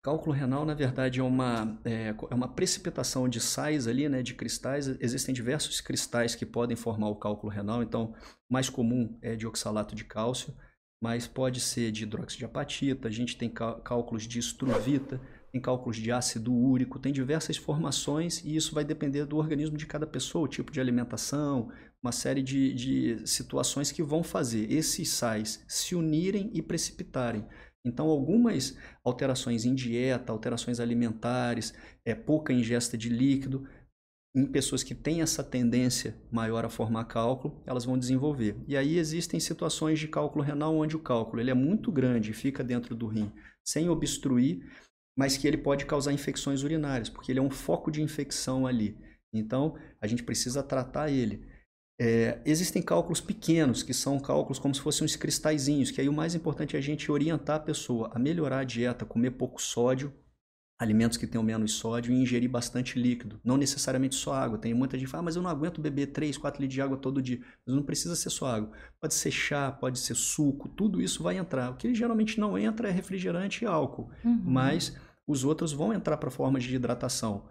Cálculo 0.05 0.35
renal, 0.35 0.67
na 0.67 0.75
verdade, 0.75 1.19
é 1.19 1.23
uma, 1.23 1.79
é, 1.83 2.09
é, 2.09 2.35
uma 2.35 2.47
precipitação 2.47 3.27
de 3.27 3.39
sais 3.39 3.87
ali, 3.87 4.07
né, 4.07 4.21
de 4.21 4.35
cristais. 4.35 4.85
Existem 5.01 5.33
diversos 5.33 5.81
cristais 5.81 6.35
que 6.35 6.45
podem 6.45 6.77
formar 6.77 7.09
o 7.09 7.15
cálculo 7.15 7.51
renal, 7.51 7.81
então 7.81 8.13
mais 8.47 8.69
comum 8.69 9.17
é 9.19 9.35
de 9.35 9.47
oxalato 9.47 9.95
de 9.95 10.03
cálcio, 10.03 10.53
mas 11.01 11.25
pode 11.25 11.59
ser 11.59 11.91
de 11.91 12.03
hidróxido 12.03 12.37
de 12.37 12.45
apatita, 12.45 13.07
a 13.07 13.11
gente 13.11 13.35
tem 13.35 13.49
cálculos 13.49 14.27
de 14.27 14.37
estruvita, 14.37 15.19
tem 15.51 15.59
cálculos 15.59 15.97
de 15.97 16.11
ácido 16.11 16.53
úrico, 16.53 16.99
tem 16.99 17.11
diversas 17.11 17.57
formações 17.57 18.43
e 18.43 18.55
isso 18.55 18.75
vai 18.75 18.85
depender 18.85 19.25
do 19.25 19.37
organismo 19.37 19.75
de 19.75 19.87
cada 19.87 20.05
pessoa, 20.05 20.45
o 20.45 20.47
tipo 20.47 20.71
de 20.71 20.79
alimentação, 20.79 21.71
uma 22.03 22.11
série 22.11 22.43
de, 22.43 22.75
de 22.75 23.27
situações 23.27 23.91
que 23.91 24.03
vão 24.03 24.21
fazer 24.21 24.71
esses 24.71 25.09
sais 25.09 25.65
se 25.67 25.95
unirem 25.95 26.51
e 26.53 26.61
precipitarem. 26.61 27.43
Então, 27.85 28.07
algumas 28.09 28.75
alterações 29.03 29.63
em 29.63 29.75
dieta, 29.75 30.31
alterações 30.31 30.79
alimentares, 30.79 31.73
é, 32.03 32.15
pouca 32.15 32.51
ingesta 32.51 32.97
de 32.97 33.09
líquido, 33.09 33.67
em 34.35 34.45
pessoas 34.45 34.83
que 34.83 34.93
têm 34.93 35.21
essa 35.21 35.41
tendência 35.41 36.13
maior 36.29 36.65
a 36.65 36.69
formar 36.69 37.05
cálculo, 37.05 37.61
elas 37.65 37.85
vão 37.85 37.97
desenvolver. 37.97 38.57
E 38.67 38.75
aí 38.75 38.97
existem 38.97 39.39
situações 39.39 39.97
de 39.97 40.09
cálculo 40.09 40.43
renal 40.43 40.75
onde 40.75 40.95
o 40.95 40.99
cálculo 40.99 41.41
ele 41.41 41.51
é 41.51 41.53
muito 41.53 41.89
grande, 41.89 42.33
fica 42.33 42.61
dentro 42.61 42.95
do 42.95 43.07
rim, 43.07 43.31
sem 43.63 43.87
obstruir, 43.87 44.59
mas 45.17 45.37
que 45.37 45.47
ele 45.47 45.57
pode 45.57 45.85
causar 45.85 46.11
infecções 46.11 46.63
urinárias, 46.63 47.07
porque 47.07 47.31
ele 47.31 47.39
é 47.39 47.41
um 47.41 47.49
foco 47.49 47.89
de 47.89 48.01
infecção 48.01 48.67
ali. 48.67 48.97
Então, 49.31 49.77
a 50.01 50.07
gente 50.07 50.23
precisa 50.23 50.61
tratar 50.61 51.09
ele. 51.09 51.45
É, 51.99 52.41
existem 52.45 52.81
cálculos 52.81 53.21
pequenos, 53.21 53.81
que 53.81 53.93
são 53.93 54.19
cálculos 54.19 54.59
como 54.59 54.75
se 54.75 54.81
fossem 54.81 55.05
uns 55.05 55.15
cristalzinhos, 55.15 55.91
que 55.91 56.01
aí 56.01 56.09
o 56.09 56.13
mais 56.13 56.35
importante 56.35 56.75
é 56.75 56.79
a 56.79 56.81
gente 56.81 57.09
orientar 57.11 57.55
a 57.55 57.59
pessoa 57.59 58.11
a 58.13 58.19
melhorar 58.19 58.59
a 58.59 58.63
dieta, 58.63 59.05
comer 59.05 59.31
pouco 59.31 59.61
sódio, 59.61 60.13
alimentos 60.77 61.17
que 61.17 61.25
tenham 61.25 61.43
menos 61.43 61.73
sódio 61.73 62.13
e 62.13 62.21
ingerir 62.21 62.49
bastante 62.49 62.99
líquido. 62.99 63.39
Não 63.43 63.55
necessariamente 63.55 64.15
só 64.15 64.33
água. 64.33 64.57
Tem 64.57 64.73
muita 64.73 64.97
gente 64.97 65.05
que 65.05 65.11
fala, 65.11 65.21
ah, 65.21 65.25
mas 65.25 65.35
eu 65.35 65.41
não 65.41 65.49
aguento 65.49 65.79
beber 65.79 66.07
3, 66.07 66.37
4 66.37 66.61
litros 66.61 66.73
de 66.73 66.81
água 66.81 66.97
todo 66.97 67.21
dia. 67.21 67.39
Mas 67.65 67.75
não 67.75 67.83
precisa 67.83 68.15
ser 68.15 68.29
só 68.29 68.47
água. 68.47 68.71
Pode 68.99 69.13
ser 69.13 69.31
chá, 69.31 69.71
pode 69.71 69.99
ser 69.99 70.15
suco, 70.15 70.67
tudo 70.67 71.01
isso 71.01 71.23
vai 71.23 71.37
entrar. 71.37 71.71
O 71.71 71.77
que 71.77 71.93
geralmente 71.95 72.39
não 72.39 72.57
entra 72.57 72.89
é 72.89 72.91
refrigerante 72.91 73.63
e 73.63 73.67
álcool. 73.67 74.11
Uhum. 74.23 74.41
Mas 74.43 74.93
os 75.25 75.45
outros 75.45 75.71
vão 75.71 75.93
entrar 75.93 76.17
para 76.17 76.29
formas 76.29 76.63
de 76.63 76.75
hidratação. 76.75 77.47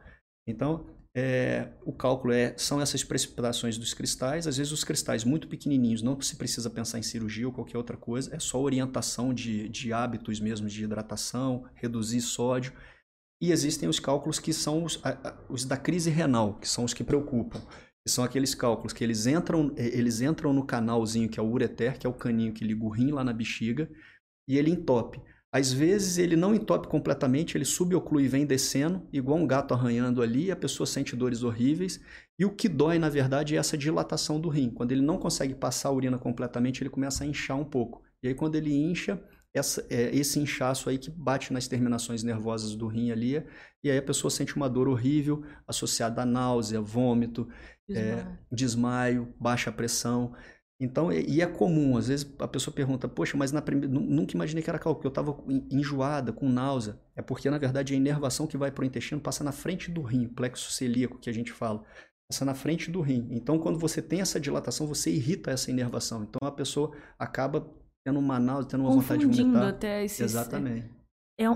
Então, 0.47 0.87
é, 1.17 1.69
o 1.85 1.93
cálculo 1.93 2.33
é, 2.33 2.55
são 2.59 2.81
essas 2.81 3.05
precipitações 3.05 3.79
dos 3.79 3.95
cristais. 3.95 4.49
Às 4.49 4.57
vezes, 4.57 4.73
os 4.73 4.83
cristais 4.83 5.23
muito 5.23 5.47
pequenininhos, 5.47 6.03
não 6.03 6.21
se 6.21 6.35
precisa 6.35 6.69
pensar 6.69 6.99
em 6.99 7.03
cirurgia 7.03 7.47
ou 7.47 7.53
qualquer 7.53 7.79
outra 7.79 7.97
coisa, 7.97 8.35
é 8.35 8.41
só 8.41 8.61
orientação 8.61 9.33
de, 9.33 9.69
de 9.69 9.93
hábitos 9.93 10.41
mesmo 10.41 10.67
de 10.67 10.83
hidratação, 10.83 11.67
reduzir 11.75 12.21
sódio. 12.21 12.73
E 13.41 13.53
existem 13.53 13.89
os 13.89 14.01
cálculos 14.01 14.41
que 14.41 14.53
são 14.53 14.85
os, 14.85 15.01
os 15.49 15.65
da 15.65 15.77
crise 15.77 16.11
renal, 16.11 16.55
que 16.55 16.69
são 16.69 16.85
os 16.85 16.93
que 16.93 17.05
preocupam. 17.05 17.61
São 18.07 18.25
aqueles 18.25 18.55
cálculos 18.55 18.93
que 18.93 19.03
eles 19.03 19.27
entram, 19.27 19.73
eles 19.77 20.21
entram 20.21 20.53
no 20.53 20.67
canalzinho 20.67 21.29
que 21.29 21.39
é 21.39 21.43
o 21.43 21.51
ureter, 21.51 21.99
que 21.99 22.07
é 22.07 22.11
o 22.11 22.15
caninho 22.15 22.53
que 22.53 22.65
liga 22.65 22.85
o 22.85 22.91
rim 22.91 23.13
lá 23.13 23.25
na 23.25 23.33
bexiga, 23.33 23.89
e 24.49 24.59
ele 24.59 24.71
entope. 24.71 25.21
Às 25.55 25.73
vezes 25.73 26.19
ele 26.19 26.35
não 26.35 26.53
entope 26.53 26.89
completamente, 26.89 27.57
ele 27.57 27.65
suboclui 27.65 28.25
e 28.25 28.29
vem 28.29 28.45
descendo, 28.45 29.07
igual 29.13 29.39
um 29.39 29.47
gato 29.47 29.73
arranhando 29.73 30.21
ali, 30.21 30.51
a 30.51 30.57
pessoa 30.57 30.85
sente 30.85 31.15
dores 31.15 31.45
horríveis. 31.45 32.01
E 32.37 32.45
o 32.45 32.51
que 32.51 32.69
dói, 32.69 32.99
na 32.99 33.09
verdade, 33.09 33.55
é 33.55 33.59
essa 33.59 33.79
dilatação 33.79 34.41
do 34.41 34.49
rim. 34.49 34.69
Quando 34.69 34.91
ele 34.91 35.01
não 35.01 35.17
consegue 35.17 35.55
passar 35.55 35.91
a 35.91 35.93
urina 35.93 36.19
completamente, 36.19 36.83
ele 36.83 36.91
começa 36.91 37.23
a 37.23 37.27
inchar 37.29 37.57
um 37.57 37.65
pouco. 37.65 38.03
E 38.21 38.27
aí, 38.27 38.35
quando 38.35 38.57
ele 38.57 38.75
incha, 38.75 39.23
essa, 39.55 39.87
é, 39.89 40.11
esse 40.13 40.41
inchaço 40.41 40.91
aí 40.91 40.99
que 40.99 41.09
bate 41.09 41.53
nas 41.53 41.69
terminações 41.69 42.25
nervosas 42.25 42.75
do 42.75 42.89
rim 42.89 43.13
ali, 43.13 43.41
e 43.81 43.89
aí 43.89 43.97
a 43.97 44.03
pessoa 44.03 44.33
sente 44.33 44.57
uma 44.57 44.69
dor 44.69 44.89
horrível 44.89 45.45
associada 45.69 46.23
a 46.23 46.27
náusea, 46.27 46.81
vômito, 46.81 47.49
desmaio, 47.89 48.19
é, 48.19 48.39
desmaio 48.51 49.35
baixa 49.39 49.71
pressão. 49.71 50.35
Então, 50.81 51.13
e 51.13 51.41
é 51.41 51.47
comum, 51.47 51.97
às 51.97 52.09
vezes 52.09 52.35
a 52.39 52.49
pessoa 52.49 52.75
pergunta, 52.75 53.09
poxa, 53.09 53.37
mas 53.37 53.53
na 53.53 53.63
primeira, 53.63 53.89
nunca 53.89 54.35
imaginei 54.35 54.63
que 54.63 54.69
era 54.69 54.79
cálculo, 54.79 54.97
porque 54.97 55.07
eu 55.07 55.23
estava 55.23 55.45
enjoada, 55.71 56.33
com 56.33 56.49
náusea. 56.49 56.99
É 57.15 57.23
porque, 57.23 57.49
na 57.49 57.59
verdade, 57.59 57.95
a 57.95 57.97
inervação 57.97 58.47
que 58.47 58.57
vai 58.57 58.73
para 58.73 58.83
o 58.83 58.85
intestino 58.85 59.21
passa 59.21 59.45
na 59.45 59.53
frente 59.53 59.91
do 59.91 60.03
rim, 60.03 60.27
o 60.27 60.31
plexo 60.31 60.73
celíaco 60.73 61.19
que 61.19 61.31
a 61.31 61.33
gente 61.33 61.53
fala. 61.53 61.85
Passa 62.29 62.45
na 62.45 62.55
frente 62.55 62.91
do 62.91 63.01
rim. 63.01 63.29
Então, 63.31 63.59
quando 63.59 63.79
você 63.79 64.03
tem 64.03 64.21
essa 64.21 64.41
dilatação, 64.41 64.87
você 64.87 65.11
irrita 65.11 65.53
essa 65.53 65.71
inervação. 65.71 66.25
Então, 66.25 66.47
a 66.47 66.53
pessoa 66.53 66.91
acaba 67.19 67.71
tendo 68.05 68.19
uma 68.19 68.41
náusea, 68.41 68.71
tendo 68.71 68.83
uma 68.83 68.91
vontade 68.91 69.27
de 69.27 69.43
vomitar. 69.43 69.69
até 69.69 70.05
esses... 70.05 70.21
Exatamente. 70.21 70.87
É, 70.87 71.04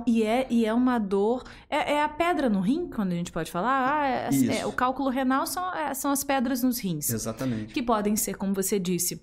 e, 0.07 0.23
é, 0.23 0.47
e 0.51 0.65
é 0.65 0.75
uma 0.75 0.99
dor. 0.99 1.45
É, 1.71 1.95
é, 1.95 2.03
a 2.03 2.09
pedra 2.09 2.49
no 2.51 2.61
rim, 2.61 2.89
quando 2.89 3.13
a 3.13 3.15
gente 3.15 3.31
pode 3.31 3.51
falar. 3.51 4.01
Ah, 4.01 4.09
é, 4.09 4.59
é, 4.59 4.67
o 4.67 4.73
cálculo 4.73 5.09
renal 5.09 5.47
são, 5.47 5.73
é, 5.75 5.95
são 5.95 6.11
as 6.11 6.25
pedras 6.25 6.63
nos 6.63 6.79
rins. 6.79 7.11
Exatamente. 7.11 7.73
Que 7.73 7.83
podem 7.83 8.17
ser, 8.17 8.35
como 8.35 8.53
você 8.53 8.79
disse, 8.79 9.23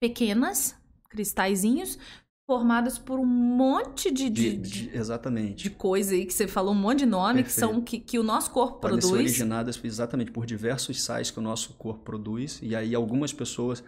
pequenas, 0.00 0.74
cristalzinhos, 1.10 1.98
formadas 2.46 2.98
por 2.98 3.18
um 3.18 3.26
monte 3.26 4.10
de, 4.10 4.28
de, 4.28 4.56
de, 4.56 4.86
de, 4.86 4.96
exatamente 4.96 5.62
de 5.62 5.70
coisa 5.70 6.12
aí 6.12 6.26
que 6.26 6.34
você 6.34 6.48
falou 6.48 6.72
um 6.72 6.78
monte 6.78 7.00
de 7.00 7.06
nome 7.06 7.42
Perfeito. 7.42 7.46
que 7.46 7.52
são 7.52 7.80
que, 7.80 8.00
que 8.00 8.18
o 8.18 8.22
nosso 8.22 8.50
corpo 8.50 8.80
Podem 8.80 8.98
produz 8.98 9.12
ser 9.12 9.18
originadas 9.18 9.80
exatamente 9.82 10.32
por 10.32 10.44
diversos 10.44 11.02
sais 11.02 11.30
que 11.30 11.38
o 11.38 11.42
nosso 11.42 11.74
corpo 11.74 12.02
produz 12.02 12.58
e 12.60 12.74
aí 12.74 12.94
algumas 12.94 13.32
pessoas 13.32 13.82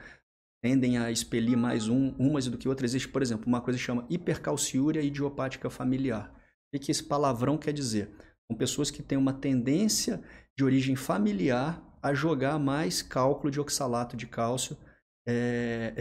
tendem 0.64 0.96
a 0.96 1.10
expelir 1.10 1.58
mais 1.58 1.88
um, 1.88 2.14
umas 2.18 2.48
do 2.48 2.56
que 2.56 2.66
outras. 2.66 2.92
Existe, 2.92 3.10
por 3.10 3.20
exemplo, 3.20 3.46
uma 3.46 3.60
coisa 3.60 3.78
que 3.78 3.84
chama 3.84 4.06
hipercalciúria 4.08 5.02
idiopática 5.02 5.68
familiar. 5.68 6.34
O 6.74 6.78
que 6.78 6.90
esse 6.90 7.04
palavrão 7.04 7.58
quer 7.58 7.74
dizer? 7.74 8.08
São 8.50 8.56
pessoas 8.56 8.90
que 8.90 9.02
têm 9.02 9.18
uma 9.18 9.34
tendência 9.34 10.22
de 10.56 10.64
origem 10.64 10.96
familiar 10.96 11.86
a 12.02 12.14
jogar 12.14 12.58
mais 12.58 13.02
cálculo 13.02 13.50
de 13.50 13.60
oxalato 13.60 14.16
de 14.16 14.26
cálcio 14.26 14.74
é, 15.28 15.92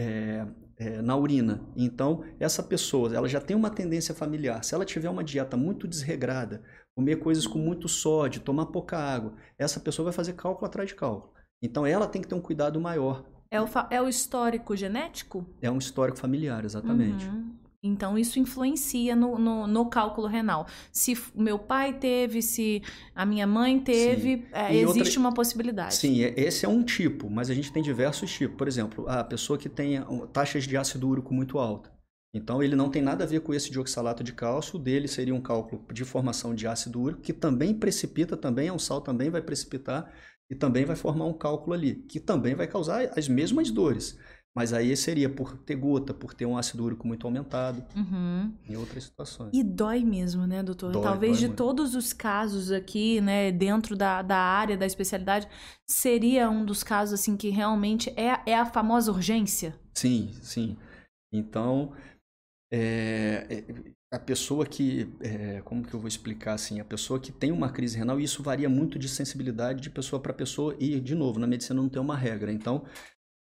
é, 0.78 0.86
é, 0.86 1.02
na 1.02 1.14
urina. 1.14 1.60
Então, 1.76 2.24
essa 2.40 2.62
pessoa 2.62 3.14
ela 3.14 3.28
já 3.28 3.42
tem 3.42 3.54
uma 3.54 3.68
tendência 3.68 4.14
familiar. 4.14 4.64
Se 4.64 4.74
ela 4.74 4.86
tiver 4.86 5.10
uma 5.10 5.22
dieta 5.22 5.58
muito 5.58 5.86
desregrada, 5.86 6.62
comer 6.96 7.16
coisas 7.16 7.46
com 7.46 7.58
muito 7.58 7.86
sódio, 7.86 8.40
tomar 8.40 8.64
pouca 8.66 8.96
água, 8.96 9.34
essa 9.58 9.78
pessoa 9.78 10.04
vai 10.04 10.14
fazer 10.14 10.32
cálculo 10.32 10.66
atrás 10.66 10.88
de 10.88 10.94
cálculo. 10.94 11.34
Então, 11.62 11.84
ela 11.84 12.06
tem 12.06 12.22
que 12.22 12.28
ter 12.28 12.34
um 12.34 12.40
cuidado 12.40 12.80
maior 12.80 13.33
é 13.54 13.60
o, 13.60 13.68
é 13.90 14.02
o 14.02 14.08
histórico 14.08 14.74
genético? 14.76 15.46
É 15.62 15.70
um 15.70 15.78
histórico 15.78 16.18
familiar, 16.18 16.64
exatamente. 16.64 17.26
Uhum. 17.26 17.54
Então, 17.80 18.18
isso 18.18 18.38
influencia 18.38 19.14
no, 19.14 19.38
no, 19.38 19.66
no, 19.66 19.86
cálculo 19.90 20.26
renal. 20.26 20.66
Se 20.90 21.16
meu 21.34 21.58
pai 21.58 21.92
teve, 21.92 22.40
se 22.40 22.82
a 23.14 23.26
minha 23.26 23.46
mãe 23.46 23.78
teve, 23.78 24.46
é, 24.50 24.74
existe 24.74 25.00
outra... 25.00 25.20
uma 25.20 25.34
possibilidade. 25.34 25.94
Sim, 25.94 26.22
é, 26.22 26.32
esse 26.40 26.64
é 26.64 26.68
um 26.68 26.82
tipo, 26.82 27.30
mas 27.30 27.50
a 27.50 27.54
gente 27.54 27.70
tem 27.70 27.82
diversos 27.82 28.32
tipos. 28.32 28.56
Por 28.56 28.66
exemplo, 28.66 29.06
a 29.06 29.22
pessoa 29.22 29.58
que 29.58 29.68
tem 29.68 30.02
taxas 30.32 30.64
de 30.64 30.76
ácido 30.76 31.08
úrico 31.08 31.32
muito 31.32 31.58
alta. 31.58 31.92
Então, 32.32 32.60
ele 32.60 32.74
não 32.74 32.90
tem 32.90 33.02
nada 33.02 33.22
a 33.22 33.26
ver 33.26 33.40
com 33.40 33.54
esse 33.54 33.70
dioxalato 33.70 34.24
de 34.24 34.32
cálcio. 34.32 34.78
Dele 34.78 35.06
seria 35.06 35.34
um 35.34 35.40
cálculo 35.40 35.84
de 35.92 36.04
formação 36.04 36.54
de 36.54 36.66
ácido 36.66 37.00
úrico, 37.00 37.20
que 37.20 37.32
também 37.32 37.72
precipita, 37.72 38.36
também 38.36 38.66
é 38.66 38.72
um 38.72 38.78
sal, 38.78 39.00
também 39.00 39.30
vai 39.30 39.42
precipitar 39.42 40.10
e 40.50 40.54
também 40.54 40.84
vai 40.84 40.96
formar 40.96 41.26
um 41.26 41.32
cálculo 41.32 41.74
ali, 41.74 41.96
que 42.08 42.20
também 42.20 42.54
vai 42.54 42.66
causar 42.66 43.10
as 43.16 43.28
mesmas 43.28 43.70
dores. 43.70 44.18
Mas 44.56 44.72
aí 44.72 44.96
seria 44.96 45.28
por 45.28 45.56
ter 45.58 45.74
gota, 45.74 46.14
por 46.14 46.32
ter 46.32 46.46
um 46.46 46.56
ácido 46.56 46.84
úrico 46.84 47.08
muito 47.08 47.26
aumentado, 47.26 47.84
uhum. 47.96 48.52
em 48.68 48.76
outras 48.76 49.04
situações. 49.04 49.50
E 49.52 49.64
dói 49.64 50.04
mesmo, 50.04 50.46
né, 50.46 50.62
doutor? 50.62 50.92
Dói, 50.92 51.02
Talvez 51.02 51.32
dói 51.32 51.40
de 51.40 51.46
muito. 51.48 51.56
todos 51.56 51.96
os 51.96 52.12
casos 52.12 52.70
aqui, 52.70 53.20
né, 53.20 53.50
dentro 53.50 53.96
da, 53.96 54.22
da 54.22 54.38
área, 54.38 54.76
da 54.76 54.86
especialidade, 54.86 55.48
seria 55.84 56.48
um 56.48 56.64
dos 56.64 56.84
casos, 56.84 57.20
assim, 57.20 57.36
que 57.36 57.48
realmente 57.48 58.10
é, 58.10 58.40
é 58.46 58.56
a 58.56 58.64
famosa 58.64 59.10
urgência? 59.10 59.74
Sim, 59.92 60.30
sim. 60.40 60.76
Então, 61.32 61.92
é, 62.72 63.46
é, 63.50 63.64
a 64.14 64.18
pessoa 64.18 64.64
que, 64.64 65.12
é, 65.20 65.60
como 65.64 65.82
que 65.84 65.92
eu 65.92 65.98
vou 65.98 66.06
explicar 66.06 66.54
assim, 66.54 66.78
a 66.78 66.84
pessoa 66.84 67.18
que 67.18 67.32
tem 67.32 67.50
uma 67.50 67.68
crise 67.68 67.98
renal, 67.98 68.20
e 68.20 68.24
isso 68.24 68.44
varia 68.44 68.68
muito 68.68 68.96
de 68.96 69.08
sensibilidade 69.08 69.80
de 69.80 69.90
pessoa 69.90 70.22
para 70.22 70.32
pessoa, 70.32 70.76
e 70.78 71.00
de 71.00 71.16
novo, 71.16 71.40
na 71.40 71.48
medicina 71.48 71.82
não 71.82 71.88
tem 71.88 72.00
uma 72.00 72.16
regra. 72.16 72.52
Então, 72.52 72.84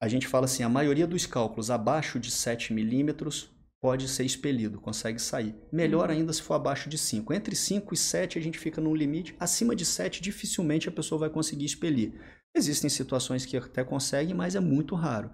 a 0.01 0.07
gente 0.07 0.27
fala 0.27 0.45
assim, 0.45 0.63
a 0.63 0.69
maioria 0.69 1.05
dos 1.05 1.27
cálculos 1.27 1.69
abaixo 1.69 2.19
de 2.19 2.31
7 2.31 2.73
milímetros 2.73 3.51
pode 3.79 4.07
ser 4.07 4.25
expelido, 4.25 4.81
consegue 4.81 5.19
sair. 5.19 5.55
Melhor 5.71 6.09
uhum. 6.09 6.15
ainda 6.15 6.33
se 6.33 6.41
for 6.41 6.55
abaixo 6.55 6.89
de 6.89 6.97
5. 6.97 7.31
Entre 7.33 7.55
5 7.55 7.93
e 7.93 7.97
7 7.97 8.39
a 8.39 8.41
gente 8.41 8.57
fica 8.57 8.81
num 8.81 8.95
limite, 8.95 9.35
acima 9.39 9.75
de 9.75 9.85
7 9.85 10.21
dificilmente 10.21 10.89
a 10.89 10.91
pessoa 10.91 11.19
vai 11.19 11.29
conseguir 11.29 11.65
expelir. 11.65 12.19
Existem 12.55 12.89
situações 12.89 13.45
que 13.45 13.55
até 13.55 13.83
conseguem, 13.83 14.33
mas 14.33 14.55
é 14.55 14.59
muito 14.59 14.95
raro. 14.95 15.29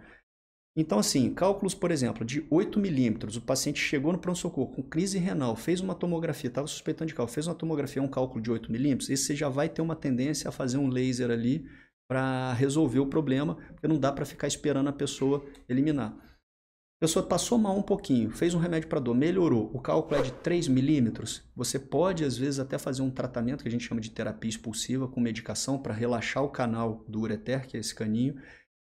Então, 0.76 0.97
assim, 0.97 1.32
cálculos, 1.32 1.76
por 1.76 1.91
exemplo, 1.91 2.26
de 2.26 2.45
8 2.49 2.80
milímetros, 2.80 3.38
o 3.38 3.41
paciente 3.41 3.80
chegou 3.80 4.11
no 4.11 4.17
pronto-socorro 4.17 4.71
com 4.71 4.82
crise 4.82 5.19
renal, 5.19 5.55
fez 5.55 5.82
uma 5.82 5.93
tomografia, 5.93 6.47
estava 6.47 6.65
suspeitando 6.65 7.09
de 7.09 7.13
cálculo, 7.13 7.34
fez 7.34 7.45
uma 7.45 7.53
tomografia, 7.53 8.01
um 8.01 8.07
cálculo 8.07 8.41
de 8.41 8.49
8 8.49 8.71
milímetros, 8.71 9.09
esse 9.09 9.26
você 9.26 9.36
já 9.36 9.49
vai 9.49 9.69
ter 9.69 9.84
uma 9.84 9.95
tendência 9.95 10.49
a 10.49 10.51
fazer 10.51 10.78
um 10.78 10.89
laser 10.89 11.30
ali 11.30 11.67
para 12.07 12.53
resolver 12.53 12.99
o 12.99 13.05
problema, 13.05 13.55
porque 13.74 13.88
não 13.88 13.99
dá 13.99 14.11
para 14.11 14.26
ficar 14.26 14.47
esperando 14.47 14.89
a 14.89 14.93
pessoa 14.93 15.45
eliminar. 15.69 16.11
A 16.11 17.05
pessoa 17.05 17.24
passou 17.24 17.59
mal 17.59 17.78
um 17.78 17.82
pouquinho, 17.82 18.32
fez 18.32 18.55
um 18.55 18.59
remédio 18.59 18.89
para 18.89 18.99
dor, 18.99 19.13
melhorou, 19.13 19.69
o 19.76 19.80
cálculo 19.80 20.19
é 20.19 20.24
de 20.24 20.32
3 20.32 20.69
milímetros, 20.69 21.43
você 21.55 21.78
pode, 21.78 22.24
às 22.24 22.36
vezes, 22.36 22.59
até 22.59 22.80
fazer 22.80 23.03
um 23.03 23.11
tratamento 23.11 23.61
que 23.61 23.67
a 23.67 23.71
gente 23.71 23.86
chama 23.86 24.01
de 24.01 24.09
terapia 24.09 24.49
expulsiva 24.49 25.07
com 25.07 25.19
medicação 25.19 25.78
para 25.78 25.93
relaxar 25.93 26.43
o 26.43 26.50
canal 26.50 27.05
do 27.08 27.20
ureter, 27.20 27.67
que 27.67 27.78
é 27.78 27.79
esse 27.79 27.93
caninho, 27.93 28.36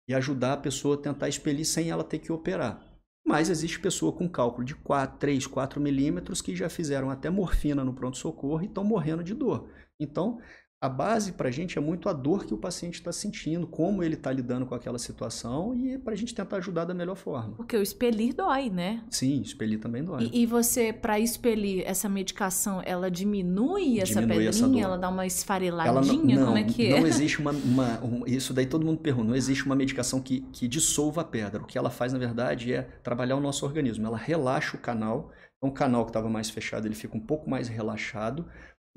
e 0.08 0.14
ajudar 0.14 0.54
a 0.54 0.58
pessoa 0.58 0.96
a 0.96 1.02
tentar 1.02 1.28
expelir 1.28 1.66
sem 1.66 1.90
ela 1.90 2.04
ter 2.04 2.20
que 2.20 2.32
operar. 2.32 2.82
Mas 3.26 3.50
existe 3.50 3.80
pessoa 3.80 4.14
com 4.14 4.30
cálculo 4.30 4.64
de 4.64 4.74
4, 4.74 5.18
3, 5.20 5.46
4 5.48 5.82
milímetros 5.82 6.42
que 6.42 6.56
já 6.56 6.70
fizeram 6.70 7.10
até 7.10 7.30
morfina 7.30 7.84
no 7.84 7.94
pronto-socorro 7.94 8.64
e 8.64 8.68
estão 8.68 8.86
morrendo 8.86 9.24
de 9.24 9.34
dor. 9.34 9.70
Então, 10.00 10.40
a 10.80 10.88
base 10.88 11.32
para 11.32 11.50
a 11.50 11.52
gente 11.52 11.76
é 11.78 11.82
muito 11.82 12.08
a 12.08 12.14
dor 12.14 12.46
que 12.46 12.54
o 12.54 12.58
paciente 12.58 12.96
está 12.96 13.12
sentindo, 13.12 13.66
como 13.66 14.04
ele 14.04 14.14
está 14.14 14.32
lidando 14.32 14.64
com 14.66 14.76
aquela 14.76 15.00
situação 15.00 15.74
e 15.74 15.98
para 15.98 16.14
a 16.14 16.16
gente 16.16 16.36
tentar 16.36 16.58
ajudar 16.58 16.86
da 16.86 16.94
melhor 16.94 17.16
forma. 17.16 17.56
Porque 17.56 17.76
o 17.76 17.82
expelir 17.82 18.36
dói, 18.36 18.70
né? 18.70 19.04
Sim, 19.10 19.42
expelir 19.42 19.80
também 19.80 20.04
dói. 20.04 20.30
E, 20.32 20.44
e 20.44 20.46
você, 20.46 20.94
para 20.94 21.20
expelir 21.20 21.84
essa 21.88 22.08
medicação, 22.08 22.80
ela 22.86 23.10
diminui 23.10 24.00
essa 24.00 24.22
diminui 24.22 24.46
pedrinha? 24.46 24.50
Essa 24.50 24.80
ela 24.80 24.98
dá 24.98 25.10
uma 25.10 25.26
esfareladinha? 25.26 26.36
Ela 26.36 26.42
não, 26.42 26.46
como 26.46 26.58
é 26.60 26.64
que 26.64 26.86
é? 26.86 27.00
Não 27.00 27.08
existe 27.08 27.40
uma, 27.40 27.52
uma 27.52 28.04
um, 28.04 28.24
Isso 28.28 28.54
daí 28.54 28.68
todo 28.68 28.86
mundo 28.86 29.00
pergunta. 29.00 29.30
Não 29.30 29.36
existe 29.36 29.66
uma 29.66 29.76
medicação 29.76 30.22
que, 30.22 30.42
que 30.54 30.68
dissolva 30.68 31.22
a 31.22 31.26
pedra. 31.26 31.64
O 31.64 31.66
que 31.66 31.78
ela 31.78 31.90
faz, 31.90 32.14
na 32.14 32.20
verdade, 32.20 32.72
é 32.72 32.84
trabalhar 33.02 33.36
o 33.36 33.42
nosso 33.42 33.66
organismo. 33.66 34.06
Ela 34.06 34.18
relaxa 34.18 34.78
o 34.78 34.80
canal. 34.80 35.32
Então, 35.58 35.72
o 35.72 35.74
canal 35.74 36.06
que 36.06 36.12
estava 36.12 36.30
mais 36.30 36.52
fechado, 36.52 36.88
ele 36.88 36.94
fica 36.94 37.18
um 37.18 37.20
pouco 37.20 37.50
mais 37.50 37.68
relaxado 37.68 38.46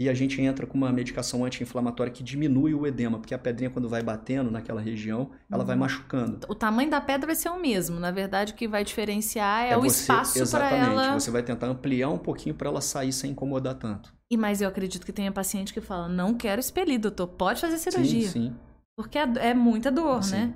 e 0.01 0.09
a 0.09 0.15
gente 0.15 0.41
entra 0.41 0.67
com 0.67 0.79
uma 0.79 0.91
medicação 0.91 1.45
anti-inflamatória 1.45 2.11
que 2.11 2.23
diminui 2.23 2.73
o 2.73 2.87
edema, 2.87 3.19
porque 3.19 3.35
a 3.35 3.39
pedrinha, 3.39 3.69
quando 3.69 3.87
vai 3.87 4.03
batendo 4.03 4.51
naquela 4.51 4.81
região, 4.81 5.31
ela 5.51 5.61
uhum. 5.61 5.67
vai 5.67 5.77
machucando. 5.77 6.47
O 6.49 6.55
tamanho 6.55 6.89
da 6.89 7.03
pedra 7.03 7.27
vai 7.27 7.37
ser 7.37 7.51
o 7.51 7.61
mesmo. 7.61 8.01
Na 8.01 8.11
verdade, 8.11 8.55
o 8.55 8.57
que 8.57 8.67
vai 8.67 8.83
diferenciar 8.83 9.65
é, 9.65 9.73
é 9.73 9.77
o 9.77 9.83
você, 9.83 10.01
espaço 10.01 10.51
para 10.51 10.71
ela. 10.71 10.93
Exatamente. 10.95 11.23
Você 11.23 11.31
vai 11.31 11.43
tentar 11.43 11.67
ampliar 11.67 12.09
um 12.09 12.17
pouquinho 12.17 12.55
para 12.55 12.71
ela 12.71 12.81
sair 12.81 13.13
sem 13.13 13.33
incomodar 13.33 13.75
tanto. 13.75 14.11
E 14.31 14.39
mas 14.39 14.63
eu 14.63 14.69
acredito 14.69 15.05
que 15.05 15.13
tenha 15.13 15.31
paciente 15.31 15.75
que 15.75 15.83
fala: 15.83 16.09
não 16.09 16.33
quero 16.33 16.61
expelir, 16.61 16.99
doutor, 16.99 17.27
pode 17.27 17.61
fazer 17.61 17.77
cirurgia. 17.77 18.29
Sim, 18.29 18.49
sim. 18.49 18.57
Porque 18.97 19.19
é, 19.19 19.29
é 19.37 19.55
muita 19.55 19.93
dor, 19.93 20.27
né? 20.31 20.55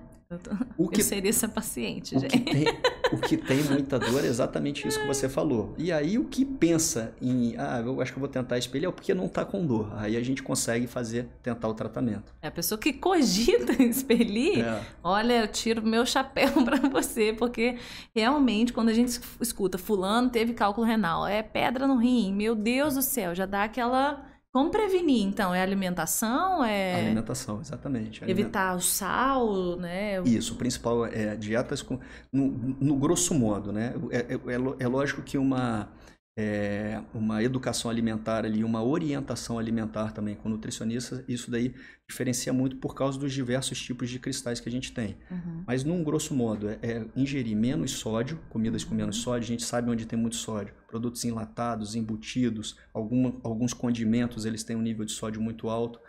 O 0.76 0.88
que, 0.88 1.00
eu 1.00 1.04
seria 1.04 1.30
essa 1.30 1.48
paciente, 1.48 2.16
o 2.16 2.20
gente. 2.20 2.38
Que 2.38 2.52
tem, 2.52 2.64
o 3.12 3.18
que 3.18 3.36
tem 3.36 3.62
muita 3.70 3.98
dor 3.98 4.24
é 4.24 4.26
exatamente 4.26 4.86
isso 4.86 5.00
que 5.00 5.06
você 5.06 5.28
falou. 5.28 5.74
E 5.78 5.92
aí 5.92 6.18
o 6.18 6.24
que 6.24 6.44
pensa 6.44 7.14
em, 7.20 7.54
ah, 7.58 7.82
eu 7.84 8.00
acho 8.00 8.12
que 8.12 8.18
eu 8.18 8.20
vou 8.20 8.28
tentar 8.28 8.58
espelhar, 8.58 8.90
é 8.90 8.94
porque 8.94 9.14
não 9.14 9.26
está 9.26 9.44
com 9.44 9.64
dor. 9.64 9.92
Aí 9.96 10.16
a 10.16 10.22
gente 10.22 10.42
consegue 10.42 10.86
fazer, 10.86 11.28
tentar 11.42 11.68
o 11.68 11.74
tratamento. 11.74 12.34
É 12.42 12.48
a 12.48 12.50
pessoa 12.50 12.78
que 12.78 12.92
cogita 12.92 13.72
expelir, 13.82 14.64
é. 14.64 14.80
olha, 15.02 15.40
eu 15.42 15.48
tiro 15.48 15.82
meu 15.82 16.04
chapéu 16.06 16.50
para 16.64 16.76
você, 16.88 17.32
porque 17.32 17.76
realmente 18.14 18.72
quando 18.72 18.88
a 18.88 18.94
gente 18.94 19.20
escuta 19.40 19.78
fulano 19.78 20.30
teve 20.30 20.52
cálculo 20.52 20.86
renal, 20.86 21.26
é 21.26 21.42
pedra 21.42 21.86
no 21.86 21.96
rim, 21.96 22.32
meu 22.32 22.54
Deus 22.54 22.94
do 22.94 23.02
céu, 23.02 23.34
já 23.34 23.46
dá 23.46 23.64
aquela 23.64 24.33
como 24.54 24.70
prevenir, 24.70 25.26
então? 25.26 25.52
É 25.52 25.60
alimentação? 25.60 26.64
É... 26.64 27.06
Alimentação, 27.06 27.60
exatamente. 27.60 28.22
Evitar 28.24 28.76
o 28.76 28.80
sal, 28.80 29.74
né? 29.74 30.22
Isso, 30.24 30.54
o 30.54 30.56
principal 30.56 31.04
é 31.06 31.34
dietas 31.34 31.82
com... 31.82 31.98
No, 32.32 32.76
no 32.80 32.94
grosso 32.94 33.34
modo, 33.34 33.72
né? 33.72 33.92
É, 34.12 34.18
é, 34.18 34.34
é, 34.34 34.84
é 34.84 34.86
lógico 34.86 35.22
que 35.22 35.36
uma 35.36 35.88
é, 36.36 37.00
uma 37.14 37.42
educação 37.42 37.88
alimentar 37.90 38.44
ali, 38.44 38.64
uma 38.64 38.82
orientação 38.82 39.58
alimentar 39.58 40.12
também 40.12 40.34
com 40.34 40.48
nutricionistas, 40.48 41.22
isso 41.28 41.50
daí 41.50 41.74
diferencia 42.08 42.52
muito 42.52 42.76
por 42.76 42.94
causa 42.94 43.18
dos 43.18 43.32
diversos 43.32 43.80
tipos 43.80 44.10
de 44.10 44.18
cristais 44.18 44.58
que 44.58 44.68
a 44.68 44.72
gente 44.72 44.92
tem. 44.92 45.16
Uhum. 45.30 45.64
Mas 45.66 45.84
num 45.84 46.02
grosso 46.02 46.34
modo, 46.34 46.68
é, 46.68 46.78
é, 46.82 47.06
ingerir 47.14 47.56
menos 47.56 47.92
sódio, 47.92 48.38
comidas 48.50 48.82
com 48.82 48.94
menos 48.94 49.16
uhum. 49.18 49.22
sódio, 49.22 49.44
a 49.44 49.48
gente 49.48 49.64
sabe 49.64 49.90
onde 49.90 50.06
tem 50.06 50.18
muito 50.18 50.36
sódio, 50.36 50.74
produtos 50.88 51.24
enlatados, 51.24 51.94
embutidos, 51.94 52.76
alguma, 52.92 53.40
alguns 53.44 53.72
condimentos, 53.72 54.44
eles 54.44 54.64
têm 54.64 54.76
um 54.76 54.82
nível 54.82 55.04
de 55.04 55.12
sódio 55.12 55.40
muito 55.40 55.68
alto, 55.68 56.00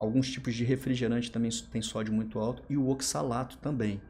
alguns 0.00 0.30
tipos 0.30 0.54
de 0.54 0.64
refrigerante 0.64 1.30
também 1.30 1.50
têm 1.70 1.82
sódio 1.82 2.12
muito 2.12 2.38
alto 2.38 2.62
e 2.70 2.76
o 2.76 2.88
oxalato 2.88 3.58
também 3.58 4.00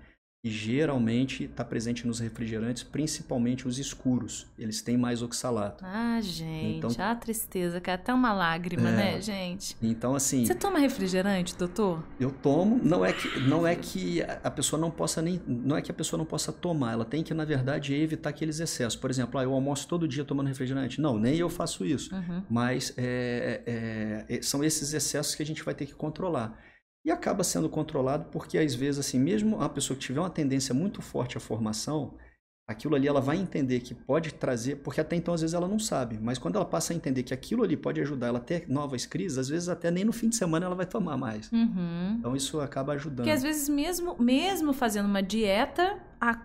e 0.44 0.50
geralmente 0.50 1.44
está 1.44 1.64
presente 1.64 2.04
nos 2.04 2.18
refrigerantes, 2.18 2.82
principalmente 2.82 3.68
os 3.68 3.78
escuros. 3.78 4.48
Eles 4.58 4.82
têm 4.82 4.96
mais 4.96 5.22
oxalato. 5.22 5.84
Ah, 5.86 6.18
gente, 6.20 6.78
então, 6.78 6.90
a 6.98 7.14
tristeza, 7.14 7.80
que 7.80 7.88
é 7.88 7.92
até 7.92 8.12
uma 8.12 8.32
lágrima, 8.32 8.88
é, 8.88 8.92
né, 8.92 9.20
gente? 9.20 9.76
Então, 9.80 10.16
assim. 10.16 10.44
Você 10.44 10.54
toma 10.54 10.80
refrigerante, 10.80 11.56
doutor? 11.56 12.02
Eu 12.18 12.32
tomo. 12.32 12.80
Não 12.82 13.04
é 13.04 13.12
que, 13.12 13.40
não 13.40 13.64
é 13.64 13.76
que 13.76 14.20
a 14.22 14.50
pessoa 14.50 14.80
não 14.80 14.90
possa 14.90 15.22
nem. 15.22 15.40
Não 15.46 15.76
é 15.76 15.82
que 15.82 15.92
a 15.92 15.94
pessoa 15.94 16.18
não 16.18 16.26
possa 16.26 16.52
tomar. 16.52 16.92
Ela 16.92 17.04
tem 17.04 17.22
que, 17.22 17.32
na 17.32 17.44
verdade, 17.44 17.94
evitar 17.94 18.30
aqueles 18.30 18.58
excessos. 18.58 18.96
Por 18.96 19.10
exemplo, 19.10 19.38
ah, 19.38 19.44
eu 19.44 19.52
almoço 19.52 19.86
todo 19.86 20.08
dia 20.08 20.24
tomando 20.24 20.48
refrigerante. 20.48 21.00
Não, 21.00 21.20
nem 21.20 21.36
eu 21.36 21.48
faço 21.48 21.84
isso. 21.84 22.12
Uhum. 22.12 22.42
Mas 22.50 22.92
é, 22.96 23.62
é, 24.28 24.36
é 24.38 24.42
são 24.42 24.64
esses 24.64 24.92
excessos 24.92 25.36
que 25.36 25.42
a 25.44 25.46
gente 25.46 25.62
vai 25.62 25.72
ter 25.74 25.86
que 25.86 25.94
controlar. 25.94 26.58
E 27.04 27.10
acaba 27.10 27.42
sendo 27.42 27.68
controlado 27.68 28.26
porque, 28.30 28.56
às 28.58 28.74
vezes, 28.74 29.00
assim, 29.00 29.18
mesmo 29.18 29.60
a 29.60 29.68
pessoa 29.68 29.96
que 29.96 30.04
tiver 30.04 30.20
uma 30.20 30.30
tendência 30.30 30.74
muito 30.74 31.02
forte 31.02 31.36
à 31.36 31.40
formação, 31.40 32.14
aquilo 32.66 32.94
ali 32.94 33.08
ela 33.08 33.20
vai 33.20 33.36
entender 33.36 33.80
que 33.80 33.94
pode 33.94 34.34
trazer, 34.34 34.76
porque 34.76 35.00
até 35.00 35.16
então 35.16 35.34
às 35.34 35.40
vezes 35.40 35.54
ela 35.54 35.68
não 35.68 35.78
sabe, 35.78 36.18
mas 36.20 36.38
quando 36.38 36.56
ela 36.56 36.64
passa 36.64 36.92
a 36.92 36.96
entender 36.96 37.22
que 37.22 37.34
aquilo 37.34 37.62
ali 37.62 37.76
pode 37.76 38.00
ajudar 38.00 38.28
ela 38.28 38.38
a 38.38 38.40
ter 38.40 38.68
novas 38.68 39.04
crises, 39.04 39.38
às 39.38 39.48
vezes 39.48 39.68
até 39.68 39.90
nem 39.90 40.04
no 40.04 40.12
fim 40.12 40.28
de 40.28 40.36
semana 40.36 40.66
ela 40.66 40.74
vai 40.74 40.86
tomar 40.86 41.16
mais. 41.16 41.50
Uhum. 41.52 42.16
Então 42.18 42.36
isso 42.36 42.60
acaba 42.60 42.92
ajudando. 42.92 43.18
Porque 43.18 43.30
às 43.30 43.42
vezes 43.42 43.68
mesmo, 43.68 44.16
mesmo 44.18 44.72
fazendo 44.72 45.06
uma 45.06 45.22
dieta, 45.22 45.98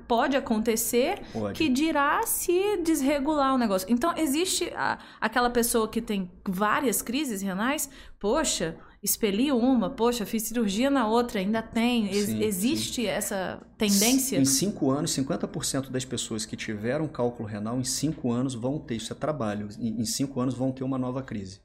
pode 0.08 0.36
acontecer 0.36 1.22
pode. 1.32 1.58
que 1.58 1.70
dirá 1.70 2.24
se 2.26 2.78
desregular 2.78 3.54
o 3.54 3.58
negócio. 3.58 3.88
Então 3.90 4.14
existe 4.18 4.72
a, 4.76 4.98
aquela 5.22 5.50
pessoa 5.50 5.88
que 5.88 6.02
tem 6.02 6.32
várias 6.48 7.02
crises 7.02 7.42
renais, 7.42 7.90
poxa, 8.20 8.76
expeli 9.02 9.52
uma, 9.52 9.90
poxa, 9.90 10.26
fiz 10.26 10.44
cirurgia 10.44 10.90
na 10.90 11.08
outra, 11.08 11.40
ainda 11.40 11.62
tem. 11.62 12.12
Sim, 12.14 12.44
existe 12.44 13.02
sim. 13.02 13.08
essa 13.08 13.62
tendência? 13.78 14.38
Em 14.38 14.46
cinco 14.46 14.92
anos, 14.92 15.12
50% 15.12 15.90
das 15.90 16.06
pessoas 16.06 16.46
que 16.46 16.56
tiveram 16.56 17.08
cálculo 17.08 17.48
renal, 17.48 17.80
em 17.80 17.84
cinco 17.84 18.32
anos 18.32 18.56
vão 18.56 18.80
ter, 18.80 18.96
isso 18.96 19.14
é 19.14 19.16
trabalho, 19.16 19.70
em 19.80 20.06
cinco 20.06 20.40
anos 20.40 20.56
vão 20.56 20.72
ter 20.72 20.84
uma 20.84 20.98
nova 20.98 21.22
crise. 21.22 21.62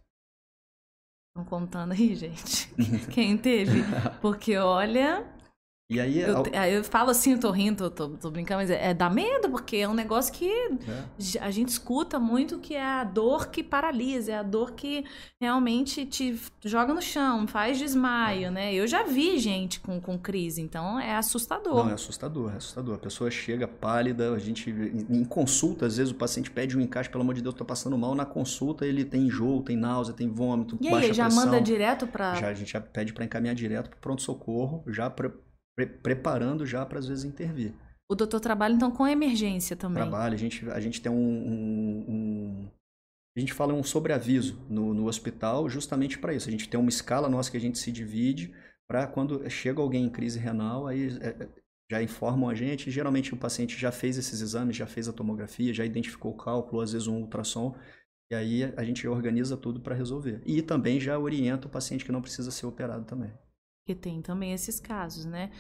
Estão 1.35 1.47
contando 1.47 1.93
aí, 1.93 2.15
gente. 2.15 2.69
Quem 3.11 3.39
teve? 3.39 3.83
Porque 4.21 4.55
olha, 4.59 5.27
e 5.93 6.01
aí, 6.01 6.21
eu, 6.21 6.39
ao... 6.39 6.47
eu 6.47 6.83
falo 6.85 7.11
assim, 7.11 7.33
eu 7.33 7.39
tô 7.39 7.51
rindo, 7.51 7.91
tô, 7.91 8.09
tô 8.09 8.31
brincando, 8.31 8.61
mas 8.61 8.71
é, 8.71 8.91
é 8.91 8.95
dá 8.95 9.11
medo, 9.11 9.51
porque 9.51 9.77
é 9.77 9.89
um 9.89 9.95
negócio 9.95 10.33
que 10.33 10.49
é. 10.49 11.39
a 11.41 11.51
gente 11.51 11.69
escuta 11.69 12.19
muito 12.19 12.59
que 12.59 12.75
é 12.75 12.85
a 12.85 13.05
dor 13.05 13.49
que 13.49 13.63
paralisa, 13.63 14.33
é 14.33 14.37
a 14.37 14.43
dor 14.43 14.73
que 14.73 15.05
realmente 15.41 16.07
te 16.07 16.41
joga 16.65 16.95
no 16.95 17.03
chão, 17.03 17.47
faz 17.47 17.79
desmaio, 17.79 18.47
é. 18.47 18.51
né? 18.51 18.75
Eu 18.75 18.87
já 18.87 19.03
vi 19.03 19.39
gente 19.39 19.81
com, 19.81 20.01
com 20.01 20.19
crise, 20.19 20.63
então 20.63 20.99
é 20.99 21.17
assustador. 21.17 21.85
Não, 21.85 21.91
é 21.91 21.95
assustador, 21.95 22.53
é 22.53 22.57
assustador. 22.57 22.95
A 22.95 22.99
pessoa 22.99 23.31
chega 23.31 23.67
pálida, 23.67 24.33
a 24.33 24.39
gente, 24.39 24.71
em 24.71 25.25
consulta, 25.25 25.87
às 25.87 25.97
vezes 25.97 26.13
o 26.13 26.17
paciente 26.17 26.51
pede 26.51 26.77
um 26.77 26.81
encaixe, 26.81 27.11
pelo 27.11 27.23
amor 27.23 27.35
de 27.35 27.43
Deus, 27.43 27.55
tô 27.55 27.65
passando 27.65 27.99
mal. 27.99 28.15
Na 28.15 28.25
consulta 28.25 28.87
ele 28.87 29.05
tem 29.05 29.27
enjoo, 29.27 29.63
tem 29.63 29.77
náusea, 29.77 30.15
tem 30.15 30.29
vômito, 30.29 30.79
e 30.81 30.91
baixa 30.91 31.07
aí, 31.09 31.13
já 31.13 31.25
pressão. 31.25 31.45
manda 31.45 31.61
direto 31.61 32.07
pra... 32.07 32.35
Já, 32.37 32.49
a 32.49 32.55
gente 32.55 32.73
já 32.73 32.81
pede 32.81 33.13
para 33.13 33.25
encaminhar 33.25 33.55
direto 33.55 33.91
pro 33.91 34.13
pronto-socorro, 34.13 34.85
já 34.87 35.11
pra 35.11 35.31
pre 35.87 36.15
preparando 36.15 36.67
já 36.67 36.85
para 36.85 36.99
às 36.99 37.07
vezes 37.07 37.25
intervir. 37.25 37.73
O 38.09 38.15
doutor 38.15 38.41
trabalha 38.41 38.75
então 38.75 38.91
com 38.91 39.07
emergência 39.07 39.75
também? 39.75 40.03
Trabalha, 40.03 40.35
a 40.35 40.39
gente, 40.39 40.69
a 40.71 40.81
gente 40.81 41.01
tem 41.01 41.11
um, 41.11 41.17
um, 41.17 42.05
um 42.09 42.69
a 43.37 43.41
gente 43.41 43.55
fala 43.55 43.73
um 43.73 43.83
sobreaviso 43.83 44.61
no, 44.69 44.93
no 44.93 45.07
hospital 45.07 45.69
justamente 45.69 46.19
para 46.19 46.35
isso. 46.35 46.49
A 46.49 46.53
gente 46.53 46.69
tem 46.69 46.79
uma 46.79 46.91
escala 46.91 47.29
nossa 47.29 47.51
que 47.51 47.57
a 47.57 47.61
gente 47.61 47.79
se 47.79 47.91
divide 47.91 48.55
para 48.87 49.07
quando 49.07 49.49
chega 49.49 49.81
alguém 49.81 50.05
em 50.05 50.11
crise 50.11 50.39
renal, 50.39 50.87
aí 50.87 51.17
é, 51.23 51.29
é, 51.29 51.49
já 51.91 52.03
informam 52.03 52.51
a 52.51 52.55
gente. 52.55 52.91
Geralmente 52.91 53.33
o 53.33 53.39
paciente 53.39 53.79
já 53.79 53.91
fez 53.91 54.19
esses 54.19 54.43
exames, 54.43 54.77
já 54.77 54.87
fez 54.87 55.09
a 55.09 55.13
tomografia, 55.13 55.73
já 55.73 55.85
identificou 55.85 56.33
o 56.33 56.37
cálculo, 56.37 56.83
às 56.83 56.93
vezes 56.93 57.09
um 57.09 57.17
ultrassom, 57.17 57.75
e 58.31 58.35
aí 58.35 58.65
a 58.77 58.85
gente 58.85 59.09
organiza 59.09 59.57
tudo 59.57 59.81
para 59.81 59.95
resolver. 59.95 60.43
E 60.45 60.61
também 60.61 61.01
já 61.01 61.19
orienta 61.19 61.67
o 61.67 61.71
paciente 61.71 62.05
que 62.05 62.13
não 62.13 62.21
precisa 62.21 62.51
ser 62.51 62.67
operado 62.67 63.07
também. 63.07 63.33
Porque 63.85 63.95
tem 63.95 64.23
também 64.23 64.53
esses 64.53 64.79
casos, 64.79 65.25
né? 65.25 65.51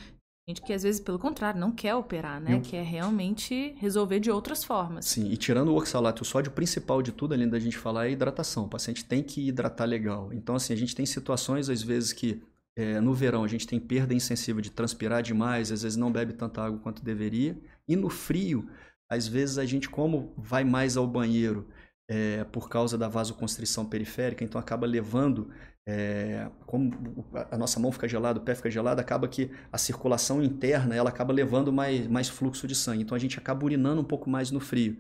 Gente 0.48 0.60
que 0.62 0.72
às 0.72 0.82
vezes, 0.82 1.00
pelo 1.00 1.18
contrário, 1.18 1.60
não 1.60 1.70
quer 1.70 1.94
operar, 1.94 2.40
né? 2.40 2.52
Não. 2.52 2.60
Quer 2.60 2.84
realmente 2.84 3.74
resolver 3.78 4.18
de 4.18 4.30
outras 4.30 4.64
formas. 4.64 5.06
Sim, 5.06 5.30
e 5.30 5.36
tirando 5.36 5.68
o 5.68 5.76
oxalato, 5.76 6.22
o 6.22 6.24
sódio 6.24 6.50
principal 6.50 7.00
de 7.00 7.12
tudo, 7.12 7.32
além 7.32 7.48
da 7.48 7.60
gente 7.60 7.78
falar, 7.78 8.08
é 8.08 8.10
hidratação. 8.10 8.64
O 8.64 8.68
paciente 8.68 9.04
tem 9.04 9.22
que 9.22 9.48
hidratar 9.48 9.84
legal. 9.84 10.32
Então, 10.32 10.56
assim, 10.56 10.72
a 10.72 10.76
gente 10.76 10.96
tem 10.96 11.06
situações, 11.06 11.68
às 11.68 11.80
vezes, 11.80 12.12
que 12.12 12.42
é, 12.76 13.00
no 13.00 13.14
verão 13.14 13.44
a 13.44 13.48
gente 13.48 13.66
tem 13.66 13.78
perda 13.78 14.14
insensível 14.14 14.60
de 14.60 14.70
transpirar 14.70 15.22
demais, 15.22 15.70
às 15.70 15.82
vezes 15.82 15.96
não 15.96 16.10
bebe 16.10 16.32
tanta 16.32 16.62
água 16.62 16.78
quanto 16.78 17.04
deveria. 17.04 17.56
E 17.86 17.94
no 17.94 18.08
frio, 18.08 18.68
às 19.08 19.26
vezes 19.28 19.58
a 19.58 19.64
gente, 19.64 19.88
como 19.88 20.32
vai 20.36 20.64
mais 20.64 20.96
ao 20.96 21.06
banheiro 21.06 21.68
é, 22.08 22.44
por 22.44 22.68
causa 22.68 22.96
da 22.96 23.08
vasoconstrição 23.08 23.84
periférica, 23.84 24.42
então 24.42 24.60
acaba 24.60 24.86
levando 24.86 25.50
é, 25.86 26.48
como 26.66 26.92
a 27.50 27.58
nossa 27.58 27.80
mão 27.80 27.90
fica 27.90 28.06
gelada, 28.06 28.38
o 28.38 28.42
pé 28.42 28.54
fica 28.54 28.70
gelado, 28.70 29.00
acaba 29.00 29.26
que 29.26 29.50
a 29.70 29.78
circulação 29.78 30.42
interna 30.42 30.94
ela 30.94 31.10
acaba 31.10 31.32
levando 31.32 31.72
mais, 31.72 32.06
mais 32.06 32.28
fluxo 32.28 32.66
de 32.66 32.74
sangue. 32.74 33.02
Então 33.02 33.16
a 33.16 33.18
gente 33.18 33.38
acaba 33.38 33.64
urinando 33.64 34.00
um 34.00 34.04
pouco 34.04 34.30
mais 34.30 34.50
no 34.50 34.60
frio. 34.60 34.96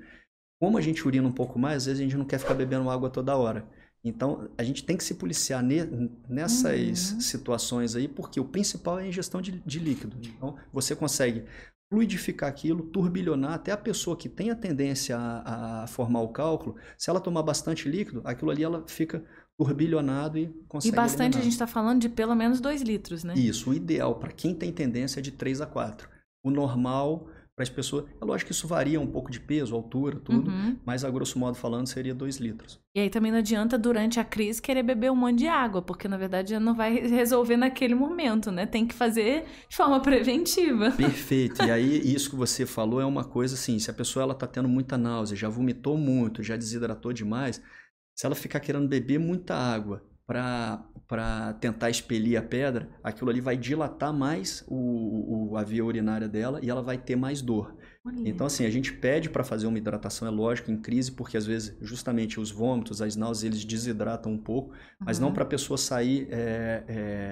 Como 0.60 0.78
a 0.78 0.80
gente 0.80 1.06
urina 1.06 1.26
um 1.26 1.32
pouco 1.32 1.58
mais, 1.58 1.78
às 1.78 1.86
vezes 1.86 2.00
a 2.00 2.04
gente 2.04 2.16
não 2.16 2.24
quer 2.24 2.38
ficar 2.38 2.54
bebendo 2.54 2.90
água 2.90 3.10
toda 3.10 3.36
hora. 3.36 3.68
Então 4.04 4.50
a 4.58 4.64
gente 4.64 4.84
tem 4.84 4.96
que 4.96 5.04
se 5.04 5.14
policiar 5.14 5.62
ne, 5.62 5.84
nessas 6.28 7.12
uhum. 7.12 7.20
situações 7.20 7.94
aí, 7.94 8.08
porque 8.08 8.40
o 8.40 8.44
principal 8.44 8.98
é 8.98 9.04
a 9.04 9.06
ingestão 9.06 9.40
de, 9.40 9.60
de 9.64 9.78
líquido. 9.78 10.16
Então 10.20 10.56
você 10.72 10.96
consegue 10.96 11.44
fluidificar 11.88 12.48
aquilo, 12.48 12.84
turbilhonar, 12.84 13.52
até 13.52 13.70
a 13.70 13.76
pessoa 13.76 14.16
que 14.16 14.28
tem 14.28 14.50
a 14.50 14.56
tendência 14.56 15.16
a, 15.16 15.82
a 15.82 15.86
formar 15.86 16.22
o 16.22 16.28
cálculo, 16.28 16.76
se 16.96 17.10
ela 17.10 17.20
tomar 17.20 17.42
bastante 17.42 17.86
líquido, 17.86 18.22
aquilo 18.24 18.50
ali 18.50 18.64
ela 18.64 18.82
fica 18.88 19.22
turbilhonado 19.58 20.38
e 20.38 20.48
consegue 20.68 20.94
E 20.94 20.96
bastante 20.96 21.20
eliminar. 21.36 21.40
a 21.40 21.44
gente 21.44 21.52
está 21.52 21.66
falando 21.66 22.00
de 22.00 22.08
pelo 22.08 22.34
menos 22.34 22.60
2 22.60 22.82
litros, 22.82 23.24
né? 23.24 23.34
Isso, 23.36 23.70
o 23.70 23.74
ideal 23.74 24.14
para 24.16 24.32
quem 24.32 24.54
tem 24.54 24.72
tendência 24.72 25.20
é 25.20 25.22
de 25.22 25.30
3 25.32 25.60
a 25.60 25.66
4. 25.66 26.08
O 26.44 26.50
normal 26.50 27.28
para 27.54 27.64
as 27.64 27.68
pessoas, 27.68 28.06
é 28.18 28.24
lógico 28.24 28.48
que 28.48 28.54
isso 28.54 28.66
varia 28.66 28.98
um 28.98 29.06
pouco 29.06 29.30
de 29.30 29.38
peso, 29.38 29.74
altura, 29.76 30.18
tudo, 30.18 30.50
Uhum. 30.50 30.74
mas 30.86 31.04
a 31.04 31.10
grosso 31.10 31.38
modo 31.38 31.54
falando 31.54 31.86
seria 31.86 32.14
2 32.14 32.38
litros. 32.38 32.80
E 32.96 33.00
aí 33.00 33.10
também 33.10 33.30
não 33.30 33.40
adianta 33.40 33.76
durante 33.78 34.18
a 34.18 34.24
crise 34.24 34.60
querer 34.60 34.82
beber 34.82 35.12
um 35.12 35.14
monte 35.14 35.40
de 35.40 35.46
água, 35.48 35.82
porque 35.82 36.08
na 36.08 36.16
verdade 36.16 36.58
não 36.58 36.74
vai 36.74 36.94
resolver 37.06 37.58
naquele 37.58 37.94
momento, 37.94 38.50
né? 38.50 38.64
Tem 38.64 38.86
que 38.86 38.94
fazer 38.94 39.44
de 39.68 39.76
forma 39.76 40.00
preventiva. 40.02 40.92
Perfeito. 40.92 41.62
E 41.62 41.70
aí 41.70 42.14
isso 42.14 42.30
que 42.30 42.36
você 42.36 42.64
falou 42.64 43.02
é 43.02 43.04
uma 43.04 43.22
coisa 43.22 43.54
assim, 43.54 43.78
se 43.78 43.90
a 43.90 43.94
pessoa 43.94 44.22
ela 44.22 44.34
tá 44.34 44.46
tendo 44.46 44.66
muita 44.68 44.96
náusea, 44.96 45.36
já 45.36 45.50
vomitou 45.50 45.98
muito, 45.98 46.42
já 46.42 46.56
desidratou 46.56 47.12
demais, 47.12 47.60
se 48.14 48.26
ela 48.26 48.34
ficar 48.34 48.60
querendo 48.60 48.88
beber 48.88 49.18
muita 49.18 49.54
água 49.54 50.04
para 50.26 51.54
tentar 51.60 51.90
expelir 51.90 52.38
a 52.38 52.42
pedra, 52.42 52.88
aquilo 53.02 53.30
ali 53.30 53.40
vai 53.40 53.56
dilatar 53.56 54.12
mais 54.12 54.64
o, 54.68 55.50
o- 55.52 55.56
a 55.56 55.62
via 55.62 55.84
urinária 55.84 56.28
dela 56.28 56.60
e 56.62 56.70
ela 56.70 56.82
vai 56.82 56.96
ter 56.98 57.16
mais 57.16 57.42
dor. 57.42 57.76
Olha. 58.04 58.18
Então, 58.24 58.46
assim, 58.46 58.64
a 58.64 58.70
gente 58.70 58.92
pede 58.92 59.28
para 59.28 59.42
fazer 59.42 59.66
uma 59.66 59.76
hidratação, 59.78 60.28
é 60.28 60.30
lógico, 60.30 60.70
em 60.70 60.80
crise, 60.80 61.10
porque 61.10 61.36
às 61.36 61.44
vezes, 61.44 61.76
justamente, 61.80 62.38
os 62.38 62.50
vômitos, 62.52 63.02
as 63.02 63.16
náuseas, 63.16 63.52
eles 63.52 63.64
desidratam 63.64 64.32
um 64.32 64.38
pouco, 64.38 64.72
mas 65.04 65.18
não 65.18 65.28
Uhum. 65.28 65.32
para 65.32 65.42
a 65.42 65.46
pessoa 65.46 65.76
sair 65.76 66.28
é, 66.30 66.84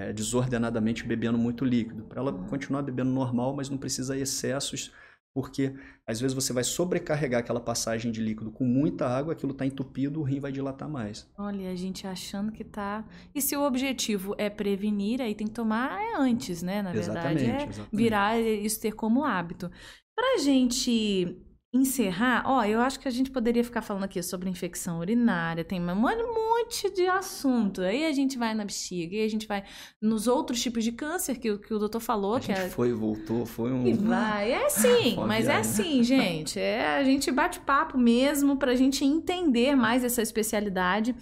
é, 0.09 0.13
desordenadamente 0.13 1.05
bebendo 1.05 1.39
muito 1.39 1.65
líquido. 1.65 2.05
Para 2.05 2.21
ela 2.21 2.33
Uhum. 2.33 2.47
continuar 2.49 2.83
bebendo 2.83 3.11
normal, 3.11 3.55
mas 3.55 3.71
não 3.71 3.79
precisa 3.79 4.17
excessos, 4.19 4.93
porque 5.35 5.75
às 6.07 6.21
vezes 6.21 6.35
você 6.35 6.53
vai 6.53 6.65
sobrecarregar 6.65 7.41
aquela 7.41 7.61
passagem 7.61 8.11
de 8.11 8.21
líquido 8.21 8.51
com 8.51 8.65
muita 8.65 9.07
água, 9.07 9.33
aquilo 9.33 9.53
está 9.53 9.65
entupido, 9.65 10.21
o 10.21 10.23
rim 10.23 10.41
vai 10.41 10.51
dilatar 10.51 10.89
mais. 10.89 11.29
Olha, 11.39 11.71
a 11.71 11.75
gente 11.75 12.07
achando 12.07 12.51
que 12.51 12.65
tá. 12.65 13.05
E 13.35 13.41
se 13.41 13.57
o 13.57 13.63
objetivo 13.63 14.35
é 14.39 14.51
prevenir, 14.51 15.21
aí 15.21 15.35
tem 15.35 15.47
que 15.47 15.53
tomar 15.53 16.01
é 16.01 16.17
antes, 16.17 16.63
né? 16.63 16.83
Na 16.83 16.93
verdade, 16.93 17.11
Exatamente, 17.11 17.45
é 17.45 17.69
exatamente. 17.69 17.97
virar 17.97 18.41
isso 18.41 18.81
ter 18.81 18.93
como 18.93 19.25
hábito. 19.25 19.71
Pra 20.15 20.39
gente 20.39 21.37
encerrar, 21.73 22.43
ó, 22.47 22.65
eu 22.65 22.81
acho 22.81 22.99
que 22.99 23.07
a 23.07 23.11
gente 23.13 23.31
poderia 23.31 23.63
ficar 23.63 23.81
falando 23.81 24.03
aqui 24.05 24.21
sobre 24.23 24.49
infecção 24.51 24.99
urinária, 24.99 25.63
tem 25.65 25.81
um 25.81 25.95
monte 25.95 26.91
de 26.93 27.07
assunto. 27.07 27.81
Aí 27.81 28.05
a 28.07 28.13
gente 28.13 28.37
vai 28.37 28.53
na 28.55 28.65
bexiga, 28.65 29.15
aí 29.17 29.25
a 29.25 29.29
gente 29.31 29.47
vai 29.47 29.63
nos 30.03 30.27
outros 30.27 30.61
tipos 30.61 30.83
de 30.83 30.91
câncer 30.91 31.39
que, 31.39 31.49
o- 31.51 31.59
que 31.61 31.73
o 31.73 31.79
doutor 31.79 32.01
falou, 32.01 32.35
A 32.37 32.41
que 32.41 32.47
gente 32.49 32.59
é 32.61 32.69
foi 32.69 32.93
voltou, 32.93 33.47
foi 33.47 33.71
um... 33.73 33.87
e 33.87 33.93
vai, 33.93 34.51
é 34.53 34.67
assim, 34.67 35.15
Uma 35.15 35.27
mas 35.29 35.47
é 35.47 35.53
viagem. 35.53 35.61
assim, 35.61 36.03
gente. 36.03 36.59
É, 36.59 36.97
a 36.97 37.05
gente 37.05 37.31
bate 37.31 37.61
papo 37.61 37.97
mesmo 37.97 38.57
pra 38.57 38.75
gente 38.75 39.05
entender 39.05 39.77
mais 39.77 40.03
essa 40.03 40.21
especialidade. 40.23 41.15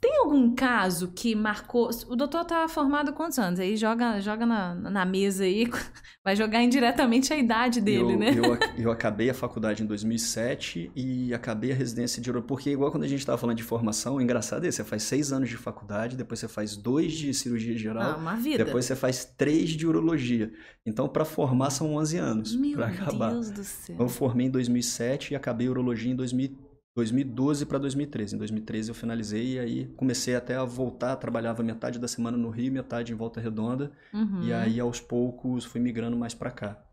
Tem 0.00 0.16
algum 0.18 0.54
caso 0.54 1.08
que 1.08 1.34
marcou. 1.34 1.90
O 2.08 2.14
doutor 2.14 2.44
tá 2.44 2.68
formado 2.68 3.10
há 3.10 3.12
quantos 3.12 3.38
anos? 3.38 3.58
Aí 3.58 3.76
joga, 3.76 4.20
joga 4.20 4.46
na, 4.46 4.74
na 4.74 5.04
mesa 5.04 5.42
aí, 5.42 5.68
vai 6.24 6.36
jogar 6.36 6.62
indiretamente 6.62 7.32
a 7.32 7.36
idade 7.36 7.80
dele, 7.80 8.12
eu, 8.12 8.18
né? 8.18 8.30
Eu, 8.30 8.84
eu 8.84 8.90
acabei 8.92 9.28
a 9.28 9.34
faculdade 9.34 9.82
em 9.82 9.86
2007 9.86 10.92
e 10.94 11.34
acabei 11.34 11.72
a 11.72 11.74
residência 11.74 12.22
de 12.22 12.28
porque 12.42 12.70
igual 12.70 12.90
quando 12.90 13.04
a 13.04 13.08
gente 13.08 13.20
estava 13.20 13.38
falando 13.38 13.56
de 13.56 13.62
formação, 13.64 14.16
o 14.16 14.20
engraçado 14.20 14.66
é, 14.66 14.70
você 14.70 14.84
faz 14.84 15.02
seis 15.02 15.32
anos 15.32 15.48
de 15.48 15.56
faculdade, 15.56 16.16
depois 16.16 16.38
você 16.38 16.46
faz 16.46 16.76
dois 16.76 17.12
de 17.12 17.34
cirurgia 17.34 17.74
Ah, 17.74 17.78
geral, 17.78 18.18
uma 18.18 18.36
vida. 18.36 18.64
depois 18.64 18.84
você 18.84 18.94
faz 18.94 19.24
três 19.24 19.70
de 19.70 19.86
urologia. 19.86 20.52
Então, 20.86 21.08
para 21.08 21.24
formar 21.24 21.70
são 21.70 21.94
11 21.96 22.16
anos 22.18 22.56
Meu 22.56 22.76
para 22.76 22.86
acabar. 22.86 23.32
Deus 23.32 23.50
do 23.50 23.64
céu. 23.64 23.96
Eu 23.98 24.08
formei 24.08 24.46
em 24.46 24.50
2007 24.50 25.32
e 25.32 25.36
acabei 25.36 25.68
urologia 25.68 26.12
em 26.12 26.16
2000 26.16 26.67
2012 26.96 27.64
para 27.66 27.78
2013. 27.78 28.34
Em 28.34 28.38
2013 28.38 28.88
eu 28.90 28.94
finalizei 28.94 29.54
e 29.54 29.58
aí 29.58 29.86
comecei 29.96 30.34
até 30.34 30.56
a 30.56 30.64
voltar, 30.64 31.16
trabalhava 31.16 31.62
metade 31.62 31.98
da 31.98 32.08
semana 32.08 32.36
no 32.36 32.50
Rio, 32.50 32.72
metade 32.72 33.12
em 33.12 33.16
Volta 33.16 33.40
Redonda, 33.40 33.92
Uhum. 34.12 34.42
e 34.42 34.52
aí 34.52 34.80
aos 34.80 35.00
poucos 35.00 35.64
fui 35.64 35.80
migrando 35.80 36.16
mais 36.16 36.34
para 36.34 36.50
cá. 36.50 36.84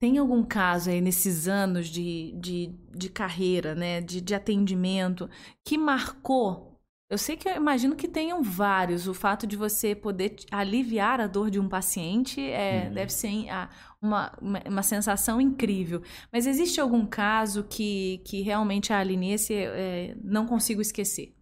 Tem 0.00 0.16
algum 0.18 0.44
caso 0.44 0.90
aí 0.90 1.00
nesses 1.00 1.48
anos 1.48 1.88
de, 1.88 2.32
de, 2.38 2.72
de 2.96 3.08
carreira, 3.08 3.74
né, 3.74 4.00
de, 4.00 4.20
de 4.20 4.32
atendimento, 4.32 5.28
que 5.66 5.76
marcou? 5.76 6.68
Eu 7.10 7.18
sei 7.18 7.36
que 7.38 7.48
eu 7.48 7.56
imagino 7.56 7.96
que 7.96 8.06
tenham 8.06 8.42
vários. 8.42 9.08
O 9.08 9.14
fato 9.14 9.46
de 9.46 9.56
você 9.56 9.94
poder 9.96 10.36
aliviar 10.52 11.20
a 11.22 11.26
dor 11.26 11.50
de 11.50 11.58
um 11.58 11.66
paciente 11.68 12.38
é, 12.40 12.84
Uhum. 12.86 12.94
deve 12.94 13.12
ser 13.12 13.48
ah, 13.48 13.70
uma, 14.02 14.32
uma, 14.40 14.62
uma 14.66 14.82
sensação 14.82 15.40
incrível. 15.40 16.02
Mas 16.32 16.46
existe 16.46 16.80
algum 16.80 17.06
caso 17.06 17.64
que, 17.64 18.18
que 18.24 18.40
realmente 18.40 18.92
a 18.92 18.98
Aline 19.00 19.32
esse, 19.32 19.54
é, 19.54 20.16
não 20.22 20.46
consigo 20.46 20.80
esquecer? 20.80 21.34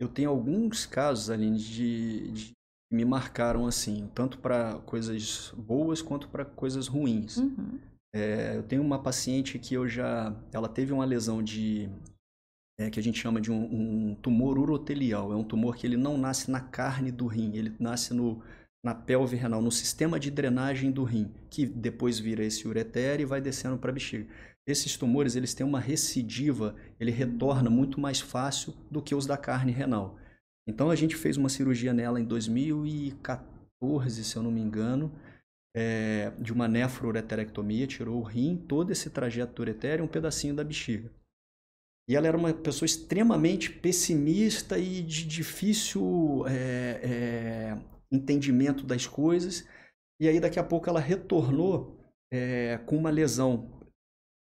Eu 0.00 0.08
tenho 0.08 0.30
alguns 0.30 0.86
casos, 0.86 1.30
Aline, 1.30 1.58
de, 1.58 2.30
de 2.30 2.44
que 2.46 2.94
me 2.94 3.04
marcaram 3.04 3.66
assim, 3.66 4.08
tanto 4.14 4.38
para 4.38 4.78
coisas 4.80 5.52
boas 5.56 6.02
quanto 6.02 6.28
para 6.28 6.44
coisas 6.44 6.86
ruins. 6.86 7.38
Uhum. 7.38 7.78
É, 8.14 8.56
eu 8.56 8.62
tenho 8.62 8.82
uma 8.82 9.02
paciente 9.02 9.58
que 9.58 9.74
eu 9.74 9.88
já, 9.88 10.34
ela 10.52 10.68
teve 10.68 10.92
uma 10.92 11.04
lesão 11.04 11.42
de 11.42 11.90
é, 12.78 12.90
que 12.90 13.00
a 13.00 13.02
gente 13.02 13.18
chama 13.18 13.40
de 13.40 13.50
um, 13.50 14.10
um 14.10 14.14
tumor 14.16 14.58
urotelial. 14.58 15.32
É 15.32 15.36
um 15.36 15.44
tumor 15.44 15.76
que 15.76 15.86
ele 15.86 15.96
não 15.96 16.16
nasce 16.16 16.50
na 16.50 16.60
carne 16.60 17.10
do 17.10 17.26
rim, 17.26 17.56
ele 17.56 17.74
nasce 17.78 18.14
no, 18.14 18.42
na 18.86 18.94
pelve 18.94 19.34
renal, 19.34 19.60
no 19.60 19.72
sistema 19.72 20.18
de 20.20 20.30
drenagem 20.30 20.92
do 20.92 21.02
rim, 21.02 21.34
que 21.50 21.66
depois 21.66 22.20
vira 22.20 22.44
esse 22.44 22.68
ureter 22.68 23.20
e 23.20 23.24
vai 23.24 23.40
descendo 23.40 23.76
para 23.76 23.90
a 23.90 23.92
bexiga. 23.92 24.28
Esses 24.64 24.96
tumores, 24.96 25.34
eles 25.34 25.54
têm 25.54 25.66
uma 25.66 25.80
recidiva, 25.80 26.76
ele 27.00 27.10
retorna 27.10 27.68
muito 27.68 27.98
mais 27.98 28.20
fácil 28.20 28.72
do 28.88 29.02
que 29.02 29.12
os 29.12 29.26
da 29.26 29.36
carne 29.36 29.72
renal. 29.72 30.16
Então 30.68 30.88
a 30.88 30.94
gente 30.94 31.16
fez 31.16 31.36
uma 31.36 31.48
cirurgia 31.48 31.92
nela 31.92 32.20
em 32.20 32.24
2014, 32.24 34.22
se 34.22 34.36
eu 34.36 34.42
não 34.44 34.52
me 34.52 34.60
engano, 34.60 35.12
é, 35.76 36.30
de 36.38 36.52
uma 36.52 36.68
nefroureterectomia, 36.68 37.88
tirou 37.88 38.20
o 38.20 38.24
rim, 38.24 38.56
todo 38.68 38.92
esse 38.92 39.10
trajeto 39.10 39.52
do 39.52 39.62
ureter 39.62 39.98
e 39.98 40.02
um 40.02 40.06
pedacinho 40.06 40.54
da 40.54 40.62
bexiga. 40.62 41.10
E 42.08 42.14
ela 42.14 42.28
era 42.28 42.36
uma 42.36 42.54
pessoa 42.54 42.86
extremamente 42.86 43.68
pessimista 43.68 44.78
e 44.78 45.02
de 45.02 45.26
difícil 45.26 46.44
é, 46.46 47.00
é, 47.02 47.95
entendimento 48.10 48.84
das 48.84 49.06
coisas. 49.06 49.66
E 50.20 50.28
aí, 50.28 50.40
daqui 50.40 50.58
a 50.58 50.64
pouco, 50.64 50.88
ela 50.88 51.00
retornou 51.00 51.98
é, 52.32 52.78
com 52.86 52.96
uma 52.96 53.10
lesão, 53.10 53.80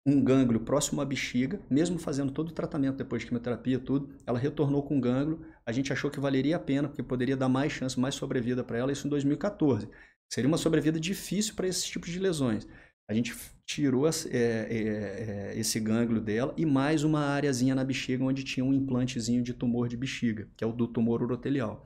um 0.06 0.22
gânglio 0.22 0.60
próximo 0.60 1.02
à 1.02 1.06
bexiga, 1.06 1.62
mesmo 1.70 1.98
fazendo 1.98 2.32
todo 2.32 2.50
o 2.50 2.54
tratamento 2.54 2.98
depois 2.98 3.22
de 3.22 3.28
quimioterapia, 3.28 3.80
tudo. 3.80 4.14
Ela 4.26 4.38
retornou 4.38 4.84
com 4.84 4.98
um 4.98 5.02
gânglio. 5.02 5.46
A 5.66 5.72
gente 5.72 5.94
achou 5.94 6.12
que 6.12 6.20
valeria 6.20 6.58
a 6.58 6.60
pena, 6.60 6.90
porque 6.90 7.04
poderia 7.04 7.38
dar 7.38 7.50
mais 7.50 7.72
chance, 7.72 8.00
mais 8.00 8.16
sobrevida 8.16 8.64
para 8.64 8.78
ela, 8.78 8.92
isso 8.92 9.08
em 9.08 9.10
2014. 9.10 9.90
Seria 10.32 10.48
uma 10.48 10.58
sobrevida 10.58 11.00
difícil 11.00 11.56
para 11.56 11.68
esses 11.68 11.86
tipos 11.86 12.10
de 12.10 12.20
lesões. 12.20 12.68
A 13.10 13.14
gente 13.14 13.36
tirou 13.66 14.08
é, 14.08 14.12
é, 14.32 15.54
esse 15.56 15.80
gânglio 15.80 16.22
dela 16.22 16.54
e 16.58 16.66
mais 16.66 17.04
uma 17.04 17.20
areazinha 17.20 17.76
na 17.76 17.84
bexiga 17.84 18.24
onde 18.24 18.44
tinha 18.44 18.66
um 18.66 18.74
implantezinho 18.74 19.44
de 19.44 19.54
tumor 19.54 19.88
de 19.88 19.98
bexiga, 19.98 20.50
que 20.56 20.64
é 20.64 20.68
o 20.68 20.72
do 20.72 20.88
tumor 20.88 21.22
urotelial. 21.22 21.86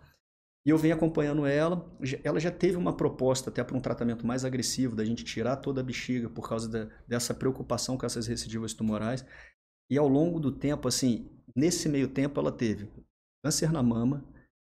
E 0.67 0.69
eu 0.69 0.77
venho 0.77 0.93
acompanhando 0.93 1.45
ela. 1.45 1.89
Ela 2.25 2.41
já 2.41 2.51
teve 2.51 2.75
uma 2.75 2.91
proposta 2.91 3.49
até 3.49 3.63
para 3.63 3.77
um 3.77 3.79
tratamento 3.79 4.27
mais 4.27 4.43
agressivo, 4.43 4.97
da 4.97 5.05
gente 5.05 5.23
tirar 5.23 5.55
toda 5.55 5.79
a 5.79 5.83
bexiga 5.83 6.29
por 6.29 6.49
causa 6.49 6.91
dessa 7.07 7.33
preocupação 7.33 7.97
com 7.97 8.05
essas 8.05 8.27
recidivas 8.27 8.73
tumorais. 8.73 9.25
E 9.89 9.97
ao 9.97 10.09
longo 10.09 10.41
do 10.41 10.51
tempo, 10.51 10.85
assim, 10.85 11.31
nesse 11.55 11.87
meio 11.87 12.09
tempo, 12.09 12.37
ela 12.37 12.51
teve 12.51 12.91
câncer 13.41 13.71
na 13.71 13.81
mama, 13.81 14.27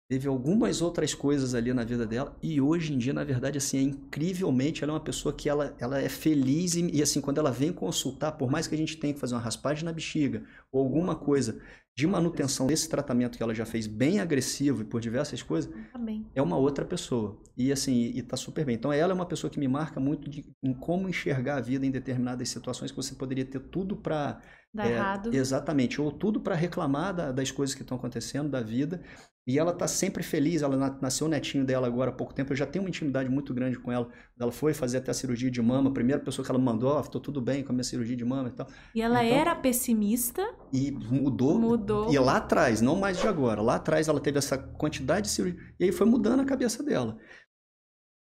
teve 0.07 0.27
algumas 0.27 0.81
outras 0.81 1.13
coisas 1.13 1.55
ali 1.55 1.73
na 1.73 1.83
vida 1.83 2.05
dela 2.05 2.37
e 2.41 2.59
hoje 2.59 2.93
em 2.93 2.97
dia, 2.97 3.13
na 3.13 3.23
verdade, 3.23 3.57
assim, 3.57 3.77
é 3.77 3.81
incrivelmente, 3.81 4.83
ela 4.83 4.93
é 4.93 4.95
uma 4.95 4.99
pessoa 4.99 5.33
que 5.33 5.49
ela, 5.49 5.75
ela 5.79 5.99
é 5.99 6.09
feliz 6.09 6.75
e, 6.75 6.89
e, 6.93 7.01
assim, 7.01 7.21
quando 7.21 7.37
ela 7.37 7.51
vem 7.51 7.71
consultar, 7.71 8.33
por 8.33 8.49
mais 8.49 8.67
que 8.67 8.75
a 8.75 8.77
gente 8.77 8.97
tenha 8.97 9.13
que 9.13 9.19
fazer 9.19 9.35
uma 9.35 9.41
raspagem 9.41 9.85
na 9.85 9.93
bexiga 9.93 10.43
ou 10.71 10.81
alguma 10.81 11.15
coisa 11.15 11.59
de 11.95 12.07
manutenção 12.07 12.65
desse 12.65 12.89
tratamento 12.89 13.37
que 13.37 13.43
ela 13.43 13.53
já 13.53 13.65
fez 13.65 13.85
bem 13.85 14.19
agressivo 14.19 14.81
e 14.81 14.85
por 14.85 14.99
diversas 14.99 15.43
coisas, 15.43 15.71
Tá 15.91 15.99
é 16.33 16.41
uma 16.41 16.57
outra 16.57 16.83
pessoa. 16.83 17.39
E 17.55 17.71
assim, 17.71 17.93
e, 17.93 18.17
e 18.17 18.21
tá 18.23 18.35
super 18.35 18.65
bem. 18.65 18.75
Então 18.75 18.91
ela 18.91 19.13
é 19.13 19.15
uma 19.15 19.27
pessoa 19.27 19.49
que 19.49 19.59
me 19.59 19.67
marca 19.67 19.99
muito 19.99 20.27
de, 20.27 20.43
em 20.63 20.73
como 20.73 21.07
enxergar 21.07 21.57
a 21.57 21.61
vida 21.61 21.85
em 21.85 21.91
determinadas 21.91 22.49
situações 22.49 22.89
que 22.89 22.97
você 22.97 23.13
poderia 23.13 23.45
ter 23.45 23.59
tudo 23.59 23.95
para 23.95 24.41
Dá 24.73 24.85
é, 24.87 24.93
errado. 24.93 25.33
Exatamente, 25.33 26.01
ou 26.01 26.11
tudo 26.11 26.39
para 26.41 26.55
reclamar 26.55 27.13
da, 27.13 27.31
das 27.31 27.51
coisas 27.51 27.75
que 27.75 27.81
estão 27.83 27.97
acontecendo, 27.97 28.49
da 28.49 28.61
vida. 28.61 29.01
E 29.45 29.59
ela 29.59 29.73
tá 29.73 29.87
sempre 29.89 30.23
feliz, 30.23 30.61
ela 30.61 30.77
na- 30.77 30.97
nasceu 31.01 31.27
o 31.27 31.29
netinho 31.29 31.65
dela 31.65 31.85
agora 31.85 32.09
há 32.11 32.13
pouco 32.13 32.33
tempo, 32.33 32.53
eu 32.53 32.55
já 32.55 32.65
tenho 32.65 32.83
uma 32.85 32.87
intimidade 32.89 33.29
muito 33.29 33.53
grande 33.53 33.77
com 33.77 33.91
ela. 33.91 34.07
Ela 34.39 34.53
foi 34.53 34.73
fazer 34.73 34.99
até 34.99 35.11
a 35.11 35.13
cirurgia 35.13 35.51
de 35.51 35.61
mama, 35.61 35.89
a 35.89 35.93
primeira 35.93 36.21
pessoa 36.21 36.45
que 36.45 36.49
ela 36.49 36.57
mandou, 36.59 36.89
ó, 36.89 37.01
tô 37.01 37.19
tudo 37.19 37.41
bem 37.41 37.61
com 37.61 37.73
a 37.73 37.75
minha 37.75 37.83
cirurgia 37.83 38.15
de 38.15 38.23
mama 38.23 38.47
e 38.47 38.51
tal. 38.53 38.67
E 38.95 39.01
ela 39.01 39.23
Então- 39.23 39.37
era 39.37 39.53
pessimista, 39.53 40.41
E 40.71 40.91
mudou. 40.91 41.59
Mudou. 41.59 42.11
E 42.11 42.17
lá 42.17 42.37
atrás, 42.37 42.79
não 42.81 42.95
mais 42.95 43.19
de 43.19 43.27
agora. 43.27 43.61
Lá 43.61 43.75
atrás 43.75 44.07
ela 44.07 44.19
teve 44.21 44.37
essa 44.37 44.57
quantidade 44.57 45.27
de 45.27 45.33
cirurgia. 45.33 45.59
E 45.77 45.83
aí 45.83 45.91
foi 45.91 46.07
mudando 46.07 46.39
a 46.39 46.45
cabeça 46.45 46.81
dela. 46.81 47.17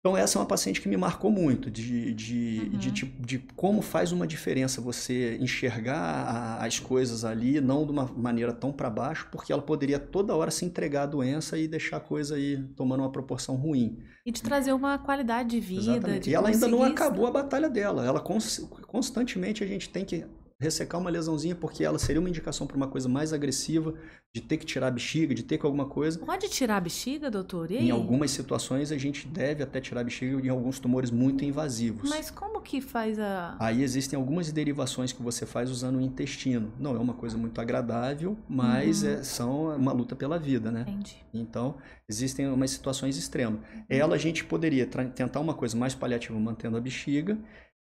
Então, 0.06 0.15
essa 0.15 0.38
é 0.38 0.40
uma 0.40 0.45
paciente 0.45 0.80
que 0.80 0.88
me 0.88 0.95
marcou 0.95 1.32
muito, 1.32 1.72
de, 1.72 2.14
de, 2.14 2.61
uhum. 2.61 2.77
de, 2.77 2.91
de, 2.91 3.06
de, 3.06 3.40
como 3.56 3.82
faz 3.82 4.11
uma 4.11 4.27
diferença 4.27 4.80
você 4.80 5.36
enxergar 5.41 5.98
a, 5.98 6.64
as 6.64 6.80
coisas 6.80 7.26
ali, 7.26 7.60
não 7.60 7.84
de 7.88 7.91
uma 7.91 8.06
maneira 8.15 8.53
tão 8.53 8.72
para 8.72 8.88
baixo, 8.88 9.27
porque 9.32 9.52
ela 9.52 9.64
poderia 9.64 9.98
toda 9.98 10.36
hora 10.36 10.52
se 10.52 10.64
entregar 10.64 11.02
à 11.02 11.06
doença 11.07 11.57
e 11.57 11.68
deixar 11.68 11.98
a 11.98 11.99
coisa 11.99 12.36
aí 12.36 12.64
tomando 12.76 12.99
uma 12.99 13.11
proporção 13.11 13.56
ruim. 13.56 13.98
E 14.23 14.32
de 14.32 14.44
trazer 14.44 14.73
uma 14.73 14.99
qualidade 14.99 15.49
de 15.49 15.60
vida. 15.60 15.94
Exatamente. 15.94 16.30
e 16.30 16.36
ela 16.36 16.49
ainda 16.49 16.68
não 16.68 16.84
acabou 16.84 17.26
a 17.26 17.32
batalha 17.32 17.68
dela. 17.68 18.06
Ela 18.06 18.19
constantemente 18.19 19.64
a 19.64 19.68
gente 19.68 19.90
tem 19.90 20.06
que 20.06 20.23
ressecar 20.60 20.99
uma 20.99 21.10
lesãozinha, 21.10 21.56
porque 21.56 21.84
ela 21.84 21.99
seria 21.99 22.19
uma 22.19 22.30
indicação 22.30 22.65
para 22.65 22.77
uma 22.77 22.88
coisa 22.88 23.10
mais 23.10 23.34
agressiva, 23.34 23.94
de 24.34 24.41
ter 24.41 24.57
que 24.57 24.65
tirar 24.65 24.88
a 24.88 24.91
bexiga, 24.91 25.34
de 25.34 25.44
ter 25.44 25.57
que 25.57 25.65
alguma 25.65 25.86
coisa. 25.86 26.19
Pode 26.19 26.49
tirar 26.49 26.77
a 26.77 26.82
bexiga, 26.82 27.32
doutor? 27.32 27.72
Em 27.72 27.90
algumas 27.90 28.32
situações 28.32 28.91
a 28.91 28.98
gente 28.98 29.26
deve 29.27 29.64
até 29.64 29.80
tirar 29.80 30.02
a 30.02 30.03
bexiga 30.03 30.45
em 30.45 30.49
alguns 30.49 30.77
tumores 30.77 31.10
muito 31.10 31.45
invasivos. 31.45 32.10
Mas 32.10 32.30
como 32.30 32.60
que 32.61 32.82
faz 32.82 33.18
a. 33.18 33.56
Aí 33.60 33.82
existem 33.82 34.18
algumas 34.18 34.52
derivações 34.52 35.14
que 35.14 35.22
você 35.22 35.45
faz 35.45 35.69
usando 35.72 35.98
o 35.98 36.02
intestino. 36.02 36.73
Não 36.77 36.95
é 36.95 36.99
uma 36.99 37.14
coisa 37.14 37.38
muito 37.38 37.61
agradável, 37.61 38.38
mas 38.49 39.03
uhum. 39.03 39.10
é, 39.10 39.23
são 39.23 39.76
uma 39.77 39.94
luta 39.94 40.15
pela 40.15 40.38
vida, 40.38 40.69
né? 40.69 40.82
Entendi. 40.82 41.15
Então, 41.34 41.77
existem 42.10 42.48
umas 42.49 42.72
situações 42.72 43.18
extremas. 43.18 43.61
Ela 43.88 44.15
a 44.15 44.19
gente 44.19 44.44
poderia 44.44 44.86
tentar 44.86 45.40
uma 45.40 45.53
coisa 45.53 45.77
mais 45.77 45.95
paliativa 45.95 46.38
mantendo 46.38 46.76
a 46.76 46.82
bexiga 46.82 47.38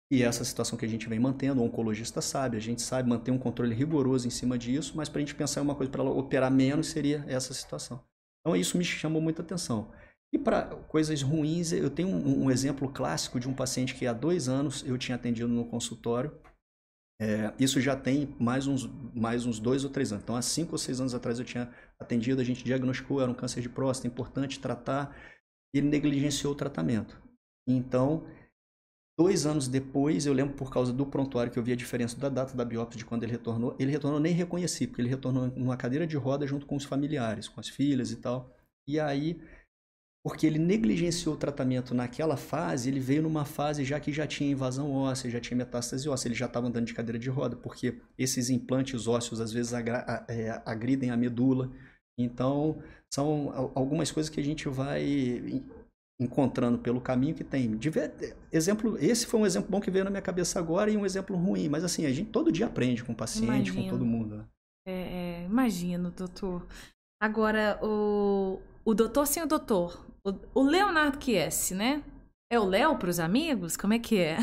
e 0.09 0.23
essa 0.23 0.43
situação 0.45 0.77
que 0.77 0.85
a 0.85 0.87
gente 0.87 1.09
vem 1.09 1.19
mantendo, 1.19 1.61
o 1.61 1.65
oncologista 1.65 2.21
sabe, 2.21 2.55
a 2.55 2.61
gente 2.61 2.81
sabe 2.81 3.09
manter 3.09 3.31
um 3.31 3.37
controle 3.37 3.75
rigoroso 3.75 4.25
em 4.25 4.31
cima 4.31 4.57
disso, 4.57 4.93
mas 4.95 5.09
para 5.09 5.19
a 5.19 5.21
gente 5.21 5.35
pensar 5.35 5.59
em 5.59 5.63
uma 5.63 5.75
coisa 5.75 5.91
para 5.91 6.01
ela 6.01 6.11
operar 6.11 6.49
menos 6.49 6.87
seria 6.87 7.25
essa 7.27 7.53
situação. 7.53 8.01
Então 8.39 8.55
isso 8.55 8.77
me 8.77 8.85
chamou 8.85 9.21
muita 9.21 9.41
atenção. 9.41 9.91
E 10.31 10.37
para 10.37 10.63
coisas 10.87 11.21
ruins, 11.21 11.71
eu 11.71 11.89
tenho 11.89 12.09
um, 12.09 12.45
um, 12.45 12.51
exemplo 12.51 12.89
clássico 12.89 13.39
de 13.39 13.49
um 13.49 13.53
paciente 13.53 13.95
que 13.95 14.05
há 14.07 14.13
dois 14.13 14.47
anos 14.47 14.83
eu 14.85 14.97
tinha 14.97 15.15
atendido 15.15 15.47
no 15.49 15.65
consultório. 15.65 16.37
É, 17.19 17.53
isso 17.59 17.81
já 17.81 17.95
tem 17.95 18.35
mais 18.39 18.67
uns, 18.67 18.85
mais 19.13 19.45
uns 19.45 19.59
dois 19.59 19.83
ou 19.83 19.89
três 19.89 20.11
anos. 20.11 20.23
Então, 20.23 20.35
há 20.35 20.41
cinco 20.41 20.73
ou 20.73 20.77
seis 20.77 20.99
anos 20.99 21.15
atrás 21.15 21.39
eu 21.39 21.45
tinha 21.45 21.73
atendido, 21.99 22.39
a 22.39 22.43
gente 22.43 22.63
diagnosticou, 22.63 23.21
era 23.21 23.31
um 23.31 23.33
câncer 23.33 23.61
de 23.61 23.69
próstata, 23.69 24.07
importante 24.07 24.59
tratar. 24.59 25.15
Ele 25.73 25.87
negligenciou 25.87 26.53
o 26.53 26.55
tratamento. 26.55 27.19
Então, 27.67 28.25
Dois 29.19 29.47
anos 29.47 29.67
depois, 29.67 30.27
eu 30.27 30.33
lembro 30.33 30.55
por 30.55 30.71
causa 30.71 30.93
do 30.93 31.03
prontuário 31.03 31.51
que 31.51 31.57
eu 31.57 31.63
vi 31.63 31.71
a 31.71 31.75
diferença 31.75 32.15
da 32.19 32.29
data 32.29 32.55
da 32.55 32.63
biópsia 32.63 32.99
de 32.99 33.05
quando 33.05 33.23
ele 33.23 33.31
retornou. 33.31 33.75
Ele 33.79 33.91
retornou, 33.91 34.19
nem 34.19 34.31
reconheci, 34.31 34.85
porque 34.85 35.01
ele 35.01 35.09
retornou 35.09 35.47
numa 35.55 35.75
cadeira 35.75 36.05
de 36.05 36.15
roda 36.15 36.45
junto 36.45 36.67
com 36.67 36.75
os 36.75 36.83
familiares, 36.83 37.47
com 37.47 37.59
as 37.59 37.67
filhas 37.67 38.11
e 38.11 38.17
tal. 38.17 38.55
E 38.87 38.99
aí, 38.99 39.41
porque 40.23 40.45
ele 40.45 40.59
negligenciou 40.59 41.33
o 41.33 41.37
tratamento 41.37 41.95
naquela 41.95 42.37
fase, 42.37 42.89
ele 42.89 42.99
veio 42.99 43.23
numa 43.23 43.43
fase 43.43 43.83
já 43.83 43.99
que 43.99 44.13
já 44.13 44.27
tinha 44.27 44.51
invasão 44.51 44.91
óssea, 44.91 45.31
já 45.31 45.39
tinha 45.39 45.57
metástase 45.57 46.07
óssea, 46.07 46.27
ele 46.27 46.35
já 46.35 46.45
estava 46.45 46.67
andando 46.67 46.85
de 46.85 46.93
cadeira 46.93 47.17
de 47.17 47.29
roda, 47.29 47.55
porque 47.55 47.99
esses 48.19 48.51
implantes 48.51 49.07
ósseos 49.07 49.41
às 49.41 49.51
vezes 49.51 49.73
é, 49.73 50.61
agridem 50.63 51.09
a 51.09 51.17
medula. 51.17 51.71
Então, 52.19 52.83
são 53.11 53.71
algumas 53.73 54.11
coisas 54.11 54.29
que 54.29 54.39
a 54.39 54.43
gente 54.43 54.69
vai 54.69 55.63
encontrando 56.19 56.79
pelo 56.79 56.99
caminho 56.99 57.35
que 57.35 57.43
tem. 57.43 57.79
Exemplo, 58.51 58.97
esse 58.99 59.25
foi 59.25 59.39
um 59.39 59.45
exemplo 59.45 59.69
bom 59.69 59.79
que 59.79 59.91
veio 59.91 60.03
na 60.03 60.09
minha 60.09 60.21
cabeça 60.21 60.59
agora 60.59 60.89
e 60.89 60.97
um 60.97 61.05
exemplo 61.05 61.35
ruim, 61.35 61.69
mas 61.69 61.83
assim, 61.83 62.05
a 62.05 62.11
gente 62.11 62.31
todo 62.31 62.51
dia 62.51 62.65
aprende 62.65 63.03
com 63.03 63.13
o 63.13 63.15
paciente, 63.15 63.69
imagino. 63.69 63.83
com 63.83 63.89
todo 63.89 64.05
mundo. 64.05 64.37
Né? 64.37 64.45
É, 64.87 64.91
é, 64.91 65.45
imagino, 65.45 66.11
doutor. 66.11 66.65
Agora, 67.21 67.79
o, 67.83 68.59
o 68.83 68.93
doutor 68.93 69.27
sem 69.27 69.43
o 69.43 69.47
doutor, 69.47 70.05
o, 70.25 70.61
o 70.61 70.63
Leonardo 70.63 71.23
Chiesi, 71.23 71.75
né? 71.75 72.03
É 72.49 72.57
o 72.57 72.63
Léo 72.63 72.95
para 72.95 73.09
os 73.09 73.19
amigos? 73.19 73.75
Como 73.75 73.93
é 73.93 73.99
que 73.99 74.17
é? 74.17 74.37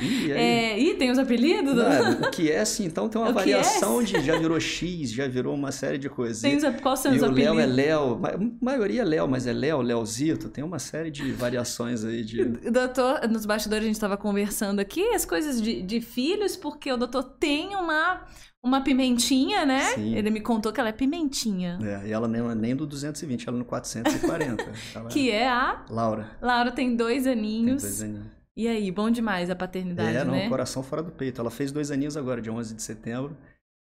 Ih, 0.00 0.30
é, 0.30 0.78
ih 0.78 0.94
tem 0.94 1.10
os 1.10 1.18
apelidos? 1.18 1.74
Não, 1.74 2.28
o 2.28 2.30
que 2.30 2.52
é, 2.52 2.64
sim. 2.64 2.84
Então 2.84 3.08
tem 3.08 3.20
uma 3.20 3.30
o 3.32 3.34
variação 3.34 4.00
de 4.00 4.20
já 4.20 4.38
virou 4.38 4.60
X, 4.60 5.10
já 5.10 5.26
virou 5.26 5.56
uma 5.56 5.72
série 5.72 5.98
de 5.98 6.08
coisas. 6.08 6.40
Tem 6.40 6.56
os, 6.56 6.62
quais 6.80 7.00
são 7.00 7.12
e 7.12 7.16
os 7.16 7.22
o 7.22 7.26
apelidos? 7.26 7.56
Léo 7.56 7.60
é 7.60 7.66
Léo, 7.66 8.20
a 8.24 8.64
maioria 8.64 9.02
é 9.02 9.04
Léo, 9.04 9.26
mas 9.26 9.44
é 9.48 9.52
Léo, 9.52 9.82
Léozito. 9.82 10.48
Tem 10.48 10.62
uma 10.62 10.78
série 10.78 11.10
de 11.10 11.32
variações 11.32 12.04
aí 12.04 12.22
de... 12.22 12.44
Doutor, 12.70 13.28
nos 13.28 13.44
bastidores 13.44 13.82
a 13.82 13.86
gente 13.86 13.96
estava 13.96 14.16
conversando 14.16 14.78
aqui 14.78 15.02
as 15.08 15.24
coisas 15.24 15.60
de, 15.60 15.82
de 15.82 16.00
filhos, 16.00 16.56
porque 16.56 16.92
o 16.92 16.96
doutor 16.96 17.24
tem 17.24 17.74
uma 17.74 18.24
uma 18.62 18.80
pimentinha, 18.80 19.64
né? 19.64 19.80
Sim. 19.94 20.14
Ele 20.14 20.30
me 20.30 20.40
contou 20.40 20.72
que 20.72 20.80
ela 20.80 20.88
é 20.88 20.92
pimentinha. 20.92 21.78
É, 21.82 22.08
e 22.08 22.12
ela 22.12 22.26
nem, 22.26 22.42
nem 22.56 22.74
do 22.74 22.86
220, 22.86 23.48
ela 23.48 23.56
é 23.56 23.58
no 23.58 23.64
440. 23.64 24.72
que 25.10 25.30
é 25.30 25.48
a? 25.48 25.84
Laura. 25.88 26.30
Laura 26.40 26.72
tem 26.72 26.94
dois 26.96 27.26
aninhos. 27.26 27.82
Tem 27.82 27.90
dois 27.90 28.02
aninhos. 28.02 28.38
E 28.56 28.66
aí, 28.66 28.90
bom 28.90 29.08
demais 29.08 29.50
a 29.50 29.54
paternidade, 29.54 30.16
é, 30.16 30.24
não, 30.24 30.32
né? 30.32 30.48
coração 30.48 30.82
fora 30.82 31.00
do 31.00 31.12
peito. 31.12 31.40
Ela 31.40 31.50
fez 31.50 31.70
dois 31.70 31.92
aninhos 31.92 32.16
agora, 32.16 32.42
dia 32.42 32.52
11 32.52 32.74
de 32.74 32.82
setembro. 32.82 33.36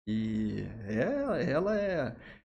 E 0.07 0.63
é, 0.87 1.51
ela 1.51 1.75
é, 1.75 2.13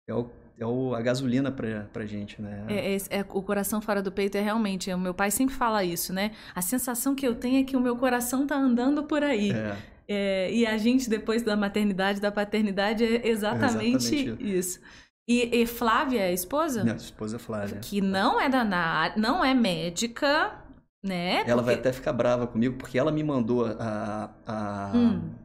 é, 0.08 0.14
o, 0.14 0.30
é 0.56 0.64
o, 0.64 0.94
a 0.94 1.02
gasolina 1.02 1.50
pra, 1.50 1.88
pra 1.92 2.06
gente, 2.06 2.40
né? 2.40 2.64
É, 2.68 2.94
é, 2.94 2.98
é, 3.10 3.26
o 3.28 3.42
coração 3.42 3.80
fora 3.80 4.00
do 4.00 4.12
peito 4.12 4.38
é 4.38 4.40
realmente... 4.40 4.92
O 4.92 4.98
meu 4.98 5.12
pai 5.12 5.32
sempre 5.32 5.56
fala 5.56 5.82
isso, 5.82 6.12
né? 6.12 6.30
A 6.54 6.62
sensação 6.62 7.12
que 7.16 7.26
eu 7.26 7.34
tenho 7.34 7.60
é 7.60 7.64
que 7.64 7.76
o 7.76 7.80
meu 7.80 7.96
coração 7.96 8.46
tá 8.46 8.56
andando 8.56 9.02
por 9.02 9.24
aí. 9.24 9.50
É. 9.50 9.76
É, 10.12 10.52
e 10.52 10.66
a 10.66 10.76
gente, 10.76 11.08
depois 11.08 11.42
da 11.42 11.56
maternidade, 11.56 12.20
da 12.20 12.30
paternidade, 12.30 13.04
é 13.04 13.26
exatamente, 13.26 14.14
exatamente 14.14 14.36
isso. 14.40 14.80
E, 15.26 15.62
e, 15.62 15.66
Flávia, 15.66 16.20
é 16.20 16.28
a 16.28 16.32
esposa? 16.32 16.82
Minha 16.82 16.96
esposa 16.96 17.36
é 17.36 17.38
Flávia. 17.38 17.78
Que 17.80 18.00
não 18.00 18.40
é 18.40 18.48
da 18.48 18.64
não 19.16 19.44
é 19.44 19.54
médica, 19.54 20.52
né? 21.02 21.36
Ela 21.46 21.62
porque... 21.62 21.62
vai 21.62 21.74
até 21.74 21.92
ficar 21.92 22.12
brava 22.12 22.46
comigo, 22.46 22.76
porque 22.76 22.98
ela 22.98 23.12
me 23.12 23.22
mandou 23.22 23.64
a, 23.64 24.30
a, 24.46 24.92
hum 24.94 25.41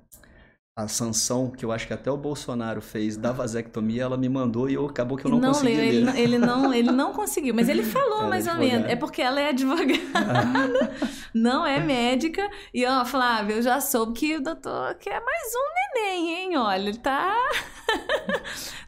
a 0.77 0.87
sanção 0.87 1.49
que 1.49 1.65
eu 1.65 1.71
acho 1.71 1.87
que 1.87 1.93
até 1.93 2.11
o 2.11 2.15
Bolsonaro 2.15 2.83
fez 2.83 3.17
da 3.17 3.31
vasectomia, 3.31 4.03
ela 4.03 4.15
me 4.15 4.29
mandou 4.29 4.69
e 4.69 4.75
eu, 4.75 4.85
acabou 4.85 5.17
que 5.17 5.25
eu 5.25 5.31
não, 5.31 5.39
não 5.39 5.51
consegui 5.51 5.75
ler. 5.75 5.87
Ele, 5.87 6.21
ele, 6.21 6.37
não, 6.37 6.71
ele 6.71 6.91
não 6.91 7.13
conseguiu, 7.13 7.55
mas 7.55 7.67
ele 7.67 7.81
falou 7.81 8.19
ela 8.19 8.27
é 8.27 8.29
mais 8.29 8.45
é 8.45 8.53
ou 8.53 8.59
menos. 8.59 8.87
É 8.87 8.95
porque 8.95 9.19
ela 9.19 9.41
é 9.41 9.49
advogada, 9.49 10.91
não 11.33 11.65
é 11.65 11.79
médica. 11.79 12.47
E, 12.71 12.85
ó, 12.85 13.03
Flávia, 13.03 13.55
eu 13.55 13.61
já 13.63 13.81
soube 13.81 14.13
que 14.13 14.35
o 14.35 14.43
doutor 14.43 14.93
quer 14.99 15.19
mais 15.19 15.51
um 15.55 15.95
neném, 15.95 16.35
hein? 16.35 16.57
Olha, 16.57 16.89
ele 16.89 16.99
tá... 16.99 17.35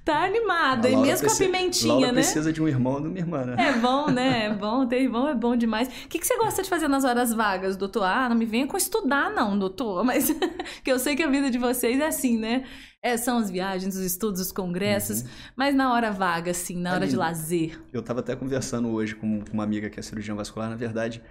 tá 0.10 0.24
animada. 0.24 0.90
E 0.90 0.96
mesmo 0.96 1.28
com 1.28 1.34
a 1.34 1.38
pimentinha, 1.38 1.94
Laura 1.94 2.08
né? 2.08 2.14
precisa 2.14 2.52
de 2.52 2.62
um 2.62 2.68
irmão 2.68 2.94
ou 2.94 3.02
de 3.02 3.08
uma 3.08 3.18
irmã, 3.18 3.46
né? 3.46 3.56
É 3.60 3.74
bom, 3.74 4.10
né? 4.10 4.46
É 4.46 4.54
bom. 4.54 4.88
Ter 4.88 5.02
irmão 5.02 5.28
é 5.28 5.36
bom 5.36 5.56
demais. 5.56 5.88
O 5.88 6.08
que, 6.08 6.18
que 6.18 6.26
você 6.26 6.38
gosta 6.38 6.64
de 6.64 6.70
fazer 6.70 6.88
nas 6.88 7.04
horas 7.04 7.34
vagas, 7.34 7.78
doutor? 7.78 8.04
Ah, 8.04 8.28
não 8.28 8.36
me 8.36 8.46
venha 8.46 8.66
com 8.66 8.76
estudar, 8.76 9.30
não, 9.30 9.58
doutor. 9.58 10.04
Mas 10.06 10.30
que 10.84 10.92
eu 10.92 10.98
sei 10.98 11.16
que 11.16 11.24
a 11.24 11.30
vida 11.30 11.52
de 11.52 11.58
vocês 11.58 12.00
é 12.00 12.08
assim, 12.08 12.38
né? 12.38 12.66
É, 13.02 13.16
são 13.16 13.38
as 13.38 13.50
viagens, 13.50 13.96
os 13.96 14.02
estudos, 14.02 14.42
os 14.42 14.52
congressos, 14.52 15.22
uhum. 15.22 15.30
mas 15.56 15.74
na 15.74 15.94
hora 15.94 16.12
vaga, 16.12 16.52
assim, 16.52 16.76
na 16.76 16.94
hora 16.94 17.08
de 17.08 17.16
lazer. 17.16 17.80
Eu 17.94 18.02
estava 18.02 18.20
até 18.20 18.36
conversando 18.36 18.90
hoje 18.90 19.16
com 19.16 19.42
uma 19.54 19.64
amiga 19.64 19.90
que 19.90 19.98
é 19.98 20.04
cirurgiã 20.04 20.36
vascular, 20.36 20.70
na 20.70 20.76
verdade, 20.76 21.24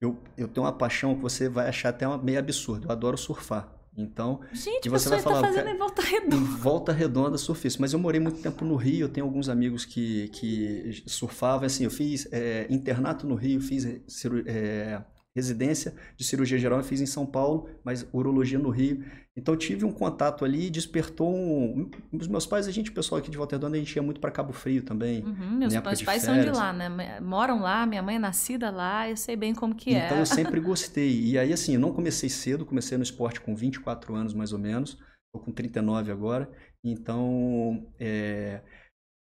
eu, 0.00 0.18
eu 0.38 0.48
tenho 0.48 0.64
uma 0.64 0.72
paixão 0.72 1.14
que 1.14 1.20
você 1.20 1.50
vai 1.50 1.68
achar 1.68 1.90
até 1.90 2.06
meio 2.16 2.38
absurdo. 2.38 2.88
Eu 2.88 2.92
adoro 2.92 3.18
surfar. 3.18 3.68
Então, 3.96 4.40
Gente, 4.52 4.88
você 4.88 5.08
vai 5.08 5.20
falar, 5.20 5.42
tá 5.42 5.48
fazendo 5.48 5.68
em 5.68 5.76
volta 5.76 6.02
redonda. 6.02 6.36
Em 6.36 6.44
volta 6.44 6.92
redonda 6.92 7.38
surfista. 7.38 7.78
Mas 7.80 7.92
eu 7.92 7.98
morei 7.98 8.20
muito 8.20 8.40
tempo 8.40 8.64
no 8.64 8.74
Rio, 8.76 9.04
eu 9.04 9.08
tenho 9.08 9.26
alguns 9.26 9.48
amigos 9.48 9.84
que, 9.84 10.28
que 10.28 11.02
surfavam. 11.06 11.66
Assim, 11.66 11.84
eu 11.84 11.90
fiz 11.90 12.26
é, 12.32 12.66
internato 12.70 13.26
no 13.26 13.34
Rio, 13.34 13.60
fiz 13.60 13.84
é, 14.46 15.02
residência 15.34 15.94
de 16.16 16.24
cirurgia 16.24 16.58
geral 16.58 16.78
eu 16.78 16.84
fiz 16.84 17.00
em 17.00 17.06
São 17.06 17.24
Paulo, 17.24 17.68
mas 17.82 18.06
urologia 18.12 18.58
no 18.58 18.70
Rio. 18.70 19.04
Então 19.34 19.56
tive 19.56 19.84
um 19.84 19.92
contato 19.92 20.44
ali, 20.44 20.68
despertou 20.68 21.34
um... 21.34 21.90
Os 22.12 22.28
meus 22.28 22.46
pais, 22.46 22.68
a 22.68 22.70
gente, 22.70 22.90
o 22.90 22.94
pessoal 22.94 23.18
aqui 23.18 23.30
de 23.30 23.36
Volta 23.38 23.56
Redonda, 23.56 23.76
a 23.76 23.78
gente 23.78 23.94
ia 23.96 24.02
muito 24.02 24.20
para 24.20 24.30
Cabo 24.30 24.52
Frio 24.52 24.82
também. 24.82 25.24
Uhum, 25.24 25.58
meus, 25.58 25.72
meus 25.72 26.02
pais 26.02 26.22
são 26.22 26.38
de 26.38 26.50
lá, 26.50 26.72
né? 26.72 27.18
Moram 27.20 27.60
lá, 27.60 27.86
minha 27.86 28.02
mãe 28.02 28.16
é 28.16 28.18
nascida 28.18 28.70
lá, 28.70 29.08
eu 29.08 29.16
sei 29.16 29.34
bem 29.34 29.54
como 29.54 29.74
que 29.74 29.90
então, 29.90 30.02
é. 30.02 30.06
Então 30.06 30.18
eu 30.18 30.26
sempre 30.26 30.60
gostei. 30.60 31.22
E 31.24 31.38
aí, 31.38 31.52
assim, 31.52 31.74
eu 31.74 31.80
não 31.80 31.92
comecei 31.92 32.28
cedo, 32.28 32.66
comecei 32.66 32.98
no 32.98 33.02
esporte 33.02 33.40
com 33.40 33.54
24 33.54 34.14
anos 34.14 34.34
mais 34.34 34.52
ou 34.52 34.58
menos, 34.58 34.98
estou 35.26 35.42
com 35.42 35.50
39 35.50 36.12
agora. 36.12 36.50
Então, 36.84 37.86
é 37.98 38.60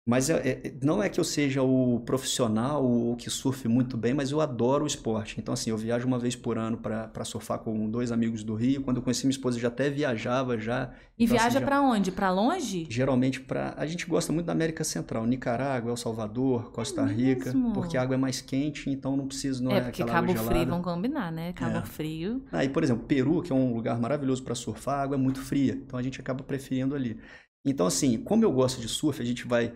mas 0.10 0.28
é, 0.30 0.38
é, 0.38 0.74
não 0.82 1.04
é 1.04 1.08
que 1.08 1.20
eu 1.20 1.24
seja 1.24 1.62
o 1.62 2.00
profissional 2.00 2.84
ou 2.84 3.16
que 3.16 3.30
surfe 3.30 3.68
muito 3.68 3.96
bem, 3.96 4.12
mas 4.12 4.32
eu 4.32 4.42
adoro 4.42 4.84
o 4.84 4.88
esporte. 4.88 5.36
Então, 5.40 5.54
assim, 5.54 5.70
eu 5.70 5.78
viajo 5.78 6.08
uma 6.08 6.18
vez 6.18 6.36
por 6.36 6.58
ano 6.58 6.78
para 6.78 7.24
surfar 7.24 7.60
com 7.60 7.88
dois 7.88 8.12
amigos 8.12 8.44
do 8.44 8.56
Rio. 8.56 8.82
Quando 8.82 8.98
eu 8.98 9.04
conheci 9.04 9.28
minha 9.28 9.36
esposa, 9.36 9.58
eu 9.58 9.62
já 9.62 9.68
até 9.68 9.88
viajava 9.88 10.58
já. 10.58 10.92
E 11.16 11.26
então, 11.26 11.38
viaja 11.38 11.60
assim, 11.60 11.66
para 11.66 11.82
onde? 11.82 12.12
Para 12.12 12.32
longe? 12.32 12.88
Geralmente 12.90 13.40
para. 13.40 13.76
A 13.78 13.86
gente 13.86 14.08
gosta 14.08 14.34
muito 14.34 14.48
da 14.48 14.52
América 14.52 14.84
Central, 14.84 15.28
Nicarágua, 15.28 15.92
El 15.92 15.98
Salvador, 15.98 16.72
Costa 16.72 17.02
é 17.02 17.06
Rica, 17.06 17.54
porque 17.76 17.96
a 17.96 18.02
água 18.02 18.16
é 18.16 18.18
mais 18.18 18.42
quente, 18.42 18.90
então 18.90 19.16
não 19.16 19.28
precisa. 19.28 19.62
Não 19.62 19.72
é, 19.72 19.78
é 19.78 19.82
porque 19.82 20.04
Cabo 20.04 20.34
Frio, 20.34 20.66
vão 20.66 20.82
combinar, 20.82 21.32
né? 21.32 21.54
Cabo 21.54 21.78
é. 21.78 21.86
Frio. 21.86 22.42
Aí, 22.52 22.68
ah, 22.68 22.70
por 22.72 22.84
exemplo, 22.84 23.06
Peru, 23.06 23.44
que 23.44 23.52
é 23.52 23.56
um 23.56 23.76
lugar 23.76 24.00
maravilhoso 24.00 24.42
para 24.42 24.56
surfar, 24.56 25.02
a 25.02 25.04
água 25.04 25.16
é 25.16 25.20
muito 25.20 25.40
fria, 25.40 25.74
então 25.74 26.00
a 26.00 26.02
gente 26.02 26.20
acaba 26.20 26.44
preferindo 26.44 26.96
ali. 26.96 27.20
Então, 27.66 27.86
assim, 27.88 28.18
como 28.24 28.44
eu 28.44 28.52
gosto 28.52 28.82
de 28.82 28.88
surf, 28.88 29.22
a 29.22 29.26
gente 29.26 29.48
vai 29.48 29.74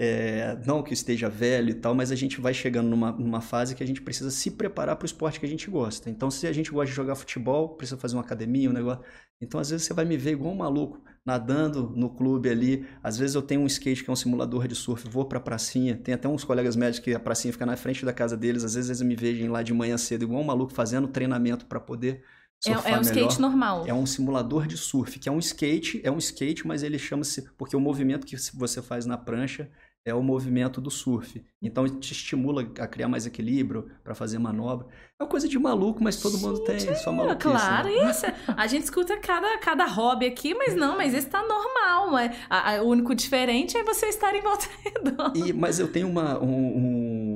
É, 0.00 0.56
não 0.66 0.82
que 0.82 0.94
esteja 0.94 1.28
velho 1.28 1.70
e 1.70 1.74
tal, 1.74 1.94
mas 1.94 2.12
a 2.12 2.16
gente 2.16 2.40
vai 2.40 2.54
chegando 2.54 2.88
numa, 2.88 3.12
numa 3.12 3.40
fase 3.40 3.74
que 3.74 3.82
a 3.82 3.86
gente 3.86 4.02
precisa 4.02 4.30
se 4.30 4.50
preparar 4.52 4.96
para 4.96 5.04
o 5.04 5.06
esporte 5.06 5.40
que 5.40 5.46
a 5.46 5.48
gente 5.48 5.70
gosta. 5.70 6.10
Então, 6.10 6.30
se 6.30 6.46
a 6.46 6.52
gente 6.52 6.70
gosta 6.70 6.86
de 6.90 6.96
jogar 6.96 7.16
futebol, 7.16 7.76
precisa 7.76 7.98
fazer 8.00 8.16
uma 8.16 8.22
academia, 8.22 8.70
um 8.70 8.72
negócio. 8.72 9.04
Então, 9.40 9.60
às 9.60 9.70
vezes, 9.70 9.86
você 9.86 9.94
vai 9.94 10.04
me 10.04 10.16
ver 10.16 10.32
igual 10.32 10.52
um 10.52 10.56
maluco, 10.56 11.02
nadando 11.24 11.90
no 11.96 12.10
clube 12.14 12.48
ali. 12.48 12.86
Às 13.02 13.18
vezes, 13.18 13.34
eu 13.36 13.42
tenho 13.42 13.60
um 13.62 13.66
skate 13.66 14.04
que 14.04 14.10
é 14.10 14.12
um 14.12 14.16
simulador 14.16 14.68
de 14.68 14.74
surf, 14.74 15.08
vou 15.08 15.24
para 15.26 15.38
a 15.38 15.40
pracinha. 15.40 15.96
Tem 15.96 16.14
até 16.14 16.28
uns 16.28 16.44
colegas 16.44 16.76
médicos 16.76 17.04
que 17.04 17.14
a 17.14 17.20
pracinha 17.20 17.52
fica 17.52 17.66
na 17.66 17.76
frente 17.76 18.04
da 18.04 18.12
casa 18.12 18.36
deles. 18.36 18.64
Às 18.64 18.74
vezes, 18.74 18.90
eles 18.90 19.02
me 19.02 19.16
veem 19.16 19.48
lá 19.48 19.62
de 19.62 19.72
manhã 19.74 19.96
cedo, 19.98 20.22
igual 20.24 20.40
um 20.42 20.44
maluco, 20.44 20.72
fazendo 20.72 21.08
treinamento 21.08 21.66
para 21.66 21.80
poder 21.80 22.22
é, 22.66 22.72
é, 22.90 22.98
um 22.98 23.02
skate 23.02 23.40
normal. 23.40 23.86
É 23.86 23.94
um 23.94 24.06
simulador 24.06 24.66
de 24.66 24.76
surf, 24.76 25.18
que 25.18 25.28
é 25.28 25.32
um 25.32 25.38
skate, 25.38 26.00
é 26.02 26.10
um 26.10 26.18
skate, 26.18 26.66
mas 26.66 26.82
ele 26.82 26.98
chama-se. 26.98 27.42
Porque 27.56 27.76
o 27.76 27.80
movimento 27.80 28.26
que 28.26 28.36
você 28.54 28.82
faz 28.82 29.06
na 29.06 29.16
prancha 29.16 29.70
é 30.04 30.14
o 30.14 30.22
movimento 30.22 30.80
do 30.80 30.90
surf. 30.90 31.44
Então 31.60 31.86
te 31.86 32.12
estimula 32.12 32.62
a 32.78 32.86
criar 32.86 33.08
mais 33.08 33.26
equilíbrio 33.26 33.90
para 34.02 34.14
fazer 34.14 34.38
manobra. 34.38 34.86
É 35.18 35.24
uma 35.24 35.28
coisa 35.28 35.48
de 35.48 35.58
maluco, 35.58 36.02
mas 36.02 36.16
todo 36.16 36.38
mundo 36.38 36.64
tem 36.64 36.78
só 36.96 37.12
maluquice. 37.12 37.48
Claro, 37.48 37.88
né? 37.88 38.08
isso. 38.10 38.26
A 38.56 38.66
gente 38.66 38.84
escuta 38.84 39.16
cada, 39.18 39.58
cada 39.58 39.84
hobby 39.84 40.26
aqui, 40.26 40.54
mas 40.54 40.74
não, 40.74 40.96
mas 40.96 41.12
esse 41.12 41.28
tá 41.28 41.42
normal. 41.42 42.10
Mas 42.10 42.36
a, 42.48 42.76
a, 42.76 42.82
o 42.82 42.88
único 42.88 43.14
diferente 43.14 43.76
é 43.76 43.82
você 43.82 44.06
estar 44.06 44.34
em 44.34 44.40
volta 44.40 44.66
redonda. 44.84 45.38
E, 45.38 45.52
mas 45.52 45.78
eu 45.78 45.88
tenho 45.88 46.08
uma, 46.08 46.38
um, 46.42 46.46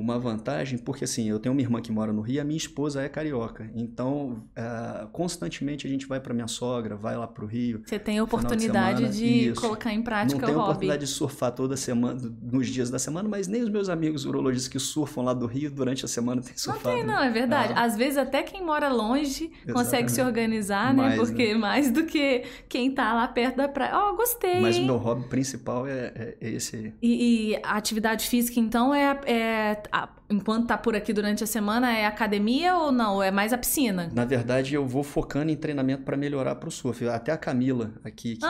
uma 0.03 0.19
vantagem, 0.19 0.77
porque 0.77 1.05
assim, 1.05 1.29
eu 1.29 1.39
tenho 1.39 1.53
uma 1.53 1.61
irmã 1.61 1.81
que 1.81 1.91
mora 1.91 2.11
no 2.11 2.21
Rio, 2.21 2.41
a 2.41 2.43
minha 2.43 2.57
esposa 2.57 3.01
é 3.01 3.07
carioca. 3.07 3.69
Então, 3.73 4.43
uh, 4.57 5.07
constantemente 5.11 5.87
a 5.87 5.89
gente 5.89 6.05
vai 6.05 6.19
para 6.19 6.33
minha 6.33 6.47
sogra, 6.47 6.95
vai 6.95 7.15
lá 7.15 7.25
pro 7.25 7.45
Rio. 7.45 7.81
Você 7.85 7.97
tem 7.97 8.19
a 8.19 8.23
oportunidade 8.23 9.09
de, 9.09 9.51
de 9.51 9.53
colocar 9.53 9.93
em 9.93 10.01
prática 10.01 10.41
não 10.41 10.43
o 10.43 10.47
hobby. 10.47 10.51
Não 10.51 10.55
tenho 10.55 10.63
oportunidade 10.63 11.05
de 11.05 11.07
surfar 11.07 11.51
toda 11.53 11.77
semana, 11.77 12.19
nos 12.41 12.67
dias 12.67 12.89
da 12.89 12.99
semana, 12.99 13.29
mas 13.29 13.47
nem 13.47 13.61
os 13.61 13.69
meus 13.69 13.87
amigos 13.87 14.25
urologistas 14.25 14.67
que 14.67 14.79
surfam 14.79 15.23
lá 15.23 15.33
do 15.33 15.45
Rio 15.45 15.71
durante 15.71 16.03
a 16.03 16.07
semana 16.07 16.41
têm 16.41 16.57
surfado. 16.57 16.89
Não 16.89 16.95
tem, 16.95 17.05
não, 17.05 17.23
é 17.23 17.31
verdade. 17.31 17.73
Ah. 17.73 17.83
Às 17.83 17.95
vezes 17.95 18.17
até 18.17 18.43
quem 18.43 18.63
mora 18.63 18.89
longe 18.89 19.45
Exatamente. 19.45 19.73
consegue 19.73 20.11
se 20.11 20.21
organizar, 20.21 20.93
né? 20.93 21.03
Mais, 21.03 21.19
Porque 21.19 21.53
né? 21.53 21.59
mais 21.59 21.91
do 21.91 22.05
que 22.05 22.43
quem 22.67 22.91
tá 22.91 23.13
lá 23.13 23.27
perto 23.27 23.55
da 23.55 23.69
praia. 23.69 23.97
Ó, 23.97 24.11
oh, 24.11 24.15
gostei. 24.17 24.59
Mas 24.59 24.77
o 24.77 24.83
meu 24.83 24.97
hobby 24.97 25.27
principal 25.29 25.87
é, 25.87 26.11
é, 26.13 26.37
é 26.41 26.49
esse 26.49 26.75
aí. 26.75 26.93
E, 27.01 27.53
e, 27.53 27.55
a 27.63 27.77
atividade 27.77 28.27
física, 28.27 28.59
então, 28.59 28.93
é, 28.93 29.19
é 29.25 29.81
a, 29.93 30.09
enquanto 30.27 30.65
tá 30.65 30.75
por 30.75 30.95
aqui 30.95 31.13
durante 31.13 31.43
a 31.43 31.47
semana, 31.47 31.95
é 31.95 32.07
academia 32.07 32.75
ou 32.75 32.91
não? 32.91 33.21
É 33.21 33.29
mais 33.29 33.53
a 33.53 33.57
piscina? 33.59 34.09
Na 34.11 34.25
verdade, 34.25 34.73
eu 34.73 34.87
vou 34.87 35.03
focando 35.03 35.51
em 35.51 35.55
treinamento 35.55 36.01
para 36.01 36.17
melhorar 36.17 36.55
pro 36.55 36.71
surf. 36.71 37.07
Até 37.07 37.31
a 37.31 37.37
Camila 37.37 37.91
aqui, 38.03 38.35
que, 38.35 38.45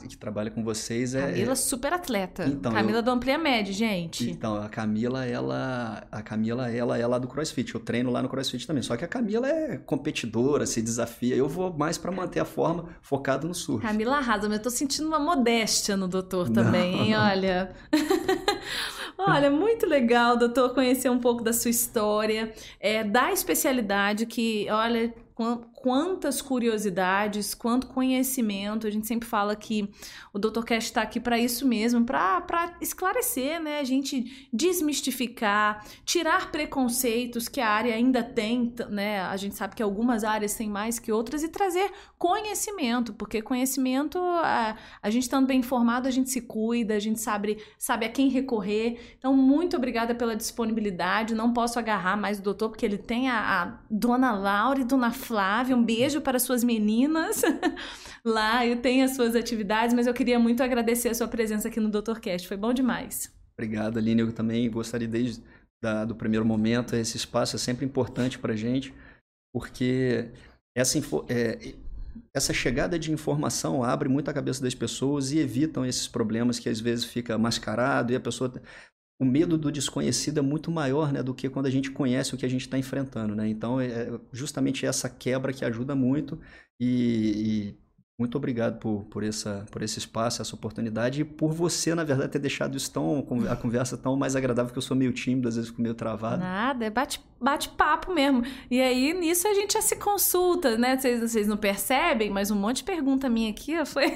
que, 0.00 0.08
que 0.10 0.16
trabalha 0.16 0.48
com 0.48 0.62
vocês, 0.62 1.12
é. 1.12 1.26
Camila, 1.26 1.56
super 1.56 1.92
atleta. 1.92 2.44
Então, 2.44 2.70
Camila 2.70 2.98
eu... 2.98 3.02
do 3.02 3.10
Amplia 3.10 3.36
Med, 3.36 3.72
gente. 3.72 4.30
Então, 4.30 4.62
a 4.62 4.68
Camila, 4.68 5.26
ela. 5.26 6.04
A 6.12 6.22
Camila, 6.22 6.70
ela 6.70 6.96
é 6.96 7.04
lá 7.04 7.18
do 7.18 7.26
CrossFit. 7.26 7.74
Eu 7.74 7.80
treino 7.80 8.08
lá 8.08 8.22
no 8.22 8.28
CrossFit 8.28 8.64
também. 8.64 8.84
Só 8.84 8.96
que 8.96 9.04
a 9.04 9.08
Camila 9.08 9.48
é 9.48 9.76
competidora, 9.76 10.66
se 10.66 10.80
desafia. 10.80 11.34
Eu 11.34 11.48
vou 11.48 11.76
mais 11.76 11.98
para 11.98 12.12
manter 12.12 12.38
a 12.38 12.44
forma 12.44 12.90
focado 13.02 13.48
no 13.48 13.54
surf. 13.54 13.84
Camila 13.84 14.18
arrasa, 14.18 14.48
mas 14.48 14.58
eu 14.58 14.62
tô 14.62 14.70
sentindo 14.70 15.08
uma 15.08 15.18
modéstia 15.18 15.96
no 15.96 16.06
doutor 16.06 16.48
também, 16.48 16.96
não. 16.96 17.04
hein? 17.04 17.16
Olha. 17.16 17.72
Olha, 19.18 19.50
muito 19.50 19.86
legal, 19.86 20.36
doutor, 20.36 20.74
conhecer 20.74 21.10
um 21.10 21.18
pouco 21.18 21.42
da 21.42 21.52
sua 21.52 21.70
história, 21.70 22.52
é, 22.80 23.04
da 23.04 23.32
especialidade 23.32 24.26
que, 24.26 24.66
olha, 24.70 25.14
quantas 25.82 26.42
curiosidades, 26.42 27.54
quanto 27.54 27.86
conhecimento. 27.86 28.86
A 28.86 28.90
gente 28.90 29.06
sempre 29.06 29.26
fala 29.26 29.56
que 29.56 29.90
o 30.32 30.38
Dr. 30.38 30.62
Cash 30.62 30.84
está 30.84 31.02
aqui 31.02 31.18
para 31.18 31.38
isso 31.38 31.66
mesmo, 31.66 32.04
para 32.04 32.76
esclarecer, 32.80 33.60
né? 33.62 33.80
A 33.80 33.84
gente 33.84 34.48
desmistificar, 34.52 35.84
tirar 36.04 36.52
preconceitos 36.52 37.48
que 37.48 37.60
a 37.60 37.68
área 37.68 37.94
ainda 37.94 38.22
tem, 38.22 38.74
né? 38.90 39.22
A 39.22 39.36
gente 39.36 39.54
sabe 39.54 39.74
que 39.74 39.82
algumas 39.82 40.22
áreas 40.22 40.54
têm 40.54 40.68
mais 40.68 40.98
que 40.98 41.10
outras 41.10 41.42
e 41.42 41.48
trazer 41.48 41.90
conhecimento, 42.18 43.14
porque 43.14 43.40
conhecimento, 43.40 44.18
a, 44.18 44.76
a 45.02 45.10
gente 45.10 45.22
estando 45.22 45.46
bem 45.46 45.60
informado, 45.60 46.06
a 46.06 46.10
gente 46.10 46.28
se 46.28 46.42
cuida, 46.42 46.94
a 46.94 46.98
gente 46.98 47.20
sabe, 47.20 47.58
sabe 47.78 48.04
a 48.04 48.10
quem 48.10 48.28
recorrer. 48.28 49.16
Então, 49.18 49.34
muito 49.34 49.76
obrigada 49.76 50.14
pela 50.14 50.36
disponibilidade. 50.36 51.34
Não 51.34 51.54
posso 51.54 51.78
agarrar 51.78 52.18
mais 52.18 52.38
o 52.38 52.42
doutor, 52.42 52.68
porque 52.68 52.84
ele 52.84 52.98
tem 52.98 53.30
a, 53.30 53.62
a 53.62 53.78
dona 53.90 54.32
Laura 54.32 54.80
e 54.80 54.84
dona 54.84 55.10
Flávia. 55.10 55.69
Um 55.74 55.84
beijo 55.84 56.20
para 56.20 56.38
suas 56.38 56.62
meninas 56.64 57.42
lá. 58.24 58.66
Eu 58.66 58.76
tenho 58.76 59.04
as 59.04 59.16
suas 59.16 59.34
atividades, 59.34 59.94
mas 59.94 60.06
eu 60.06 60.14
queria 60.14 60.38
muito 60.38 60.62
agradecer 60.62 61.08
a 61.08 61.14
sua 61.14 61.28
presença 61.28 61.68
aqui 61.68 61.80
no 61.80 61.90
Dr. 61.90 62.18
Cast. 62.20 62.46
Foi 62.46 62.56
bom 62.56 62.72
demais. 62.72 63.32
Obrigado, 63.56 63.98
Aline. 63.98 64.22
Eu 64.22 64.32
também 64.32 64.70
gostaria 64.70 65.08
desde 65.08 65.42
da, 65.82 66.04
do 66.04 66.14
primeiro 66.14 66.44
momento. 66.44 66.94
Esse 66.94 67.16
espaço 67.16 67.56
é 67.56 67.58
sempre 67.58 67.84
importante 67.84 68.38
para 68.38 68.52
a 68.52 68.56
gente, 68.56 68.94
porque 69.52 70.30
essa, 70.74 70.98
é, 71.28 71.74
essa 72.34 72.52
chegada 72.52 72.98
de 72.98 73.12
informação 73.12 73.82
abre 73.82 74.08
muito 74.08 74.30
a 74.30 74.34
cabeça 74.34 74.62
das 74.62 74.74
pessoas 74.74 75.32
e 75.32 75.38
evitam 75.38 75.84
esses 75.84 76.06
problemas 76.06 76.58
que 76.58 76.68
às 76.68 76.80
vezes 76.80 77.04
fica 77.04 77.36
mascarado 77.38 78.12
e 78.12 78.16
a 78.16 78.20
pessoa 78.20 78.52
o 79.20 79.24
medo 79.24 79.58
do 79.58 79.70
desconhecido 79.70 80.38
é 80.38 80.40
muito 80.40 80.70
maior 80.70 81.12
né, 81.12 81.22
do 81.22 81.34
que 81.34 81.50
quando 81.50 81.66
a 81.66 81.70
gente 81.70 81.90
conhece 81.90 82.34
o 82.34 82.38
que 82.38 82.46
a 82.46 82.48
gente 82.48 82.62
está 82.62 82.78
enfrentando. 82.78 83.34
Né? 83.34 83.48
Então, 83.48 83.78
é, 83.78 83.86
é 83.86 84.20
justamente 84.32 84.86
essa 84.86 85.10
quebra 85.10 85.52
que 85.52 85.62
ajuda 85.62 85.94
muito 85.94 86.40
e, 86.80 87.68
e 87.68 87.79
muito 88.20 88.36
obrigado 88.36 88.78
por, 88.78 89.04
por, 89.04 89.24
essa, 89.24 89.64
por 89.70 89.80
esse 89.80 89.98
espaço, 89.98 90.42
essa 90.42 90.54
oportunidade 90.54 91.22
e 91.22 91.24
por 91.24 91.52
você, 91.52 91.94
na 91.94 92.04
verdade, 92.04 92.32
ter 92.32 92.38
deixado 92.38 92.76
isso 92.76 92.92
tão, 92.92 93.26
a 93.50 93.56
conversa 93.56 93.96
tão 93.96 94.14
mais 94.14 94.36
agradável, 94.36 94.70
que 94.70 94.76
eu 94.76 94.82
sou 94.82 94.94
meio 94.94 95.10
tímido, 95.10 95.48
às 95.48 95.56
vezes 95.56 95.70
fico 95.70 95.80
meio 95.80 95.94
travado. 95.94 96.38
Nada, 96.38 96.84
é 96.84 96.90
bate, 96.90 97.18
bate-papo 97.40 98.12
mesmo. 98.12 98.44
E 98.70 98.78
aí, 98.78 99.14
nisso, 99.14 99.48
a 99.48 99.54
gente 99.54 99.72
já 99.72 99.80
se 99.80 99.96
consulta, 99.96 100.76
né? 100.76 100.98
Vocês, 100.98 101.20
vocês 101.20 101.48
não 101.48 101.56
percebem, 101.56 102.28
mas 102.28 102.50
um 102.50 102.56
monte 102.56 102.78
de 102.78 102.84
pergunta 102.84 103.30
minha 103.30 103.50
aqui 103.50 103.82
foi. 103.86 104.14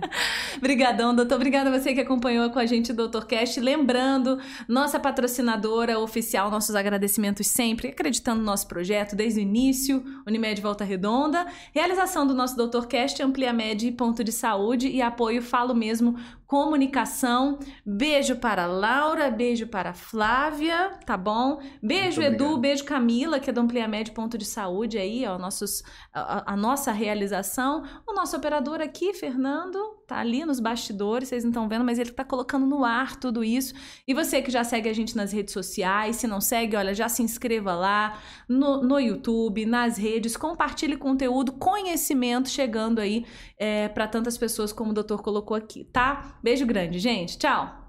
Obrigadão, 0.56 1.14
doutor. 1.14 1.34
Obrigada 1.34 1.68
a 1.68 1.78
você 1.78 1.92
que 1.92 2.00
acompanhou 2.00 2.48
com 2.48 2.58
a 2.58 2.64
gente 2.64 2.92
o 2.92 2.94
Doutor 2.94 3.26
Cast. 3.26 3.60
Lembrando, 3.60 4.38
nossa 4.66 4.98
patrocinadora 4.98 5.98
oficial, 5.98 6.50
nossos 6.50 6.74
agradecimentos 6.74 7.46
sempre, 7.48 7.88
acreditando 7.88 8.38
no 8.38 8.46
nosso 8.46 8.66
projeto 8.66 9.14
desde 9.14 9.40
o 9.40 9.42
início, 9.42 10.02
Unimed 10.26 10.62
Volta 10.62 10.84
Redonda. 10.84 11.46
Realização 11.74 12.26
do 12.26 12.34
nosso 12.34 12.56
Doutor 12.56 12.86
Cast, 12.86 13.22
amplia 13.42 13.50
Ampliamed 13.50 13.92
Ponto 13.92 14.22
de 14.22 14.30
Saúde 14.30 14.88
e 14.88 15.02
apoio 15.02 15.42
Falo 15.42 15.74
Mesmo 15.74 16.16
Comunicação. 16.52 17.58
Beijo 17.82 18.36
para 18.36 18.66
Laura, 18.66 19.30
beijo 19.30 19.66
para 19.66 19.94
Flávia, 19.94 20.90
tá 21.06 21.16
bom? 21.16 21.62
Beijo 21.82 22.20
Edu, 22.20 22.58
beijo 22.58 22.84
Camila, 22.84 23.40
que 23.40 23.48
é 23.48 23.52
do 23.54 23.62
Ampliamed 23.62 24.10
Ponto 24.10 24.36
de 24.36 24.44
Saúde 24.44 24.98
aí, 24.98 25.24
ó, 25.26 25.38
nossos, 25.38 25.82
a, 26.12 26.52
a 26.52 26.54
nossa 26.54 26.92
realização. 26.92 27.84
O 28.06 28.12
nosso 28.12 28.36
operador 28.36 28.82
aqui, 28.82 29.14
Fernando, 29.14 29.78
tá 30.06 30.18
ali 30.18 30.44
nos 30.44 30.60
bastidores, 30.60 31.30
vocês 31.30 31.42
não 31.42 31.50
estão 31.50 31.66
vendo, 31.66 31.86
mas 31.86 31.98
ele 31.98 32.10
tá 32.10 32.22
colocando 32.22 32.66
no 32.66 32.84
ar 32.84 33.16
tudo 33.16 33.42
isso. 33.42 33.72
E 34.06 34.12
você 34.12 34.42
que 34.42 34.50
já 34.50 34.62
segue 34.62 34.90
a 34.90 34.92
gente 34.92 35.16
nas 35.16 35.32
redes 35.32 35.54
sociais, 35.54 36.16
se 36.16 36.26
não 36.26 36.38
segue, 36.38 36.76
olha, 36.76 36.92
já 36.92 37.08
se 37.08 37.22
inscreva 37.22 37.74
lá 37.74 38.18
no, 38.46 38.82
no 38.82 39.00
YouTube, 39.00 39.64
nas 39.64 39.96
redes, 39.96 40.36
compartilhe 40.36 40.98
conteúdo, 40.98 41.52
conhecimento 41.52 42.50
chegando 42.50 42.98
aí 42.98 43.24
é, 43.58 43.88
para 43.88 44.06
tantas 44.06 44.36
pessoas 44.36 44.70
como 44.70 44.90
o 44.90 44.94
doutor 44.94 45.22
colocou 45.22 45.56
aqui, 45.56 45.84
tá? 45.84 46.38
Beijo 46.42 46.66
grande, 46.66 46.98
gente. 46.98 47.38
Tchau! 47.38 47.81